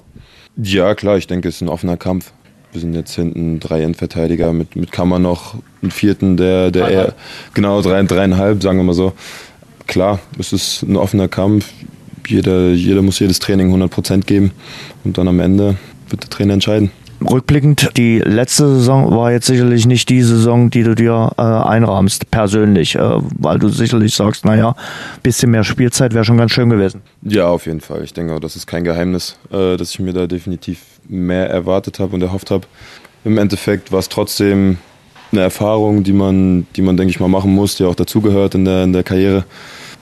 Ja, 0.61 0.95
klar, 0.95 1.17
ich 1.17 1.27
denke, 1.27 1.47
es 1.47 1.55
ist 1.55 1.61
ein 1.61 1.69
offener 1.69 1.95
Kampf. 1.95 2.33
Wir 2.71 2.81
sind 2.81 2.93
jetzt 2.93 3.15
hinten 3.15 3.59
drei 3.59 3.81
Endverteidiger 3.81 4.53
mit, 4.53 4.75
mit 4.75 4.91
Kammer 4.91 5.17
noch 5.17 5.55
einen 5.81 5.91
vierten, 5.91 6.37
der, 6.37 6.69
der 6.69 6.87
eher, 6.87 7.15
genau, 7.53 7.81
drei, 7.81 8.01
dreieinhalb, 8.03 8.61
sagen 8.61 8.77
wir 8.77 8.83
mal 8.83 8.93
so. 8.93 9.13
Klar, 9.87 10.19
es 10.37 10.53
ist 10.53 10.83
ein 10.83 10.95
offener 10.95 11.27
Kampf. 11.27 11.67
Jeder, 12.27 12.69
jeder 12.69 13.01
muss 13.01 13.17
jedes 13.17 13.39
Training 13.39 13.73
100% 13.73 14.25
geben 14.25 14.51
und 15.03 15.17
dann 15.17 15.27
am 15.27 15.39
Ende 15.39 15.77
wird 16.09 16.23
der 16.23 16.29
Trainer 16.29 16.53
entscheiden. 16.53 16.91
Rückblickend, 17.21 17.97
die 17.97 18.19
letzte 18.19 18.67
Saison 18.75 19.15
war 19.15 19.31
jetzt 19.31 19.47
sicherlich 19.47 19.85
nicht 19.85 20.07
die 20.09 20.21
Saison, 20.21 20.69
die 20.69 20.83
du 20.83 20.95
dir 20.95 21.31
äh, 21.37 21.41
einrahmst, 21.41 22.31
persönlich, 22.31 22.95
äh, 22.95 22.99
weil 23.37 23.59
du 23.59 23.69
sicherlich 23.69 24.15
sagst, 24.15 24.45
naja, 24.45 24.75
bisschen 25.21 25.51
mehr 25.51 25.63
Spielzeit 25.63 26.13
wäre 26.13 26.23
schon 26.23 26.37
ganz 26.37 26.51
schön 26.51 26.69
gewesen. 26.69 27.01
Ja, 27.23 27.47
auf 27.47 27.65
jeden 27.65 27.81
Fall. 27.81 28.03
Ich 28.03 28.13
denke, 28.13 28.39
das 28.39 28.55
ist 28.55 28.67
kein 28.67 28.83
Geheimnis, 28.83 29.37
äh, 29.51 29.75
dass 29.75 29.91
ich 29.91 29.99
mir 29.99 30.13
da 30.13 30.27
definitiv 30.27 30.79
mehr 31.07 31.49
erwartet 31.49 31.99
habe 31.99 32.15
und 32.15 32.21
erhofft 32.21 32.51
habe. 32.51 32.65
Im 33.25 33.37
Endeffekt 33.37 33.91
war 33.91 33.99
es 33.99 34.07
trotzdem 34.07 34.77
eine 35.31 35.41
Erfahrung, 35.41 36.03
die 36.03 36.13
man, 36.13 36.67
die 36.75 36.81
man, 36.81 36.95
denke 36.95 37.11
ich 37.11 37.19
mal, 37.19 37.27
machen 37.27 37.53
muss, 37.53 37.75
die 37.75 37.83
auch 37.83 37.95
dazugehört 37.95 38.55
in 38.55 38.65
der, 38.65 38.83
in 38.85 38.93
der 38.93 39.03
Karriere. 39.03 39.43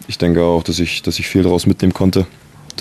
Ich 0.07 0.17
denke 0.17 0.43
auch, 0.43 0.63
dass 0.63 0.79
ich, 0.79 1.01
dass 1.01 1.19
ich 1.19 1.27
viel 1.27 1.43
daraus 1.43 1.65
mitnehmen 1.65 1.93
konnte, 1.93 2.27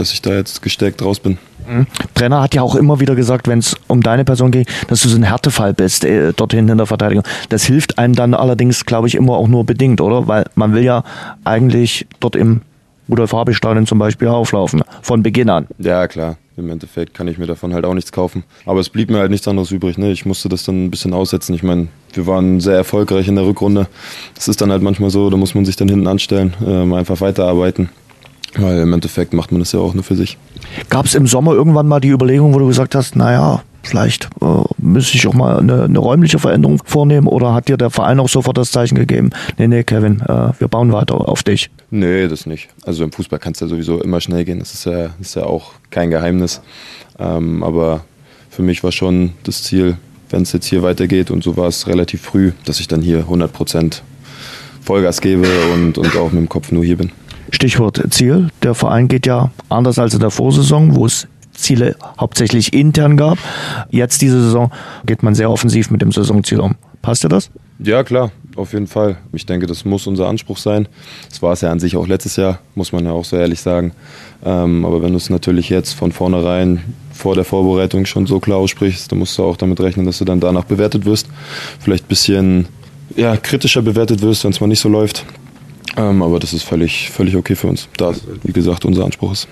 dass 0.00 0.12
ich 0.12 0.22
da 0.22 0.32
jetzt 0.32 0.62
gestärkt 0.62 1.02
raus 1.02 1.20
bin. 1.20 1.38
Mhm. 1.68 1.86
Trainer 2.14 2.42
hat 2.42 2.54
ja 2.54 2.62
auch 2.62 2.74
immer 2.74 3.00
wieder 3.00 3.14
gesagt, 3.14 3.48
wenn 3.48 3.58
es 3.58 3.76
um 3.88 4.02
deine 4.02 4.24
Person 4.24 4.50
geht, 4.50 4.68
dass 4.88 5.02
du 5.02 5.08
so 5.08 5.16
ein 5.16 5.24
Härtefall 5.24 5.74
bist, 5.74 6.04
äh, 6.04 6.32
dorthin 6.32 6.68
in 6.68 6.78
der 6.78 6.86
Verteidigung. 6.86 7.24
Das 7.48 7.64
hilft 7.64 7.98
einem 7.98 8.14
dann 8.14 8.34
allerdings, 8.34 8.84
glaube 8.84 9.08
ich, 9.08 9.14
immer 9.14 9.34
auch 9.34 9.48
nur 9.48 9.64
bedingt, 9.64 10.00
oder? 10.00 10.28
Weil 10.28 10.44
man 10.54 10.74
will 10.74 10.84
ja 10.84 11.02
eigentlich 11.44 12.06
dort 12.20 12.36
im 12.36 12.62
Rudolf 13.08 13.32
Habich 13.32 13.56
Stadion 13.56 13.86
zum 13.86 13.98
Beispiel 13.98 14.28
auflaufen, 14.28 14.82
von 15.02 15.22
Beginn 15.22 15.48
an. 15.48 15.66
Ja, 15.78 16.08
klar. 16.08 16.36
Im 16.56 16.70
Endeffekt 16.70 17.12
kann 17.12 17.28
ich 17.28 17.36
mir 17.36 17.46
davon 17.46 17.74
halt 17.74 17.84
auch 17.84 17.92
nichts 17.92 18.12
kaufen. 18.12 18.42
Aber 18.64 18.80
es 18.80 18.88
blieb 18.88 19.10
mir 19.10 19.18
halt 19.18 19.30
nichts 19.30 19.46
anderes 19.46 19.70
übrig. 19.70 19.98
Ne? 19.98 20.10
Ich 20.10 20.24
musste 20.24 20.48
das 20.48 20.64
dann 20.64 20.86
ein 20.86 20.90
bisschen 20.90 21.12
aussetzen. 21.12 21.54
Ich 21.54 21.62
meine, 21.62 21.88
wir 22.14 22.26
waren 22.26 22.60
sehr 22.60 22.76
erfolgreich 22.76 23.28
in 23.28 23.36
der 23.36 23.44
Rückrunde. 23.44 23.88
Das 24.34 24.48
ist 24.48 24.62
dann 24.62 24.72
halt 24.72 24.80
manchmal 24.82 25.10
so, 25.10 25.28
da 25.28 25.36
muss 25.36 25.54
man 25.54 25.66
sich 25.66 25.76
dann 25.76 25.88
hinten 25.88 26.06
anstellen, 26.06 26.54
ähm, 26.66 26.94
einfach 26.94 27.20
weiterarbeiten. 27.20 27.90
Weil 28.56 28.78
im 28.78 28.92
Endeffekt 28.92 29.32
macht 29.32 29.52
man 29.52 29.60
das 29.60 29.72
ja 29.72 29.80
auch 29.80 29.94
nur 29.94 30.04
für 30.04 30.16
sich. 30.16 30.38
Gab 30.88 31.06
es 31.06 31.14
im 31.14 31.26
Sommer 31.26 31.52
irgendwann 31.52 31.86
mal 31.86 32.00
die 32.00 32.08
Überlegung, 32.08 32.54
wo 32.54 32.58
du 32.58 32.66
gesagt 32.66 32.94
hast, 32.94 33.16
naja, 33.16 33.62
vielleicht 33.82 34.28
äh, 34.40 34.46
müsste 34.78 35.16
ich 35.16 35.26
auch 35.26 35.34
mal 35.34 35.58
eine, 35.58 35.84
eine, 35.84 35.98
räumliche 35.98 36.38
Veränderung 36.38 36.80
vornehmen 36.84 37.26
oder 37.26 37.54
hat 37.54 37.68
dir 37.68 37.76
der 37.76 37.90
Verein 37.90 38.18
auch 38.20 38.28
sofort 38.28 38.58
das 38.58 38.72
Zeichen 38.72 38.96
gegeben, 38.96 39.30
nee, 39.58 39.68
nee, 39.68 39.84
Kevin, 39.84 40.20
äh, 40.20 40.50
wir 40.58 40.68
bauen 40.68 40.92
weiter 40.92 41.28
auf 41.28 41.42
dich? 41.42 41.70
Nee, 41.90 42.28
das 42.28 42.46
nicht. 42.46 42.68
Also 42.84 43.04
im 43.04 43.12
Fußball 43.12 43.38
kann 43.38 43.52
es 43.52 43.60
ja 43.60 43.68
sowieso 43.68 44.00
immer 44.00 44.20
schnell 44.20 44.44
gehen, 44.44 44.58
das 44.58 44.74
ist 44.74 44.86
ja, 44.86 45.10
das 45.18 45.28
ist 45.28 45.34
ja 45.36 45.44
auch 45.44 45.72
kein 45.90 46.10
Geheimnis. 46.10 46.60
Ähm, 47.18 47.62
aber 47.62 48.04
für 48.50 48.62
mich 48.62 48.82
war 48.82 48.92
schon 48.92 49.32
das 49.44 49.62
Ziel, 49.62 49.96
wenn 50.30 50.42
es 50.42 50.52
jetzt 50.52 50.66
hier 50.66 50.82
weitergeht 50.82 51.30
und 51.30 51.44
so 51.44 51.56
war 51.56 51.68
es 51.68 51.86
relativ 51.86 52.22
früh, 52.22 52.52
dass 52.64 52.80
ich 52.80 52.88
dann 52.88 53.02
hier 53.02 53.18
100 53.18 53.52
Prozent 53.52 54.02
Vollgas 54.82 55.20
gebe 55.20 55.46
und, 55.74 55.98
und 55.98 56.16
auch 56.16 56.32
mit 56.32 56.40
dem 56.40 56.48
Kopf 56.48 56.72
nur 56.72 56.84
hier 56.84 56.96
bin. 56.96 57.10
Stichwort 57.50 58.02
Ziel. 58.10 58.48
Der 58.62 58.74
Verein 58.74 59.08
geht 59.08 59.26
ja 59.26 59.50
anders 59.68 59.98
als 59.98 60.14
in 60.14 60.20
der 60.20 60.30
Vorsaison, 60.30 60.96
wo 60.96 61.06
es 61.06 61.28
Ziele 61.52 61.96
hauptsächlich 62.20 62.72
intern 62.72 63.16
gab. 63.16 63.38
Jetzt 63.90 64.22
diese 64.22 64.42
Saison 64.42 64.70
geht 65.06 65.22
man 65.22 65.34
sehr 65.34 65.50
offensiv 65.50 65.90
mit 65.90 66.02
dem 66.02 66.12
Saisonziel 66.12 66.60
um. 66.60 66.76
Passt 67.02 67.24
dir 67.24 67.28
das? 67.28 67.50
Ja, 67.78 68.02
klar, 68.04 68.30
auf 68.56 68.72
jeden 68.72 68.86
Fall. 68.86 69.18
Ich 69.32 69.44
denke, 69.44 69.66
das 69.66 69.84
muss 69.84 70.06
unser 70.06 70.28
Anspruch 70.28 70.56
sein. 70.56 70.88
Das 71.28 71.42
war 71.42 71.52
es 71.52 71.60
ja 71.60 71.70
an 71.70 71.78
sich 71.78 71.96
auch 71.96 72.06
letztes 72.06 72.36
Jahr, 72.36 72.58
muss 72.74 72.92
man 72.92 73.04
ja 73.04 73.12
auch 73.12 73.24
so 73.24 73.36
ehrlich 73.36 73.60
sagen. 73.60 73.92
Ähm, 74.44 74.84
aber 74.84 75.02
wenn 75.02 75.10
du 75.10 75.16
es 75.16 75.28
natürlich 75.28 75.68
jetzt 75.68 75.92
von 75.92 76.12
vornherein 76.12 76.82
vor 77.12 77.34
der 77.34 77.44
Vorbereitung 77.44 78.06
schon 78.06 78.26
so 78.26 78.40
klar 78.40 78.58
aussprichst, 78.58 79.12
dann 79.12 79.18
musst 79.18 79.36
du 79.38 79.44
auch 79.44 79.56
damit 79.56 79.80
rechnen, 79.80 80.06
dass 80.06 80.18
du 80.18 80.24
dann 80.24 80.40
danach 80.40 80.64
bewertet 80.64 81.04
wirst. 81.04 81.28
Vielleicht 81.80 82.04
ein 82.04 82.08
bisschen 82.08 82.68
ja, 83.14 83.36
kritischer 83.36 83.82
bewertet 83.82 84.22
wirst, 84.22 84.44
wenn 84.44 84.50
es 84.52 84.60
mal 84.60 84.66
nicht 84.66 84.80
so 84.80 84.88
läuft. 84.88 85.24
Ähm, 85.96 86.22
aber 86.22 86.38
das 86.38 86.52
ist 86.52 86.62
völlig, 86.62 87.10
völlig 87.10 87.36
okay 87.36 87.54
für 87.54 87.68
uns, 87.68 87.88
da, 87.96 88.12
wie 88.42 88.52
gesagt, 88.52 88.84
unser 88.84 89.04
Anspruch 89.04 89.32
ist. 89.32 89.48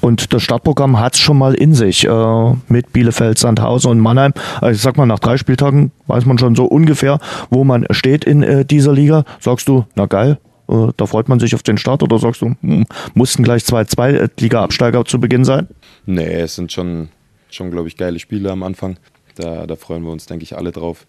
Und 0.00 0.34
das 0.34 0.42
Startprogramm 0.42 1.00
hat 1.00 1.14
es 1.14 1.20
schon 1.20 1.38
mal 1.38 1.54
in 1.54 1.74
sich 1.74 2.06
äh, 2.06 2.52
mit 2.68 2.92
Bielefeld, 2.92 3.38
Sandhausen 3.38 3.90
und 3.90 4.00
Mannheim. 4.00 4.34
Also 4.60 4.76
ich 4.76 4.82
sag 4.82 4.98
mal, 4.98 5.06
nach 5.06 5.18
drei 5.18 5.38
Spieltagen 5.38 5.92
weiß 6.08 6.26
man 6.26 6.36
schon 6.38 6.54
so 6.54 6.66
ungefähr, 6.66 7.18
wo 7.48 7.64
man 7.64 7.86
steht 7.90 8.24
in 8.24 8.42
äh, 8.42 8.64
dieser 8.66 8.92
Liga. 8.92 9.24
Sagst 9.40 9.66
du, 9.66 9.86
na 9.94 10.04
geil, 10.04 10.38
äh, 10.68 10.88
da 10.96 11.06
freut 11.06 11.30
man 11.30 11.40
sich 11.40 11.54
auf 11.54 11.62
den 11.62 11.78
Start 11.78 12.02
oder 12.02 12.18
sagst 12.18 12.42
du, 12.42 12.54
hm, 12.60 12.84
mussten 13.14 13.42
gleich 13.42 13.64
zwei 13.64 13.84
Zweitliga-Absteiger 13.84 15.06
zu 15.06 15.18
Beginn 15.18 15.46
sein? 15.46 15.68
Nee, 16.04 16.40
es 16.40 16.56
sind 16.56 16.70
schon, 16.70 17.08
schon 17.50 17.70
glaube 17.70 17.88
ich, 17.88 17.96
geile 17.96 18.18
Spiele 18.18 18.50
am 18.52 18.62
Anfang. 18.62 18.98
Da, 19.36 19.66
da 19.66 19.74
freuen 19.74 20.02
wir 20.04 20.12
uns, 20.12 20.26
denke 20.26 20.42
ich, 20.42 20.54
alle 20.54 20.70
drauf 20.70 21.06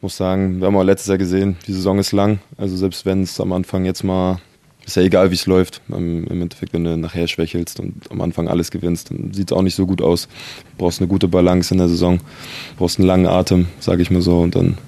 muss 0.00 0.16
sagen, 0.16 0.60
wir 0.60 0.66
haben 0.66 0.76
auch 0.76 0.82
letztes 0.82 1.08
Jahr 1.08 1.18
gesehen, 1.18 1.56
die 1.66 1.72
Saison 1.72 1.98
ist 1.98 2.12
lang. 2.12 2.38
Also 2.56 2.76
selbst 2.76 3.06
wenn 3.06 3.22
es 3.22 3.40
am 3.40 3.52
Anfang 3.52 3.84
jetzt 3.84 4.04
mal, 4.04 4.40
ist 4.84 4.96
ja 4.96 5.02
egal, 5.02 5.30
wie 5.30 5.34
es 5.34 5.46
läuft. 5.46 5.80
Im 5.88 6.28
Endeffekt, 6.30 6.72
wenn 6.72 6.84
du 6.84 6.96
nachher 6.96 7.26
schwächelst 7.26 7.80
und 7.80 8.10
am 8.10 8.20
Anfang 8.20 8.46
alles 8.46 8.70
gewinnst, 8.70 9.10
dann 9.10 9.32
sieht 9.32 9.50
es 9.50 9.56
auch 9.56 9.62
nicht 9.62 9.74
so 9.74 9.86
gut 9.86 10.00
aus. 10.00 10.28
Du 10.72 10.78
brauchst 10.78 11.00
eine 11.00 11.08
gute 11.08 11.28
Balance 11.28 11.74
in 11.74 11.78
der 11.78 11.88
Saison, 11.88 12.18
du 12.18 12.76
brauchst 12.78 12.98
einen 12.98 13.08
langen 13.08 13.26
Atem, 13.26 13.66
sage 13.80 14.02
ich 14.02 14.10
mal 14.10 14.22
so, 14.22 14.40
und 14.40 14.54
dann 14.54 14.78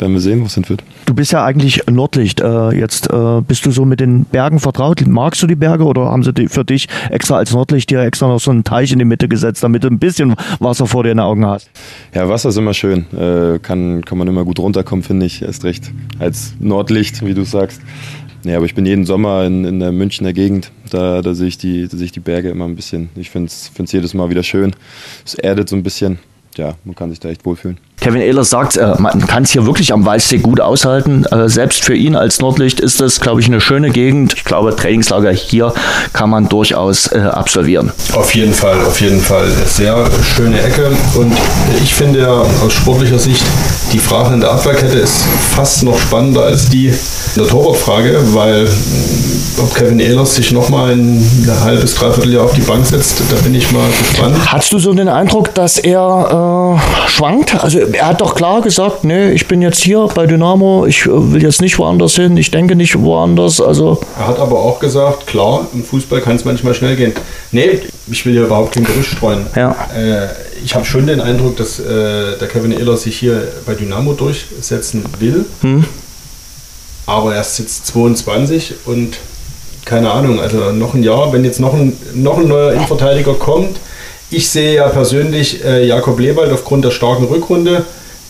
werden 0.00 0.12
wir 0.12 0.20
sehen, 0.20 0.44
was 0.44 0.54
hinführt. 0.54 0.82
Du 1.06 1.14
bist 1.14 1.32
ja 1.32 1.44
eigentlich 1.44 1.82
Nordlicht. 1.90 2.40
Äh, 2.40 2.70
jetzt 2.70 3.10
äh, 3.10 3.40
bist 3.40 3.66
du 3.66 3.70
so 3.70 3.84
mit 3.84 4.00
den 4.00 4.24
Bergen 4.24 4.60
vertraut. 4.60 5.02
Magst 5.06 5.42
du 5.42 5.46
die 5.46 5.54
Berge 5.54 5.84
oder 5.84 6.06
haben 6.06 6.22
sie 6.22 6.48
für 6.48 6.64
dich 6.64 6.88
extra 7.10 7.36
als 7.36 7.52
Nordlicht 7.52 7.90
dir 7.90 8.00
extra 8.00 8.28
noch 8.28 8.40
so 8.40 8.50
einen 8.50 8.64
Teich 8.64 8.92
in 8.92 8.98
die 8.98 9.04
Mitte 9.04 9.28
gesetzt, 9.28 9.62
damit 9.62 9.84
du 9.84 9.88
ein 9.88 9.98
bisschen 9.98 10.34
Wasser 10.58 10.86
vor 10.86 11.04
dir 11.04 11.12
in 11.12 11.18
den 11.18 11.24
Augen 11.24 11.46
hast? 11.46 11.70
Ja, 12.14 12.28
Wasser 12.28 12.50
ist 12.50 12.56
immer 12.56 12.74
schön. 12.74 13.06
Äh, 13.12 13.58
kann, 13.60 14.04
kann 14.04 14.18
man 14.18 14.28
immer 14.28 14.44
gut 14.44 14.58
runterkommen, 14.58 15.02
finde 15.02 15.26
ich. 15.26 15.42
Erst 15.42 15.64
recht 15.64 15.90
als 16.18 16.54
Nordlicht, 16.60 17.24
wie 17.24 17.34
du 17.34 17.44
sagst. 17.44 17.80
Ja, 18.44 18.56
aber 18.56 18.64
ich 18.64 18.74
bin 18.74 18.86
jeden 18.86 19.04
Sommer 19.04 19.44
in, 19.44 19.64
in 19.64 19.80
der 19.80 19.92
Münchner 19.92 20.32
Gegend. 20.32 20.72
Da, 20.90 21.20
da 21.20 21.34
sehe 21.34 21.48
ich, 21.48 21.58
die, 21.58 21.88
da 21.88 21.96
sehe 21.96 22.06
ich 22.06 22.12
die 22.12 22.20
Berge 22.20 22.48
immer 22.48 22.64
ein 22.64 22.74
bisschen. 22.74 23.10
Ich 23.14 23.28
finde 23.28 23.48
es 23.48 23.92
jedes 23.92 24.14
Mal 24.14 24.30
wieder 24.30 24.42
schön. 24.42 24.74
Es 25.26 25.34
erdet 25.34 25.68
so 25.68 25.76
ein 25.76 25.82
bisschen 25.82 26.18
ja, 26.56 26.74
man 26.84 26.94
kann 26.94 27.10
sich 27.10 27.20
da 27.20 27.28
echt 27.28 27.44
wohlfühlen. 27.44 27.78
Kevin 28.00 28.22
Ehlers 28.22 28.48
sagt, 28.48 28.76
äh, 28.76 28.94
man 28.98 29.26
kann 29.26 29.42
es 29.42 29.50
hier 29.50 29.66
wirklich 29.66 29.92
am 29.92 30.06
Waldsee 30.06 30.38
gut 30.38 30.60
aushalten. 30.60 31.24
Äh, 31.26 31.48
selbst 31.48 31.84
für 31.84 31.94
ihn 31.94 32.16
als 32.16 32.40
Nordlicht 32.40 32.80
ist 32.80 33.00
das, 33.00 33.20
glaube 33.20 33.40
ich, 33.40 33.46
eine 33.46 33.60
schöne 33.60 33.90
Gegend. 33.90 34.32
Ich 34.34 34.44
glaube, 34.44 34.74
Trainingslager 34.74 35.30
hier 35.32 35.74
kann 36.12 36.30
man 36.30 36.48
durchaus 36.48 37.08
äh, 37.12 37.18
absolvieren. 37.18 37.92
Auf 38.14 38.34
jeden 38.34 38.54
Fall, 38.54 38.80
auf 38.86 39.00
jeden 39.00 39.20
Fall. 39.20 39.50
Sehr 39.66 40.10
schöne 40.22 40.62
Ecke. 40.62 40.90
Und 41.14 41.32
ich 41.82 41.94
finde 41.94 42.20
ja 42.20 42.32
aus 42.64 42.72
sportlicher 42.72 43.18
Sicht, 43.18 43.44
die 43.92 43.98
Frage 43.98 44.34
in 44.34 44.40
der 44.40 44.52
Abwehrkette 44.52 44.98
ist 44.98 45.24
fast 45.54 45.82
noch 45.82 45.98
spannender 45.98 46.42
als 46.42 46.68
die 46.68 46.88
in 46.88 47.42
der 47.42 47.48
Torwartfrage, 47.48 48.18
weil 48.32 48.68
ob 49.58 49.74
Kevin 49.74 50.00
Ehlers 50.00 50.34
sich 50.34 50.52
nochmal 50.52 50.92
ein 50.92 51.22
halbes, 51.62 51.94
dreiviertel 51.94 52.32
Jahr 52.32 52.44
auf 52.44 52.54
die 52.54 52.62
Bank 52.62 52.86
setzt, 52.86 53.20
da 53.30 53.36
bin 53.36 53.54
ich 53.54 53.70
mal 53.72 53.86
gespannt. 53.98 54.36
Hast 54.46 54.72
du 54.72 54.78
so 54.78 54.94
den 54.94 55.08
Eindruck, 55.08 55.54
dass 55.54 55.78
er 55.78 56.78
äh, 56.78 57.08
schwankt? 57.08 57.62
Also 57.62 57.78
er 57.92 58.06
hat 58.06 58.20
doch 58.20 58.34
klar 58.34 58.60
gesagt, 58.60 59.04
nee, 59.04 59.30
ich 59.32 59.46
bin 59.48 59.62
jetzt 59.62 59.80
hier 59.80 60.08
bei 60.14 60.26
Dynamo, 60.26 60.86
ich 60.86 61.06
äh, 61.06 61.32
will 61.32 61.42
jetzt 61.42 61.60
nicht 61.60 61.78
woanders 61.78 62.14
hin, 62.14 62.36
ich 62.36 62.50
denke 62.50 62.76
nicht 62.76 62.98
woanders. 63.00 63.60
Also 63.60 64.00
er 64.18 64.28
hat 64.28 64.38
aber 64.38 64.58
auch 64.58 64.78
gesagt, 64.78 65.26
klar, 65.26 65.66
im 65.72 65.84
Fußball 65.84 66.20
kann 66.20 66.36
es 66.36 66.44
manchmal 66.44 66.74
schnell 66.74 66.96
gehen. 66.96 67.12
Nee, 67.52 67.80
ich 68.10 68.26
will 68.26 68.32
hier 68.32 68.44
überhaupt 68.44 68.74
kein 68.74 68.84
Gerücht 68.84 69.12
streuen. 69.12 69.46
Ja. 69.56 69.76
Äh, 69.96 70.28
ich 70.64 70.74
habe 70.74 70.84
schon 70.84 71.06
den 71.06 71.20
Eindruck, 71.20 71.56
dass 71.56 71.78
äh, 71.78 72.38
der 72.38 72.48
Kevin 72.48 72.72
Ehler 72.72 72.96
sich 72.96 73.18
hier 73.18 73.48
bei 73.66 73.74
Dynamo 73.74 74.12
durchsetzen 74.12 75.04
will. 75.18 75.46
Hm. 75.62 75.84
Aber 77.06 77.34
er 77.34 77.40
ist 77.40 77.58
jetzt 77.58 77.86
22 77.86 78.74
und 78.86 79.18
keine 79.84 80.10
Ahnung, 80.10 80.38
also 80.40 80.72
noch 80.72 80.94
ein 80.94 81.02
Jahr, 81.02 81.32
wenn 81.32 81.44
jetzt 81.44 81.58
noch 81.58 81.74
ein, 81.74 81.96
noch 82.14 82.38
ein 82.38 82.46
neuer 82.46 82.72
Innenverteidiger 82.72 83.34
kommt, 83.34 83.78
ich 84.30 84.48
sehe 84.48 84.76
ja 84.76 84.88
persönlich 84.88 85.64
äh, 85.64 85.86
Jakob 85.86 86.18
Lewald 86.20 86.52
aufgrund 86.52 86.84
der 86.84 86.90
starken 86.90 87.24
Rückrunde 87.24 87.84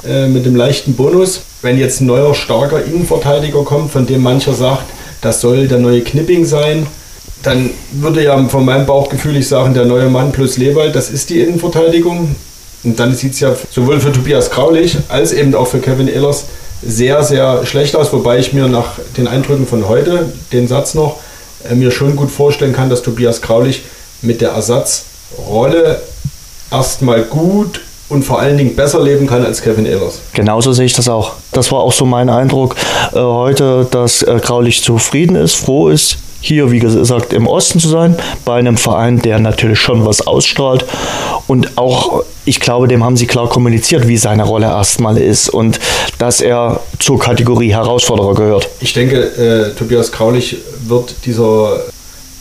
äh, 0.06 0.26
mit 0.26 0.46
dem 0.46 0.56
leichten 0.56 0.94
Bonus. 0.94 1.42
Wenn 1.62 1.78
jetzt 1.78 2.00
ein 2.00 2.06
neuer 2.06 2.34
starker 2.34 2.82
Innenverteidiger 2.82 3.62
kommt, 3.64 3.92
von 3.92 4.06
dem 4.06 4.22
mancher 4.22 4.54
sagt, 4.54 4.84
das 5.20 5.42
soll 5.42 5.68
der 5.68 5.78
neue 5.78 6.00
Knipping 6.00 6.46
sein, 6.46 6.86
dann 7.42 7.70
würde 7.92 8.24
ja 8.24 8.48
von 8.48 8.64
meinem 8.64 8.86
Bauchgefühl 8.86 9.36
ich 9.36 9.48
sagen, 9.48 9.74
der 9.74 9.84
neue 9.84 10.08
Mann 10.08 10.32
plus 10.32 10.56
Lewald, 10.56 10.94
das 10.96 11.10
ist 11.10 11.28
die 11.28 11.40
Innenverteidigung. 11.40 12.34
Und 12.82 12.98
dann 12.98 13.14
sieht 13.14 13.34
es 13.34 13.40
ja 13.40 13.54
sowohl 13.70 14.00
für 14.00 14.12
Tobias 14.12 14.50
Graulich 14.50 14.96
als 15.08 15.32
eben 15.32 15.54
auch 15.54 15.66
für 15.66 15.80
Kevin 15.80 16.08
Ehlers 16.08 16.46
sehr, 16.82 17.22
sehr 17.22 17.66
schlecht 17.66 17.94
aus, 17.94 18.10
wobei 18.10 18.38
ich 18.38 18.54
mir 18.54 18.68
nach 18.68 18.92
den 19.18 19.28
Eindrücken 19.28 19.66
von 19.66 19.86
heute, 19.86 20.32
den 20.50 20.66
Satz 20.66 20.94
noch, 20.94 21.18
äh, 21.70 21.74
mir 21.74 21.90
schon 21.90 22.16
gut 22.16 22.30
vorstellen 22.30 22.72
kann, 22.72 22.88
dass 22.88 23.02
Tobias 23.02 23.42
Graulich 23.42 23.82
mit 24.22 24.40
der 24.40 24.52
Ersatz 24.52 25.04
Rolle 25.38 26.00
erstmal 26.70 27.22
gut 27.22 27.80
und 28.08 28.24
vor 28.24 28.40
allen 28.40 28.58
Dingen 28.58 28.74
besser 28.74 29.02
leben 29.02 29.26
kann 29.26 29.44
als 29.44 29.62
Kevin 29.62 29.86
Ehlers. 29.86 30.20
Genauso 30.32 30.72
sehe 30.72 30.86
ich 30.86 30.94
das 30.94 31.08
auch. 31.08 31.32
Das 31.52 31.70
war 31.72 31.80
auch 31.80 31.92
so 31.92 32.04
mein 32.04 32.28
Eindruck 32.28 32.74
äh, 33.12 33.18
heute, 33.18 33.86
dass 33.90 34.22
äh, 34.22 34.38
Graulich 34.42 34.82
zufrieden 34.82 35.36
ist, 35.36 35.54
froh 35.54 35.88
ist, 35.88 36.18
hier, 36.40 36.70
wie 36.72 36.78
gesagt, 36.78 37.32
im 37.32 37.46
Osten 37.46 37.78
zu 37.78 37.88
sein, 37.88 38.16
bei 38.44 38.58
einem 38.58 38.76
Verein, 38.76 39.20
der 39.20 39.38
natürlich 39.38 39.78
schon 39.78 40.06
was 40.06 40.26
ausstrahlt. 40.26 40.86
Und 41.46 41.76
auch, 41.76 42.22
ich 42.44 42.60
glaube, 42.60 42.88
dem 42.88 43.04
haben 43.04 43.16
sie 43.16 43.26
klar 43.26 43.48
kommuniziert, 43.48 44.08
wie 44.08 44.16
seine 44.16 44.44
Rolle 44.44 44.66
erstmal 44.66 45.18
ist 45.18 45.50
und 45.50 45.78
dass 46.18 46.40
er 46.40 46.80
zur 46.98 47.18
Kategorie 47.18 47.72
Herausforderer 47.72 48.34
gehört. 48.34 48.68
Ich 48.80 48.92
denke, 48.92 49.20
äh, 49.20 49.74
Tobias 49.76 50.10
Graulich 50.10 50.56
wird 50.86 51.14
dieser 51.26 51.80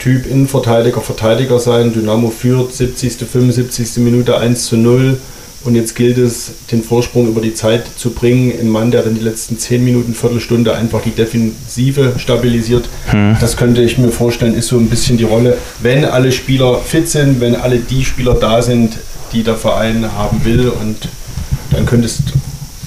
Typ 0.00 0.26
Innenverteidiger, 0.26 1.02
Verteidiger 1.02 1.58
sein. 1.58 1.92
Dynamo 1.92 2.30
führt 2.30 2.74
70., 2.74 3.18
75. 3.28 3.98
Minute 3.98 4.38
1 4.38 4.64
zu 4.64 4.78
0. 4.78 5.18
Und 5.62 5.74
jetzt 5.74 5.94
gilt 5.94 6.16
es, 6.16 6.52
den 6.72 6.82
Vorsprung 6.82 7.28
über 7.28 7.42
die 7.42 7.52
Zeit 7.52 7.84
zu 7.98 8.12
bringen. 8.12 8.50
Ein 8.58 8.70
Mann, 8.70 8.90
der 8.90 9.02
dann 9.02 9.14
die 9.14 9.20
letzten 9.20 9.58
10 9.58 9.84
Minuten, 9.84 10.14
Viertelstunde 10.14 10.74
einfach 10.74 11.02
die 11.02 11.10
Defensive 11.10 12.14
stabilisiert. 12.16 12.88
Hm. 13.10 13.36
Das 13.40 13.58
könnte 13.58 13.82
ich 13.82 13.98
mir 13.98 14.10
vorstellen, 14.10 14.54
ist 14.54 14.68
so 14.68 14.78
ein 14.78 14.88
bisschen 14.88 15.18
die 15.18 15.24
Rolle. 15.24 15.58
Wenn 15.80 16.06
alle 16.06 16.32
Spieler 16.32 16.78
fit 16.78 17.10
sind, 17.10 17.42
wenn 17.42 17.54
alle 17.54 17.78
die 17.78 18.06
Spieler 18.06 18.32
da 18.32 18.62
sind, 18.62 18.96
die 19.34 19.42
der 19.42 19.56
Verein 19.56 20.10
haben 20.16 20.46
will. 20.46 20.70
Und 20.70 21.10
dann 21.72 21.84
könnte 21.84 22.06
es 22.06 22.22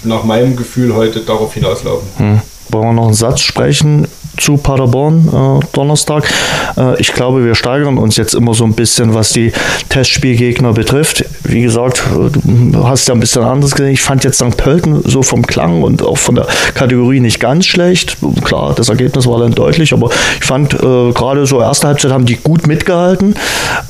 nach 0.03 0.23
meinem 0.23 0.55
Gefühl 0.55 0.95
heute 0.95 1.19
darauf 1.19 1.53
hinauslaufen. 1.53 2.07
Hm. 2.17 2.41
Wollen 2.69 2.85
wir 2.85 2.93
noch 2.93 3.05
einen 3.05 3.13
Satz 3.13 3.41
sprechen 3.41 4.07
zu 4.43 4.57
Paderborn 4.57 5.29
äh, 5.29 5.65
Donnerstag. 5.71 6.27
Äh, 6.75 6.99
ich 6.99 7.13
glaube, 7.13 7.45
wir 7.45 7.55
steigern 7.55 7.97
uns 7.97 8.17
jetzt 8.17 8.35
immer 8.35 8.53
so 8.53 8.65
ein 8.65 8.73
bisschen, 8.73 9.13
was 9.13 9.31
die 9.31 9.53
Testspielgegner 9.87 10.73
betrifft. 10.73 11.23
Wie 11.43 11.61
gesagt, 11.61 12.03
du 12.13 12.87
hast 12.87 13.07
ja 13.07 13.13
ein 13.13 13.21
bisschen 13.21 13.43
anders 13.43 13.71
gesehen. 13.71 13.93
Ich 13.93 14.01
fand 14.01 14.25
jetzt 14.25 14.39
St. 14.39 14.57
Pölten 14.57 15.01
so 15.05 15.23
vom 15.23 15.47
Klang 15.47 15.81
und 15.81 16.03
auch 16.03 16.17
von 16.17 16.35
der 16.35 16.47
Kategorie 16.73 17.21
nicht 17.21 17.39
ganz 17.39 17.65
schlecht. 17.65 18.17
Klar, 18.43 18.73
das 18.75 18.89
Ergebnis 18.89 19.25
war 19.27 19.39
dann 19.39 19.53
deutlich, 19.53 19.93
aber 19.93 20.09
ich 20.37 20.45
fand 20.45 20.73
äh, 20.73 21.11
gerade 21.13 21.45
so 21.45 21.61
erste 21.61 21.87
Halbzeit 21.87 22.11
haben 22.11 22.25
die 22.25 22.35
gut 22.35 22.67
mitgehalten. 22.67 23.35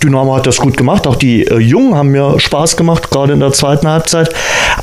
Dynamo 0.03 0.35
hat 0.35 0.45
das 0.45 0.57
gut 0.57 0.77
gemacht. 0.77 1.07
Auch 1.07 1.15
die 1.15 1.47
äh, 1.47 1.57
Jungen 1.57 1.95
haben 1.95 2.09
mir 2.09 2.39
Spaß 2.39 2.77
gemacht, 2.77 3.09
gerade 3.09 3.33
in 3.33 3.39
der 3.39 3.53
zweiten 3.53 3.87
Halbzeit. 3.87 4.29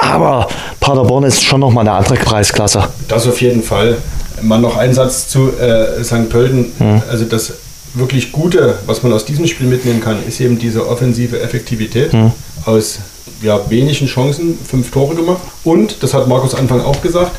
Aber 0.00 0.48
Paderborn 0.80 1.22
ist 1.22 1.44
schon 1.44 1.60
nochmal 1.60 1.86
eine 1.86 1.96
andere 1.96 2.16
Preisklasse. 2.16 2.88
Das 3.06 3.28
auf 3.28 3.40
jeden 3.40 3.62
Fall. 3.62 3.98
Mal 4.42 4.58
noch 4.58 4.76
ein 4.76 4.94
Satz 4.94 5.28
zu 5.28 5.52
äh, 5.58 6.02
St. 6.02 6.28
Pölten. 6.28 6.72
Mhm. 6.78 7.02
Also 7.08 7.24
das 7.24 7.54
wirklich 7.94 8.32
Gute, 8.32 8.78
was 8.86 9.02
man 9.02 9.12
aus 9.12 9.24
diesem 9.24 9.46
Spiel 9.46 9.66
mitnehmen 9.66 10.00
kann, 10.00 10.18
ist 10.26 10.40
eben 10.40 10.58
diese 10.58 10.88
offensive 10.88 11.40
Effektivität. 11.40 12.12
Mhm. 12.12 12.32
Aus 12.64 13.00
ja, 13.42 13.58
wenigen 13.70 14.06
Chancen 14.06 14.58
fünf 14.64 14.90
Tore 14.90 15.14
gemacht. 15.14 15.40
Und, 15.64 16.02
das 16.02 16.14
hat 16.14 16.28
Markus 16.28 16.54
Anfang 16.54 16.80
auch 16.82 17.00
gesagt, 17.02 17.32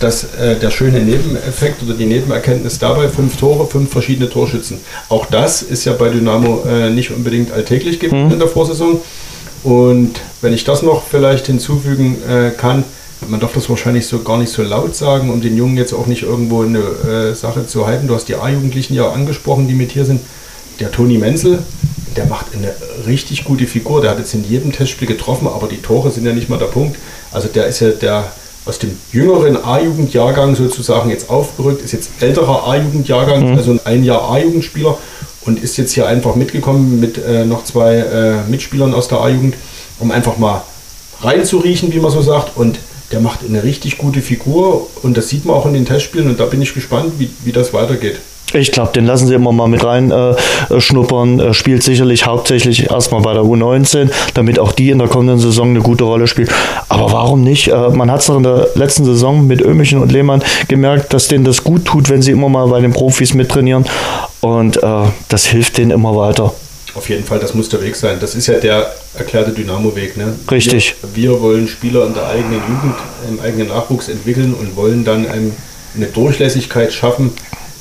dass 0.00 0.24
äh, 0.34 0.56
der 0.56 0.70
schöne 0.70 1.00
Nebeneffekt 1.00 1.82
oder 1.82 1.94
die 1.94 2.06
Nebenerkenntnis 2.06 2.78
dabei, 2.78 3.08
fünf 3.08 3.36
Tore, 3.36 3.66
fünf 3.66 3.90
verschiedene 3.90 4.30
Torschützen. 4.30 4.78
Auch 5.08 5.26
das 5.26 5.62
ist 5.62 5.84
ja 5.84 5.92
bei 5.92 6.08
Dynamo 6.08 6.64
äh, 6.68 6.90
nicht 6.90 7.10
unbedingt 7.10 7.52
alltäglich 7.52 7.98
gewesen 7.98 8.26
mhm. 8.26 8.32
in 8.32 8.38
der 8.38 8.48
Vorsaison. 8.48 9.00
Und 9.64 10.20
wenn 10.40 10.52
ich 10.52 10.64
das 10.64 10.82
noch 10.82 11.02
vielleicht 11.02 11.46
hinzufügen 11.46 12.16
äh, 12.28 12.50
kann, 12.50 12.84
man 13.26 13.40
darf 13.40 13.52
das 13.52 13.68
wahrscheinlich 13.68 14.06
so 14.06 14.22
gar 14.22 14.38
nicht 14.38 14.52
so 14.52 14.62
laut 14.62 14.94
sagen, 14.94 15.30
um 15.30 15.40
den 15.40 15.56
Jungen 15.56 15.76
jetzt 15.76 15.92
auch 15.92 16.06
nicht 16.06 16.22
irgendwo 16.22 16.62
eine 16.62 16.78
äh, 16.78 17.34
Sache 17.34 17.66
zu 17.66 17.86
halten. 17.86 18.06
Du 18.06 18.14
hast 18.14 18.28
die 18.28 18.36
A-Jugendlichen 18.36 18.94
ja 18.94 19.10
angesprochen, 19.10 19.68
die 19.68 19.74
mit 19.74 19.92
hier 19.92 20.04
sind. 20.04 20.20
Der 20.80 20.92
Toni 20.92 21.18
Menzel, 21.18 21.62
der 22.16 22.26
macht 22.26 22.46
eine 22.54 22.72
richtig 23.06 23.44
gute 23.44 23.66
Figur. 23.66 24.00
Der 24.00 24.10
hat 24.10 24.18
jetzt 24.18 24.34
in 24.34 24.48
jedem 24.48 24.72
Testspiel 24.72 25.08
getroffen, 25.08 25.48
aber 25.48 25.66
die 25.66 25.82
Tore 25.82 26.10
sind 26.10 26.24
ja 26.24 26.32
nicht 26.32 26.48
mal 26.48 26.58
der 26.58 26.66
Punkt. 26.66 26.96
Also 27.32 27.48
der 27.48 27.66
ist 27.66 27.80
ja 27.80 27.90
der 27.90 28.30
aus 28.64 28.78
dem 28.78 28.96
jüngeren 29.12 29.56
A-Jugendjahrgang 29.56 30.54
sozusagen 30.54 31.10
jetzt 31.10 31.30
aufgerückt, 31.30 31.82
ist 31.82 31.92
jetzt 31.92 32.10
älterer 32.20 32.68
A-Jugendjahrgang, 32.68 33.52
mhm. 33.52 33.56
also 33.56 33.78
ein 33.84 34.04
Jahr 34.04 34.30
A-Jugendspieler 34.30 34.98
und 35.46 35.62
ist 35.62 35.78
jetzt 35.78 35.92
hier 35.92 36.06
einfach 36.06 36.36
mitgekommen 36.36 37.00
mit 37.00 37.16
äh, 37.16 37.46
noch 37.46 37.64
zwei 37.64 37.96
äh, 37.96 38.50
Mitspielern 38.50 38.92
aus 38.92 39.08
der 39.08 39.20
A-Jugend, 39.20 39.56
um 39.98 40.10
einfach 40.10 40.36
mal 40.36 40.62
reinzuriechen, 41.22 41.92
wie 41.92 41.98
man 41.98 42.10
so 42.10 42.20
sagt. 42.20 42.56
Und 42.56 42.78
der 43.12 43.20
macht 43.20 43.40
eine 43.46 43.62
richtig 43.62 43.98
gute 43.98 44.20
Figur 44.20 44.88
und 45.02 45.16
das 45.16 45.28
sieht 45.28 45.44
man 45.44 45.56
auch 45.56 45.66
in 45.66 45.74
den 45.74 45.86
Testspielen 45.86 46.28
und 46.28 46.40
da 46.40 46.46
bin 46.46 46.60
ich 46.60 46.74
gespannt, 46.74 47.12
wie, 47.18 47.30
wie 47.44 47.52
das 47.52 47.72
weitergeht. 47.72 48.18
Ich 48.54 48.72
glaube, 48.72 48.92
den 48.92 49.04
lassen 49.04 49.26
sie 49.26 49.34
immer 49.34 49.52
mal 49.52 49.68
mit 49.68 49.84
rein 49.84 50.10
äh, 50.10 50.30
äh 50.30 50.80
schnuppern. 50.80 51.38
Er 51.38 51.52
spielt 51.52 51.82
sicherlich 51.82 52.24
hauptsächlich 52.24 52.90
erstmal 52.90 53.20
bei 53.20 53.34
der 53.34 53.42
U19, 53.42 54.10
damit 54.32 54.58
auch 54.58 54.72
die 54.72 54.90
in 54.90 54.98
der 54.98 55.08
kommenden 55.08 55.38
Saison 55.38 55.68
eine 55.68 55.80
gute 55.80 56.04
Rolle 56.04 56.26
spielt. 56.26 56.50
Aber 56.88 57.12
warum 57.12 57.42
nicht? 57.42 57.68
Äh, 57.68 57.90
man 57.90 58.10
hat 58.10 58.20
es 58.20 58.28
noch 58.28 58.38
in 58.38 58.44
der 58.44 58.68
letzten 58.74 59.04
Saison 59.04 59.46
mit 59.46 59.60
Ömichen 59.60 60.00
und 60.00 60.12
Lehmann 60.12 60.42
gemerkt, 60.66 61.12
dass 61.12 61.28
denen 61.28 61.44
das 61.44 61.62
gut 61.62 61.84
tut, 61.84 62.08
wenn 62.08 62.22
sie 62.22 62.30
immer 62.30 62.48
mal 62.48 62.68
bei 62.68 62.80
den 62.80 62.92
Profis 62.92 63.34
mittrainieren. 63.34 63.84
Und 64.40 64.82
äh, 64.82 65.02
das 65.28 65.44
hilft 65.44 65.76
denen 65.76 65.90
immer 65.90 66.16
weiter. 66.16 66.54
Auf 66.94 67.08
jeden 67.08 67.24
Fall, 67.24 67.38
das 67.38 67.54
muss 67.54 67.68
der 67.68 67.82
Weg 67.82 67.96
sein. 67.96 68.18
Das 68.20 68.34
ist 68.34 68.46
ja 68.46 68.58
der 68.58 68.94
erklärte 69.14 69.52
Dynamo-Weg. 69.52 70.16
Ne? 70.16 70.34
Richtig. 70.50 70.94
Wir, 71.14 71.32
wir, 71.32 71.40
wollen 71.40 71.68
Spieler 71.68 72.06
in 72.06 72.14
der 72.14 72.26
eigenen 72.26 72.60
Jugend, 72.60 72.96
im 73.28 73.40
eigenen 73.40 73.68
Nachwuchs 73.68 74.08
entwickeln 74.08 74.54
und 74.54 74.76
wollen 74.76 75.04
dann 75.04 75.26
eine 75.26 76.06
Durchlässigkeit 76.06 76.92
schaffen, 76.92 77.32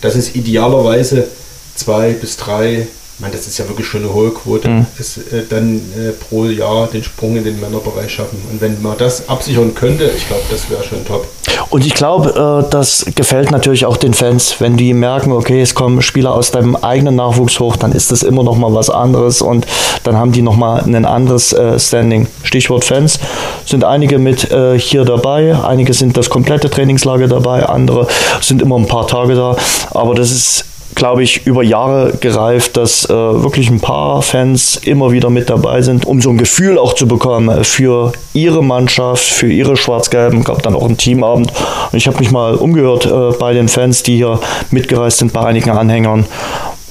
dass 0.02 0.16
es 0.16 0.36
idealerweise 0.36 1.28
zwei 1.76 2.12
bis 2.12 2.38
drei 2.38 2.88
ich 3.18 3.22
meine, 3.22 3.36
das 3.36 3.48
ist 3.48 3.58
ja 3.58 3.68
wirklich 3.68 3.88
schon 3.88 4.04
eine 4.04 4.14
hohe 4.14 4.30
Quote, 4.30 4.70
mhm. 4.70 4.86
ist, 5.00 5.18
äh, 5.18 5.42
dann 5.50 5.78
äh, 5.78 6.12
pro 6.12 6.46
Jahr 6.46 6.86
den 6.86 7.04
Sprung 7.04 7.36
in 7.36 7.44
den 7.44 7.60
Männerbereich 7.60 8.12
schaffen. 8.12 8.40
Und 8.52 8.62
wenn 8.62 8.80
man 8.84 8.96
das 8.96 9.28
absichern 9.28 9.74
könnte, 9.74 10.12
ich 10.16 10.28
glaube, 10.28 10.44
das 10.52 10.70
wäre 10.70 10.84
schon 10.84 11.04
top. 11.04 11.28
Und 11.72 11.84
ich 11.84 11.96
glaube, 11.96 12.64
äh, 12.68 12.70
das 12.70 13.08
gefällt 13.16 13.50
natürlich 13.50 13.88
auch 13.88 13.98
den 13.98 14.14
Fans, 14.14 14.58
wenn 14.60 14.78
die 14.78 14.94
merken, 14.94 15.32
okay, 15.32 15.62
es 15.62 15.74
kommen 15.74 16.04
Spieler 16.04 16.36
aus 16.36 16.52
deinem 16.52 16.76
eigenen 16.76 17.16
Nachwuchs 17.16 17.60
hoch, 17.60 17.76
dann 17.76 17.92
ist 17.92 18.12
das 18.12 18.22
immer 18.22 18.44
noch 18.44 18.56
mal 18.56 18.76
was 18.76 18.92
anderes 18.92 19.42
und 19.42 19.66
dann 20.04 20.16
haben 20.16 20.32
die 20.32 20.44
noch 20.44 20.56
mal 20.56 20.84
ein 20.84 21.06
anderes 21.06 21.54
äh, 21.54 21.80
Standing. 21.80 22.28
Stichwort 22.44 22.86
Fans 22.86 23.20
sind 23.66 23.84
einige 23.84 24.20
mit 24.20 24.52
äh, 24.52 24.78
hier 24.78 25.06
dabei, 25.06 25.58
einige 25.64 25.96
sind 25.96 26.18
das 26.18 26.30
komplette 26.30 26.70
Trainingslager 26.70 27.28
dabei, 27.28 27.66
andere 27.66 28.08
sind 28.42 28.62
immer 28.62 28.78
ein 28.78 28.86
paar 28.86 29.08
Tage 29.08 29.34
da, 29.34 29.56
aber 29.90 30.14
das 30.14 30.30
ist 30.30 30.66
glaube 30.98 31.24
ich, 31.24 31.46
über 31.46 31.64
Jahre 31.64 32.14
gereift, 32.20 32.76
dass 32.76 33.06
äh, 33.06 33.14
wirklich 33.14 33.70
ein 33.70 33.80
paar 33.80 34.22
Fans 34.22 34.76
immer 34.78 35.12
wieder 35.12 35.30
mit 35.30 35.50
dabei 35.50 35.82
sind, 35.82 36.06
um 36.06 36.22
so 36.22 36.32
ein 36.32 36.38
Gefühl 36.38 36.78
auch 36.78 36.94
zu 36.94 37.08
bekommen 37.08 37.64
für 37.64 38.12
ihre 38.34 38.64
Mannschaft, 38.64 39.24
für 39.24 39.48
ihre 39.48 39.78
Schwarz-Gelben. 39.78 40.44
Gab 40.44 40.64
dann 40.64 40.76
auch 40.76 40.86
einen 40.86 40.98
Teamabend. 40.98 41.54
Und 41.92 41.98
ich 41.98 42.08
habe 42.08 42.18
mich 42.18 42.32
mal 42.32 42.56
umgehört 42.56 43.06
äh, 43.06 43.38
bei 43.38 43.54
den 43.54 43.70
Fans, 43.70 44.04
die 44.04 44.18
hier 44.18 44.40
mitgereist 44.72 45.20
sind, 45.20 45.32
bei 45.32 45.46
einigen 45.46 45.70
Anhängern. 45.70 46.26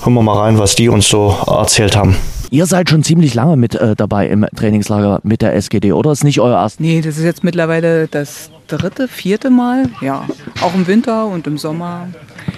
Hören 0.03 0.15
wir 0.15 0.23
mal 0.23 0.39
rein, 0.39 0.59
was 0.59 0.77
die 0.77 0.89
uns 0.89 1.09
so 1.09 1.37
erzählt 1.47 1.97
haben. 1.97 2.17
Ihr 2.51 2.67
seid 2.67 2.89
schon 2.89 3.03
ziemlich 3.03 3.35
lange 3.35 3.57
mit 3.57 3.75
äh, 3.75 3.97
dabei 3.97 4.29
im 4.29 4.47
Trainingslager 4.55 5.19
mit 5.25 5.43
der 5.43 5.55
SGD, 5.55 5.93
oder? 5.93 6.13
Ist 6.13 6.23
nicht 6.23 6.41
euer 6.41 6.57
erstes? 6.57 6.79
Nee, 6.79 7.01
das 7.01 7.19
ist 7.19 7.25
jetzt 7.25 7.43
mittlerweile 7.43 8.07
das 8.07 8.51
dritte, 8.69 9.09
vierte 9.09 9.51
Mal. 9.51 9.89
Ja, 10.01 10.25
auch 10.63 10.75
im 10.75 10.87
Winter 10.87 11.27
und 11.27 11.49
im 11.49 11.59
Sommer. 11.59 12.07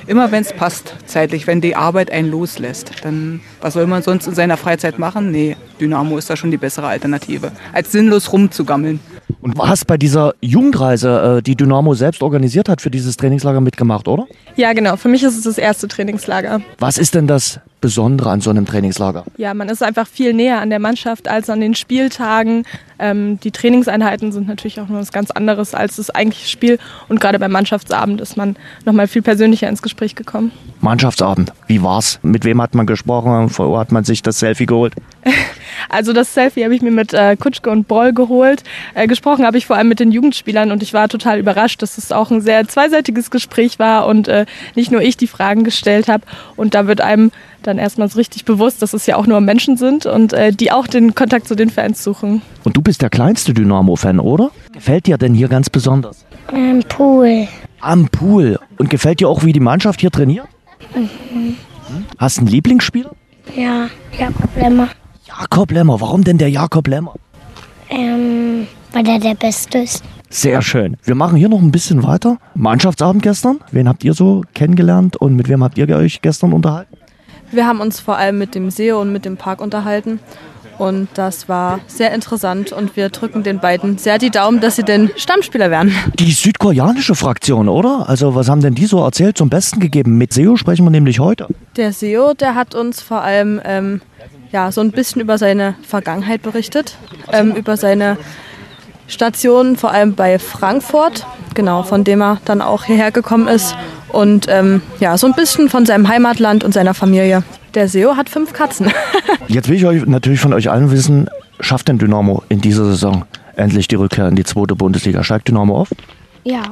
Immer 0.09 0.33
wenn 0.33 0.43
es 0.43 0.55
passt, 0.55 0.95
zeitlich, 1.05 1.47
wenn 1.47 1.61
die 1.61 1.77
Arbeit 1.77 2.11
einen 2.11 2.31
loslässt. 2.31 2.93
Dann, 3.03 3.41
was 3.61 3.75
soll 3.75 3.87
man 3.87 4.03
sonst 4.03 4.27
in 4.27 4.35
seiner 4.35 4.57
Freizeit 4.57 4.99
machen? 4.99 5.31
Nee, 5.31 5.55
Dynamo 5.79 6.17
ist 6.17 6.31
da 6.31 6.37
schon 6.37 6.51
die 6.51 6.57
bessere 6.57 6.87
Alternative, 6.87 7.53
als 7.75 7.93
sinnlos 7.93 8.33
rumzugammeln. 8.33 9.01
Und 9.43 9.59
du 9.59 9.69
hast 9.69 9.87
bei 9.87 9.99
dieser 9.99 10.33
Jugendreise, 10.41 11.39
äh, 11.39 11.43
die 11.43 11.57
Dynamo 11.57 11.93
selbst 11.93 12.23
organisiert 12.23 12.71
hat, 12.71 12.81
für 12.81 12.91
dieses 12.91 13.19
Trainingslager 13.19 13.61
mitgemacht, 13.61 14.09
oder? 14.09 14.27
Ja, 14.57 14.73
genau. 14.73 14.97
Für 14.97 15.09
mich 15.09 15.23
ist 15.23 15.37
es 15.37 15.45
das 15.45 15.59
erste 15.59 15.89
Trainingslager. 15.89 16.63
Was 16.79 16.97
ist 16.97 17.15
denn 17.15 17.27
das 17.27 17.61
Besondere 17.81 18.31
an 18.31 18.41
so 18.41 18.51
einem 18.51 18.67
Trainingslager? 18.67 19.25
Ja, 19.37 19.55
man 19.55 19.69
ist 19.69 19.83
einfach 19.83 20.07
viel 20.07 20.33
näher 20.33 20.61
an 20.61 20.71
der 20.71 20.79
Mannschaft 20.79 21.29
als 21.29 21.49
an 21.49 21.61
den 21.61 21.75
Spieltagen. 21.75 22.65
Ähm, 22.99 23.39
die 23.41 23.53
Trainingseinheiten 23.53 24.33
sind 24.33 24.49
natürlich 24.49 24.81
auch 24.81 24.89
noch 24.89 24.99
was 24.99 25.13
ganz 25.13 25.31
anderes 25.31 25.75
als 25.75 25.97
das 25.97 26.11
eigentliche 26.11 26.49
Spiel. 26.49 26.79
Und 27.09 27.21
gerade 27.21 27.39
beim 27.39 27.53
Mannschaftsabend 27.53 28.21
ist 28.21 28.37
man 28.37 28.57
noch 28.85 28.93
mal 28.93 29.07
viel 29.07 29.23
persönlicher 29.23 29.69
ins 29.69 29.83
Gespräch 29.83 30.15
gekommen. 30.15 30.51
Mannschaftsabend, 30.81 31.53
wie 31.67 31.83
war's? 31.83 32.19
Mit 32.23 32.45
wem 32.45 32.61
hat 32.61 32.75
man 32.75 32.87
gesprochen? 32.87 33.51
Wo 33.57 33.79
hat 33.79 33.93
man 33.93 34.05
sich 34.05 34.23
das 34.23 34.39
Selfie 34.39 34.67
geholt? 34.67 34.95
Also 35.89 36.13
das 36.13 36.35
Selfie 36.35 36.65
habe 36.65 36.75
ich 36.75 36.83
mir 36.83 36.91
mit 36.91 37.15
äh, 37.15 37.37
Kutschke 37.37 37.71
und 37.71 37.89
Boll 37.89 38.13
geholt. 38.13 38.65
Äh, 38.95 39.07
gesprochen 39.07 39.47
habe 39.47 39.59
ich 39.59 39.67
vor 39.67 39.77
allem 39.77 39.89
mit 39.89 40.01
den 40.01 40.11
Jugendspielern 40.11 40.73
und 40.73 40.83
ich 40.83 40.93
war 40.93 41.09
total 41.09 41.39
überrascht, 41.39 41.83
dass 41.83 41.99
es 41.99 42.13
auch 42.13 42.31
ein 42.31 42.41
sehr 42.41 42.67
zweiseitiges 42.67 43.31
Gespräch 43.31 43.79
war 43.79 44.07
und 44.07 44.29
äh, 44.29 44.45
nicht 44.75 44.91
nur 44.91 45.03
ich 45.03 45.17
die 45.17 45.27
Fragen 45.27 45.65
gestellt 45.65 46.09
habe. 46.09 46.25
Und 46.57 46.75
da 46.75 46.87
wird 46.87 47.01
einem 47.01 47.31
dann 47.69 47.79
erstmals 47.79 48.17
richtig 48.17 48.45
bewusst, 48.45 48.83
dass 48.83 48.95
es 48.95 49.07
ja 49.07 49.17
auch 49.17 49.27
nur 49.27 49.41
Menschen 49.41 49.77
sind 49.77 50.07
und 50.07 50.33
äh, 50.33 50.53
die 50.53 50.73
auch 50.73 50.87
den 50.87 51.15
Kontakt 51.15 51.47
zu 51.47 51.55
den 51.55 51.71
Fans 51.71 52.03
suchen. 52.03 52.43
Und 52.65 52.77
du 52.77 52.83
bist 52.83 53.03
der 53.03 53.11
kleinste 53.11 53.55
Dynamo-Fan, 53.55 54.19
oder? 54.19 54.51
Gefällt 54.73 55.07
dir 55.07 55.19
denn 55.19 55.35
hier 55.35 55.49
ganz 55.49 55.71
besonders? 55.71 56.25
Am 56.49 56.83
Pool. 56.89 57.47
Am 57.81 58.09
Pool. 58.09 58.59
Und 58.79 58.91
gefällt 58.91 59.21
dir 59.21 59.29
auch, 59.29 59.45
wie 59.45 59.53
die 59.53 59.61
Mannschaft 59.61 60.01
hier 60.01 60.11
trainiert? 60.11 60.49
Mhm. 60.95 61.57
Hast 62.19 62.39
du 62.39 62.41
einen 62.41 62.49
Lieblingsspieler? 62.49 63.11
Ja, 63.55 63.89
Jakob 64.19 64.51
Lemmer. 64.57 64.89
Jakob 65.27 65.71
Lemmer. 65.71 66.01
Warum 66.01 66.25
denn 66.25 66.39
der 66.39 66.51
Jakob 66.51 66.89
Lemmer? 66.89 67.15
Ähm, 67.91 68.67
weil 68.93 69.07
er 69.09 69.19
der 69.19 69.35
Beste 69.35 69.79
ist. 69.79 70.03
Sehr 70.31 70.61
schön. 70.61 70.97
Wir 71.05 71.15
machen 71.15 71.39
hier 71.39 71.49
noch 71.49 71.61
ein 71.61 71.73
bisschen 71.73 72.03
weiter. 72.03 72.39
Mannschaftsabend 72.55 73.23
gestern. 73.23 73.61
Wen 73.73 73.89
habt 73.89 74.05
ihr 74.05 74.13
so 74.13 74.43
kennengelernt 74.55 75.17
und 75.17 75.37
mit 75.37 75.49
wem 75.49 75.65
habt 75.65 75.79
ihr 75.79 75.89
euch 75.97 76.21
gestern 76.21 76.53
unterhalten? 76.53 76.97
Wir 77.51 77.67
haben 77.67 77.81
uns 77.81 78.01
vor 78.01 78.17
allem 78.17 78.39
mit 78.39 78.55
dem 78.55 78.71
SEO 78.71 79.01
und 79.01 79.13
mit 79.13 79.25
dem 79.25 79.37
Park 79.37 79.61
unterhalten. 79.61 80.21
Und 80.79 81.09
das 81.15 81.49
war 81.49 81.81
sehr 81.89 82.13
interessant 82.13 82.71
und 82.71 82.97
wir 82.97 83.09
drücken 83.09 83.43
den 83.43 83.59
beiden 83.59 83.99
sehr 83.99 84.19
die 84.19 84.31
Daumen, 84.31 84.61
dass 84.61 84.77
sie 84.77 84.85
denn 84.85 85.11
Stammspieler 85.17 85.71
werden. 85.71 85.93
Die 86.21 86.31
südkoreanische 86.31 87.17
Fraktion, 87.17 87.69
oder? 87.69 88.09
Also 88.09 88.37
was 88.37 88.49
haben 88.49 88.61
denn 88.61 88.77
die 88.77 88.87
so 88.87 89.03
erzählt, 89.03 89.37
zum 89.37 89.51
Besten 89.51 89.81
gegeben? 89.81 90.19
Mit 90.19 90.33
SEO 90.33 90.57
sprechen 90.57 90.85
wir 90.85 90.91
nämlich 90.91 91.19
heute. 91.19 91.49
Der 91.77 91.93
SEO, 91.93 92.33
der 92.35 92.55
hat 92.55 92.77
uns 92.77 93.03
vor 93.03 93.23
allem 93.23 93.61
ähm, 93.65 94.01
ja, 94.53 94.71
so 94.71 94.81
ein 94.81 94.93
bisschen 94.93 95.21
über 95.21 95.37
seine 95.37 95.75
Vergangenheit 95.83 96.43
berichtet, 96.43 96.97
ähm, 97.33 97.53
über 97.53 97.77
seine 97.77 98.17
Station, 99.09 99.77
vor 99.77 99.91
allem 99.91 100.15
bei 100.15 100.39
Frankfurt, 100.39 101.27
genau, 101.55 101.83
von 101.83 102.05
dem 102.05 102.21
er 102.23 102.41
dann 102.45 102.63
auch 102.63 102.85
hierher 102.85 103.11
gekommen 103.11 103.49
ist. 103.49 103.75
Und 104.13 104.47
ähm, 104.49 104.83
ja, 105.01 105.17
so 105.19 105.27
ein 105.27 105.35
bisschen 105.35 105.69
von 105.69 105.87
seinem 105.87 106.09
Heimatland 106.09 106.65
und 106.65 106.73
seiner 106.73 106.95
Familie. 106.95 107.43
Der 107.75 107.89
SEO 107.89 108.17
hat 108.17 108.29
fünf 108.29 108.53
Katzen. 108.53 108.91
Jetzt 109.49 109.69
will 109.69 109.77
ich 109.77 109.87
euch 109.87 110.07
natürlich 110.07 110.41
von 110.41 110.53
euch 110.53 110.71
allen 110.71 110.91
wissen, 110.91 111.29
schafft 111.61 111.89
denn 111.89 111.99
Dynamo 111.99 112.43
in 112.49 112.61
dieser 112.61 112.85
Saison 112.87 113.25
endlich 113.57 113.89
die 113.89 113.97
Rückkehr 113.97 114.29
in 114.29 114.37
die 114.37 114.45
zweite 114.45 114.75
Bundesliga? 114.75 115.23
Steigt 115.23 115.49
Dynamo 115.49 115.79
auf? 115.81 115.89
Ja, 116.45 116.63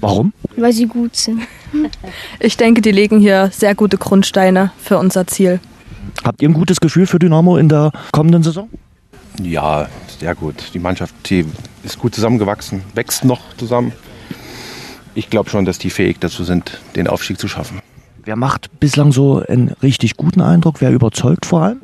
Warum? 0.00 0.32
weil 0.56 0.72
sie 0.72 0.86
gut 0.86 1.16
sind. 1.16 1.42
Ich 2.38 2.58
denke, 2.58 2.82
die 2.82 2.90
legen 2.90 3.18
hier 3.18 3.48
sehr 3.50 3.74
gute 3.74 3.96
Grundsteine 3.96 4.72
für 4.76 4.98
unser 4.98 5.26
Ziel. 5.26 5.58
Habt 6.22 6.42
ihr 6.42 6.50
ein 6.50 6.52
gutes 6.52 6.80
Gefühl 6.80 7.06
für 7.06 7.18
Dynamo 7.18 7.56
in 7.56 7.70
der 7.70 7.92
kommenden 8.12 8.42
Saison? 8.42 8.68
Ja, 9.42 9.88
sehr 10.20 10.34
gut. 10.34 10.56
Die 10.74 10.78
Mannschaft 10.78 11.14
die 11.30 11.46
ist 11.82 11.98
gut 11.98 12.14
zusammengewachsen, 12.14 12.82
wächst 12.94 13.24
noch 13.24 13.40
zusammen. 13.56 13.92
Ich 15.14 15.30
glaube 15.30 15.50
schon, 15.50 15.64
dass 15.64 15.78
die 15.78 15.90
fähig 15.90 16.18
dazu 16.20 16.44
sind, 16.44 16.80
den 16.96 17.06
Aufstieg 17.06 17.38
zu 17.38 17.48
schaffen. 17.48 17.80
Wer 18.24 18.36
macht 18.36 18.78
bislang 18.80 19.12
so 19.12 19.42
einen 19.46 19.74
richtig 19.82 20.16
guten 20.16 20.40
Eindruck? 20.40 20.76
Wer 20.80 20.90
überzeugt 20.90 21.44
vor 21.44 21.62
allem? 21.62 21.80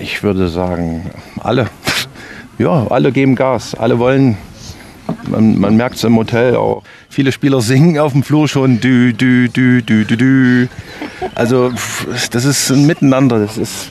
Ich 0.00 0.22
würde 0.22 0.48
sagen, 0.48 1.10
alle. 1.40 1.68
Ja, 2.58 2.86
alle 2.86 3.12
geben 3.12 3.34
Gas. 3.34 3.74
Alle 3.74 3.98
wollen. 3.98 4.38
Man, 5.28 5.58
man 5.58 5.76
merkt 5.76 5.96
es 5.96 6.04
im 6.04 6.16
Hotel 6.16 6.56
auch. 6.56 6.82
Viele 7.10 7.30
Spieler 7.30 7.60
singen 7.60 7.98
auf 7.98 8.12
dem 8.12 8.22
Flur 8.22 8.48
schon. 8.48 8.80
Dü, 8.80 9.12
dü, 9.12 9.50
dü, 9.50 9.82
dü, 9.82 10.06
dü, 10.06 10.16
dü. 10.16 10.68
Also, 11.34 11.70
das 12.30 12.44
ist 12.46 12.70
ein 12.70 12.86
Miteinander. 12.86 13.38
Das 13.38 13.58
ist 13.58 13.90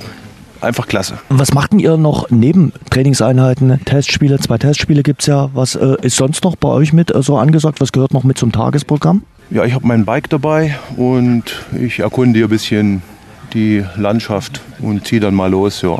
einfach 0.65 0.87
klasse. 0.87 1.17
Was 1.29 1.53
macht 1.53 1.71
denn 1.71 1.79
ihr 1.79 1.97
noch 1.97 2.29
neben 2.29 2.73
Trainingseinheiten, 2.89 3.79
Testspiele? 3.85 4.39
Zwei 4.39 4.57
Testspiele 4.57 5.03
gibt 5.03 5.21
es 5.21 5.27
ja. 5.27 5.49
Was 5.53 5.75
äh, 5.75 5.95
ist 6.01 6.17
sonst 6.17 6.43
noch 6.43 6.55
bei 6.55 6.69
euch 6.69 6.93
mit 6.93 7.13
äh, 7.13 7.21
so 7.21 7.37
angesagt? 7.37 7.81
Was 7.81 7.91
gehört 7.91 8.13
noch 8.13 8.23
mit 8.23 8.37
zum 8.37 8.51
Tagesprogramm? 8.51 9.23
Ja, 9.51 9.63
ich 9.63 9.73
habe 9.73 9.85
mein 9.87 10.05
Bike 10.05 10.29
dabei 10.29 10.77
und 10.97 11.43
ich 11.79 11.99
erkunde 11.99 12.43
ein 12.43 12.49
bisschen 12.49 13.03
die 13.53 13.83
Landschaft 13.95 14.61
und 14.79 15.05
ziehe 15.07 15.21
dann 15.21 15.35
mal 15.35 15.49
los. 15.49 15.81
Ja. 15.81 15.99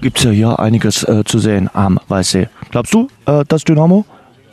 Gibt 0.00 0.18
es 0.18 0.24
ja 0.24 0.30
hier 0.30 0.58
einiges 0.58 1.02
äh, 1.04 1.24
zu 1.24 1.38
sehen 1.38 1.68
am 1.72 1.98
Weißsee. 2.08 2.48
Glaubst 2.70 2.94
du, 2.94 3.08
äh, 3.26 3.44
dass 3.48 3.64
Dynamo 3.64 4.04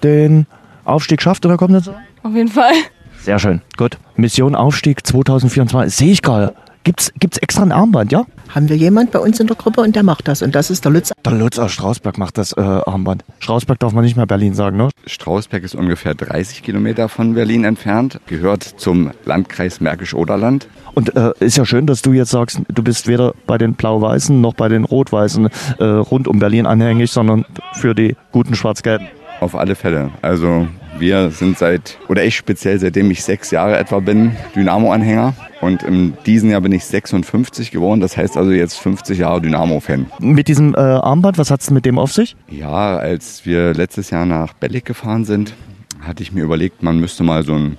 den 0.03 0.45
Aufstieg 0.83 1.21
schafft 1.21 1.45
in 1.45 1.49
der 1.49 1.57
kommenden 1.57 1.83
Saison? 1.83 2.01
Auf 2.23 2.33
jeden 2.33 2.49
Fall. 2.49 2.73
Sehr 3.21 3.39
schön. 3.39 3.61
Gut. 3.77 3.97
Mission 4.15 4.55
Aufstieg 4.55 5.05
2024. 5.05 5.95
Sehe 5.95 6.11
ich 6.11 6.21
gerade. 6.21 6.53
Gibt's, 6.87 7.11
gibt's 7.19 7.37
extra 7.39 7.63
ein 7.63 7.73
Armband, 7.73 8.13
ja? 8.13 8.25
Haben 8.47 8.69
wir 8.69 8.77
jemand 8.77 9.11
bei 9.11 9.19
uns 9.19 9.41
in 9.41 9.47
der 9.47 9.57
Gruppe 9.57 9.81
und 9.81 9.93
der 9.97 10.03
macht 10.03 10.29
das. 10.29 10.41
Und 10.41 10.55
das 10.55 10.69
ist 10.69 10.85
der 10.85 10.91
Lutz. 10.93 11.11
Der 11.25 11.33
Lutz 11.33 11.59
aus 11.59 11.73
Strausberg 11.73 12.17
macht 12.17 12.37
das 12.37 12.53
äh, 12.53 12.61
Armband. 12.61 13.25
Strausberg 13.39 13.77
darf 13.77 13.91
man 13.91 14.05
nicht 14.05 14.15
mehr 14.15 14.25
Berlin 14.25 14.53
sagen, 14.53 14.77
ne? 14.77 14.87
Strausberg 15.05 15.65
ist 15.65 15.75
ungefähr 15.75 16.15
30 16.15 16.63
Kilometer 16.63 17.09
von 17.09 17.33
Berlin 17.33 17.65
entfernt, 17.65 18.21
gehört 18.27 18.63
zum 18.63 19.11
Landkreis 19.25 19.81
Märkisch-Oderland. 19.81 20.69
Und 20.93 21.13
äh, 21.17 21.33
ist 21.41 21.57
ja 21.57 21.65
schön, 21.65 21.87
dass 21.87 22.03
du 22.03 22.13
jetzt 22.13 22.31
sagst, 22.31 22.61
du 22.69 22.83
bist 22.83 23.05
weder 23.05 23.33
bei 23.47 23.57
den 23.57 23.73
Blau-Weißen 23.73 24.39
noch 24.39 24.53
bei 24.53 24.69
den 24.69 24.85
Rot-Weißen 24.85 25.49
äh, 25.79 25.83
rund 25.83 26.29
um 26.29 26.39
Berlin 26.39 26.65
anhängig, 26.65 27.11
sondern 27.11 27.43
für 27.73 27.95
die 27.95 28.15
guten 28.31 28.55
Schwarz-Gelben. 28.55 29.09
Auf 29.41 29.55
alle 29.55 29.75
Fälle. 29.75 30.11
Also 30.21 30.67
wir 30.99 31.31
sind 31.31 31.57
seit, 31.57 31.97
oder 32.07 32.23
ich 32.23 32.35
speziell 32.35 32.79
seitdem 32.79 33.11
ich 33.11 33.23
sechs 33.23 33.51
Jahre 33.51 33.77
etwa 33.77 33.99
bin, 33.99 34.35
Dynamo-Anhänger. 34.55 35.33
Und 35.61 35.83
in 35.83 36.13
diesem 36.25 36.51
Jahr 36.51 36.61
bin 36.61 36.71
ich 36.71 36.85
56 36.85 37.71
geworden. 37.71 37.99
Das 37.99 38.15
heißt 38.15 38.37
also 38.37 38.51
jetzt 38.51 38.79
50 38.79 39.17
Jahre 39.19 39.41
Dynamo-Fan. 39.41 40.07
Mit 40.19 40.47
diesem 40.47 40.75
äh, 40.75 40.77
Armband, 40.77 41.37
was 41.37 41.51
hat's 41.51 41.71
mit 41.71 41.85
dem 41.85 41.97
auf 41.97 42.13
sich? 42.13 42.35
Ja, 42.49 42.97
als 42.97 43.45
wir 43.45 43.73
letztes 43.73 44.09
Jahr 44.11 44.25
nach 44.25 44.53
Bellig 44.53 44.85
gefahren 44.85 45.25
sind, 45.25 45.53
hatte 46.01 46.23
ich 46.23 46.31
mir 46.31 46.43
überlegt, 46.43 46.83
man 46.83 46.99
müsste 46.99 47.23
mal 47.23 47.43
so 47.43 47.53
ein 47.53 47.77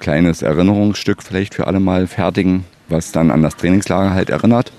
kleines 0.00 0.42
Erinnerungsstück 0.42 1.22
vielleicht 1.22 1.54
für 1.54 1.66
alle 1.66 1.80
mal 1.80 2.06
fertigen, 2.06 2.64
was 2.88 3.12
dann 3.12 3.30
an 3.30 3.42
das 3.42 3.56
Trainingslager 3.56 4.14
halt 4.14 4.30
erinnert. 4.30 4.72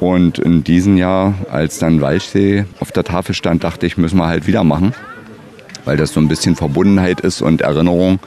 Und 0.00 0.38
in 0.38 0.64
diesem 0.64 0.96
Jahr, 0.96 1.34
als 1.50 1.78
dann 1.78 2.00
Walchsee 2.00 2.64
auf 2.80 2.92
der 2.92 3.04
Tafel 3.04 3.34
stand, 3.34 3.64
dachte 3.64 3.86
ich, 3.86 3.96
müssen 3.96 4.18
wir 4.18 4.26
halt 4.26 4.46
wieder 4.46 4.64
machen, 4.64 4.92
weil 5.84 5.96
das 5.96 6.12
so 6.12 6.20
ein 6.20 6.28
bisschen 6.28 6.56
Verbundenheit 6.56 7.20
ist 7.20 7.42
und 7.42 7.62
Erinnerung. 7.62 8.18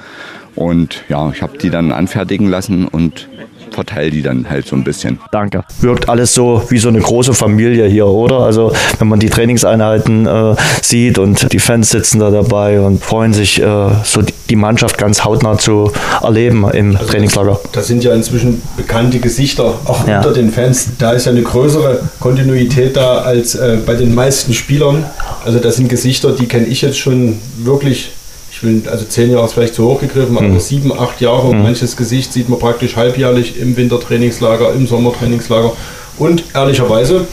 Und 0.56 1.04
ja, 1.08 1.32
ich 1.32 1.42
habe 1.42 1.58
die 1.58 1.70
dann 1.70 1.92
anfertigen 1.92 2.48
lassen 2.50 2.88
und 2.88 3.30
verteile 3.78 4.10
die 4.10 4.24
dann 4.24 4.50
halt 4.50 4.66
so 4.68 4.76
ein 4.76 4.84
bisschen. 4.84 5.20
Danke. 5.32 5.64
Wirkt 5.82 6.10
alles 6.10 6.34
so 6.34 6.64
wie 6.70 6.80
so 6.80 6.88
eine 6.90 7.00
große 7.00 7.36
Familie 7.36 7.86
hier, 7.86 8.08
oder? 8.08 8.40
Also 8.40 8.74
wenn 8.98 9.08
man 9.08 9.20
die 9.20 9.30
Trainingseinheiten 9.30 10.26
äh, 10.26 10.56
sieht 10.82 11.20
und 11.20 11.54
die 11.54 11.60
Fans 11.60 11.92
sitzen 11.92 12.20
da 12.20 12.32
dabei 12.32 12.82
und 12.82 13.04
freuen 13.04 13.34
sich, 13.34 13.62
äh, 13.62 13.90
so 14.04 14.24
die, 14.50 14.56
Mannschaft 14.56 14.98
ganz 14.98 15.24
hautnah 15.24 15.60
zu 15.60 15.92
erleben 16.24 16.68
im 16.72 16.98
Trainingslager. 16.98 17.60
Da 17.74 17.84
sind 17.84 18.04
ja 18.04 18.16
inzwischen 18.16 18.64
bekannte 18.76 19.20
Gesichter, 19.20 19.76
auch 19.86 20.08
Ja. 20.08 20.18
unter 20.18 20.34
den 20.34 20.50
Fans. 20.52 20.88
Da 20.98 21.12
ist 21.12 21.26
ja 21.28 21.32
eine 21.32 21.44
größere 21.44 22.00
Kontinuität 22.20 22.98
da 22.98 23.20
als 23.20 23.54
äh, 23.54 23.78
bei 23.86 23.94
den 23.94 24.16
meisten 24.16 24.56
Spielern. 24.56 25.06
Also 25.46 25.60
das 25.60 25.76
sind 25.76 25.90
Gesichter, 25.90 26.32
die 26.32 26.48
kenne 26.48 26.66
ich 26.66 26.82
jetzt 26.82 26.98
schon 26.98 27.38
wirklich, 27.60 28.10
ich 28.58 28.64
will, 28.64 28.82
also 28.90 29.06
zehn 29.06 29.32
Jahre 29.32 29.46
ist 29.46 29.54
vielleicht 29.54 29.76
zu 29.76 29.86
hoch 29.88 30.00
gegriffen, 30.02 30.38
aber 30.38 30.48
Mhm. 30.48 30.60
sieben, 30.60 30.92
acht 30.98 31.22
Jahre 31.22 31.48
und 31.48 31.58
Mhm. 31.58 31.64
manches 31.64 31.96
Gesicht 31.96 32.34
sieht 32.34 32.50
man 32.50 32.60
praktisch 32.60 32.96
halbjährlich 32.96 33.60
im 33.60 33.78
Wintertrainingslager, 33.78 34.74
im 34.74 34.88
Sommertrainingslager. 34.88 35.74
Und 36.18 36.44
ehrlicherweise, 36.56 37.26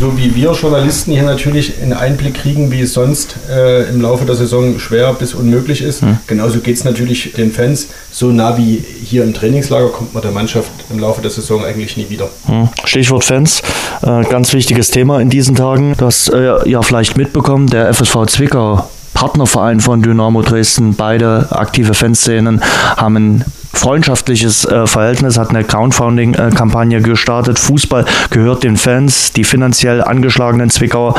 so 0.00 0.16
wie 0.18 0.34
wir 0.34 0.50
Journalisten 0.52 1.12
hier 1.12 1.22
natürlich 1.22 1.74
einen 1.80 1.92
Einblick 1.92 2.34
kriegen, 2.34 2.72
wie 2.72 2.80
es 2.80 2.94
sonst 2.94 3.36
äh, 3.48 3.88
im 3.90 4.00
Laufe 4.00 4.24
der 4.24 4.34
Saison 4.34 4.80
schwer 4.80 5.12
bis 5.12 5.34
unmöglich 5.34 5.80
ist, 5.82 6.02
Mhm. 6.02 6.18
genauso 6.26 6.58
geht 6.58 6.74
es 6.76 6.82
natürlich 6.82 7.32
den 7.36 7.52
Fans. 7.52 7.88
So 8.10 8.32
nah 8.32 8.56
wie 8.58 8.82
hier 9.04 9.22
im 9.22 9.32
Trainingslager 9.34 9.88
kommt 9.90 10.12
man 10.14 10.22
der 10.22 10.32
Mannschaft 10.32 10.70
im 10.90 10.98
Laufe 10.98 11.22
der 11.22 11.30
Saison 11.30 11.64
eigentlich 11.64 11.96
nie 11.96 12.06
wieder. 12.10 12.28
Hm, 12.46 12.68
Stichwort 12.84 13.22
Fans, 13.24 13.62
äh, 14.02 14.24
ganz 14.24 14.52
wichtiges 14.52 14.90
Thema 14.90 15.20
in 15.20 15.30
diesen 15.30 15.54
Tagen. 15.54 15.94
Das 15.98 16.28
äh, 16.28 16.68
ja 16.68 16.82
vielleicht 16.82 17.16
mitbekommen, 17.16 17.68
der 17.68 17.88
FSV 17.94 18.26
Zwickau, 18.26 18.88
Partnerverein 19.24 19.80
von 19.80 20.02
Dynamo 20.02 20.42
Dresden, 20.42 20.96
beide 20.96 21.48
aktive 21.50 21.94
Fanszenen 21.94 22.62
haben 22.98 23.16
ein 23.16 23.44
freundschaftliches 23.72 24.66
äh, 24.66 24.86
Verhältnis, 24.86 25.38
hat 25.38 25.48
eine 25.48 25.64
Crowdfunding-Kampagne 25.64 27.00
gestartet. 27.00 27.58
Fußball 27.58 28.04
gehört 28.28 28.64
den 28.64 28.76
Fans. 28.76 29.32
Die 29.32 29.44
finanziell 29.44 30.04
angeschlagenen 30.04 30.68
Zwickauer 30.68 31.14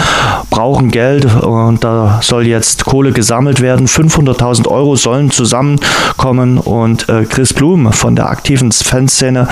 brauchen 0.51 0.91
Geld 0.91 1.25
und 1.25 1.83
da 1.83 2.19
soll 2.21 2.45
jetzt 2.45 2.85
Kohle 2.85 3.11
gesammelt 3.11 3.59
werden. 3.59 3.87
500.000 3.87 4.67
Euro 4.67 4.95
sollen 4.95 5.31
zusammenkommen 5.31 6.59
und 6.59 7.09
äh, 7.09 7.25
Chris 7.25 7.55
Blum 7.55 7.91
von 7.91 8.15
der 8.15 8.29
aktiven 8.29 8.71
Fanszene 8.71 9.47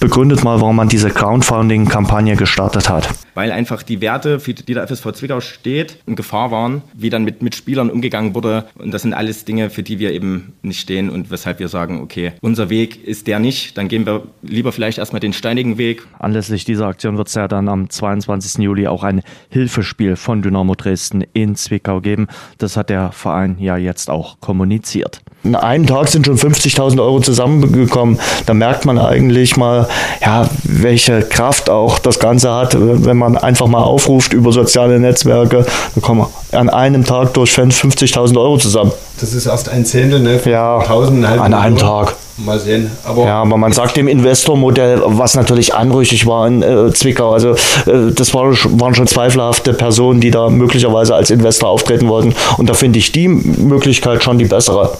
begründet 0.00 0.44
mal, 0.44 0.62
warum 0.62 0.76
man 0.76 0.88
diese 0.88 1.10
Crowdfunding-Kampagne 1.10 2.36
gestartet 2.36 2.88
hat. 2.88 3.10
Weil 3.38 3.52
einfach 3.52 3.84
die 3.84 4.00
Werte, 4.00 4.40
für 4.40 4.52
die 4.52 4.74
der 4.74 4.88
FSV 4.88 5.12
Zwickau 5.12 5.40
steht, 5.40 5.98
in 6.06 6.16
Gefahr 6.16 6.50
waren, 6.50 6.82
wie 6.92 7.08
dann 7.08 7.22
mit, 7.22 7.40
mit 7.40 7.54
Spielern 7.54 7.88
umgegangen 7.88 8.34
wurde. 8.34 8.64
Und 8.74 8.92
das 8.92 9.02
sind 9.02 9.14
alles 9.14 9.44
Dinge, 9.44 9.70
für 9.70 9.84
die 9.84 10.00
wir 10.00 10.12
eben 10.12 10.54
nicht 10.62 10.80
stehen 10.80 11.08
und 11.08 11.30
weshalb 11.30 11.60
wir 11.60 11.68
sagen, 11.68 12.00
okay, 12.00 12.32
unser 12.40 12.68
Weg 12.68 13.06
ist 13.06 13.28
der 13.28 13.38
nicht, 13.38 13.78
dann 13.78 13.86
gehen 13.86 14.06
wir 14.06 14.24
lieber 14.42 14.72
vielleicht 14.72 14.98
erstmal 14.98 15.20
den 15.20 15.32
steinigen 15.32 15.78
Weg. 15.78 16.04
Anlässlich 16.18 16.64
dieser 16.64 16.88
Aktion 16.88 17.16
wird 17.16 17.28
es 17.28 17.34
ja 17.34 17.46
dann 17.46 17.68
am 17.68 17.88
22. 17.88 18.60
Juli 18.60 18.88
auch 18.88 19.04
ein 19.04 19.22
Hilfespiel 19.50 20.16
von 20.16 20.42
Dynamo 20.42 20.74
Dresden 20.74 21.22
in 21.32 21.54
Zwickau 21.54 22.00
geben. 22.00 22.26
Das 22.58 22.76
hat 22.76 22.90
der 22.90 23.12
Verein 23.12 23.56
ja 23.60 23.76
jetzt 23.76 24.10
auch 24.10 24.40
kommuniziert. 24.40 25.22
In 25.44 25.54
einem 25.54 25.86
Tag 25.86 26.08
sind 26.08 26.26
schon 26.26 26.36
50.000 26.36 27.00
Euro 27.00 27.20
zusammengekommen. 27.20 28.18
Da 28.46 28.54
merkt 28.54 28.84
man 28.84 28.98
eigentlich 28.98 29.56
mal, 29.56 29.88
ja, 30.20 30.48
welche 30.64 31.22
Kraft 31.22 31.70
auch 31.70 32.00
das 32.00 32.18
Ganze 32.18 32.52
hat, 32.52 32.76
wenn 32.78 33.16
man 33.16 33.38
einfach 33.38 33.68
mal 33.68 33.82
aufruft 33.82 34.32
über 34.32 34.52
soziale 34.52 34.98
Netzwerke. 34.98 35.64
Dann 35.94 36.02
kommen 36.02 36.26
an 36.52 36.68
einem 36.68 37.04
Tag 37.04 37.34
durch 37.34 37.52
Fans 37.52 37.80
50.000 37.80 38.36
Euro 38.36 38.58
zusammen. 38.58 38.92
Das 39.20 39.32
ist 39.32 39.46
erst 39.46 39.68
ein 39.68 39.86
Zehntel, 39.86 40.20
ne? 40.20 40.40
Ja, 40.44 40.78
an 40.78 41.24
einem 41.24 41.74
Millionen. 41.74 41.76
Tag. 41.76 42.16
Mal 42.38 42.58
sehen. 42.58 42.90
Aber 43.04 43.24
Ja, 43.24 43.42
aber 43.42 43.56
man 43.56 43.72
sagt 43.72 43.96
dem 43.96 44.06
Investormodell, 44.06 45.02
was 45.04 45.34
natürlich 45.34 45.74
anrüchig 45.74 46.26
war 46.26 46.46
in 46.46 46.62
äh, 46.62 46.92
Zwickau. 46.92 47.32
Also 47.32 47.50
äh, 47.86 48.12
das 48.14 48.32
war, 48.32 48.52
waren 48.52 48.94
schon 48.94 49.06
zweifelhafte 49.06 49.72
Personen, 49.72 50.20
die 50.20 50.30
da 50.30 50.48
möglicherweise 50.48 51.14
als 51.14 51.30
Investor 51.30 51.68
auftreten 51.68 52.08
wollten. 52.08 52.34
Und 52.56 52.68
da 52.68 52.74
finde 52.74 53.00
ich 53.00 53.10
die 53.10 53.28
Möglichkeit 53.28 54.22
schon 54.22 54.38
die 54.38 54.44
bessere. 54.44 54.96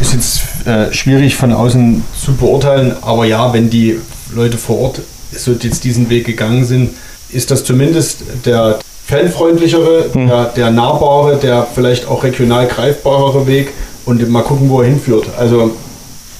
ist 0.00 0.12
jetzt 0.12 0.66
äh, 0.66 0.92
schwierig 0.92 1.36
von 1.36 1.52
außen 1.52 2.04
zu 2.18 2.34
beurteilen, 2.34 2.94
aber 3.00 3.24
ja, 3.24 3.52
wenn 3.52 3.70
die 3.70 3.98
Leute 4.34 4.58
vor 4.58 4.78
Ort 4.80 5.00
so 5.34 5.52
jetzt 5.52 5.84
diesen 5.84 6.10
Weg 6.10 6.26
gegangen 6.26 6.64
sind, 6.64 6.90
ist 7.30 7.50
das 7.50 7.64
zumindest 7.64 8.22
der 8.44 8.78
fanfreundlichere, 9.06 10.10
der, 10.14 10.44
der 10.56 10.70
nahbare, 10.70 11.36
der 11.36 11.66
vielleicht 11.74 12.06
auch 12.06 12.22
regional 12.22 12.66
greifbarere 12.66 13.46
Weg 13.46 13.72
und 14.04 14.28
mal 14.30 14.42
gucken, 14.42 14.68
wo 14.68 14.80
er 14.80 14.88
hinführt. 14.88 15.26
Also 15.38 15.72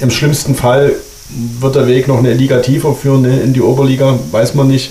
im 0.02 0.10
schlimmsten 0.10 0.54
Fall 0.54 0.92
wird 1.60 1.74
der 1.76 1.86
Weg 1.86 2.08
noch 2.08 2.18
eine 2.18 2.34
Liga 2.34 2.58
tiefer 2.58 2.92
führen, 2.94 3.22
ne, 3.22 3.40
in 3.40 3.52
die 3.54 3.62
Oberliga, 3.62 4.18
weiß 4.30 4.54
man 4.54 4.68
nicht. 4.68 4.90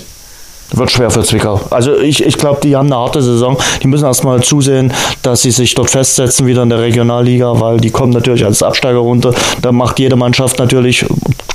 Wird 0.74 0.90
schwer 0.90 1.10
für 1.10 1.22
Zwickau. 1.22 1.60
Also 1.70 1.98
ich, 1.98 2.24
ich 2.24 2.38
glaube, 2.38 2.60
die 2.62 2.74
haben 2.74 2.86
eine 2.86 2.96
harte 2.96 3.20
Saison. 3.20 3.58
Die 3.82 3.86
müssen 3.88 4.06
erstmal 4.06 4.42
zusehen, 4.42 4.90
dass 5.22 5.42
sie 5.42 5.50
sich 5.50 5.74
dort 5.74 5.90
festsetzen 5.90 6.46
wieder 6.46 6.62
in 6.62 6.70
der 6.70 6.80
Regionalliga, 6.80 7.60
weil 7.60 7.76
die 7.78 7.90
kommen 7.90 8.10
natürlich 8.12 8.42
als 8.46 8.62
Absteiger 8.62 8.98
runter. 9.00 9.34
Da 9.60 9.70
macht 9.70 9.98
jede 10.00 10.16
Mannschaft 10.16 10.58
natürlich 10.58 11.04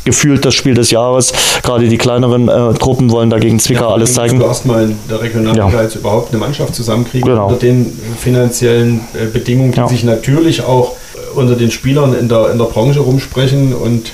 gefühlt 0.05 0.45
das 0.45 0.53
Spiel 0.53 0.75
des 0.75 0.91
Jahres. 0.91 1.33
Gerade 1.63 1.87
die 1.89 1.97
kleineren 1.97 2.47
äh, 2.47 2.73
Truppen 2.75 3.09
wollen 3.09 3.31
dagegen 3.31 3.59
Zwickau 3.59 3.87
alles 3.89 4.09
Musst 4.09 4.15
zeigen. 4.15 4.39
Du 4.39 4.45
erstmal 4.45 4.83
in 4.83 4.99
der 5.09 5.19
Regionalliga 5.19 5.67
Ja. 5.69 5.81
jetzt 5.81 5.95
überhaupt 5.95 6.29
eine 6.31 6.39
Mannschaft 6.39 6.75
zusammenkriegen 6.75 7.27
Genau. 7.27 7.47
unter 7.47 7.59
den 7.59 7.87
äh, 7.87 7.91
finanziellen 8.19 9.01
äh, 9.15 9.25
Bedingungen, 9.25 9.71
die 9.71 9.77
Ja. 9.79 9.87
sich 9.87 10.03
natürlich 10.03 10.63
auch 10.63 10.95
unter 11.35 11.55
den 11.55 11.71
Spielern 11.71 12.13
in 12.13 12.29
der, 12.29 12.51
in 12.51 12.57
der 12.57 12.65
Branche 12.65 12.99
rumsprechen. 12.99 13.73
Und 13.73 14.11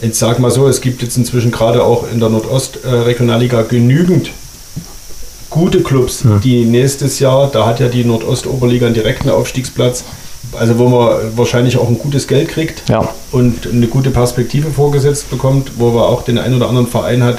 ich 0.00 0.14
sag 0.14 0.38
mal 0.38 0.50
so, 0.50 0.68
es 0.68 0.80
gibt 0.80 1.02
jetzt 1.02 1.16
inzwischen 1.16 1.50
gerade 1.50 1.82
auch 1.82 2.04
in 2.10 2.20
der 2.20 2.28
Nordost-Regionalliga 2.28 3.62
genügend 3.62 4.30
gute 5.50 5.80
Clubs, 5.82 6.22
die 6.44 6.64
nächstes 6.64 7.18
Jahr, 7.18 7.48
da 7.50 7.66
hat 7.66 7.80
ja 7.80 7.88
die 7.88 8.04
Nordostoberliga 8.04 8.86
einen 8.86 8.94
direkten 8.94 9.30
Aufstiegsplatz, 9.30 10.04
also 10.52 10.78
wo 10.78 10.88
man 10.88 11.36
wahrscheinlich 11.36 11.78
auch 11.78 11.88
ein 11.88 11.98
gutes 11.98 12.26
Geld 12.26 12.48
kriegt 12.48 12.82
Ja. 12.88 13.08
und 13.32 13.66
eine 13.66 13.86
gute 13.86 14.10
Perspektive 14.10 14.70
vorgesetzt 14.70 15.30
bekommt, 15.30 15.72
wo 15.78 15.90
man 15.90 16.02
auch 16.02 16.24
den 16.24 16.38
einen 16.38 16.56
oder 16.56 16.68
anderen 16.68 16.88
Verein 16.88 17.22
hat, 17.22 17.38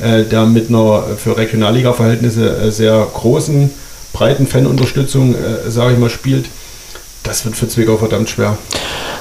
äh, 0.00 0.22
der 0.24 0.46
mit 0.46 0.68
einer 0.68 1.04
für 1.16 1.36
Regionalliga-Verhältnisse 1.36 2.56
äh, 2.56 2.70
sehr 2.70 3.04
großen, 3.12 3.70
breiten 4.12 4.46
Fanunterstützung, 4.46 5.34
äh, 5.34 5.68
sage 5.70 5.94
ich 5.94 5.98
mal, 5.98 6.10
spielt. 6.10 6.46
Das 7.26 7.44
wird 7.44 7.56
für 7.56 7.66
Zwickau 7.66 7.96
verdammt 7.96 8.28
schwer. 8.28 8.56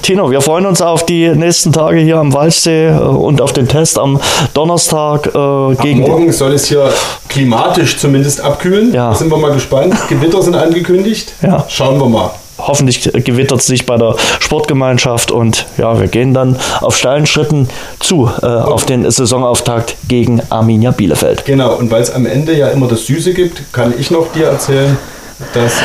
Tino, 0.03 0.29
wir 0.29 0.41
freuen 0.41 0.67
uns 0.67 0.83
auf 0.83 1.07
die 1.07 1.27
nächsten 1.29 1.71
Tage 1.71 1.97
hier 1.97 2.17
am 2.17 2.31
Walchsee 2.33 2.89
äh, 2.89 2.99
und 2.99 3.41
auf 3.41 3.53
den 3.53 3.67
Test 3.67 3.97
am 3.97 4.19
Donnerstag 4.53 5.27
äh, 5.27 5.75
gegen 5.81 6.01
morgen 6.01 6.31
soll 6.31 6.53
es 6.53 6.67
hier 6.67 6.93
klimatisch 7.27 7.97
zumindest 7.97 8.41
abkühlen. 8.41 8.93
Ja. 8.93 9.09
Da 9.09 9.15
sind 9.15 9.31
wir 9.31 9.37
mal 9.37 9.51
gespannt. 9.51 9.95
Gewitter 10.07 10.43
sind 10.43 10.55
angekündigt. 10.55 11.33
Ja. 11.41 11.65
Schauen 11.67 11.99
wir 11.99 12.07
mal. 12.07 12.29
Hoffentlich 12.59 13.01
gewittert 13.01 13.59
es 13.59 13.65
sich 13.65 13.87
bei 13.87 13.97
der 13.97 14.15
Sportgemeinschaft 14.39 15.31
und 15.31 15.65
ja, 15.77 15.99
wir 15.99 16.07
gehen 16.07 16.33
dann 16.33 16.57
auf 16.81 16.95
steilen 16.95 17.25
Schritten 17.25 17.67
zu 17.99 18.29
äh, 18.41 18.45
auf 18.45 18.85
den 18.85 19.09
Saisonauftakt 19.09 19.97
gegen 20.07 20.41
Arminia 20.49 20.91
Bielefeld. 20.91 21.43
Genau, 21.45 21.75
und 21.75 21.89
weil 21.91 22.03
es 22.03 22.13
am 22.13 22.27
Ende 22.27 22.55
ja 22.55 22.67
immer 22.67 22.87
das 22.87 23.07
Süße 23.07 23.33
gibt, 23.33 23.73
kann 23.73 23.93
ich 23.97 24.09
noch 24.11 24.31
dir 24.31 24.45
erzählen, 24.45 24.97
dass 25.53 25.73
äh, 25.73 25.83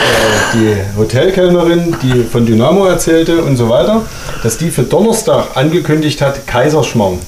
die 0.55 0.77
Hotelkellnerin, 0.97 1.97
die 2.02 2.24
von 2.24 2.47
Dynamo 2.47 2.86
erzählte 2.86 3.43
und 3.43 3.56
so 3.56 3.68
weiter, 3.68 4.02
dass 4.43 4.59
die 4.59 4.70
für 4.70 4.82
Donnerstag 4.82 5.56
angekündigt 5.56 6.22
hat, 6.22 6.47
Kaiserschmarrn. 6.47 7.18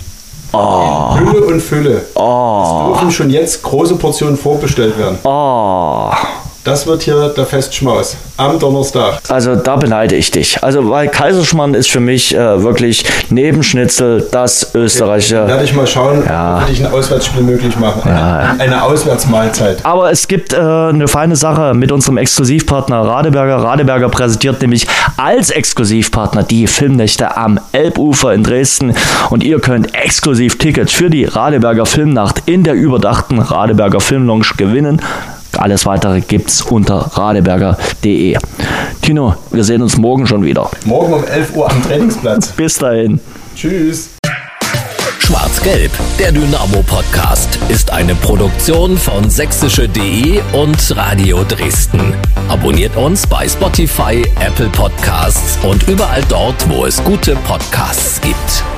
Oh. 0.52 1.16
Hülle 1.18 1.46
und 1.46 1.60
Fülle. 1.60 2.02
Es 2.02 2.14
dürfen 2.14 3.10
schon 3.10 3.30
jetzt 3.30 3.62
große 3.62 3.96
Portionen 3.96 4.36
vorbestellt 4.36 4.98
werden. 4.98 5.18
Oh. 5.24 6.12
Das 6.64 6.86
wird 6.86 7.02
hier 7.02 7.28
der 7.36 7.44
Festschmaus 7.44 8.16
am 8.36 8.56
Donnerstag. 8.60 9.18
Also 9.28 9.56
da 9.56 9.74
beneide 9.74 10.14
ich 10.14 10.30
dich. 10.30 10.62
Also 10.62 10.88
weil 10.88 11.08
Kaiserschmarrn 11.08 11.74
ist 11.74 11.90
für 11.90 11.98
mich 11.98 12.36
äh, 12.36 12.62
wirklich 12.62 13.04
neben 13.30 13.64
Schnitzel 13.64 14.28
das 14.30 14.72
österreichische. 14.72 15.44
Werde 15.48 15.64
ich 15.64 15.74
mal 15.74 15.88
schauen, 15.88 16.22
Ja. 16.24 16.62
ob 16.62 16.70
ich 16.70 16.84
ein 16.84 16.92
Auswärtsspiel 16.92 17.42
möglich 17.42 17.76
machen. 17.80 18.08
Eine, 18.08 18.60
eine 18.60 18.82
Auswärtsmahlzeit. 18.84 19.84
Aber 19.84 20.12
es 20.12 20.28
gibt 20.28 20.52
äh, 20.52 20.56
eine 20.58 21.08
feine 21.08 21.34
Sache 21.34 21.74
mit 21.74 21.90
unserem 21.90 22.16
Exklusivpartner 22.18 23.00
Radeberger. 23.00 23.56
Radeberger 23.56 24.08
präsentiert 24.08 24.60
nämlich 24.62 24.86
als 25.16 25.50
Exklusivpartner 25.50 26.44
die 26.44 26.68
Filmnächte 26.68 27.36
am 27.36 27.58
Elbufer 27.72 28.34
in 28.34 28.44
Dresden. 28.44 28.94
Und 29.30 29.42
ihr 29.42 29.58
könnt 29.58 29.96
exklusiv 29.96 30.58
Tickets 30.58 30.92
für 30.92 31.10
die 31.10 31.24
Radeberger 31.24 31.86
Filmnacht 31.86 32.44
in 32.46 32.62
der 32.62 32.74
überdachten 32.74 33.40
Radeberger 33.40 33.98
Filmlounge 34.00 34.46
gewinnen. 34.56 35.02
Alles 35.58 35.86
weitere 35.86 36.20
gibt's 36.20 36.62
unter 36.62 36.96
radeberger.de. 36.96 38.36
Tino, 39.02 39.34
wir 39.50 39.64
sehen 39.64 39.82
uns 39.82 39.96
morgen 39.96 40.26
schon 40.26 40.44
wieder. 40.44 40.70
Morgen 40.84 41.14
um 41.14 41.24
11 41.24 41.56
Uhr 41.56 41.70
am 41.70 41.82
Trainingsplatz. 41.82 42.48
Bis 42.56 42.78
dahin. 42.78 43.20
Tschüss. 43.54 44.10
Schwarz-Gelb, 45.18 45.92
der 46.18 46.32
Dynamo-Podcast, 46.32 47.58
ist 47.68 47.90
eine 47.92 48.14
Produktion 48.16 48.98
von 48.98 49.30
sächsische.de 49.30 50.40
und 50.52 50.96
Radio 50.96 51.44
Dresden. 51.44 52.14
Abonniert 52.48 52.96
uns 52.96 53.26
bei 53.26 53.48
Spotify, 53.48 54.22
Apple 54.40 54.68
Podcasts 54.70 55.58
und 55.62 55.88
überall 55.88 56.22
dort, 56.28 56.68
wo 56.68 56.86
es 56.86 57.02
gute 57.04 57.36
Podcasts 57.46 58.20
gibt. 58.20 58.71